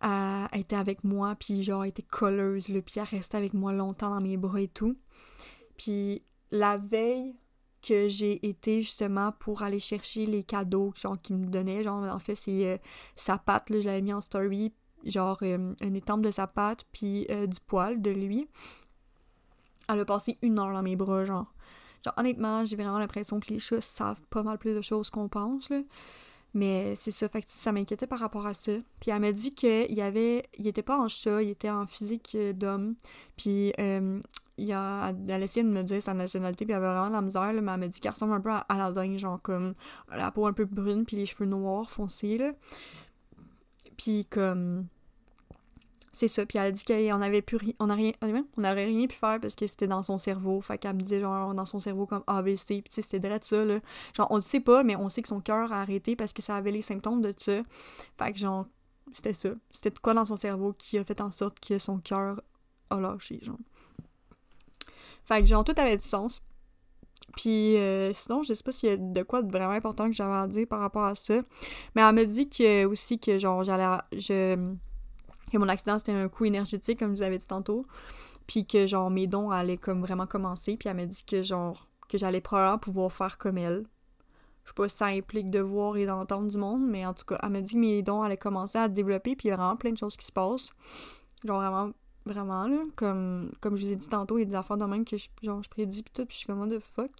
elle, 0.00 0.60
était 0.60 0.76
avec 0.76 1.02
moi, 1.04 1.34
puis 1.34 1.62
genre, 1.62 1.84
elle 1.84 1.90
était 1.90 2.02
colleuse, 2.02 2.68
le 2.68 2.82
puis 2.82 2.94
elle 2.96 3.04
restait 3.04 3.36
avec 3.36 3.54
moi 3.54 3.72
longtemps 3.72 4.10
dans 4.10 4.20
mes 4.20 4.36
bras 4.36 4.60
et 4.60 4.68
tout. 4.68 4.96
Puis 5.76 6.22
la 6.50 6.76
veille 6.76 7.34
que 7.86 8.08
j'ai 8.08 8.46
été 8.46 8.82
justement 8.82 9.32
pour 9.32 9.62
aller 9.62 9.78
chercher 9.78 10.24
les 10.26 10.42
cadeaux 10.42 10.92
genre 10.96 11.20
qu'il 11.20 11.36
me 11.36 11.46
donnait, 11.46 11.82
genre 11.82 12.02
en 12.02 12.18
fait 12.18 12.34
c'est 12.34 12.66
euh, 12.66 12.78
sa 13.16 13.38
patte, 13.38 13.70
là, 13.70 13.80
je 13.80 13.86
l'avais 13.86 14.02
mis 14.02 14.12
en 14.12 14.20
story, 14.20 14.72
genre 15.04 15.38
euh, 15.42 15.74
une 15.80 15.96
étampe 15.96 16.22
de 16.22 16.30
sa 16.30 16.46
patte, 16.46 16.84
puis 16.92 17.26
euh, 17.30 17.46
du 17.46 17.60
poil 17.60 18.00
de 18.00 18.10
lui. 18.10 18.48
Elle 19.88 20.00
a 20.00 20.04
passé 20.04 20.38
une 20.40 20.58
heure 20.58 20.72
dans 20.72 20.82
mes 20.82 20.96
bras, 20.96 21.24
genre. 21.24 21.52
Genre 22.04 22.14
honnêtement, 22.16 22.64
j'ai 22.64 22.76
vraiment 22.76 22.98
l'impression 22.98 23.40
que 23.40 23.52
les 23.52 23.58
chats 23.58 23.80
savent 23.80 24.22
pas 24.30 24.42
mal 24.42 24.58
plus 24.58 24.74
de 24.74 24.80
choses 24.80 25.10
qu'on 25.10 25.28
pense, 25.28 25.70
là. 25.70 25.80
Mais 26.54 26.94
c'est 26.94 27.10
ça, 27.10 27.28
fait 27.28 27.44
ça 27.48 27.72
m'inquiétait 27.72 28.06
par 28.06 28.20
rapport 28.20 28.46
à 28.46 28.54
ça. 28.54 28.72
Puis 29.00 29.10
elle 29.10 29.20
m'a 29.20 29.32
dit 29.32 29.54
qu'il 29.54 30.00
avait. 30.00 30.48
Il 30.56 30.66
était 30.68 30.82
pas 30.82 30.96
en 30.98 31.08
chat, 31.08 31.42
il 31.42 31.50
était 31.50 31.70
en 31.70 31.86
physique 31.86 32.32
euh, 32.36 32.52
d'homme. 32.52 32.94
Puis 33.36 33.72
euh, 33.80 34.20
il 34.56 34.72
a, 34.72 35.12
elle 35.28 35.42
a 35.42 35.44
essayé 35.44 35.64
de 35.64 35.70
me 35.70 35.82
dire 35.82 36.00
sa 36.00 36.14
nationalité, 36.14 36.64
puis 36.64 36.72
il 36.72 36.76
avait 36.76 36.86
vraiment 36.86 37.08
de 37.08 37.12
la 37.12 37.22
misère, 37.22 37.52
là, 37.52 37.60
mais 37.60 37.72
elle 37.72 37.80
m'a 37.80 37.88
dit 37.88 37.98
qu'il 37.98 38.10
ressemble 38.10 38.34
un 38.34 38.40
peu 38.40 38.50
à 38.50 38.58
Aladdin, 38.68 39.16
genre 39.18 39.42
comme 39.42 39.74
la 40.14 40.30
peau 40.30 40.46
un 40.46 40.52
peu 40.52 40.64
brune, 40.64 41.04
puis 41.04 41.16
les 41.16 41.26
cheveux 41.26 41.46
noirs 41.46 41.90
foncés, 41.90 42.38
là. 42.38 42.52
Puis 43.96 44.24
comme. 44.26 44.86
C'est 46.14 46.28
ça. 46.28 46.46
Puis 46.46 46.58
elle 46.58 46.66
a 46.66 46.70
dit 46.70 46.84
qu'on 46.84 47.20
avait 47.20 47.42
pu 47.42 47.58
on 47.80 47.90
a 47.90 47.94
rien, 47.94 48.12
on 48.22 48.60
n'aurait 48.60 48.84
rien 48.84 49.06
pu 49.06 49.16
faire 49.16 49.40
parce 49.40 49.56
que 49.56 49.66
c'était 49.66 49.88
dans 49.88 50.02
son 50.02 50.16
cerveau. 50.16 50.60
Fait 50.60 50.78
qu'elle 50.78 50.94
me 50.94 51.00
disait 51.00 51.20
genre 51.20 51.52
dans 51.54 51.64
son 51.64 51.80
cerveau 51.80 52.06
comme 52.06 52.22
ABC. 52.26 52.82
Puis 52.82 53.02
c'était 53.02 53.18
de 53.18 53.38
ça, 53.42 53.64
là. 53.64 53.80
Genre, 54.16 54.26
on 54.30 54.36
le 54.36 54.42
sait 54.42 54.60
pas, 54.60 54.84
mais 54.84 54.96
on 54.96 55.08
sait 55.08 55.22
que 55.22 55.28
son 55.28 55.40
cœur 55.40 55.72
a 55.72 55.82
arrêté 55.82 56.14
parce 56.14 56.32
que 56.32 56.40
ça 56.40 56.56
avait 56.56 56.70
les 56.70 56.82
symptômes 56.82 57.20
de 57.20 57.34
ça. 57.36 57.62
Fait 58.16 58.32
que 58.32 58.38
genre, 58.38 58.66
c'était 59.12 59.32
ça. 59.32 59.50
C'était 59.70 59.90
quoi 59.90 60.14
dans 60.14 60.24
son 60.24 60.36
cerveau 60.36 60.72
qui 60.72 60.98
a 60.98 61.04
fait 61.04 61.20
en 61.20 61.30
sorte 61.30 61.58
que 61.60 61.78
son 61.78 61.98
cœur 61.98 62.40
a 62.90 63.00
lâché, 63.00 63.40
genre. 63.42 63.58
Fait 65.24 65.40
que 65.40 65.46
genre, 65.46 65.64
tout 65.64 65.74
avait 65.76 65.96
du 65.96 66.04
sens. 66.04 66.40
Puis 67.36 67.76
euh, 67.76 68.12
sinon, 68.12 68.42
je 68.44 68.54
sais 68.54 68.62
pas 68.62 68.70
s'il 68.70 68.88
y 68.88 68.92
a 68.92 68.96
de 68.96 69.22
quoi 69.22 69.42
de 69.42 69.50
vraiment 69.50 69.72
important 69.72 70.06
que 70.06 70.12
j'avais 70.12 70.36
à 70.36 70.46
dire 70.46 70.68
par 70.68 70.78
rapport 70.78 71.04
à 71.04 71.16
ça. 71.16 71.40
Mais 71.96 72.02
elle 72.02 72.14
me 72.14 72.24
dit 72.24 72.48
que 72.48 72.84
aussi 72.84 73.18
que 73.18 73.38
genre 73.38 73.64
j'allais 73.64 73.98
je 74.12 74.74
que 75.54 75.58
mon 75.58 75.68
accident 75.68 75.98
c'était 75.98 76.12
un 76.12 76.28
coup 76.28 76.44
énergétique 76.44 76.98
comme 76.98 77.12
je 77.12 77.18
vous 77.18 77.22
avais 77.22 77.38
dit 77.38 77.46
tantôt. 77.46 77.86
Puis 78.46 78.66
que 78.66 78.86
genre 78.86 79.10
mes 79.10 79.26
dons 79.26 79.50
allaient 79.50 79.78
comme 79.78 80.00
vraiment 80.00 80.26
commencer. 80.26 80.76
Puis 80.76 80.88
elle 80.88 80.96
m'a 80.96 81.06
dit 81.06 81.24
que 81.24 81.42
genre 81.42 81.88
que 82.08 82.18
j'allais 82.18 82.40
probablement 82.40 82.78
pouvoir 82.78 83.12
faire 83.12 83.38
comme 83.38 83.58
elle. 83.58 83.84
Je 84.64 84.70
sais 84.70 84.74
pas 84.74 84.88
si 84.88 84.96
ça 84.96 85.06
implique 85.06 85.50
de 85.50 85.60
voir 85.60 85.96
et 85.96 86.06
d'entendre 86.06 86.48
du 86.48 86.56
monde 86.56 86.86
mais 86.86 87.04
en 87.06 87.14
tout 87.14 87.24
cas 87.24 87.38
elle 87.42 87.50
m'a 87.50 87.60
dit 87.60 87.74
que 87.74 87.78
mes 87.78 88.02
dons 88.02 88.22
allaient 88.22 88.36
commencer 88.36 88.78
à 88.78 88.88
développer. 88.88 89.36
Puis 89.36 89.48
il 89.48 89.50
y 89.50 89.54
a 89.54 89.56
vraiment 89.56 89.76
plein 89.76 89.92
de 89.92 89.98
choses 89.98 90.16
qui 90.16 90.26
se 90.26 90.32
passent. 90.32 90.70
Genre 91.44 91.60
vraiment 91.60 91.92
vraiment 92.26 92.66
là. 92.66 92.82
Comme 92.96 93.50
comme 93.60 93.76
je 93.76 93.86
vous 93.86 93.92
ai 93.92 93.96
dit 93.96 94.08
tantôt 94.08 94.38
il 94.38 94.42
y 94.42 94.44
a 94.44 94.48
des 94.48 94.56
affaires 94.56 94.76
de 94.76 94.84
même 94.84 95.04
que 95.04 95.16
je, 95.16 95.28
genre 95.42 95.62
je 95.62 95.70
prédis 95.70 96.02
puis 96.02 96.12
tout 96.12 96.26
puis 96.26 96.34
je 96.34 96.38
suis 96.38 96.46
comme 96.46 96.68
the 96.68 96.80
fuck? 96.80 97.12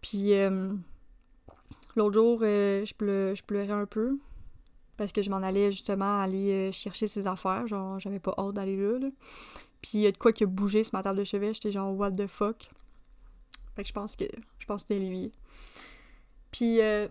Puis 0.00 0.34
euh, 0.34 0.72
l'autre 1.94 2.14
jour 2.14 2.40
euh, 2.42 2.84
je 2.84 3.42
pleurais 3.42 3.70
un 3.70 3.86
peu 3.86 4.18
parce 4.98 5.12
que 5.12 5.22
je 5.22 5.30
m'en 5.30 5.38
allais 5.38 5.70
justement 5.70 6.20
aller 6.20 6.50
euh, 6.50 6.72
chercher 6.72 7.06
ses 7.06 7.26
affaires. 7.26 7.66
Genre, 7.66 7.98
j'avais 8.00 8.18
pas 8.18 8.34
hâte 8.36 8.54
d'aller 8.54 8.76
là, 8.76 9.08
Puis 9.80 9.92
il 9.94 10.00
y 10.00 10.06
a 10.06 10.12
de 10.12 10.18
quoi 10.18 10.32
qui 10.32 10.42
a 10.42 10.46
bougé 10.46 10.82
sur 10.82 10.94
ma 10.94 11.02
table 11.02 11.20
de 11.20 11.24
chevet. 11.24 11.54
J'étais 11.54 11.70
genre, 11.70 11.96
what 11.96 12.10
the 12.10 12.26
fuck? 12.26 12.68
Fait 13.76 13.82
que 13.82 13.88
je 13.88 13.92
pense 13.92 14.16
que 14.16 14.24
je 14.58 14.66
pense 14.66 14.82
que 14.82 14.88
c'était 14.88 15.04
lui. 15.04 15.32
Puis 16.50 16.80
euh, 16.80 17.06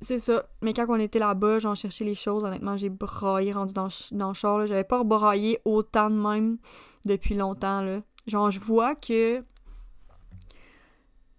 c'est 0.00 0.18
ça. 0.18 0.48
Mais 0.62 0.72
quand 0.72 0.86
on 0.88 0.96
était 0.96 1.20
là-bas, 1.20 1.60
j'en 1.60 1.76
cherchais 1.76 2.04
les 2.04 2.16
choses. 2.16 2.42
Honnêtement, 2.42 2.76
j'ai 2.76 2.88
braillé 2.88 3.52
rendu 3.52 3.72
dans, 3.72 3.88
dans 4.10 4.28
le 4.28 4.34
char. 4.34 4.66
J'avais 4.66 4.84
pas 4.84 5.04
braillé 5.04 5.60
autant 5.64 6.10
de 6.10 6.16
même 6.16 6.58
depuis 7.04 7.36
longtemps. 7.36 7.82
Là. 7.82 8.02
Genre, 8.26 8.50
je 8.50 8.58
vois 8.58 8.96
que. 8.96 9.44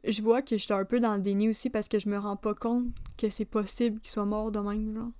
Je 0.06 0.22
vois 0.22 0.42
que 0.42 0.58
j'étais 0.58 0.74
un 0.74 0.86
peu 0.86 1.00
dans 1.02 1.14
le 1.14 1.22
déni 1.22 1.50
aussi 1.50 1.70
parce 1.70 1.88
que 1.88 2.00
je 2.00 2.10
me 2.10 2.18
rends 2.18 2.38
pas 2.38 2.56
compte 2.56 2.86
que 3.18 3.30
c'est 3.30 3.46
possible 3.46 4.00
qu'il 4.00 4.10
soit 4.10 4.26
mort 4.26 4.52
de 4.52 4.60
même, 4.60 4.96
genre. 4.96 5.12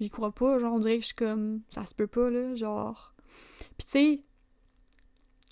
J'y 0.00 0.10
crois 0.10 0.32
pas, 0.32 0.58
genre, 0.58 0.74
on 0.74 0.78
dirait 0.78 0.96
que 0.96 1.02
je 1.02 1.06
suis 1.06 1.14
comme. 1.14 1.60
Ça 1.70 1.86
se 1.86 1.94
peut 1.94 2.06
pas, 2.06 2.30
là, 2.30 2.54
genre. 2.54 3.14
Pis 3.76 3.86
tu 3.86 3.90
sais. 3.90 4.22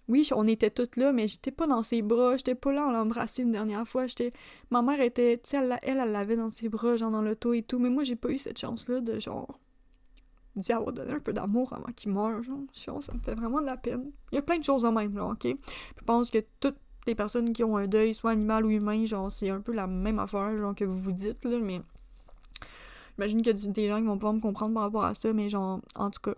Oui, 0.08 0.28
on 0.34 0.46
était 0.48 0.70
toutes 0.70 0.96
là, 0.96 1.12
mais 1.12 1.28
j'étais 1.28 1.52
pas 1.52 1.66
dans 1.66 1.82
ses 1.82 2.02
bras, 2.02 2.36
j'étais 2.36 2.56
pas 2.56 2.72
là 2.72 2.88
à 2.88 2.92
l'embrasser 2.92 3.42
une 3.42 3.52
dernière 3.52 3.86
fois. 3.86 4.06
J'étais. 4.06 4.32
Ma 4.70 4.82
mère 4.82 5.00
était. 5.00 5.38
Tu 5.38 5.50
sais, 5.50 5.56
elle, 5.58 5.78
elle, 5.82 6.10
l'avait 6.10 6.36
dans 6.36 6.50
ses 6.50 6.68
bras, 6.68 6.96
genre 6.96 7.10
dans 7.10 7.22
l'auto 7.22 7.52
et 7.52 7.62
tout, 7.62 7.78
mais 7.78 7.88
moi, 7.88 8.02
j'ai 8.02 8.16
pas 8.16 8.30
eu 8.30 8.38
cette 8.38 8.58
chance-là 8.58 9.00
de, 9.00 9.18
genre. 9.20 9.60
d'y 10.56 10.72
avoir 10.72 10.92
donné 10.92 11.12
un 11.12 11.20
peu 11.20 11.32
d'amour 11.32 11.72
avant 11.72 11.92
qu'il 11.94 12.12
meure, 12.12 12.42
genre. 12.42 12.66
Ça 12.74 13.14
me 13.14 13.20
fait 13.20 13.34
vraiment 13.34 13.60
de 13.60 13.66
la 13.66 13.76
peine. 13.76 14.10
Il 14.32 14.36
y 14.36 14.38
a 14.38 14.42
plein 14.42 14.58
de 14.58 14.64
choses 14.64 14.84
en 14.84 14.92
même, 14.92 15.14
là, 15.16 15.26
ok? 15.26 15.46
Je 15.46 16.04
pense 16.04 16.30
que 16.30 16.38
toutes 16.58 16.78
les 17.06 17.14
personnes 17.14 17.52
qui 17.52 17.64
ont 17.64 17.76
un 17.76 17.86
deuil, 17.86 18.12
soit 18.12 18.32
animal 18.32 18.66
ou 18.66 18.70
humain, 18.70 19.04
genre, 19.04 19.30
c'est 19.30 19.50
un 19.50 19.60
peu 19.60 19.72
la 19.72 19.86
même 19.86 20.18
affaire, 20.18 20.56
genre, 20.58 20.74
que 20.74 20.84
vous 20.84 20.98
vous 20.98 21.12
dites, 21.12 21.44
là, 21.44 21.58
mais 21.58 21.80
J'imagine 23.18 23.48
a 23.48 23.52
des 23.52 23.88
gens 23.88 23.98
qui 23.98 24.06
vont 24.06 24.18
pas 24.18 24.32
me 24.32 24.40
comprendre 24.40 24.74
par 24.74 24.84
rapport 24.84 25.04
à 25.04 25.14
ça, 25.14 25.32
mais 25.32 25.48
genre, 25.48 25.80
en 25.94 26.10
tout 26.10 26.20
cas. 26.22 26.34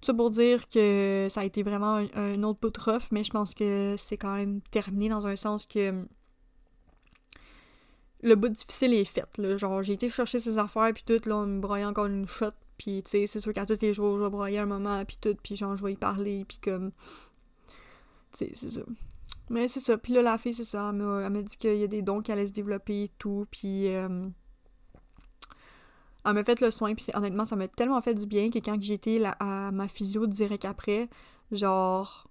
Tout 0.00 0.08
ça 0.08 0.14
pour 0.14 0.30
dire 0.30 0.68
que 0.68 1.26
ça 1.30 1.40
a 1.40 1.44
été 1.44 1.62
vraiment 1.62 2.06
un, 2.14 2.42
autre 2.42 2.60
bout 2.60 2.76
rough, 2.76 3.10
mais 3.12 3.24
je 3.24 3.30
pense 3.30 3.54
que 3.54 3.94
c'est 3.96 4.18
quand 4.18 4.36
même 4.36 4.60
terminé 4.70 5.08
dans 5.08 5.26
un 5.26 5.36
sens 5.36 5.66
que 5.66 6.04
le 8.22 8.34
bout 8.34 8.50
difficile 8.50 8.92
est 8.92 9.04
fait. 9.04 9.38
Là. 9.38 9.56
Genre, 9.56 9.82
j'ai 9.82 9.94
été 9.94 10.08
chercher 10.08 10.38
ses 10.38 10.58
affaires, 10.58 10.92
puis 10.92 11.02
tout, 11.04 11.26
là, 11.26 11.38
on 11.38 11.46
me 11.46 11.60
broyait 11.60 11.86
encore 11.86 12.06
une 12.06 12.26
shot, 12.26 12.50
puis 12.76 13.02
tu 13.02 13.10
sais, 13.10 13.26
c'est 13.26 13.40
sûr 13.40 13.52
qu'à 13.54 13.64
tous 13.64 13.80
les 13.80 13.94
jours, 13.94 14.18
je 14.18 14.24
vais 14.24 14.30
broyer 14.30 14.58
un 14.58 14.66
moment, 14.66 15.02
puis 15.04 15.16
tout, 15.20 15.34
puis 15.42 15.56
genre, 15.56 15.76
je 15.76 15.84
vais 15.84 15.92
y 15.92 15.96
parler, 15.96 16.44
puis 16.46 16.58
comme. 16.58 16.92
Tu 18.32 18.46
sais, 18.46 18.50
c'est 18.52 18.70
ça. 18.70 18.82
Mais 19.48 19.68
c'est 19.68 19.80
ça. 19.80 19.96
Puis 19.96 20.12
là, 20.12 20.22
la 20.22 20.38
fille, 20.38 20.54
c'est 20.54 20.64
ça. 20.64 20.90
Elle 20.90 21.30
m'a 21.30 21.42
dit 21.42 21.56
qu'il 21.56 21.76
y 21.76 21.84
a 21.84 21.86
des 21.86 22.02
dons 22.02 22.20
qui 22.20 22.32
allaient 22.32 22.46
se 22.46 22.52
développer 22.52 23.04
et 23.04 23.10
tout, 23.18 23.46
puis. 23.50 23.88
Euh, 23.94 24.28
elle 26.26 26.32
m'a 26.32 26.44
fait 26.44 26.60
le 26.60 26.70
soin, 26.70 26.94
puis 26.94 27.06
honnêtement, 27.14 27.44
ça 27.44 27.56
m'a 27.56 27.68
tellement 27.68 28.00
fait 28.00 28.14
du 28.14 28.26
bien 28.26 28.50
que 28.50 28.58
quand 28.58 28.80
j'étais 28.82 29.22
à 29.24 29.70
ma 29.70 29.86
physio 29.88 30.26
direct 30.26 30.64
après, 30.64 31.08
genre, 31.52 32.28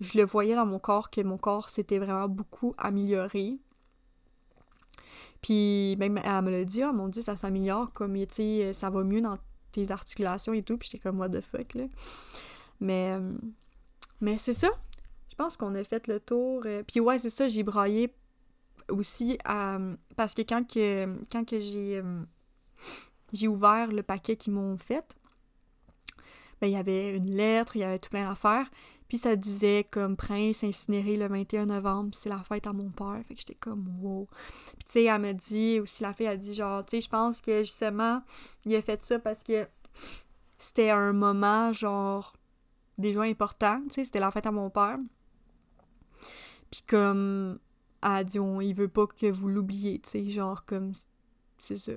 je 0.00 0.16
le 0.16 0.24
voyais 0.24 0.54
dans 0.54 0.66
mon 0.66 0.78
corps 0.78 1.10
que 1.10 1.20
mon 1.20 1.38
corps 1.38 1.68
s'était 1.68 1.98
vraiment 1.98 2.28
beaucoup 2.28 2.74
amélioré. 2.78 3.58
Puis 5.40 5.96
même, 5.98 6.18
elle 6.18 6.42
me 6.42 6.50
l'a 6.50 6.64
dit, 6.64 6.84
oh 6.84 6.92
mon 6.92 7.08
dieu, 7.08 7.20
ça 7.20 7.36
s'améliore, 7.36 7.92
comme, 7.92 8.14
tu 8.14 8.26
sais, 8.30 8.72
ça 8.72 8.90
va 8.90 9.02
mieux 9.02 9.20
dans 9.20 9.38
tes 9.72 9.90
articulations 9.90 10.52
et 10.52 10.62
tout, 10.62 10.78
puis 10.78 10.88
j'étais 10.90 11.02
comme, 11.02 11.18
what 11.18 11.30
the 11.30 11.40
fuck, 11.40 11.74
là. 11.74 11.84
Mais, 12.78 13.12
euh, 13.12 13.32
mais 14.20 14.38
c'est 14.38 14.52
ça. 14.52 14.68
Je 15.30 15.34
pense 15.34 15.56
qu'on 15.56 15.74
a 15.74 15.82
fait 15.82 16.06
le 16.08 16.20
tour. 16.20 16.62
Euh, 16.66 16.82
puis 16.86 17.00
ouais, 17.00 17.18
c'est 17.18 17.30
ça, 17.30 17.48
j'ai 17.48 17.62
braillé 17.62 18.14
aussi 18.88 19.38
à... 19.44 19.78
parce 20.16 20.34
que 20.34 20.42
quand 20.42 20.66
que, 20.68 21.06
quand 21.30 21.44
que 21.48 21.58
j'ai 21.58 21.98
euh, 21.98 22.22
j'ai 23.32 23.48
ouvert 23.48 23.88
le 23.88 24.02
paquet 24.02 24.36
qu'ils 24.36 24.52
m'ont 24.52 24.76
fait, 24.76 25.16
ben, 26.60 26.68
il 26.68 26.72
y 26.72 26.76
avait 26.76 27.16
une 27.16 27.34
lettre, 27.34 27.76
il 27.76 27.80
y 27.80 27.84
avait 27.84 27.98
tout 27.98 28.10
plein 28.10 28.28
d'affaires. 28.28 28.70
Puis 29.08 29.18
ça 29.18 29.36
disait 29.36 29.84
comme 29.90 30.16
prince 30.16 30.64
incinéré 30.64 31.16
le 31.16 31.26
21 31.26 31.66
novembre, 31.66 32.14
c'est 32.14 32.30
la 32.30 32.38
fête 32.38 32.66
à 32.66 32.72
mon 32.72 32.88
père. 32.90 33.20
Fait 33.28 33.34
que 33.34 33.40
j'étais 33.40 33.56
comme 33.56 33.86
wow. 34.00 34.26
Puis 34.78 34.84
tu 34.86 34.92
sais, 34.92 35.04
elle 35.04 35.20
m'a 35.20 35.32
dit 35.34 35.80
aussi, 35.80 36.02
la 36.02 36.14
fille 36.14 36.28
a 36.28 36.36
dit 36.36 36.54
genre, 36.54 36.82
tu 36.84 36.96
sais, 36.96 37.00
je 37.02 37.10
pense 37.10 37.40
que 37.40 37.62
justement, 37.62 38.22
il 38.64 38.74
a 38.74 38.80
fait 38.80 39.02
ça 39.02 39.18
parce 39.18 39.42
que 39.42 39.68
c'était 40.56 40.90
un 40.90 41.12
moment 41.12 41.72
genre 41.72 42.32
déjà 42.96 43.22
important, 43.22 43.82
tu 43.88 43.94
sais, 43.96 44.04
c'était 44.04 44.20
la 44.20 44.30
fête 44.30 44.46
à 44.46 44.52
mon 44.52 44.70
père. 44.70 44.98
Puis 46.70 46.82
comme, 46.88 47.58
elle 48.02 48.10
a 48.10 48.24
dit, 48.24 48.38
on, 48.38 48.60
il 48.60 48.72
veut 48.72 48.88
pas 48.88 49.06
que 49.06 49.30
vous 49.30 49.48
l'oubliez, 49.48 49.98
tu 49.98 50.08
sais, 50.08 50.28
genre 50.28 50.64
comme, 50.64 50.92
c'est 51.58 51.76
ça. 51.76 51.92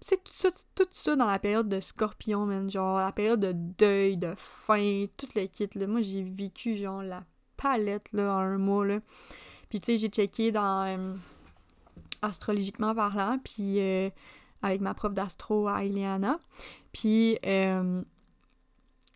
C'est 0.00 0.22
tout 0.22 0.32
ça, 0.32 0.48
tout 0.74 0.88
ça 0.90 1.16
dans 1.16 1.26
la 1.26 1.38
période 1.38 1.68
de 1.68 1.80
scorpion, 1.80 2.46
man. 2.46 2.70
Genre, 2.70 2.98
la 2.98 3.12
période 3.12 3.40
de 3.40 3.52
deuil, 3.52 4.16
de 4.16 4.34
faim, 4.36 5.06
toutes 5.16 5.34
les 5.34 5.48
kits, 5.48 5.68
là. 5.74 5.86
Moi, 5.86 6.00
j'ai 6.00 6.22
vécu, 6.22 6.74
genre, 6.74 7.02
la 7.02 7.24
palette, 7.56 8.12
là, 8.12 8.34
en 8.34 8.38
un 8.38 8.58
mois. 8.58 8.86
Puis, 9.68 9.80
tu 9.80 9.86
sais, 9.92 9.98
j'ai 9.98 10.08
checké 10.08 10.52
dans... 10.52 10.86
Euh, 10.86 11.14
astrologiquement 12.22 12.94
parlant, 12.94 13.38
puis 13.42 13.80
euh, 13.80 14.10
avec 14.62 14.80
ma 14.80 14.94
prof 14.94 15.12
d'astro 15.12 15.68
à. 15.68 15.80
Puis, 16.92 17.38
euh, 17.46 18.02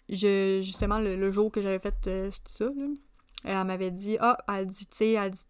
je, 0.09 0.61
justement, 0.63 0.99
le, 0.99 1.31
jour 1.31 1.51
que 1.51 1.61
j'avais 1.61 1.79
fait 1.79 2.31
ça, 2.47 2.65
là, 2.65 2.87
elle 3.45 3.67
m'avait 3.67 3.91
dit, 3.91 4.17
ah, 4.21 4.39
elle 4.49 4.67
dit, 4.67 4.87
tu 4.87 4.97
sais, 4.97 5.13
elle 5.13 5.31
dit, 5.31 5.47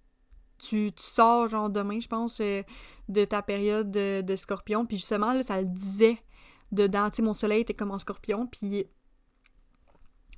tu, 0.63 0.93
sors, 0.97 1.49
genre, 1.49 1.71
demain, 1.71 2.01
je 2.01 2.09
pense, 2.09 2.41
de 2.41 3.25
ta 3.25 3.43
période 3.43 3.91
de, 3.91 4.37
scorpion. 4.37 4.87
Puis 4.87 4.97
justement, 4.97 5.33
là, 5.33 5.43
ça 5.43 5.61
le 5.61 5.67
disait 5.67 6.23
dedans. 6.71 7.11
Tu 7.11 7.17
sais, 7.17 7.23
mon 7.23 7.35
soleil 7.35 7.63
était 7.63 7.75
comme 7.75 7.91
en 7.91 7.99
scorpion. 7.99 8.47
Puis 8.47 8.87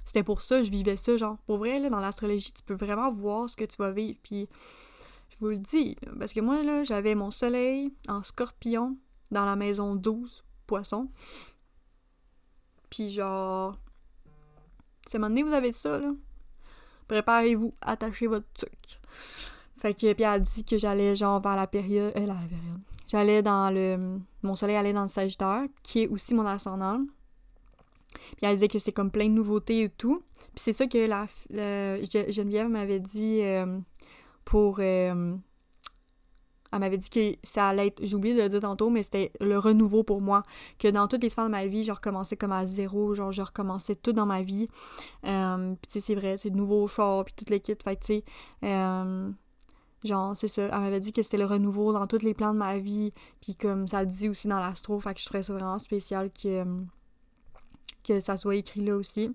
c'était 0.05 0.23
pour 0.23 0.43
ça, 0.43 0.63
je 0.63 0.71
vivais 0.71 0.97
ça. 0.97 1.17
Genre, 1.17 1.37
pour 1.47 1.59
vrai, 1.59 1.79
là, 1.79 1.91
dans 1.91 2.01
l'astrologie, 2.01 2.53
tu 2.53 2.63
peux 2.63 2.75
vraiment 2.75 3.13
voir 3.13 3.49
ce 3.51 3.57
que 3.57 3.65
tu 3.65 3.77
vas 3.77 3.91
vivre. 3.91 4.19
Puis 4.23 4.49
je 5.31 5.37
vous 5.41 5.49
le 5.49 5.59
dis, 5.59 5.97
parce 6.19 6.33
que 6.33 6.41
moi, 6.41 6.63
là, 6.63 6.83
j'avais 6.85 7.15
mon 7.15 7.31
soleil 7.31 7.93
en 8.09 8.23
scorpion 8.23 8.97
dans 9.31 9.45
la 9.45 9.57
maison 9.57 9.95
12, 9.95 10.45
poisson. 10.67 11.11
Puis 12.89 13.11
genre, 13.11 13.77
c'est 15.07 15.19
moment 15.19 15.29
donné, 15.29 15.43
vous 15.43 15.53
avez 15.53 15.73
ça, 15.73 15.99
là. 15.99 16.13
Préparez-vous, 17.09 17.75
attachez 17.83 18.27
votre 18.27 18.51
truc. 18.55 19.01
Fait 19.85 19.93
que, 19.93 20.15
puis 20.15 20.25
elle 20.25 20.31
a 20.31 20.39
dit 20.39 20.65
que 20.65 20.79
j'allais 20.79 21.15
genre 21.15 21.43
vers 21.43 21.57
la 21.57 21.67
période. 21.67 22.15
Euh, 22.17 22.25
la. 22.25 22.37
J'allais 23.07 23.43
dans 23.43 23.69
le. 23.69 24.19
Mon 24.43 24.55
soleil 24.55 24.77
allait 24.77 24.95
dans 24.95 25.03
le 25.03 25.09
Sagittaire, 25.09 25.65
qui 25.83 26.05
est 26.05 26.09
aussi 26.09 26.33
mon 26.33 26.47
ascendant. 26.47 27.05
Puis 28.39 28.47
elle 28.47 28.55
disait 28.55 28.69
que 28.69 28.79
c'était 28.79 28.93
comme 28.93 29.11
plein 29.11 29.27
de 29.27 29.35
nouveautés 29.35 29.83
et 29.83 29.89
tout. 29.91 30.23
Puis 30.55 30.63
c'est 30.65 30.73
ça 30.73 30.87
que 30.87 31.07
la, 31.07 31.27
Geneviève 32.31 32.67
m'avait 32.67 32.99
dit 32.99 33.41
euh, 33.43 33.79
pour. 34.47 34.79
Euh, 34.79 35.37
elle 36.73 36.79
m'avait 36.79 36.97
dit 36.97 37.11
que 37.11 37.37
ça 37.43 37.69
allait 37.69 37.89
être, 37.89 38.01
j'ai 38.03 38.17
oublié 38.17 38.35
de 38.35 38.41
le 38.41 38.49
dire 38.49 38.61
tantôt, 38.61 38.89
mais 38.89 39.03
c'était 39.03 39.33
le 39.39 39.59
renouveau 39.59 40.03
pour 40.03 40.23
moi. 40.23 40.45
Que 40.79 40.89
dans 40.89 41.09
toutes 41.09 41.25
les 41.25 41.29
sphères 41.29 41.45
de 41.45 41.51
ma 41.51 41.67
vie, 41.67 41.85
je 41.85 41.93
recommençais 41.93 42.39
comme 42.39 42.53
à 42.53 42.65
zéro, 42.65 43.13
genre 43.13 43.33
je 43.33 43.43
recommençais 43.43 43.97
tout 43.97 44.13
dans 44.13 44.25
ma 44.25 44.41
vie. 44.41 44.67
puis 45.21 45.31
tu 45.31 45.79
sais, 45.89 46.01
c'est 46.01 46.15
vrai, 46.15 46.39
c'est 46.39 46.49
de 46.49 46.57
nouveaux 46.57 46.87
chars, 46.89 47.27
puis 47.27 47.35
toutes 47.37 47.51
les 47.51 47.61
kits. 47.61 47.75
Fait 47.85 47.97
tu 47.97 48.07
sais, 48.07 48.25
Genre, 50.05 50.37
c'est 50.37 50.49
ça. 50.49 50.65
Elle 50.65 50.81
m'avait 50.81 51.01
dit 51.01 51.13
que 51.13 51.23
c'était 51.23 51.39
le 51.39 51.47
renouveau 51.47 51.93
dans 51.93 52.07
tous 52.07 52.23
les 52.23 52.35
plans 52.35 52.53
de 52.53 52.59
ma 52.59 52.79
vie. 52.79 53.13
Puis 53.41 53.57
comme 53.57 53.89
ça 53.89 54.03
le 54.03 54.09
dit 54.09 54.29
aussi 54.29 54.49
dans 54.49 54.61
l'astro, 54.61 55.01
fait 55.01 55.15
que 55.15 55.21
je 55.21 55.27
trouvais 55.27 55.43
ça 55.43 55.55
vraiment 55.55 55.79
spécial 55.79 56.31
que, 56.31 56.65
que 58.05 58.21
ça 58.21 58.37
soit 58.37 58.57
écrit 58.57 58.85
là 58.85 58.97
aussi. 58.97 59.35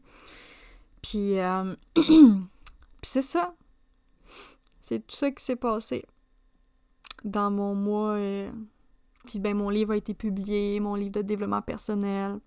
Puis, 1.02 1.40
euh, 1.40 1.76
c'est 3.02 3.22
ça. 3.22 3.56
C'est 4.80 5.06
tout 5.06 5.16
ça 5.16 5.32
qui 5.32 5.44
s'est 5.44 5.56
passé 5.56 6.06
dans 7.24 7.52
mon 7.52 7.76
mois. 7.76 8.14
Euh, 8.14 8.52
puis 9.26 9.40
ben 9.40 9.56
mon 9.56 9.70
livre 9.70 9.92
a 9.92 9.98
été 9.98 10.14
publié, 10.14 10.80
mon 10.80 10.96
livre 10.96 11.12
de 11.12 11.22
développement 11.22 11.62
personnel. 11.62 12.40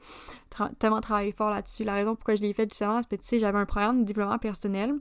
tellement 0.78 1.00
travaillé 1.00 1.32
fort 1.32 1.50
là-dessus. 1.50 1.84
La 1.84 1.94
raison 1.94 2.14
pourquoi 2.14 2.34
je 2.34 2.42
l'ai 2.42 2.52
fait 2.52 2.68
justement, 2.70 3.00
c'est 3.02 3.16
que 3.16 3.22
tu 3.22 3.28
sais, 3.28 3.38
j'avais 3.38 3.58
un 3.58 3.66
programme 3.66 4.00
de 4.00 4.04
développement 4.04 4.38
personnel. 4.38 4.94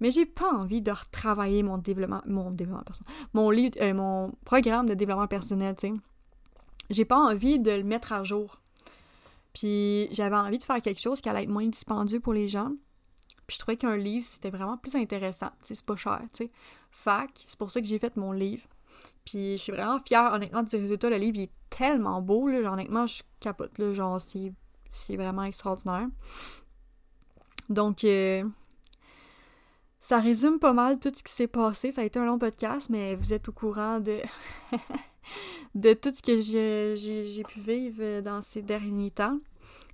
Mais 0.00 0.10
j'ai 0.10 0.26
pas 0.26 0.52
envie 0.52 0.80
de 0.80 0.90
retravailler 0.90 1.62
mon 1.62 1.78
développement, 1.78 2.22
mon 2.26 2.50
développement 2.50 2.84
personnel, 2.84 3.12
mon 3.34 3.50
livre, 3.50 3.74
euh, 3.80 3.94
mon 3.94 4.32
programme 4.44 4.88
de 4.88 4.94
développement 4.94 5.26
personnel, 5.26 5.74
tu 5.76 5.88
sais. 5.88 5.94
J'ai 6.90 7.04
pas 7.04 7.18
envie 7.18 7.58
de 7.58 7.72
le 7.72 7.84
mettre 7.84 8.12
à 8.12 8.24
jour. 8.24 8.60
Puis 9.52 10.08
j'avais 10.12 10.36
envie 10.36 10.58
de 10.58 10.62
faire 10.62 10.80
quelque 10.80 11.00
chose 11.00 11.20
qui 11.20 11.28
allait 11.28 11.42
être 11.42 11.48
moins 11.48 11.66
dispendieux 11.66 12.20
pour 12.20 12.32
les 12.32 12.48
gens. 12.48 12.72
Puis 13.46 13.54
je 13.54 13.58
trouvais 13.58 13.76
qu'un 13.76 13.96
livre, 13.96 14.24
c'était 14.24 14.50
vraiment 14.50 14.76
plus 14.76 14.94
intéressant. 14.94 15.50
Tu 15.60 15.68
sais, 15.68 15.74
c'est 15.74 15.84
pas 15.84 15.96
cher, 15.96 16.20
tu 16.32 16.44
sais. 16.44 16.50
Fac, 16.90 17.30
c'est 17.46 17.58
pour 17.58 17.70
ça 17.70 17.80
que 17.80 17.86
j'ai 17.86 17.98
fait 17.98 18.16
mon 18.16 18.32
livre. 18.32 18.64
Puis 19.24 19.56
je 19.56 19.62
suis 19.62 19.72
vraiment 19.72 19.98
fière, 20.00 20.32
honnêtement, 20.32 20.62
du 20.62 20.76
résultat. 20.76 21.10
Le 21.10 21.16
livre, 21.16 21.36
il 21.38 21.42
est 21.44 21.52
tellement 21.70 22.22
beau, 22.22 22.48
là. 22.48 22.62
Genre, 22.62 22.72
honnêtement, 22.72 23.06
je 23.06 23.22
capote, 23.40 23.76
là. 23.78 23.92
Genre, 23.92 24.20
c'est 24.20 25.16
vraiment 25.16 25.44
extraordinaire. 25.44 26.08
Donc, 27.68 28.04
euh, 28.04 28.44
ça 30.00 30.18
résume 30.20 30.58
pas 30.58 30.72
mal 30.72 30.98
tout 30.98 31.10
ce 31.14 31.22
qui 31.22 31.32
s'est 31.32 31.48
passé. 31.48 31.90
Ça 31.90 32.02
a 32.02 32.04
été 32.04 32.18
un 32.18 32.24
long 32.24 32.38
podcast, 32.38 32.88
mais 32.90 33.16
vous 33.16 33.32
êtes 33.32 33.48
au 33.48 33.52
courant 33.52 33.98
de, 33.98 34.20
de 35.74 35.92
tout 35.94 36.10
ce 36.10 36.22
que 36.22 36.40
j'ai 36.40 37.42
pu 37.44 37.60
vivre 37.60 38.20
dans 38.20 38.40
ces 38.42 38.62
derniers 38.62 39.10
temps. 39.10 39.38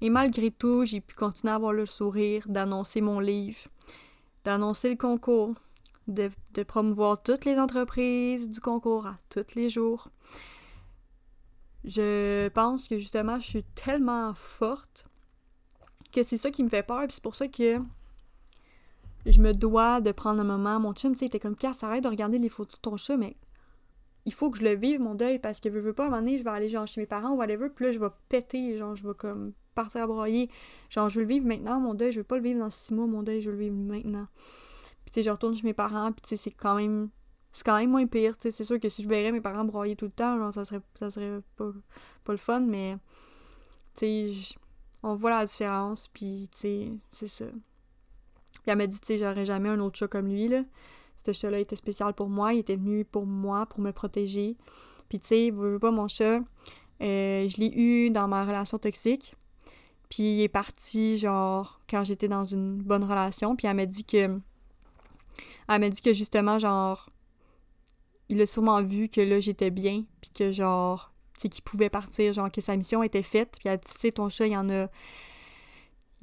Et 0.00 0.10
malgré 0.10 0.50
tout, 0.50 0.84
j'ai 0.84 1.00
pu 1.00 1.14
continuer 1.14 1.52
à 1.52 1.56
avoir 1.56 1.72
le 1.72 1.86
sourire, 1.86 2.44
d'annoncer 2.48 3.00
mon 3.00 3.20
livre, 3.20 3.60
d'annoncer 4.44 4.90
le 4.90 4.96
concours, 4.96 5.54
de, 6.08 6.30
de, 6.52 6.62
promouvoir 6.62 7.22
toutes 7.22 7.46
les 7.46 7.58
entreprises 7.58 8.50
du 8.50 8.60
concours 8.60 9.06
à 9.06 9.16
tous 9.30 9.54
les 9.54 9.70
jours. 9.70 10.08
Je 11.84 12.48
pense 12.48 12.88
que 12.88 12.98
justement, 12.98 13.40
je 13.40 13.46
suis 13.46 13.64
tellement 13.74 14.34
forte 14.34 15.06
que 16.12 16.22
c'est 16.22 16.36
ça 16.36 16.50
qui 16.50 16.62
me 16.62 16.68
fait 16.68 16.82
peur, 16.82 17.04
puis 17.06 17.14
c'est 17.14 17.22
pour 17.22 17.34
ça 17.34 17.48
que 17.48 17.78
je 19.32 19.40
me 19.40 19.52
dois 19.52 20.00
de 20.00 20.12
prendre 20.12 20.40
un 20.40 20.44
moment. 20.44 20.78
Mon 20.80 20.92
chum, 20.92 21.12
tu 21.12 21.20
sais, 21.20 21.26
était 21.26 21.40
comme, 21.40 21.56
Casse, 21.56 21.82
arrête 21.82 22.04
de 22.04 22.08
regarder 22.08 22.38
les 22.38 22.48
photos 22.48 22.76
de 22.76 22.80
ton 22.80 22.96
chat, 22.96 23.16
mais 23.16 23.36
il 24.26 24.32
faut 24.32 24.50
que 24.50 24.58
je 24.58 24.64
le 24.64 24.74
vive, 24.74 25.00
mon 25.00 25.14
deuil, 25.14 25.38
parce 25.38 25.60
que 25.60 25.70
je 25.70 25.78
veux 25.78 25.92
pas, 25.92 26.04
à 26.04 26.06
un 26.06 26.10
moment 26.10 26.22
donné, 26.22 26.38
je 26.38 26.44
vais 26.44 26.50
aller 26.50 26.68
genre 26.68 26.86
chez 26.86 27.00
mes 27.00 27.06
parents 27.06 27.30
ou 27.30 27.36
whatever, 27.36 27.68
puis 27.68 27.86
là, 27.86 27.92
je 27.92 27.98
vais 27.98 28.08
péter, 28.28 28.76
genre, 28.76 28.96
je 28.96 29.06
vais 29.06 29.14
comme 29.14 29.52
partir 29.74 30.02
à 30.02 30.06
broyer. 30.06 30.50
Genre, 30.88 31.08
je 31.08 31.18
veux 31.18 31.26
le 31.26 31.28
vivre 31.28 31.46
maintenant, 31.46 31.80
mon 31.80 31.94
deuil, 31.94 32.12
je 32.12 32.20
veux 32.20 32.24
pas 32.24 32.36
le 32.36 32.42
vivre 32.42 32.60
dans 32.60 32.70
six 32.70 32.94
mois, 32.94 33.06
mon 33.06 33.22
deuil, 33.22 33.40
je 33.40 33.50
veux 33.50 33.56
le 33.56 33.62
vivre 33.62 33.76
maintenant. 33.76 34.26
Puis, 35.04 35.10
tu 35.10 35.12
sais, 35.14 35.22
je 35.22 35.30
retourne 35.30 35.54
chez 35.54 35.64
mes 35.64 35.74
parents, 35.74 36.12
puis, 36.12 36.22
tu 36.22 36.28
sais, 36.30 36.36
c'est 36.36 36.50
quand 36.50 36.76
même. 36.76 37.10
C'est 37.52 37.64
quand 37.64 37.76
même 37.76 37.90
moins 37.90 38.06
pire. 38.06 38.34
C'est 38.40 38.50
sûr 38.50 38.80
que 38.80 38.88
si 38.88 39.04
je 39.04 39.08
verrais 39.08 39.30
mes 39.30 39.40
parents 39.40 39.64
broyer 39.64 39.94
tout 39.94 40.06
le 40.06 40.10
temps, 40.10 40.36
genre, 40.38 40.52
ça 40.52 40.64
serait, 40.64 40.80
ça 40.98 41.10
serait 41.10 41.40
pas, 41.56 41.70
pas 42.24 42.32
le 42.32 42.38
fun, 42.38 42.60
mais. 42.60 42.96
Tu 43.94 44.32
sais, 44.32 44.56
on 45.02 45.14
voit 45.14 45.30
la 45.30 45.44
différence, 45.44 46.08
puis, 46.08 46.48
tu 46.50 46.98
c'est 47.12 47.26
ça. 47.26 47.44
Puis 48.62 48.70
elle 48.70 48.78
m'a 48.78 48.86
dit, 48.86 49.00
tu 49.00 49.06
sais, 49.06 49.18
j'aurais 49.18 49.46
jamais 49.46 49.68
un 49.68 49.80
autre 49.80 49.98
chat 49.98 50.08
comme 50.08 50.28
lui, 50.28 50.48
là. 50.48 50.62
Ce 51.16 51.32
chat-là 51.32 51.60
était 51.60 51.76
spécial 51.76 52.12
pour 52.12 52.28
moi, 52.28 52.54
il 52.54 52.60
était 52.60 52.76
venu 52.76 53.04
pour 53.04 53.26
moi, 53.26 53.66
pour 53.66 53.80
me 53.80 53.92
protéger. 53.92 54.56
Puis, 55.08 55.20
tu 55.20 55.26
sais, 55.28 55.50
veux 55.50 55.78
pas 55.78 55.90
mon 55.90 56.08
chat, 56.08 56.40
euh, 57.02 57.48
je 57.48 57.56
l'ai 57.58 57.72
eu 57.72 58.10
dans 58.10 58.26
ma 58.28 58.44
relation 58.44 58.78
toxique. 58.78 59.36
Puis 60.08 60.22
il 60.22 60.42
est 60.42 60.48
parti, 60.48 61.18
genre, 61.18 61.80
quand 61.88 62.04
j'étais 62.04 62.28
dans 62.28 62.44
une 62.44 62.76
bonne 62.82 63.04
relation. 63.04 63.56
Puis 63.56 63.66
elle 63.66 63.76
m'a 63.76 63.86
dit 63.86 64.04
que. 64.04 64.40
Elle 65.68 65.80
m'a 65.80 65.88
dit 65.88 66.00
que 66.00 66.12
justement, 66.12 66.58
genre. 66.58 67.10
Il 68.28 68.40
a 68.40 68.46
sûrement 68.46 68.82
vu 68.82 69.08
que 69.08 69.20
là, 69.20 69.40
j'étais 69.40 69.70
bien. 69.70 70.04
Puis 70.20 70.30
que, 70.30 70.50
genre. 70.50 71.12
Tu 71.34 71.42
sais, 71.42 71.48
qu'il 71.48 71.64
pouvait 71.64 71.90
partir, 71.90 72.32
genre, 72.32 72.50
que 72.50 72.60
sa 72.60 72.76
mission 72.76 73.02
était 73.02 73.22
faite. 73.22 73.56
Puis 73.58 73.68
elle 73.68 73.74
a 73.74 73.76
dit, 73.76 73.92
tu 73.92 74.00
sais, 74.00 74.12
ton 74.12 74.28
chat, 74.28 74.46
il 74.46 74.56
en 74.56 74.68
a. 74.70 74.88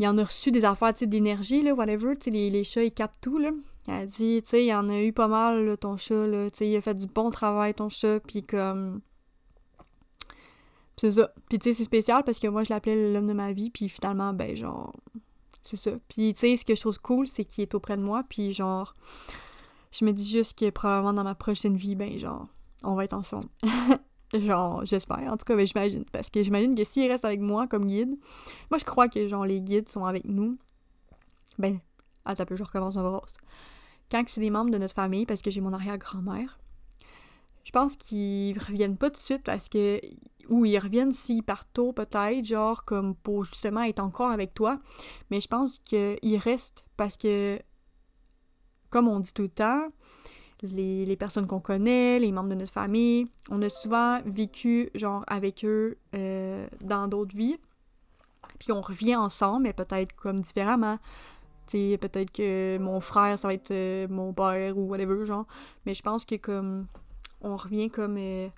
Il 0.01 0.07
en 0.07 0.17
a 0.17 0.23
reçu 0.23 0.49
des 0.51 0.65
affaires, 0.65 0.93
d'énergie, 0.93 1.61
là, 1.61 1.73
whatever. 1.73 2.13
Les, 2.25 2.49
les 2.49 2.63
chats, 2.63 2.83
ils 2.83 2.91
captent 2.91 3.21
tout, 3.21 3.37
là. 3.37 3.51
Elle 3.87 4.07
dit, 4.07 4.41
tu 4.41 4.49
sais, 4.49 4.65
il 4.65 4.73
en 4.73 4.89
a 4.89 4.99
eu 4.99 5.13
pas 5.13 5.27
mal, 5.27 5.77
ton 5.77 5.95
chat, 5.95 6.25
là. 6.25 6.49
Tu 6.49 6.57
sais, 6.57 6.69
il 6.69 6.75
a 6.75 6.81
fait 6.81 6.95
du 6.95 7.05
bon 7.05 7.29
travail, 7.29 7.75
ton 7.75 7.87
chat. 7.87 8.19
Puis 8.19 8.41
comme 8.41 9.01
c'est 10.97 11.11
ça. 11.11 11.31
Puis 11.49 11.57
tu 11.57 11.69
sais, 11.69 11.73
c'est 11.73 11.83
spécial 11.83 12.23
parce 12.23 12.39
que 12.39 12.47
moi, 12.47 12.63
je 12.63 12.71
l'appelais 12.71 13.11
l'homme 13.11 13.27
de 13.27 13.33
ma 13.33 13.53
vie, 13.53 13.69
puis 13.69 13.89
finalement, 13.89 14.33
ben 14.33 14.55
genre, 14.55 14.95
c'est 15.63 15.77
ça. 15.77 15.91
Puis 16.07 16.33
tu 16.33 16.39
sais, 16.39 16.57
ce 16.57 16.65
que 16.65 16.75
je 16.75 16.81
trouve 16.81 16.99
cool, 16.99 17.27
c'est 17.27 17.45
qu'il 17.45 17.61
est 17.63 17.73
auprès 17.73 17.97
de 17.97 18.03
moi, 18.03 18.23
puis 18.27 18.51
genre, 18.51 18.93
je 19.91 20.05
me 20.05 20.11
dis 20.11 20.29
juste 20.29 20.59
que 20.59 20.69
probablement 20.69 21.13
dans 21.13 21.23
ma 21.23 21.35
prochaine 21.35 21.75
vie, 21.75 21.95
ben 21.95 22.17
genre, 22.17 22.47
on 22.83 22.95
va 22.95 23.03
être 23.05 23.13
ensemble. 23.13 23.49
genre, 24.33 24.85
j'espère, 24.85 25.31
en 25.31 25.37
tout 25.37 25.45
cas, 25.45 25.55
ben 25.55 25.65
j'imagine. 25.65 26.05
Parce 26.11 26.29
que 26.29 26.41
j'imagine 26.43 26.75
que 26.75 26.83
s'il 26.83 27.09
reste 27.09 27.25
avec 27.25 27.41
moi 27.41 27.67
comme 27.67 27.85
guide, 27.85 28.15
moi 28.69 28.77
je 28.77 28.85
crois 28.85 29.07
que 29.07 29.27
genre 29.27 29.45
les 29.45 29.61
guides 29.61 29.89
sont 29.89 30.05
avec 30.05 30.25
nous. 30.25 30.57
Ben, 31.57 31.79
attends 32.25 32.43
un 32.43 32.45
peu, 32.45 32.55
je 32.55 32.63
recommence 32.63 32.95
ma 32.95 33.03
brosse. 33.03 33.37
Quand 34.09 34.23
c'est 34.27 34.41
des 34.41 34.49
membres 34.49 34.71
de 34.71 34.77
notre 34.77 34.93
famille, 34.93 35.25
parce 35.25 35.41
que 35.41 35.49
j'ai 35.49 35.61
mon 35.61 35.73
arrière-grand-mère, 35.73 36.59
je 37.63 37.71
pense 37.71 37.95
qu'ils 37.95 38.57
reviennent 38.57 38.97
pas 38.97 39.09
tout 39.09 39.19
de 39.19 39.23
suite 39.23 39.43
parce 39.43 39.69
que 39.69 40.01
ou 40.49 40.65
ils 40.65 40.79
reviennent 40.79 41.11
s'ils 41.11 41.43
partent 41.43 41.69
tôt 41.73 41.93
peut-être, 41.93 42.43
genre 42.43 42.83
comme 42.83 43.15
pour 43.15 43.45
justement 43.45 43.83
être 43.83 43.99
encore 43.99 44.31
avec 44.31 44.53
toi. 44.53 44.79
Mais 45.29 45.39
je 45.39 45.47
pense 45.47 45.79
qu'ils 45.79 46.37
restent 46.37 46.83
parce 46.97 47.17
que, 47.17 47.59
comme 48.89 49.07
on 49.07 49.19
dit 49.19 49.33
tout 49.33 49.43
le 49.43 49.49
temps, 49.49 49.87
les, 50.63 51.15
personnes 51.15 51.47
qu'on 51.47 51.59
connaît, 51.59 52.19
les 52.19 52.31
membres 52.31 52.49
de 52.49 52.55
notre 52.55 52.71
famille, 52.71 53.27
on 53.49 53.61
a 53.61 53.69
souvent 53.69 54.21
vécu 54.25 54.89
genre 54.95 55.23
avec 55.27 55.65
eux 55.65 55.97
euh, 56.15 56.67
dans 56.81 57.07
d'autres 57.07 57.35
vies. 57.35 57.57
Puis 58.59 58.71
on 58.71 58.81
revient 58.81 59.15
ensemble, 59.15 59.63
mais 59.63 59.73
peut-être 59.73 60.15
comme 60.15 60.41
différemment. 60.41 60.99
Tu 61.67 61.97
peut-être 61.99 62.31
que 62.31 62.77
mon 62.79 62.99
frère, 62.99 63.39
ça 63.39 63.47
va 63.47 63.53
être 63.53 63.71
euh, 63.71 64.07
mon 64.09 64.33
père 64.33 64.77
ou 64.77 64.87
whatever, 64.87 65.25
genre. 65.25 65.45
Mais 65.85 65.93
je 65.93 66.03
pense 66.03 66.25
que 66.25 66.35
comme 66.35 66.87
on 67.41 67.55
revient 67.55 67.89
comme 67.89 68.17
euh, 68.17 68.49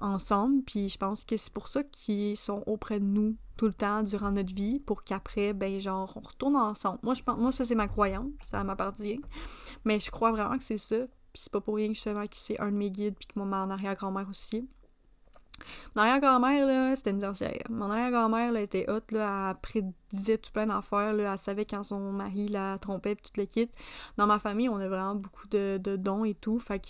ensemble, 0.00 0.62
puis 0.62 0.88
je 0.88 0.98
pense 0.98 1.24
que 1.24 1.36
c'est 1.36 1.52
pour 1.52 1.68
ça 1.68 1.84
qu'ils 1.84 2.36
sont 2.36 2.62
auprès 2.66 2.98
de 2.98 3.04
nous 3.04 3.36
tout 3.56 3.66
le 3.66 3.72
temps 3.72 4.02
durant 4.02 4.32
notre 4.32 4.52
vie, 4.52 4.80
pour 4.80 5.04
qu'après, 5.04 5.52
ben 5.52 5.78
genre, 5.78 6.12
on 6.16 6.20
retourne 6.20 6.56
ensemble. 6.56 6.98
Moi, 7.04 7.14
je 7.14 7.22
pense, 7.22 7.38
moi 7.38 7.52
ça 7.52 7.64
c'est 7.64 7.76
ma 7.76 7.86
croyance, 7.86 8.32
ça 8.50 8.64
m'appartient, 8.64 9.20
mais 9.84 10.00
je 10.00 10.10
crois 10.10 10.32
vraiment 10.32 10.58
que 10.58 10.64
c'est 10.64 10.78
ça, 10.78 10.96
puis 11.34 11.42
c'est 11.42 11.52
pas 11.52 11.60
pour 11.60 11.74
rien 11.74 11.88
justement 11.88 12.24
que 12.26 12.36
c'est 12.36 12.60
un 12.60 12.70
de 12.70 12.76
mes 12.76 12.92
guides, 12.92 13.16
puis 13.18 13.26
que 13.26 13.36
mon 13.38 13.50
arrière-grand-mère 13.52 14.28
aussi. 14.30 14.68
Mon 15.96 16.02
arrière-grand-mère, 16.02 16.64
là, 16.64 16.94
c'était 16.94 17.10
une 17.10 17.20
sorcière. 17.20 17.64
Mon 17.68 17.90
arrière-grand-mère, 17.90 18.52
là, 18.52 18.60
était 18.60 18.88
haute, 18.88 19.10
là, 19.10 19.50
elle 19.50 19.60
prédisait 19.60 20.38
tout 20.38 20.52
plein 20.52 20.66
d'affaires, 20.66 21.12
là, 21.12 21.32
elle 21.32 21.38
savait 21.38 21.64
quand 21.64 21.82
son 21.82 22.12
mari 22.12 22.46
la 22.46 22.78
trompait, 22.78 23.16
puis 23.16 23.24
tout 23.24 23.40
le 23.40 23.46
kit. 23.46 23.68
Dans 24.16 24.28
ma 24.28 24.38
famille, 24.38 24.68
on 24.68 24.76
a 24.76 24.86
vraiment 24.86 25.16
beaucoup 25.16 25.48
de, 25.48 25.80
de 25.82 25.96
dons 25.96 26.24
et 26.24 26.34
tout, 26.34 26.60
fait 26.60 26.78
que 26.78 26.88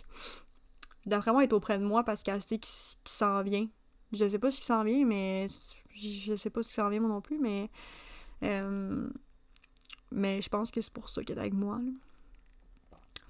d'après 1.06 1.32
moi, 1.32 1.42
être 1.44 1.54
auprès 1.54 1.78
de 1.78 1.84
moi 1.84 2.04
parce 2.04 2.22
qu'elle 2.22 2.42
sait 2.42 2.58
qui, 2.58 2.70
s'en 3.04 3.42
vient. 3.42 3.66
Je 4.12 4.28
sais 4.28 4.38
pas 4.38 4.50
ce 4.50 4.60
qui 4.60 4.66
s'en 4.66 4.84
vient, 4.84 5.06
mais 5.06 5.46
je 5.94 6.36
sais 6.36 6.50
pas 6.50 6.62
ce 6.62 6.68
qui 6.68 6.74
s'en 6.74 6.90
vient 6.90 7.00
moi 7.00 7.08
non 7.08 7.22
plus, 7.22 7.38
mais 7.38 7.70
euh, 8.42 9.08
mais 10.10 10.42
je 10.42 10.48
pense 10.50 10.70
que 10.70 10.82
c'est 10.82 10.92
pour 10.92 11.08
ça 11.08 11.24
qu'elle 11.24 11.38
est 11.38 11.40
avec 11.40 11.54
moi. 11.54 11.80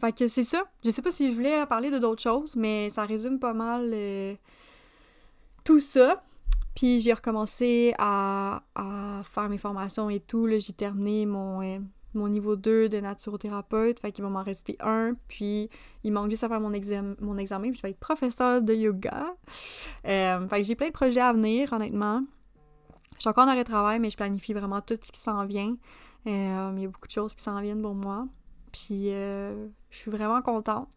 Fait 0.01 0.13
que 0.13 0.27
c'est 0.29 0.43
ça. 0.43 0.65
Je 0.85 0.91
sais 0.91 1.03
pas 1.03 1.13
si 1.13 1.31
je 1.31 1.35
voulais 1.35 1.65
parler 1.67 1.91
de 1.91 1.99
d'autres 1.99 2.23
choses, 2.23 2.57
mais 2.57 2.91
ça 2.91 3.05
résume 3.05 3.39
pas 3.39 3.55
mal 3.55 3.91
euh, 3.93 4.35
tout 5.65 5.81
ça. 5.81 6.23
Puis 6.75 7.01
j'ai 7.01 7.13
recommencé 7.13 7.95
à, 7.99 8.63
à, 8.75 9.23
faire 9.25 9.49
mes 9.49 9.59
formations 9.59 10.11
et 10.11 10.21
tout. 10.21 10.49
J'ai 10.49 10.73
terminé 10.73 11.25
mon, 11.25 11.63
euh, 11.63 11.79
mon 12.15 12.29
niveau 12.29 12.57
2 12.57 12.89
de 12.89 13.01
naturothérapeute, 13.01 14.01
fait 14.01 14.13
qu'il 14.13 14.25
va 14.25 14.31
m'en 14.31 14.43
rester 14.43 14.77
un, 14.81 15.13
puis 15.29 15.69
il 16.03 16.13
manque 16.13 16.31
juste 16.31 16.45
à 16.45 16.49
faire 16.49 16.61
mon, 16.61 16.73
examen, 16.73 17.15
mon 17.21 17.37
examen, 17.37 17.71
puis 17.71 17.79
je 17.79 17.83
vais 17.83 17.91
être 17.91 17.99
professeur 17.99 18.63
de 18.63 18.75
yoga. 18.75 19.35
Euh, 20.07 20.49
fait 20.49 20.59
que 20.59 20.65
j'ai 20.65 20.75
plein 20.75 20.89
de 20.89 20.93
projets 20.93 21.21
à 21.21 21.33
venir, 21.33 21.73
honnêtement. 21.73 22.23
Je 23.15 23.21
suis 23.21 23.29
encore 23.29 23.45
en 23.45 23.49
arrêt 23.49 23.65
de 23.65 23.69
travail, 23.69 24.01
mais 24.01 24.11
je 24.11 24.17
planifie 24.17 24.53
vraiment 24.53 24.81
tout 24.81 24.99
ce 25.01 25.13
qui 25.13 25.21
s'en 25.21 25.45
vient. 25.47 25.77
Euh, 26.27 26.73
il 26.77 26.83
y 26.83 26.85
a 26.85 26.89
beaucoup 26.89 27.07
de 27.07 27.13
choses 27.13 27.35
qui 27.35 27.43
s'en 27.43 27.61
viennent 27.61 27.83
pour 27.83 27.95
moi. 27.95 28.27
Puis 28.75 29.13
euh, 29.13 29.69
je 29.91 29.97
suis 29.97 30.11
vraiment 30.11 30.43
contente. 30.43 30.89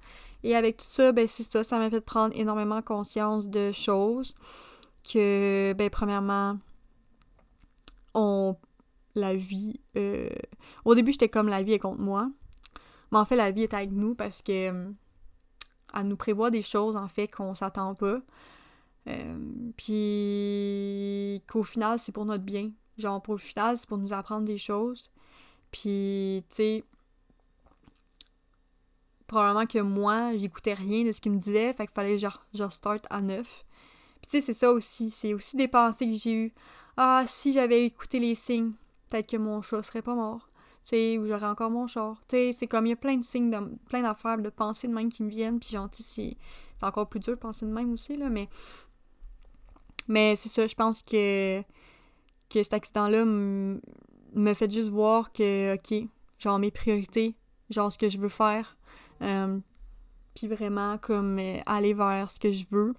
Et 0.44 0.56
avec 0.56 0.78
tout 0.78 0.86
ça, 0.88 1.12
ben 1.12 1.28
c'est 1.28 1.44
ça, 1.44 1.64
ça 1.64 1.78
m'a 1.78 1.92
fait 1.92 2.02
prendre 2.02 2.36
énormément 2.36 2.82
conscience 2.82 3.48
de 3.50 3.72
choses. 3.72 4.34
Que, 5.08 5.74
ben 5.78 5.88
premièrement, 5.92 6.58
on 8.16 8.56
la 9.14 9.36
vie. 9.36 9.80
Euh, 9.96 10.28
au 10.86 10.96
début, 10.96 11.12
j'étais 11.12 11.30
comme 11.30 11.50
la 11.50 11.62
vie 11.62 11.74
est 11.74 11.80
contre 11.80 12.02
moi. 12.02 12.32
Mais 13.12 13.20
en 13.20 13.26
fait, 13.26 13.36
la 13.36 13.52
vie 13.52 13.62
est 13.62 13.74
avec 13.76 13.92
nous 13.92 14.16
parce 14.16 14.42
que 14.42 14.92
elle 15.94 16.08
nous 16.08 16.18
prévoit 16.18 16.50
des 16.50 16.64
choses 16.64 16.98
en 16.98 17.08
fait 17.08 17.28
qu'on 17.28 17.54
s'attend 17.54 17.94
pas. 17.94 18.20
Euh, 19.08 19.38
puis 19.78 21.44
qu'au 21.48 21.64
final, 21.64 22.00
c'est 22.00 22.12
pour 22.12 22.26
notre 22.26 22.44
bien. 22.44 22.72
genre 22.98 23.22
pour 23.22 23.36
le 23.36 23.40
final, 23.40 23.78
c'est 23.78 23.88
pour 23.88 24.00
nous 24.00 24.14
apprendre 24.14 24.46
des 24.46 24.58
choses. 24.58 25.12
Puis, 25.72 26.44
tu 26.50 26.56
sais, 26.56 26.84
probablement 29.28 29.66
que 29.66 29.80
moi, 29.80 30.36
j'écoutais 30.38 30.74
rien 30.74 31.06
de 31.06 31.12
ce 31.12 31.22
qu'il 31.22 31.34
me 31.34 31.38
disait, 31.38 31.74
fait 31.74 31.86
qu'il 31.86 31.94
fallait 31.94 32.18
genre, 32.18 32.46
genre 32.54 32.72
start 32.72 33.06
à 33.10 33.22
neuf. 33.22 33.66
Puis 34.22 34.32
tu 34.32 34.38
sais, 34.38 34.42
c'est 34.42 34.54
ça 34.54 34.72
aussi, 34.72 35.12
c'est 35.12 35.34
aussi 35.34 35.58
des 35.58 35.68
pensées 35.68 36.08
que 36.08 36.16
j'ai 36.16 36.34
eues. 36.34 36.54
Ah, 36.96 37.24
si 37.28 37.54
j'avais 37.54 37.86
écouté 37.86 38.20
les 38.20 38.34
signes, 38.36 38.72
peut-être 39.10 39.30
que 39.30 39.38
mon 39.38 39.62
chat 39.62 39.84
serait 39.84 40.02
pas 40.02 40.16
mort. 40.16 40.50
Tu 40.82 40.90
sais, 40.90 41.18
ou 41.18 41.26
j'aurais 41.28 41.48
encore 41.48 41.70
mon 41.70 41.86
char. 41.86 42.22
Tu 42.28 42.38
sais, 42.38 42.54
c'est 42.54 42.68
comme 42.68 42.86
il 42.86 42.90
y 42.90 42.94
a 42.94 42.96
plein 42.96 43.18
de 43.18 43.24
signes, 43.24 43.52
plein 43.90 44.02
d'affaires, 44.02 44.38
de 44.38 44.50
pensées 44.50 44.88
de 44.88 44.94
même 44.94 45.12
qui 45.12 45.22
me 45.22 45.30
viennent, 45.30 45.60
puis 45.60 45.76
tu 45.92 46.04
sais, 46.04 46.38
c'est 46.80 46.86
encore 46.86 47.10
plus 47.10 47.20
dur 47.20 47.34
de 47.34 47.40
penser 47.40 47.66
de 47.66 47.72
même 47.72 47.94
aussi, 47.94 48.18
là, 48.18 48.30
mais... 48.30 48.50
Mais 50.08 50.38
c'est 50.38 50.48
ça, 50.48 50.66
je 50.66 50.74
pense 50.74 51.04
que, 51.04 51.62
que 52.50 52.64
cet 52.64 52.74
accident-là 52.74 53.26
me 53.26 54.54
fait 54.54 54.72
juste 54.72 54.90
voir 54.90 55.34
que, 55.34 55.76
ok, 55.76 56.08
genre 56.40 56.60
mes 56.60 56.72
priorités, 56.72 57.36
genre 57.70 57.92
ce 57.92 57.98
que 57.98 58.08
je 58.08 58.18
veux 58.18 58.30
faire, 58.30 58.78
euh, 59.22 59.60
puis 60.36 60.48
vraiment 60.48 60.98
comme 60.98 61.40
euh, 61.40 61.60
aller 61.66 61.94
vers 61.94 62.30
ce 62.30 62.40
que 62.40 62.52
je 62.52 62.66
veux. 62.70 62.94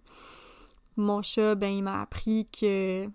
Mon 0.96 1.22
chat, 1.22 1.54
ben, 1.54 1.68
il 1.68 1.82
m'a 1.82 2.02
appris 2.02 2.48
que. 2.50 3.08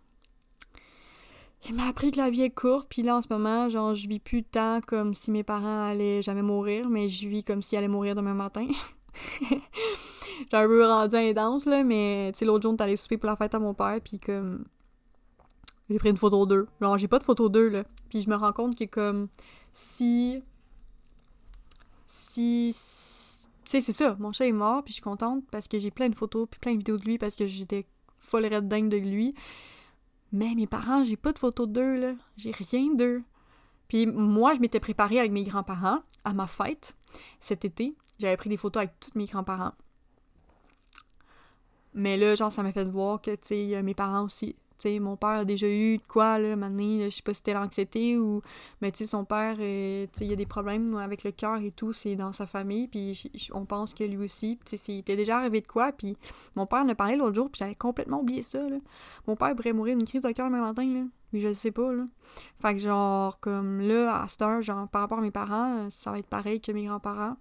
Il 1.66 1.76
m'a 1.76 1.88
appris 1.88 2.12
que 2.12 2.18
la 2.18 2.30
vie 2.30 2.42
est 2.42 2.50
courte, 2.50 2.88
puis 2.90 3.04
là 3.04 3.16
en 3.16 3.22
ce 3.22 3.28
moment, 3.30 3.70
genre, 3.70 3.94
je 3.94 4.08
vis 4.10 4.20
plus 4.20 4.44
tant 4.44 4.82
comme 4.82 5.14
si 5.14 5.32
mes 5.32 5.44
parents 5.44 5.84
allaient 5.84 6.22
jamais 6.22 6.42
mourir, 6.42 6.90
mais 6.90 7.08
je 7.08 7.28
vis 7.28 7.44
comme 7.46 7.62
s'ils 7.62 7.78
allaient 7.78 7.88
mourir 7.88 8.16
demain 8.16 8.34
matin. 8.34 8.68
j'ai 9.50 10.58
un 10.58 10.68
peu 10.68 10.86
rendu 10.86 11.16
intense, 11.16 11.66
là, 11.66 11.84
mais 11.84 12.32
tu 12.34 12.40
sais, 12.40 12.46
l'autre 12.46 12.64
jour, 12.64 12.74
on 12.74 12.76
est 12.76 12.82
allé 12.82 12.96
souper 12.98 13.18
pour 13.18 13.30
la 13.30 13.38
fête 13.38 13.56
à 13.56 13.60
mon 13.60 13.74
père, 13.74 14.00
puis 14.04 14.20
comme. 14.20 14.66
J'ai 15.90 16.00
pris 16.00 16.10
une 16.10 16.18
photo 16.18 16.46
d'eux. 16.46 16.68
Genre, 16.82 16.98
j'ai 16.98 17.08
pas 17.08 17.20
de 17.20 17.24
photo 17.24 17.50
d'eux, 17.50 17.70
là. 17.70 17.84
Puis 18.10 18.22
je 18.22 18.30
me 18.30 18.36
rends 18.36 18.54
compte 18.54 18.78
que, 18.78 18.86
comme, 18.86 19.28
si 19.74 20.42
si. 22.14 22.72
Tu 23.64 23.72
sais, 23.72 23.82
c'est 23.82 23.92
ça, 23.92 24.16
mon 24.20 24.32
chat 24.32 24.46
est 24.46 24.52
mort, 24.52 24.84
puis 24.84 24.92
je 24.92 24.96
suis 24.96 25.02
contente 25.02 25.44
parce 25.50 25.68
que 25.68 25.80
j'ai 25.80 25.90
plein 25.90 26.10
de 26.10 26.16
photos, 26.16 26.48
puis 26.50 26.60
plein 26.60 26.74
de 26.74 26.78
vidéos 26.78 26.98
de 26.98 27.06
lui 27.06 27.18
parce 27.18 27.36
que 27.36 27.48
j'étais 27.48 27.88
folle 28.20 28.46
red 28.46 28.68
dingue 28.68 28.90
de 28.90 28.98
lui. 28.98 29.34
Mais 30.32 30.54
mes 30.56 30.68
parents, 30.68 31.04
j'ai 31.04 31.16
pas 31.16 31.32
de 31.32 31.40
photos 31.40 31.68
d'eux, 31.68 31.96
là. 31.96 32.14
J'ai 32.38 32.52
rien 32.52 32.94
d'eux. 32.94 33.24
Puis 33.88 34.06
moi, 34.06 34.54
je 34.54 34.60
m'étais 34.60 34.80
préparée 34.80 35.20
avec 35.20 35.32
mes 35.32 35.44
grands-parents 35.44 36.02
à 36.24 36.34
ma 36.34 36.46
fête 36.46 36.96
cet 37.40 37.66
été. 37.66 37.96
J'avais 38.20 38.38
pris 38.38 38.50
des 38.50 38.58
photos 38.58 38.84
avec 38.84 39.00
tous 39.00 39.12
mes 39.16 39.26
grands-parents. 39.26 39.74
Mais 41.94 42.18
là, 42.18 42.36
genre, 42.36 42.52
ça 42.52 42.64
m'a 42.64 42.74
fait 42.74 42.86
voir 42.86 43.22
que, 43.22 43.32
tu 43.32 43.72
sais, 43.72 43.82
mes 43.84 43.94
parents 43.96 44.24
aussi 44.24 44.56
mon 45.00 45.16
père 45.18 45.30
a 45.30 45.46
déjà 45.46 45.68
eu 45.68 46.00
quoi, 46.08 46.38
là, 46.40 46.56
maintenant, 46.56 47.06
je 47.06 47.10
sais 47.10 47.22
pas 47.22 47.34
si 47.34 47.38
c'était 47.38 47.54
l'anxiété 47.54 48.18
ou... 48.18 48.42
Mais 48.82 48.92
tu 48.92 49.00
sais, 49.00 49.06
son 49.06 49.26
père, 49.26 49.56
euh, 49.60 50.06
tu 50.06 50.20
sais, 50.20 50.26
il 50.26 50.30
y 50.30 50.34
a 50.34 50.36
des 50.36 50.46
problèmes 50.46 50.96
avec 50.98 51.24
le 51.24 51.32
cœur 51.32 51.58
et 51.58 51.72
tout, 51.72 51.94
c'est 51.94 52.16
dans 52.16 52.34
sa 52.34 52.46
famille, 52.46 52.88
puis 52.88 53.30
on 53.54 53.66
pense 53.66 53.94
que 53.94 54.04
lui 54.04 54.18
aussi, 54.18 54.60
tu 54.66 54.78
sais, 54.78 54.94
il 54.94 55.00
était 55.00 55.16
déjà 55.16 55.38
arrivé 55.38 55.62
de 55.62 55.68
quoi, 55.68 55.92
puis 55.92 56.18
mon 56.56 56.66
père 56.66 56.80
en 56.80 56.90
a 56.90 56.96
parlé 56.96 57.16
l'autre 57.16 57.36
jour, 57.36 57.50
puis 57.50 57.60
j'avais 57.60 57.76
complètement 57.76 58.20
oublié 58.20 58.42
ça, 58.42 58.68
là. 58.68 58.78
Mon 59.28 59.36
père 59.36 59.56
pourrait 59.56 59.74
mourir 59.74 59.98
d'une 59.98 60.08
crise 60.08 60.22
de 60.22 60.32
cœur 60.32 60.48
le 60.48 60.54
même 60.54 60.62
matin, 60.64 60.86
là. 60.86 61.06
Mais 61.32 61.40
je 61.40 61.48
le 61.48 61.54
sais 61.54 61.72
pas, 61.72 61.92
là. 61.92 62.06
Fait 62.62 62.74
que 62.74 62.80
genre, 62.80 63.40
comme 63.40 63.82
là, 63.82 64.22
à 64.22 64.28
cette 64.28 64.42
heure, 64.42 64.62
genre, 64.62 64.88
par 64.88 65.02
rapport 65.02 65.20
à 65.20 65.22
mes 65.22 65.32
parents, 65.32 65.90
ça 65.90 66.12
va 66.12 66.20
être 66.20 66.28
pareil 66.28 66.62
que 66.62 66.72
mes 66.72 66.86
grands-parents. 66.86 67.38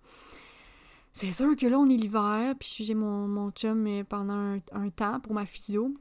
C'est 1.13 1.33
sûr 1.33 1.55
que 1.57 1.67
là, 1.67 1.79
on 1.79 1.89
est 1.91 1.97
l'hiver, 1.97 2.55
puis 2.59 2.85
j'ai 2.85 2.95
mon, 2.95 3.29
mon 3.29 3.51
chum 3.51 3.87
pendant 4.09 4.33
un, 4.33 4.59
un 4.73 4.89
temps 4.89 5.21
pour 5.21 5.35
ma 5.35 5.45
physio. 5.45 5.95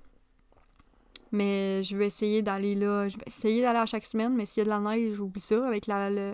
Mais 1.31 1.81
je 1.83 1.95
vais 1.95 2.07
essayer 2.07 2.41
d'aller 2.41 2.75
là. 2.75 3.07
Je 3.07 3.17
vais 3.17 3.23
essayer 3.27 3.61
d'aller 3.61 3.79
à 3.79 3.85
chaque 3.85 4.05
semaine, 4.05 4.35
mais 4.35 4.45
s'il 4.45 4.61
y 4.61 4.61
a 4.61 4.65
de 4.65 4.69
la 4.69 4.79
neige, 4.79 5.13
j'oublie 5.13 5.41
ça. 5.41 5.65
Avec 5.65 5.87
le, 5.87 6.33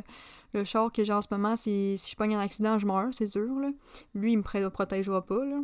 le 0.54 0.64
char 0.64 0.92
que 0.92 1.04
j'ai 1.04 1.14
en 1.14 1.22
ce 1.22 1.28
moment, 1.32 1.56
si 1.56 1.98
je 1.98 2.16
pogne 2.16 2.36
un 2.36 2.40
accident, 2.40 2.80
je 2.80 2.88
meurs, 2.88 3.14
c'est 3.14 3.28
sûr. 3.28 3.60
Là. 3.60 3.70
Lui, 4.16 4.34
il 4.34 4.38
me 4.38 4.70
protégera 4.70 5.24
pas. 5.24 5.46
Là. 5.46 5.60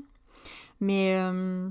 Mais, 0.79 1.17
euh, 1.17 1.69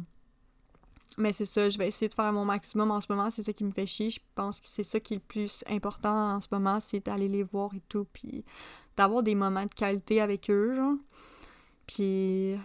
mais 1.19 1.33
c'est 1.33 1.45
ça, 1.45 1.69
je 1.69 1.79
vais 1.79 1.89
essayer 1.89 2.09
de 2.09 2.15
faire 2.15 2.33
mon 2.33 2.45
maximum 2.45 2.91
en 2.91 3.01
ce 3.01 3.07
moment. 3.11 3.31
C'est 3.31 3.43
ça 3.43 3.53
qui 3.53 3.65
me 3.65 3.71
fait 3.71 3.87
chier. 3.87 4.11
Je 4.11 4.21
pense 4.35 4.61
que 4.61 4.69
c'est 4.69 4.85
ça 4.85 4.99
qui 4.99 5.15
est 5.15 5.17
le 5.19 5.23
plus 5.23 5.63
important 5.69 6.35
en 6.35 6.41
ce 6.41 6.49
moment, 6.51 6.81
c'est 6.81 7.05
d'aller 7.05 7.29
les 7.29 7.43
voir 7.43 7.75
et 7.75 7.83
tout. 7.89 8.07
Puis 8.13 8.45
d'avoir 8.97 9.23
des 9.23 9.35
moments 9.35 9.65
de 9.65 9.75
qualité 9.75 10.21
avec 10.21 10.51
eux, 10.51 10.75
genre. 10.75 10.97
Puis 11.87 12.57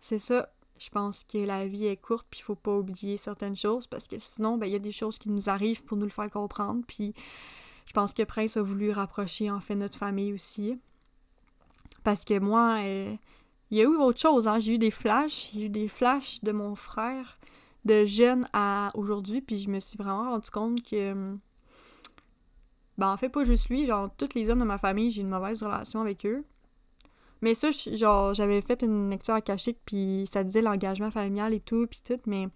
c'est 0.00 0.18
ça 0.18 0.48
je 0.78 0.88
pense 0.90 1.24
que 1.24 1.38
la 1.38 1.66
vie 1.66 1.86
est 1.86 1.96
courte, 1.96 2.26
puis 2.30 2.40
il 2.40 2.44
faut 2.44 2.54
pas 2.54 2.76
oublier 2.76 3.16
certaines 3.16 3.56
choses, 3.56 3.86
parce 3.86 4.08
que 4.08 4.16
sinon, 4.18 4.58
ben, 4.58 4.66
il 4.66 4.72
y 4.72 4.76
a 4.76 4.80
des 4.80 4.92
choses 4.92 5.18
qui 5.18 5.30
nous 5.30 5.48
arrivent 5.48 5.84
pour 5.84 5.96
nous 5.96 6.04
le 6.04 6.10
faire 6.10 6.30
comprendre, 6.30 6.82
puis 6.86 7.14
je 7.86 7.92
pense 7.92 8.12
que 8.12 8.22
Prince 8.22 8.56
a 8.56 8.62
voulu 8.62 8.90
rapprocher, 8.90 9.50
en 9.50 9.60
fait, 9.60 9.74
notre 9.74 9.96
famille 9.96 10.32
aussi. 10.32 10.78
Parce 12.04 12.24
que 12.24 12.38
moi, 12.38 12.78
euh, 12.82 13.14
il 13.70 13.78
y 13.78 13.80
a 13.80 13.84
eu 13.84 13.96
autre 13.96 14.20
chose, 14.20 14.48
hein? 14.48 14.60
j'ai 14.60 14.74
eu 14.74 14.78
des 14.78 14.90
flashs, 14.90 15.50
j'ai 15.52 15.66
eu 15.66 15.68
des 15.68 15.88
flashs 15.88 16.42
de 16.42 16.52
mon 16.52 16.74
frère, 16.74 17.38
de 17.84 18.04
jeune 18.04 18.46
à 18.52 18.90
aujourd'hui, 18.94 19.40
puis 19.40 19.56
je 19.56 19.70
me 19.70 19.80
suis 19.80 19.96
vraiment 19.96 20.30
rendu 20.30 20.50
compte 20.50 20.82
que... 20.82 21.36
Ben, 22.98 23.10
en 23.10 23.16
fait, 23.16 23.28
pas 23.28 23.44
juste 23.44 23.68
lui, 23.68 23.86
genre, 23.86 24.08
tous 24.16 24.34
les 24.34 24.48
hommes 24.48 24.60
de 24.60 24.64
ma 24.64 24.78
famille, 24.78 25.10
j'ai 25.10 25.20
une 25.20 25.28
mauvaise 25.28 25.62
relation 25.62 26.00
avec 26.00 26.24
eux. 26.24 26.44
Mais 27.42 27.54
ça, 27.54 27.70
genre, 27.70 28.32
j'avais 28.34 28.60
fait 28.62 28.82
une 28.82 29.10
lecture 29.10 29.34
akashique, 29.34 29.78
puis 29.84 30.24
ça 30.26 30.42
disait 30.42 30.62
l'engagement 30.62 31.10
familial 31.10 31.52
et 31.52 31.60
tout, 31.60 31.86
puis 31.86 32.00
tout, 32.04 32.18
mais 32.26 32.48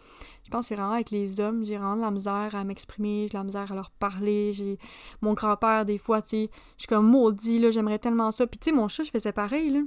je 0.44 0.50
pense 0.50 0.64
que 0.64 0.68
c'est 0.68 0.74
vraiment 0.74 0.94
avec 0.94 1.10
les 1.10 1.40
hommes, 1.40 1.64
j'ai 1.64 1.76
vraiment 1.76 1.96
de 1.96 2.00
la 2.00 2.10
misère 2.10 2.54
à 2.54 2.64
m'exprimer, 2.64 3.26
j'ai 3.26 3.32
de 3.32 3.38
la 3.38 3.44
misère 3.44 3.70
à 3.70 3.74
leur 3.74 3.90
parler, 3.90 4.52
j'ai... 4.52 4.78
Mon 5.20 5.34
grand-père, 5.34 5.84
des 5.84 5.98
fois, 5.98 6.22
tu 6.22 6.28
sais, 6.28 6.50
je 6.76 6.82
suis 6.82 6.88
comme 6.88 7.06
maudit, 7.06 7.58
là, 7.58 7.70
j'aimerais 7.70 7.98
tellement 7.98 8.30
ça, 8.30 8.46
puis 8.46 8.58
tu 8.58 8.70
sais, 8.70 8.76
mon 8.76 8.88
chat, 8.88 9.04
je 9.04 9.10
faisais 9.10 9.32
pareil, 9.32 9.70
là. 9.70 9.80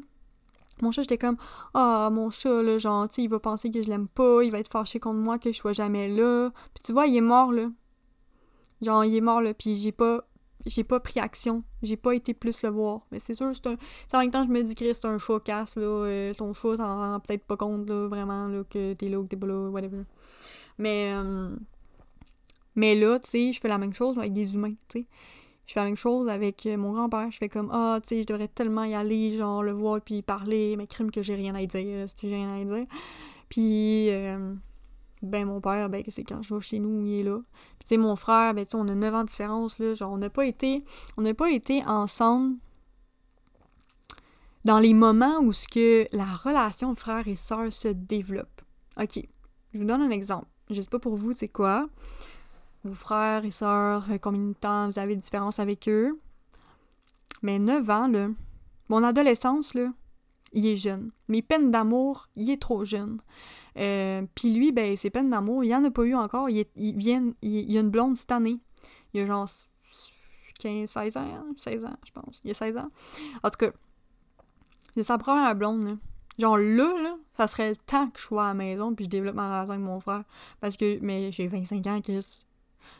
Mon 0.81 0.91
chat, 0.91 1.03
j'étais 1.03 1.17
comme, 1.17 1.37
ah, 1.73 2.09
mon 2.11 2.29
chat, 2.29 2.61
là, 2.61 2.77
genre, 2.77 3.07
tu 3.07 3.15
sais, 3.15 3.23
il 3.23 3.29
va 3.29 3.39
penser 3.39 3.71
que 3.71 3.81
je 3.81 3.89
l'aime 3.89 4.07
pas, 4.07 4.43
il 4.43 4.51
va 4.51 4.59
être 4.59 4.71
fâché 4.71 4.99
contre 4.99 5.19
moi, 5.19 5.39
que 5.39 5.51
je 5.51 5.57
sois 5.57 5.73
jamais 5.73 6.07
là. 6.07 6.51
Puis 6.73 6.83
tu 6.83 6.93
vois, 6.93 7.07
il 7.07 7.15
est 7.15 7.21
mort, 7.21 7.51
là. 7.51 7.69
Genre, 8.81 9.05
il 9.05 9.15
est 9.15 9.21
mort, 9.21 9.41
là, 9.41 9.53
puis 9.53 9.75
j'ai 9.75 9.91
pas 9.91 10.23
j'ai 10.65 10.83
pas 10.83 10.99
pris 10.99 11.19
action. 11.19 11.63
J'ai 11.81 11.97
pas 11.97 12.13
été 12.13 12.33
plus 12.33 12.61
le 12.61 12.69
voir. 12.69 13.01
Mais 13.11 13.19
c'est 13.19 13.33
sûr, 13.33 13.51
c'est 13.53 13.67
un. 13.67 13.77
en 14.13 14.19
même 14.19 14.31
temps, 14.31 14.45
je 14.45 14.49
me 14.49 14.61
dis, 14.61 14.75
Chris, 14.75 14.93
c'est 14.93 15.07
un 15.07 15.17
chat 15.17 15.39
casse, 15.39 15.75
là. 15.75 15.83
Euh, 15.83 16.33
ton 16.33 16.53
chat, 16.53 16.77
t'en 16.77 16.97
rends 16.97 17.19
peut-être 17.19 17.45
pas 17.45 17.57
compte, 17.57 17.87
là, 17.89 18.07
vraiment, 18.07 18.47
là, 18.47 18.63
que 18.69 18.93
t'es 18.93 19.09
là 19.09 19.19
ou 19.19 19.23
que 19.23 19.29
t'es 19.29 19.37
pas 19.37 19.47
là, 19.47 19.69
whatever. 19.69 20.03
Mais. 20.77 21.11
Euh, 21.13 21.55
mais 22.75 22.95
là, 22.95 23.19
tu 23.19 23.29
sais, 23.29 23.51
je 23.53 23.59
fais 23.59 23.67
la 23.67 23.77
même 23.77 23.93
chose 23.93 24.17
avec 24.17 24.33
des 24.33 24.55
humains, 24.55 24.73
tu 24.89 25.01
sais. 25.01 25.05
Je 25.67 25.73
fais 25.73 25.79
la 25.79 25.85
même 25.85 25.95
chose 25.95 26.27
avec 26.27 26.65
euh, 26.65 26.75
mon 26.75 26.91
grand-père. 26.91 27.29
Je 27.31 27.37
fais 27.37 27.49
comme, 27.49 27.69
ah, 27.71 27.99
tu 28.01 28.09
sais, 28.09 28.21
je 28.21 28.27
devrais 28.27 28.47
tellement 28.47 28.83
y 28.83 28.95
aller, 28.95 29.37
genre, 29.37 29.63
le 29.63 29.71
voir, 29.71 30.01
puis 30.01 30.21
parler, 30.21 30.75
mais 30.75 30.87
crime 30.87 31.11
que 31.11 31.21
j'ai 31.21 31.35
rien 31.35 31.55
à 31.55 31.65
dire, 31.65 32.09
si 32.09 32.29
j'ai 32.29 32.35
rien 32.35 32.49
à 32.49 32.63
dire. 32.65 32.85
Puis 33.49 34.09
ben 35.23 35.45
mon 35.45 35.61
père, 35.61 35.89
ben 35.89 36.03
c'est 36.07 36.23
quand 36.23 36.41
je 36.41 36.53
vais 36.53 36.61
chez 36.61 36.79
nous, 36.79 37.01
il 37.01 37.19
est 37.19 37.23
là. 37.23 37.39
Puis 37.79 37.85
tu 37.85 37.87
sais, 37.89 37.97
mon 37.97 38.15
frère, 38.15 38.53
ben 38.53 38.63
tu 38.65 38.71
sais, 38.71 38.77
on 38.77 38.87
a 38.87 38.95
9 38.95 39.15
ans 39.15 39.21
de 39.21 39.27
différence, 39.27 39.79
là, 39.79 39.93
genre 39.93 40.11
on 40.11 40.17
n'a 40.17 40.29
pas 40.29 40.45
été, 40.45 40.83
on 41.17 41.21
n'a 41.21 41.33
pas 41.33 41.51
été 41.51 41.83
ensemble 41.85 42.57
dans 44.65 44.79
les 44.79 44.93
moments 44.93 45.39
où 45.39 45.53
ce 45.53 45.67
que 45.67 46.07
la 46.11 46.25
relation 46.25 46.95
frère 46.95 47.27
et 47.27 47.35
sœur 47.35 47.71
se 47.71 47.87
développe. 47.87 48.61
Ok, 49.01 49.19
je 49.73 49.79
vous 49.79 49.85
donne 49.85 50.01
un 50.01 50.09
exemple. 50.09 50.47
Je 50.69 50.81
sais 50.81 50.89
pas 50.89 50.99
pour 50.99 51.15
vous, 51.15 51.33
c'est 51.33 51.49
quoi? 51.49 51.87
Vos 52.83 52.93
frères 52.93 53.45
et 53.45 53.51
sœurs, 53.51 54.05
euh, 54.11 54.17
combien 54.17 54.41
de 54.41 54.53
temps 54.53 54.87
vous 54.87 54.99
avez 54.99 55.15
de 55.15 55.21
différence 55.21 55.59
avec 55.59 55.87
eux? 55.87 56.19
Mais 57.41 57.59
9 57.59 57.89
ans, 57.89 58.07
là, 58.07 58.29
mon 58.89 59.03
adolescence, 59.03 59.73
là, 59.73 59.91
il 60.53 60.65
est 60.67 60.75
jeune. 60.75 61.11
Mes 61.27 61.41
peines 61.41 61.71
d'amour, 61.71 62.29
il 62.35 62.49
est 62.49 62.61
trop 62.61 62.85
jeune. 62.85 63.19
Euh, 63.77 64.23
Puis 64.35 64.53
lui, 64.53 64.71
ben, 64.71 64.95
ses 64.95 65.09
peines 65.09 65.29
d'amour, 65.29 65.63
il 65.63 65.73
en 65.75 65.83
a 65.83 65.91
pas 65.91 66.03
eu 66.03 66.15
encore. 66.15 66.49
Il, 66.49 66.65
vient, 66.75 67.33
il, 67.41 67.75
a 67.77 67.81
une 67.81 67.89
blonde 67.89 68.15
cette 68.15 68.31
année. 68.31 68.59
Il 69.13 69.21
a 69.21 69.25
genre 69.25 69.47
15, 70.59 70.89
16 70.89 71.17
ans, 71.17 71.45
16 71.57 71.85
ans, 71.85 71.97
je 72.05 72.11
pense. 72.11 72.41
Il 72.43 72.51
a 72.51 72.53
16 72.53 72.77
ans. 72.77 72.89
En 73.43 73.49
tout 73.49 73.57
cas, 73.57 73.71
il 74.95 75.01
a 75.01 75.03
sa 75.03 75.17
première 75.17 75.55
blonde, 75.55 75.85
là. 75.85 75.97
Genre 76.39 76.57
là, 76.57 77.01
là, 77.01 77.15
ça 77.37 77.47
serait 77.47 77.69
le 77.69 77.75
temps 77.75 78.09
que 78.09 78.19
je 78.19 78.25
sois 78.25 78.45
à 78.45 78.47
la 78.49 78.53
maison 78.55 78.95
puis 78.95 79.05
je 79.05 79.09
développe 79.09 79.35
ma 79.35 79.49
relation 79.49 79.73
avec 79.75 79.85
mon 79.85 79.99
frère. 79.99 80.23
Parce 80.61 80.77
que, 80.77 80.97
mais 81.01 81.31
j'ai 81.31 81.47
25 81.47 81.85
ans, 81.87 82.01
Chris. 82.01 82.45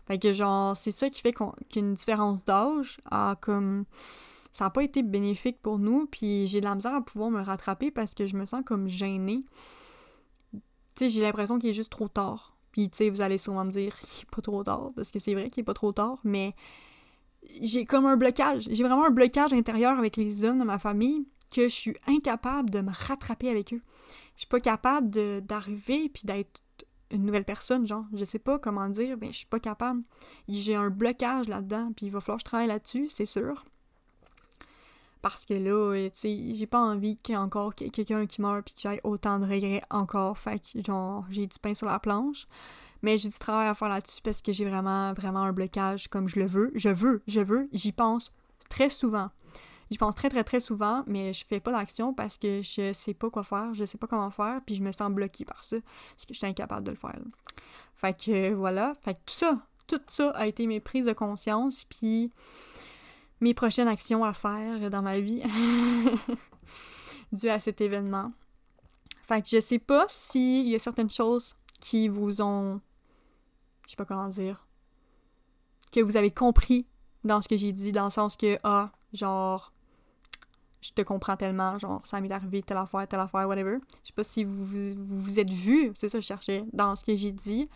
Fait 0.08 0.20
que 0.20 0.34
genre, 0.34 0.78
c'est 0.78 0.92
ça 0.92 1.10
qui 1.10 1.22
fait 1.22 1.34
qu'il 1.34 1.48
y 1.76 1.80
a 1.80 1.80
une 1.80 1.94
différence 1.94 2.46
d'âge 2.46 3.00
a 3.10 3.36
comme 3.42 3.86
ça 4.54 4.66
n'a 4.66 4.70
pas 4.70 4.84
été 4.84 5.02
bénéfique 5.02 5.62
pour 5.62 5.80
nous, 5.80 6.06
puis 6.06 6.46
j'ai 6.46 6.60
de 6.60 6.66
la 6.66 6.76
misère 6.76 6.94
à 6.94 7.02
pouvoir 7.02 7.32
me 7.32 7.42
rattraper 7.42 7.90
parce 7.90 8.14
que 8.14 8.28
je 8.28 8.38
me 8.38 8.46
sens 8.46 8.62
comme 8.64 8.88
gênée. 8.88 9.44
Tu 10.52 10.60
sais, 10.96 11.10
j'ai 11.10 11.22
l'impression 11.22 11.58
qu'il 11.58 11.72
est 11.72 11.74
juste 11.74 11.92
trop 11.92 12.08
tard. 12.08 12.56
Puis, 12.72 12.90
tu 12.90 12.98
sais, 12.98 13.10
vous 13.10 13.22
allez 13.22 13.40
souvent 13.40 13.66
me 13.66 13.72
dire, 13.72 13.96
il 14.04 14.22
est 14.22 14.32
pas 14.32 14.42
trop 14.44 14.64
tard, 14.64 14.92
parce 14.96 15.12
que 15.12 15.18
c'est 15.18 15.34
vrai 15.34 15.50
qu'il 15.50 15.62
est 15.62 15.66
pas 15.66 15.74
trop 15.74 15.92
tard, 15.92 16.20
mais 16.24 16.56
j'ai 17.62 17.86
comme 17.86 18.06
un 18.06 18.16
blocage. 18.16 18.68
J'ai 18.70 18.84
vraiment 18.84 19.06
un 19.06 19.10
blocage 19.10 19.54
intérieur 19.54 19.98
avec 19.98 20.18
les 20.18 20.46
hommes 20.46 20.60
de 20.60 20.64
ma 20.64 20.78
famille 20.78 21.28
que 21.50 21.64
je 21.64 21.74
suis 21.74 21.96
incapable 22.06 22.70
de 22.70 22.82
me 22.82 22.92
rattraper 22.92 23.50
avec 23.50 23.74
eux. 23.74 23.82
Je 24.36 24.42
suis 24.42 24.48
pas 24.48 24.60
capable 24.60 25.10
d'arriver 25.42 26.10
puis 26.10 26.24
d'être 26.26 26.62
une 27.10 27.26
nouvelle 27.26 27.46
personne, 27.46 27.88
genre, 27.88 28.06
je 28.14 28.24
sais 28.24 28.40
pas 28.40 28.60
comment 28.60 28.90
dire, 28.90 29.18
mais 29.20 29.32
je 29.32 29.38
suis 29.38 29.46
pas 29.48 29.60
capable. 29.60 30.04
J'ai 30.48 30.76
un 30.76 30.92
blocage 30.92 31.48
là-dedans, 31.48 31.92
puis 31.96 32.06
il 32.06 32.12
va 32.12 32.22
falloir 32.22 32.38
que 32.38 32.42
je 32.42 32.46
travaille 32.46 32.68
là-dessus, 32.68 33.08
c'est 33.10 33.26
sûr. 33.26 33.66
Parce 35.24 35.46
que 35.46 35.54
là, 35.54 35.72
euh, 35.72 36.10
tu 36.10 36.20
sais, 36.20 36.54
j'ai 36.54 36.68
pas 36.68 36.82
envie 36.82 37.16
qu'il 37.16 37.32
y 37.32 37.36
ait 37.36 37.40
encore 37.40 37.74
quelqu'un 37.74 38.26
qui 38.26 38.42
meurt 38.42 38.66
puis 38.66 38.74
que 38.74 38.82
j'aille 38.82 39.00
autant 39.06 39.40
de 39.40 39.46
regrets 39.46 39.82
encore. 39.90 40.38
Fait 40.38 40.60
que, 40.60 40.82
j'ai 41.30 41.48
du 41.48 41.60
pain 41.60 41.74
sur 41.74 41.88
la 41.88 41.98
planche. 41.98 42.46
Mais 43.02 43.18
j'ai 43.18 43.30
du 43.30 43.40
travail 43.40 43.70
à 43.70 43.74
faire 43.74 43.88
là-dessus 43.88 44.22
parce 44.22 44.42
que 44.42 44.52
j'ai 44.52 44.66
vraiment, 44.66 45.14
vraiment 45.14 45.44
un 45.44 45.54
blocage 45.54 46.10
comme 46.10 46.28
je 46.28 46.42
le 46.42 46.46
veux. 46.46 46.72
Je 46.76 46.90
veux, 46.90 47.24
je 47.26 47.40
veux, 47.40 47.70
j'y 47.72 47.94
pense 47.94 48.34
très 48.70 48.90
souvent. 48.90 49.30
J'y 49.90 49.98
pense 49.98 50.16
très, 50.16 50.28
très, 50.28 50.44
très 50.44 50.60
souvent, 50.60 51.04
mais 51.08 51.32
je 51.32 51.46
fais 51.46 51.62
pas 51.62 51.72
d'action 51.72 52.14
parce 52.14 52.38
que 52.38 52.62
je 52.62 52.92
sais 52.92 53.14
pas 53.14 53.30
quoi 53.30 53.44
faire, 53.44 53.74
je 53.74 53.86
sais 53.86 53.98
pas 53.98 54.08
comment 54.08 54.30
faire, 54.30 54.60
puis 54.66 54.76
je 54.76 54.84
me 54.84 54.92
sens 54.92 55.10
bloquée 55.10 55.46
par 55.46 55.64
ça, 55.64 55.78
parce 56.12 56.26
que 56.26 56.34
je 56.34 56.40
suis 56.40 56.48
incapable 56.48 56.84
de 56.84 56.92
le 56.92 56.98
faire. 56.98 57.20
Fait 57.96 58.14
que 58.14 58.54
voilà, 58.54 58.94
fait 59.02 59.14
que 59.14 59.20
tout 59.26 59.36
ça, 59.36 59.60
tout 59.88 60.02
ça 60.08 60.32
a 60.32 60.48
été 60.48 60.68
mes 60.68 60.80
prises 60.80 61.06
de 61.06 61.14
conscience, 61.14 61.86
puis 61.86 62.32
mes 63.44 63.54
prochaines 63.54 63.88
actions 63.88 64.24
à 64.24 64.34
faire 64.34 64.90
dans 64.90 65.02
ma 65.02 65.20
vie 65.20 65.44
dû 67.32 67.50
à 67.50 67.60
cet 67.60 67.82
événement. 67.82 68.32
Fait 69.28 69.42
que 69.42 69.50
je 69.50 69.60
sais 69.60 69.80
pas 69.80 70.06
s'il 70.08 70.68
y 70.68 70.76
a 70.76 70.80
certaines 70.80 71.12
choses 71.12 71.56
qui 71.80 72.08
vous 72.08 72.42
ont. 72.42 72.80
Je 73.86 73.92
sais 73.92 73.96
pas 73.96 74.06
comment 74.06 74.28
dire. 74.30 74.66
Que 75.92 76.00
vous 76.00 76.18
avez 76.18 76.32
compris 76.32 76.88
dans 77.24 77.42
ce 77.42 77.48
que 77.48 77.58
j'ai 77.58 77.72
dit, 77.72 77.92
dans 77.92 78.06
le 78.06 78.10
sens 78.10 78.36
que, 78.36 78.58
ah, 78.64 78.92
genre, 79.14 79.72
je 80.82 80.92
te 80.92 81.02
comprends 81.02 81.38
tellement, 81.38 81.78
genre, 81.78 82.06
ça 82.06 82.20
m'est 82.20 82.32
arrivé 82.32 82.64
telle 82.64 82.78
affaire, 82.78 83.08
telle 83.08 83.20
affaire, 83.20 83.48
whatever. 83.48 83.78
Je 84.04 84.08
sais 84.08 84.14
pas 84.14 84.24
si 84.24 84.44
vous 84.44 84.66
vous, 84.66 85.40
êtes 85.40 85.52
vu, 85.52 85.92
c'est 85.94 86.10
ça 86.10 86.18
que 86.18 86.22
je 86.22 86.28
cherchais, 86.28 86.66
dans 86.74 86.96
ce 86.96 87.06
que 87.06 87.16
j'ai 87.16 87.32
dit. 87.32 87.70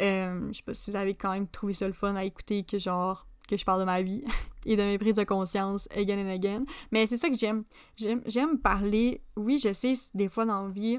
Euh, 0.00 0.48
je 0.52 0.56
sais 0.56 0.62
pas 0.62 0.74
si 0.74 0.90
vous 0.90 0.96
avez 0.96 1.14
quand 1.14 1.32
même 1.32 1.46
trouvé 1.46 1.74
ça 1.74 1.86
le 1.86 1.92
fun 1.92 2.16
à 2.16 2.24
écouter, 2.24 2.64
que 2.64 2.78
genre, 2.78 3.26
que 3.48 3.56
je 3.56 3.64
parle 3.64 3.80
de 3.80 3.84
ma 3.84 4.02
vie 4.02 4.24
et 4.66 4.76
de 4.76 4.82
mes 4.82 4.98
prises 4.98 5.16
de 5.16 5.24
conscience 5.24 5.88
again 5.94 6.26
and 6.26 6.30
again. 6.30 6.64
Mais 6.90 7.06
c'est 7.06 7.16
ça 7.16 7.28
que 7.28 7.36
j'aime. 7.36 7.64
J'aime 7.96 8.58
parler. 8.58 9.22
Oui, 9.36 9.58
je 9.58 9.72
sais, 9.72 9.94
des 10.14 10.28
fois 10.28 10.44
dans 10.44 10.66
la 10.66 10.70
vie, 10.70 10.98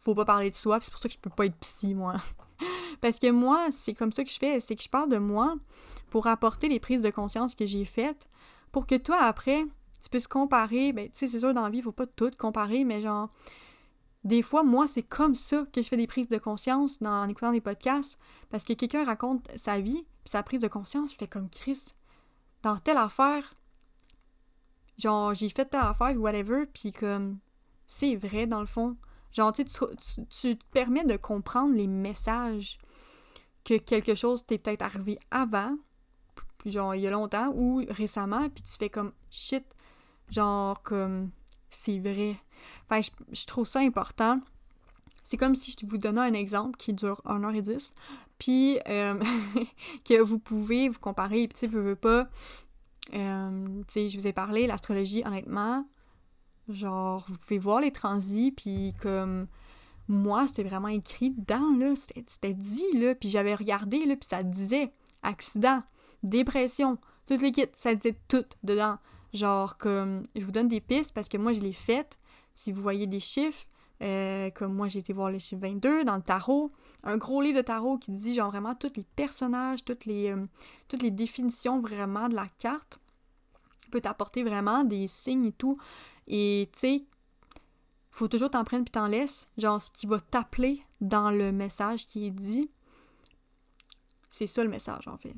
faut 0.00 0.14
pas 0.14 0.24
parler 0.24 0.50
de 0.50 0.54
soi, 0.54 0.78
c'est 0.80 0.90
pour 0.90 1.00
ça 1.00 1.08
que 1.08 1.14
je 1.14 1.20
peux 1.20 1.30
pas 1.30 1.46
être 1.46 1.56
psy, 1.56 1.94
moi. 1.94 2.16
Parce 3.00 3.18
que 3.18 3.30
moi, 3.30 3.68
c'est 3.70 3.94
comme 3.94 4.12
ça 4.12 4.24
que 4.24 4.30
je 4.30 4.38
fais, 4.38 4.60
c'est 4.60 4.76
que 4.76 4.82
je 4.82 4.88
parle 4.88 5.08
de 5.08 5.18
moi 5.18 5.56
pour 6.10 6.26
apporter 6.26 6.68
les 6.68 6.80
prises 6.80 7.02
de 7.02 7.10
conscience 7.10 7.54
que 7.54 7.66
j'ai 7.66 7.84
faites, 7.84 8.28
pour 8.72 8.86
que 8.86 8.96
toi, 8.96 9.22
après, 9.22 9.64
tu 10.02 10.08
puisses 10.08 10.26
comparer. 10.26 10.92
Ben, 10.92 11.06
tu 11.06 11.18
sais, 11.18 11.26
c'est 11.26 11.38
sûr, 11.38 11.54
dans 11.54 11.62
la 11.62 11.70
vie, 11.70 11.82
faut 11.82 11.92
pas 11.92 12.06
tout 12.06 12.30
comparer, 12.38 12.84
mais 12.84 13.00
genre, 13.00 13.28
des 14.24 14.42
fois, 14.42 14.62
moi, 14.62 14.86
c'est 14.86 15.02
comme 15.02 15.34
ça 15.34 15.64
que 15.72 15.82
je 15.82 15.88
fais 15.88 15.96
des 15.96 16.06
prises 16.06 16.28
de 16.28 16.38
conscience 16.38 16.98
en 17.02 17.28
écoutant 17.28 17.52
des 17.52 17.60
podcasts, 17.60 18.18
parce 18.50 18.64
que 18.64 18.72
quelqu'un 18.72 19.04
raconte 19.04 19.48
sa 19.56 19.80
vie, 19.80 20.04
puis 20.22 20.30
sa 20.30 20.42
prise 20.42 20.60
de 20.60 20.68
conscience, 20.68 21.12
je 21.12 21.16
fais 21.16 21.28
comme 21.28 21.48
Chris, 21.48 21.94
dans 22.62 22.78
telle 22.78 22.98
affaire, 22.98 23.54
genre, 24.98 25.34
j'ai 25.34 25.48
fait 25.48 25.66
telle 25.66 25.80
affaire, 25.80 26.16
whatever, 26.16 26.66
puis 26.66 26.92
comme, 26.92 27.38
c'est 27.86 28.16
vrai, 28.16 28.46
dans 28.46 28.60
le 28.60 28.66
fond. 28.66 28.96
Genre, 29.32 29.52
tu, 29.52 29.64
tu, 29.64 30.26
tu 30.28 30.58
te 30.58 30.64
permets 30.72 31.04
de 31.04 31.16
comprendre 31.16 31.74
les 31.74 31.86
messages 31.86 32.78
que 33.64 33.78
quelque 33.78 34.14
chose 34.14 34.44
t'est 34.44 34.58
peut-être 34.58 34.82
arrivé 34.82 35.18
avant, 35.30 35.76
genre, 36.66 36.94
il 36.94 37.02
y 37.02 37.06
a 37.06 37.10
longtemps, 37.10 37.52
ou 37.54 37.84
récemment, 37.88 38.48
puis 38.48 38.62
tu 38.62 38.72
fais 38.76 38.90
comme, 38.90 39.12
shit, 39.30 39.64
genre, 40.28 40.82
comme, 40.82 41.30
c'est 41.70 41.98
vrai 41.98 42.36
Enfin, 42.88 43.00
je, 43.32 43.46
trouve 43.46 43.66
ça 43.66 43.80
important. 43.80 44.40
C'est 45.30 45.36
comme 45.36 45.54
si 45.54 45.76
je 45.80 45.86
vous 45.86 45.96
donnais 45.96 46.22
un 46.22 46.32
exemple 46.32 46.76
qui 46.76 46.92
dure 46.92 47.22
1h10, 47.24 47.92
puis 48.36 48.80
euh, 48.88 49.14
que 50.04 50.20
vous 50.20 50.40
pouvez 50.40 50.88
vous 50.88 50.98
comparer, 50.98 51.46
puis 51.46 51.56
tu 51.56 51.66
veux 51.68 51.94
pas... 51.94 52.28
Euh, 53.14 53.66
tu 53.86 53.92
sais, 53.92 54.08
je 54.08 54.18
vous 54.18 54.26
ai 54.26 54.32
parlé, 54.32 54.66
l'astrologie, 54.66 55.22
honnêtement, 55.24 55.86
genre, 56.68 57.26
vous 57.28 57.38
pouvez 57.38 57.60
voir 57.60 57.80
les 57.80 57.92
transits, 57.92 58.50
puis 58.50 58.92
comme 59.00 59.46
moi, 60.08 60.48
c'était 60.48 60.64
vraiment 60.64 60.88
écrit 60.88 61.30
dedans, 61.30 61.76
là, 61.78 61.94
c'était 61.94 62.52
dit, 62.52 62.98
là, 62.98 63.14
puis 63.14 63.28
j'avais 63.28 63.54
regardé, 63.54 64.06
là, 64.06 64.16
puis 64.16 64.28
ça 64.28 64.42
disait 64.42 64.92
accident, 65.22 65.84
dépression, 66.24 66.98
toutes 67.28 67.42
les 67.42 67.52
kits, 67.52 67.66
ça 67.76 67.94
disait 67.94 68.18
tout 68.26 68.46
dedans. 68.64 68.98
Genre, 69.32 69.78
comme, 69.78 70.24
je 70.34 70.44
vous 70.44 70.50
donne 70.50 70.66
des 70.66 70.80
pistes 70.80 71.14
parce 71.14 71.28
que 71.28 71.36
moi, 71.36 71.52
je 71.52 71.60
l'ai 71.60 71.72
faite, 71.72 72.18
si 72.56 72.72
vous 72.72 72.82
voyez 72.82 73.06
des 73.06 73.20
chiffres, 73.20 73.64
euh, 74.02 74.50
comme 74.50 74.74
moi 74.74 74.88
j'ai 74.88 75.00
été 75.00 75.12
voir 75.12 75.30
les 75.30 75.38
chiffres 75.38 75.62
22 75.62 76.04
dans 76.04 76.16
le 76.16 76.22
tarot, 76.22 76.72
un 77.04 77.16
gros 77.16 77.40
livre 77.42 77.58
de 77.58 77.62
tarot 77.62 77.98
qui 77.98 78.10
dit 78.10 78.34
genre 78.34 78.50
vraiment 78.50 78.74
tous 78.74 78.92
les 78.96 79.04
personnages, 79.16 79.84
toutes 79.84 80.04
les, 80.04 80.30
euh, 80.30 80.46
toutes 80.88 81.02
les 81.02 81.10
définitions 81.10 81.80
vraiment 81.80 82.28
de 82.28 82.34
la 82.34 82.46
carte, 82.58 82.98
peut 83.90 84.00
t'apporter 84.00 84.42
vraiment 84.42 84.84
des 84.84 85.06
signes 85.06 85.46
et 85.46 85.52
tout. 85.52 85.78
Et 86.28 86.68
tu 86.72 86.78
sais, 86.78 87.04
faut 88.10 88.28
toujours 88.28 88.50
t'en 88.50 88.64
prendre 88.64 88.84
puis 88.84 88.92
t'en 88.92 89.08
laisses. 89.08 89.48
Genre 89.58 89.80
ce 89.80 89.90
qui 89.90 90.06
va 90.06 90.20
t'appeler 90.20 90.82
dans 91.00 91.30
le 91.30 91.50
message 91.52 92.06
qui 92.06 92.26
est 92.26 92.30
dit, 92.30 92.70
c'est 94.28 94.46
ça 94.46 94.62
le 94.62 94.70
message 94.70 95.08
en 95.08 95.16
fait. 95.16 95.34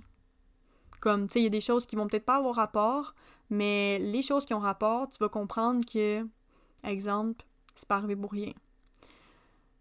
Comme 1.01 1.27
tu 1.27 1.35
sais, 1.35 1.41
il 1.41 1.45
y 1.45 1.47
a 1.47 1.51
des 1.51 1.61
choses 1.61 1.87
qui 1.87 1.97
vont 1.97 2.07
peut-être 2.07 2.27
pas 2.27 2.37
avoir 2.37 2.55
rapport, 2.55 3.15
mais 3.51 3.99
les 3.99 4.23
choses 4.23 4.45
qui 4.45 4.55
ont 4.55 4.61
rapport, 4.61 5.09
tu 5.09 5.19
vas 5.19 5.29
comprendre 5.29 5.85
que 5.85 6.25
Exemple, 6.85 7.45
c'est 7.75 7.89
pas 7.89 7.97
arrivé 7.97 8.17
pour 8.17 8.33
rien. 8.33 8.53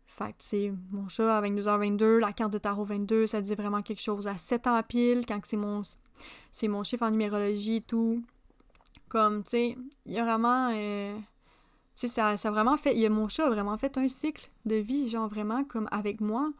Fait 0.08 0.30
que, 0.30 0.38
c'est 0.40 0.74
mon 0.92 1.08
chat 1.08 1.38
à 1.38 1.42
22h22, 1.42 2.20
la 2.20 2.34
carte 2.34 2.52
de 2.52 2.58
tarot 2.58 2.84
22, 2.84 3.28
ça 3.28 3.42
dit 3.42 3.56
vraiment 3.56 3.82
quelque 3.82 4.02
chose 4.02 4.28
à 4.28 4.36
7 4.36 4.68
ans 4.68 4.82
pile, 4.84 5.26
quand 5.26 5.40
c'est 5.46 5.58
mon, 5.58 5.82
c'est 6.52 6.68
mon 6.68 6.84
chiffre 6.84 7.04
en 7.04 7.12
numérologie 7.12 7.78
et 7.78 7.82
tout. 7.82 8.22
Comme, 9.08 9.44
tu 9.44 9.52
sais, 9.52 9.78
il 10.06 10.14
y 10.14 10.20
a 10.20 10.24
vraiment. 10.24 10.72
Euh, 10.74 11.18
tu 11.18 11.22
sais, 11.96 12.08
ça, 12.08 12.38
ça 12.38 12.50
a 12.50 12.52
vraiment 12.52 12.78
fait. 12.78 12.96
Y 12.96 13.06
a, 13.06 13.10
mon 13.10 13.30
chat 13.30 13.46
a 13.46 13.50
vraiment 13.50 13.78
fait 13.78 13.98
un 13.98 14.08
cycle 14.08 14.52
de 14.66 14.76
vie, 14.76 15.08
genre 15.08 15.28
vraiment 15.28 15.64
comme 15.64 15.88
avec 15.92 16.22
moi. 16.22 16.52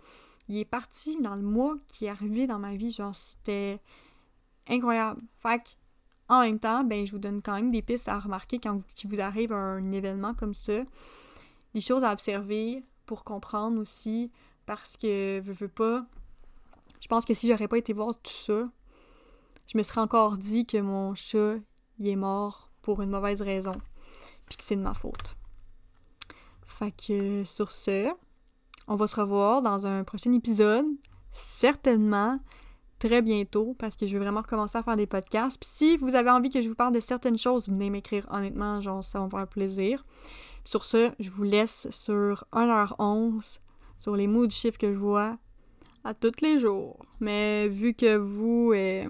Il 0.48 0.58
est 0.58 0.66
parti 0.66 1.22
dans 1.22 1.36
le 1.36 1.42
mois 1.42 1.76
qui 1.88 2.06
est 2.06 2.10
arrivé 2.10 2.48
dans 2.48 2.60
ma 2.60 2.76
vie, 2.76 2.92
genre 2.92 3.16
c'était 3.16 3.82
incroyable. 4.68 5.22
Fait 5.40 5.60
que 5.60 5.70
en 6.32 6.42
même 6.42 6.60
temps, 6.60 6.86
ben, 6.86 7.06
je 7.06 7.12
vous 7.12 7.20
donne 7.20 7.42
quand 7.42 7.56
même 7.56 7.72
des 7.72 7.82
pistes 7.82 8.08
à 8.08 8.18
remarquer 8.18 8.58
quand 8.58 8.80
il 9.04 9.10
vous 9.10 9.20
arrive 9.20 9.52
un 9.52 9.92
événement 9.92 10.34
comme 10.34 10.54
ça. 10.54 10.84
Des 11.74 11.82
choses 11.82 12.04
à 12.04 12.12
observer 12.12 12.84
pour 13.06 13.24
comprendre 13.24 13.80
aussi, 13.80 14.32
parce 14.66 14.98
que, 14.98 15.42
je 15.46 15.52
veux 15.52 15.68
pas, 15.68 16.06
je 17.00 17.08
pense 17.08 17.26
que 17.26 17.34
si 17.34 17.48
j'aurais 17.48 17.68
pas 17.68 17.78
été 17.78 17.94
voir 17.94 18.14
tout 18.22 18.32
ça, 18.32 18.70
je 19.68 19.78
me 19.78 19.84
serais 19.84 20.02
encore 20.02 20.38
dit 20.38 20.66
que 20.66 20.78
mon 20.78 21.16
chat, 21.16 21.56
il 22.00 22.08
est 22.08 22.16
mort 22.16 22.72
pour 22.82 23.02
une 23.02 23.10
mauvaise 23.10 23.42
raison, 23.42 23.76
puis 24.48 24.58
que 24.58 24.64
c'est 24.64 24.76
de 24.76 24.82
ma 24.82 24.94
faute. 24.94 25.36
Fait 26.66 26.92
que 26.92 27.44
sur 27.44 27.72
ce, 27.72 28.12
on 28.88 28.96
va 28.96 29.08
se 29.08 29.20
revoir 29.20 29.62
dans 29.62 29.86
un 29.88 30.04
prochain 30.04 30.34
épisode, 30.34 30.86
certainement 31.32 32.40
très 33.00 33.22
bientôt 33.22 33.76
parce 33.80 33.96
que 33.96 34.06
je 34.06 34.14
vais 34.14 34.24
vraiment 34.24 34.42
recommencer 34.42 34.78
à 34.78 34.84
faire 34.84 34.96
des 34.96 35.08
podcasts. 35.08 35.60
Puis 35.60 35.70
si 35.70 35.98
vous 35.98 36.16
avez 36.16 36.30
envie 36.30 36.50
que 36.50 36.62
je 36.62 36.70
vous 36.70 36.76
parle 36.76 36.94
de 36.94 37.00
certaines 37.00 37.38
choses, 37.38 37.68
venez 37.68 37.90
m'écrire 37.90 38.28
honnêtement, 38.30 38.80
genre 38.80 39.04
ça 39.04 39.20
va 39.20 39.26
me 39.26 39.30
faire 39.30 39.48
plaisir. 39.48 40.06
Sur 40.66 40.86
ce, 40.86 41.12
je 41.20 41.30
vous 41.30 41.44
laisse 41.44 41.88
sur 41.90 42.46
1h11 42.54 43.60
sur 43.98 44.16
les 44.16 44.28
mots 44.28 44.48
du 44.48 44.56
chiffre 44.56 44.78
que 44.78 44.92
je 44.92 44.98
vois 44.98 45.38
à 46.04 46.14
tous 46.14 46.42
les 46.42 46.60
jours. 46.60 46.98
Mais 47.20 47.68
vu 47.68 47.94
que 47.94 48.16
vous 48.16 48.72
euh, 48.74 49.08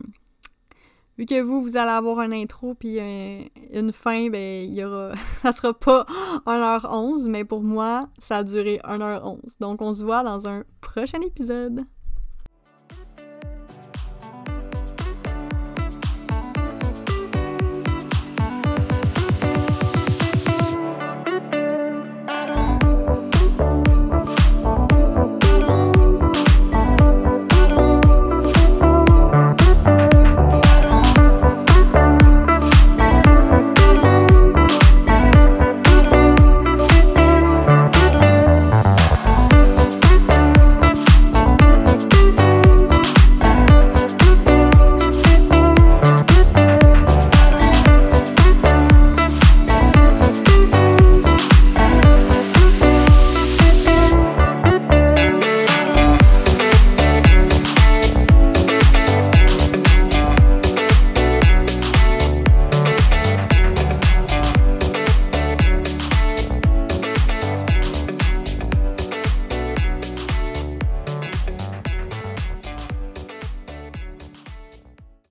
vu 1.18 1.26
que 1.26 1.42
vous 1.42 1.62
vous 1.62 1.78
allez 1.78 1.92
avoir 1.92 2.20
un 2.20 2.32
intro 2.32 2.74
puis 2.76 3.00
euh, 3.00 3.40
une 3.72 3.94
fin, 3.94 4.30
ben 4.30 4.66
il 4.66 4.76
y 4.76 4.84
aura 4.84 5.14
ça 5.42 5.52
sera 5.52 5.74
pas 5.74 6.06
1h11, 6.46 7.30
mais 7.30 7.46
pour 7.46 7.64
moi, 7.64 8.10
ça 8.20 8.38
a 8.38 8.44
duré 8.44 8.80
1h11. 8.84 9.60
Donc 9.60 9.82
on 9.82 9.94
se 9.94 10.04
voit 10.04 10.24
dans 10.24 10.48
un 10.48 10.64
prochain 10.82 11.22
épisode. 11.22 11.86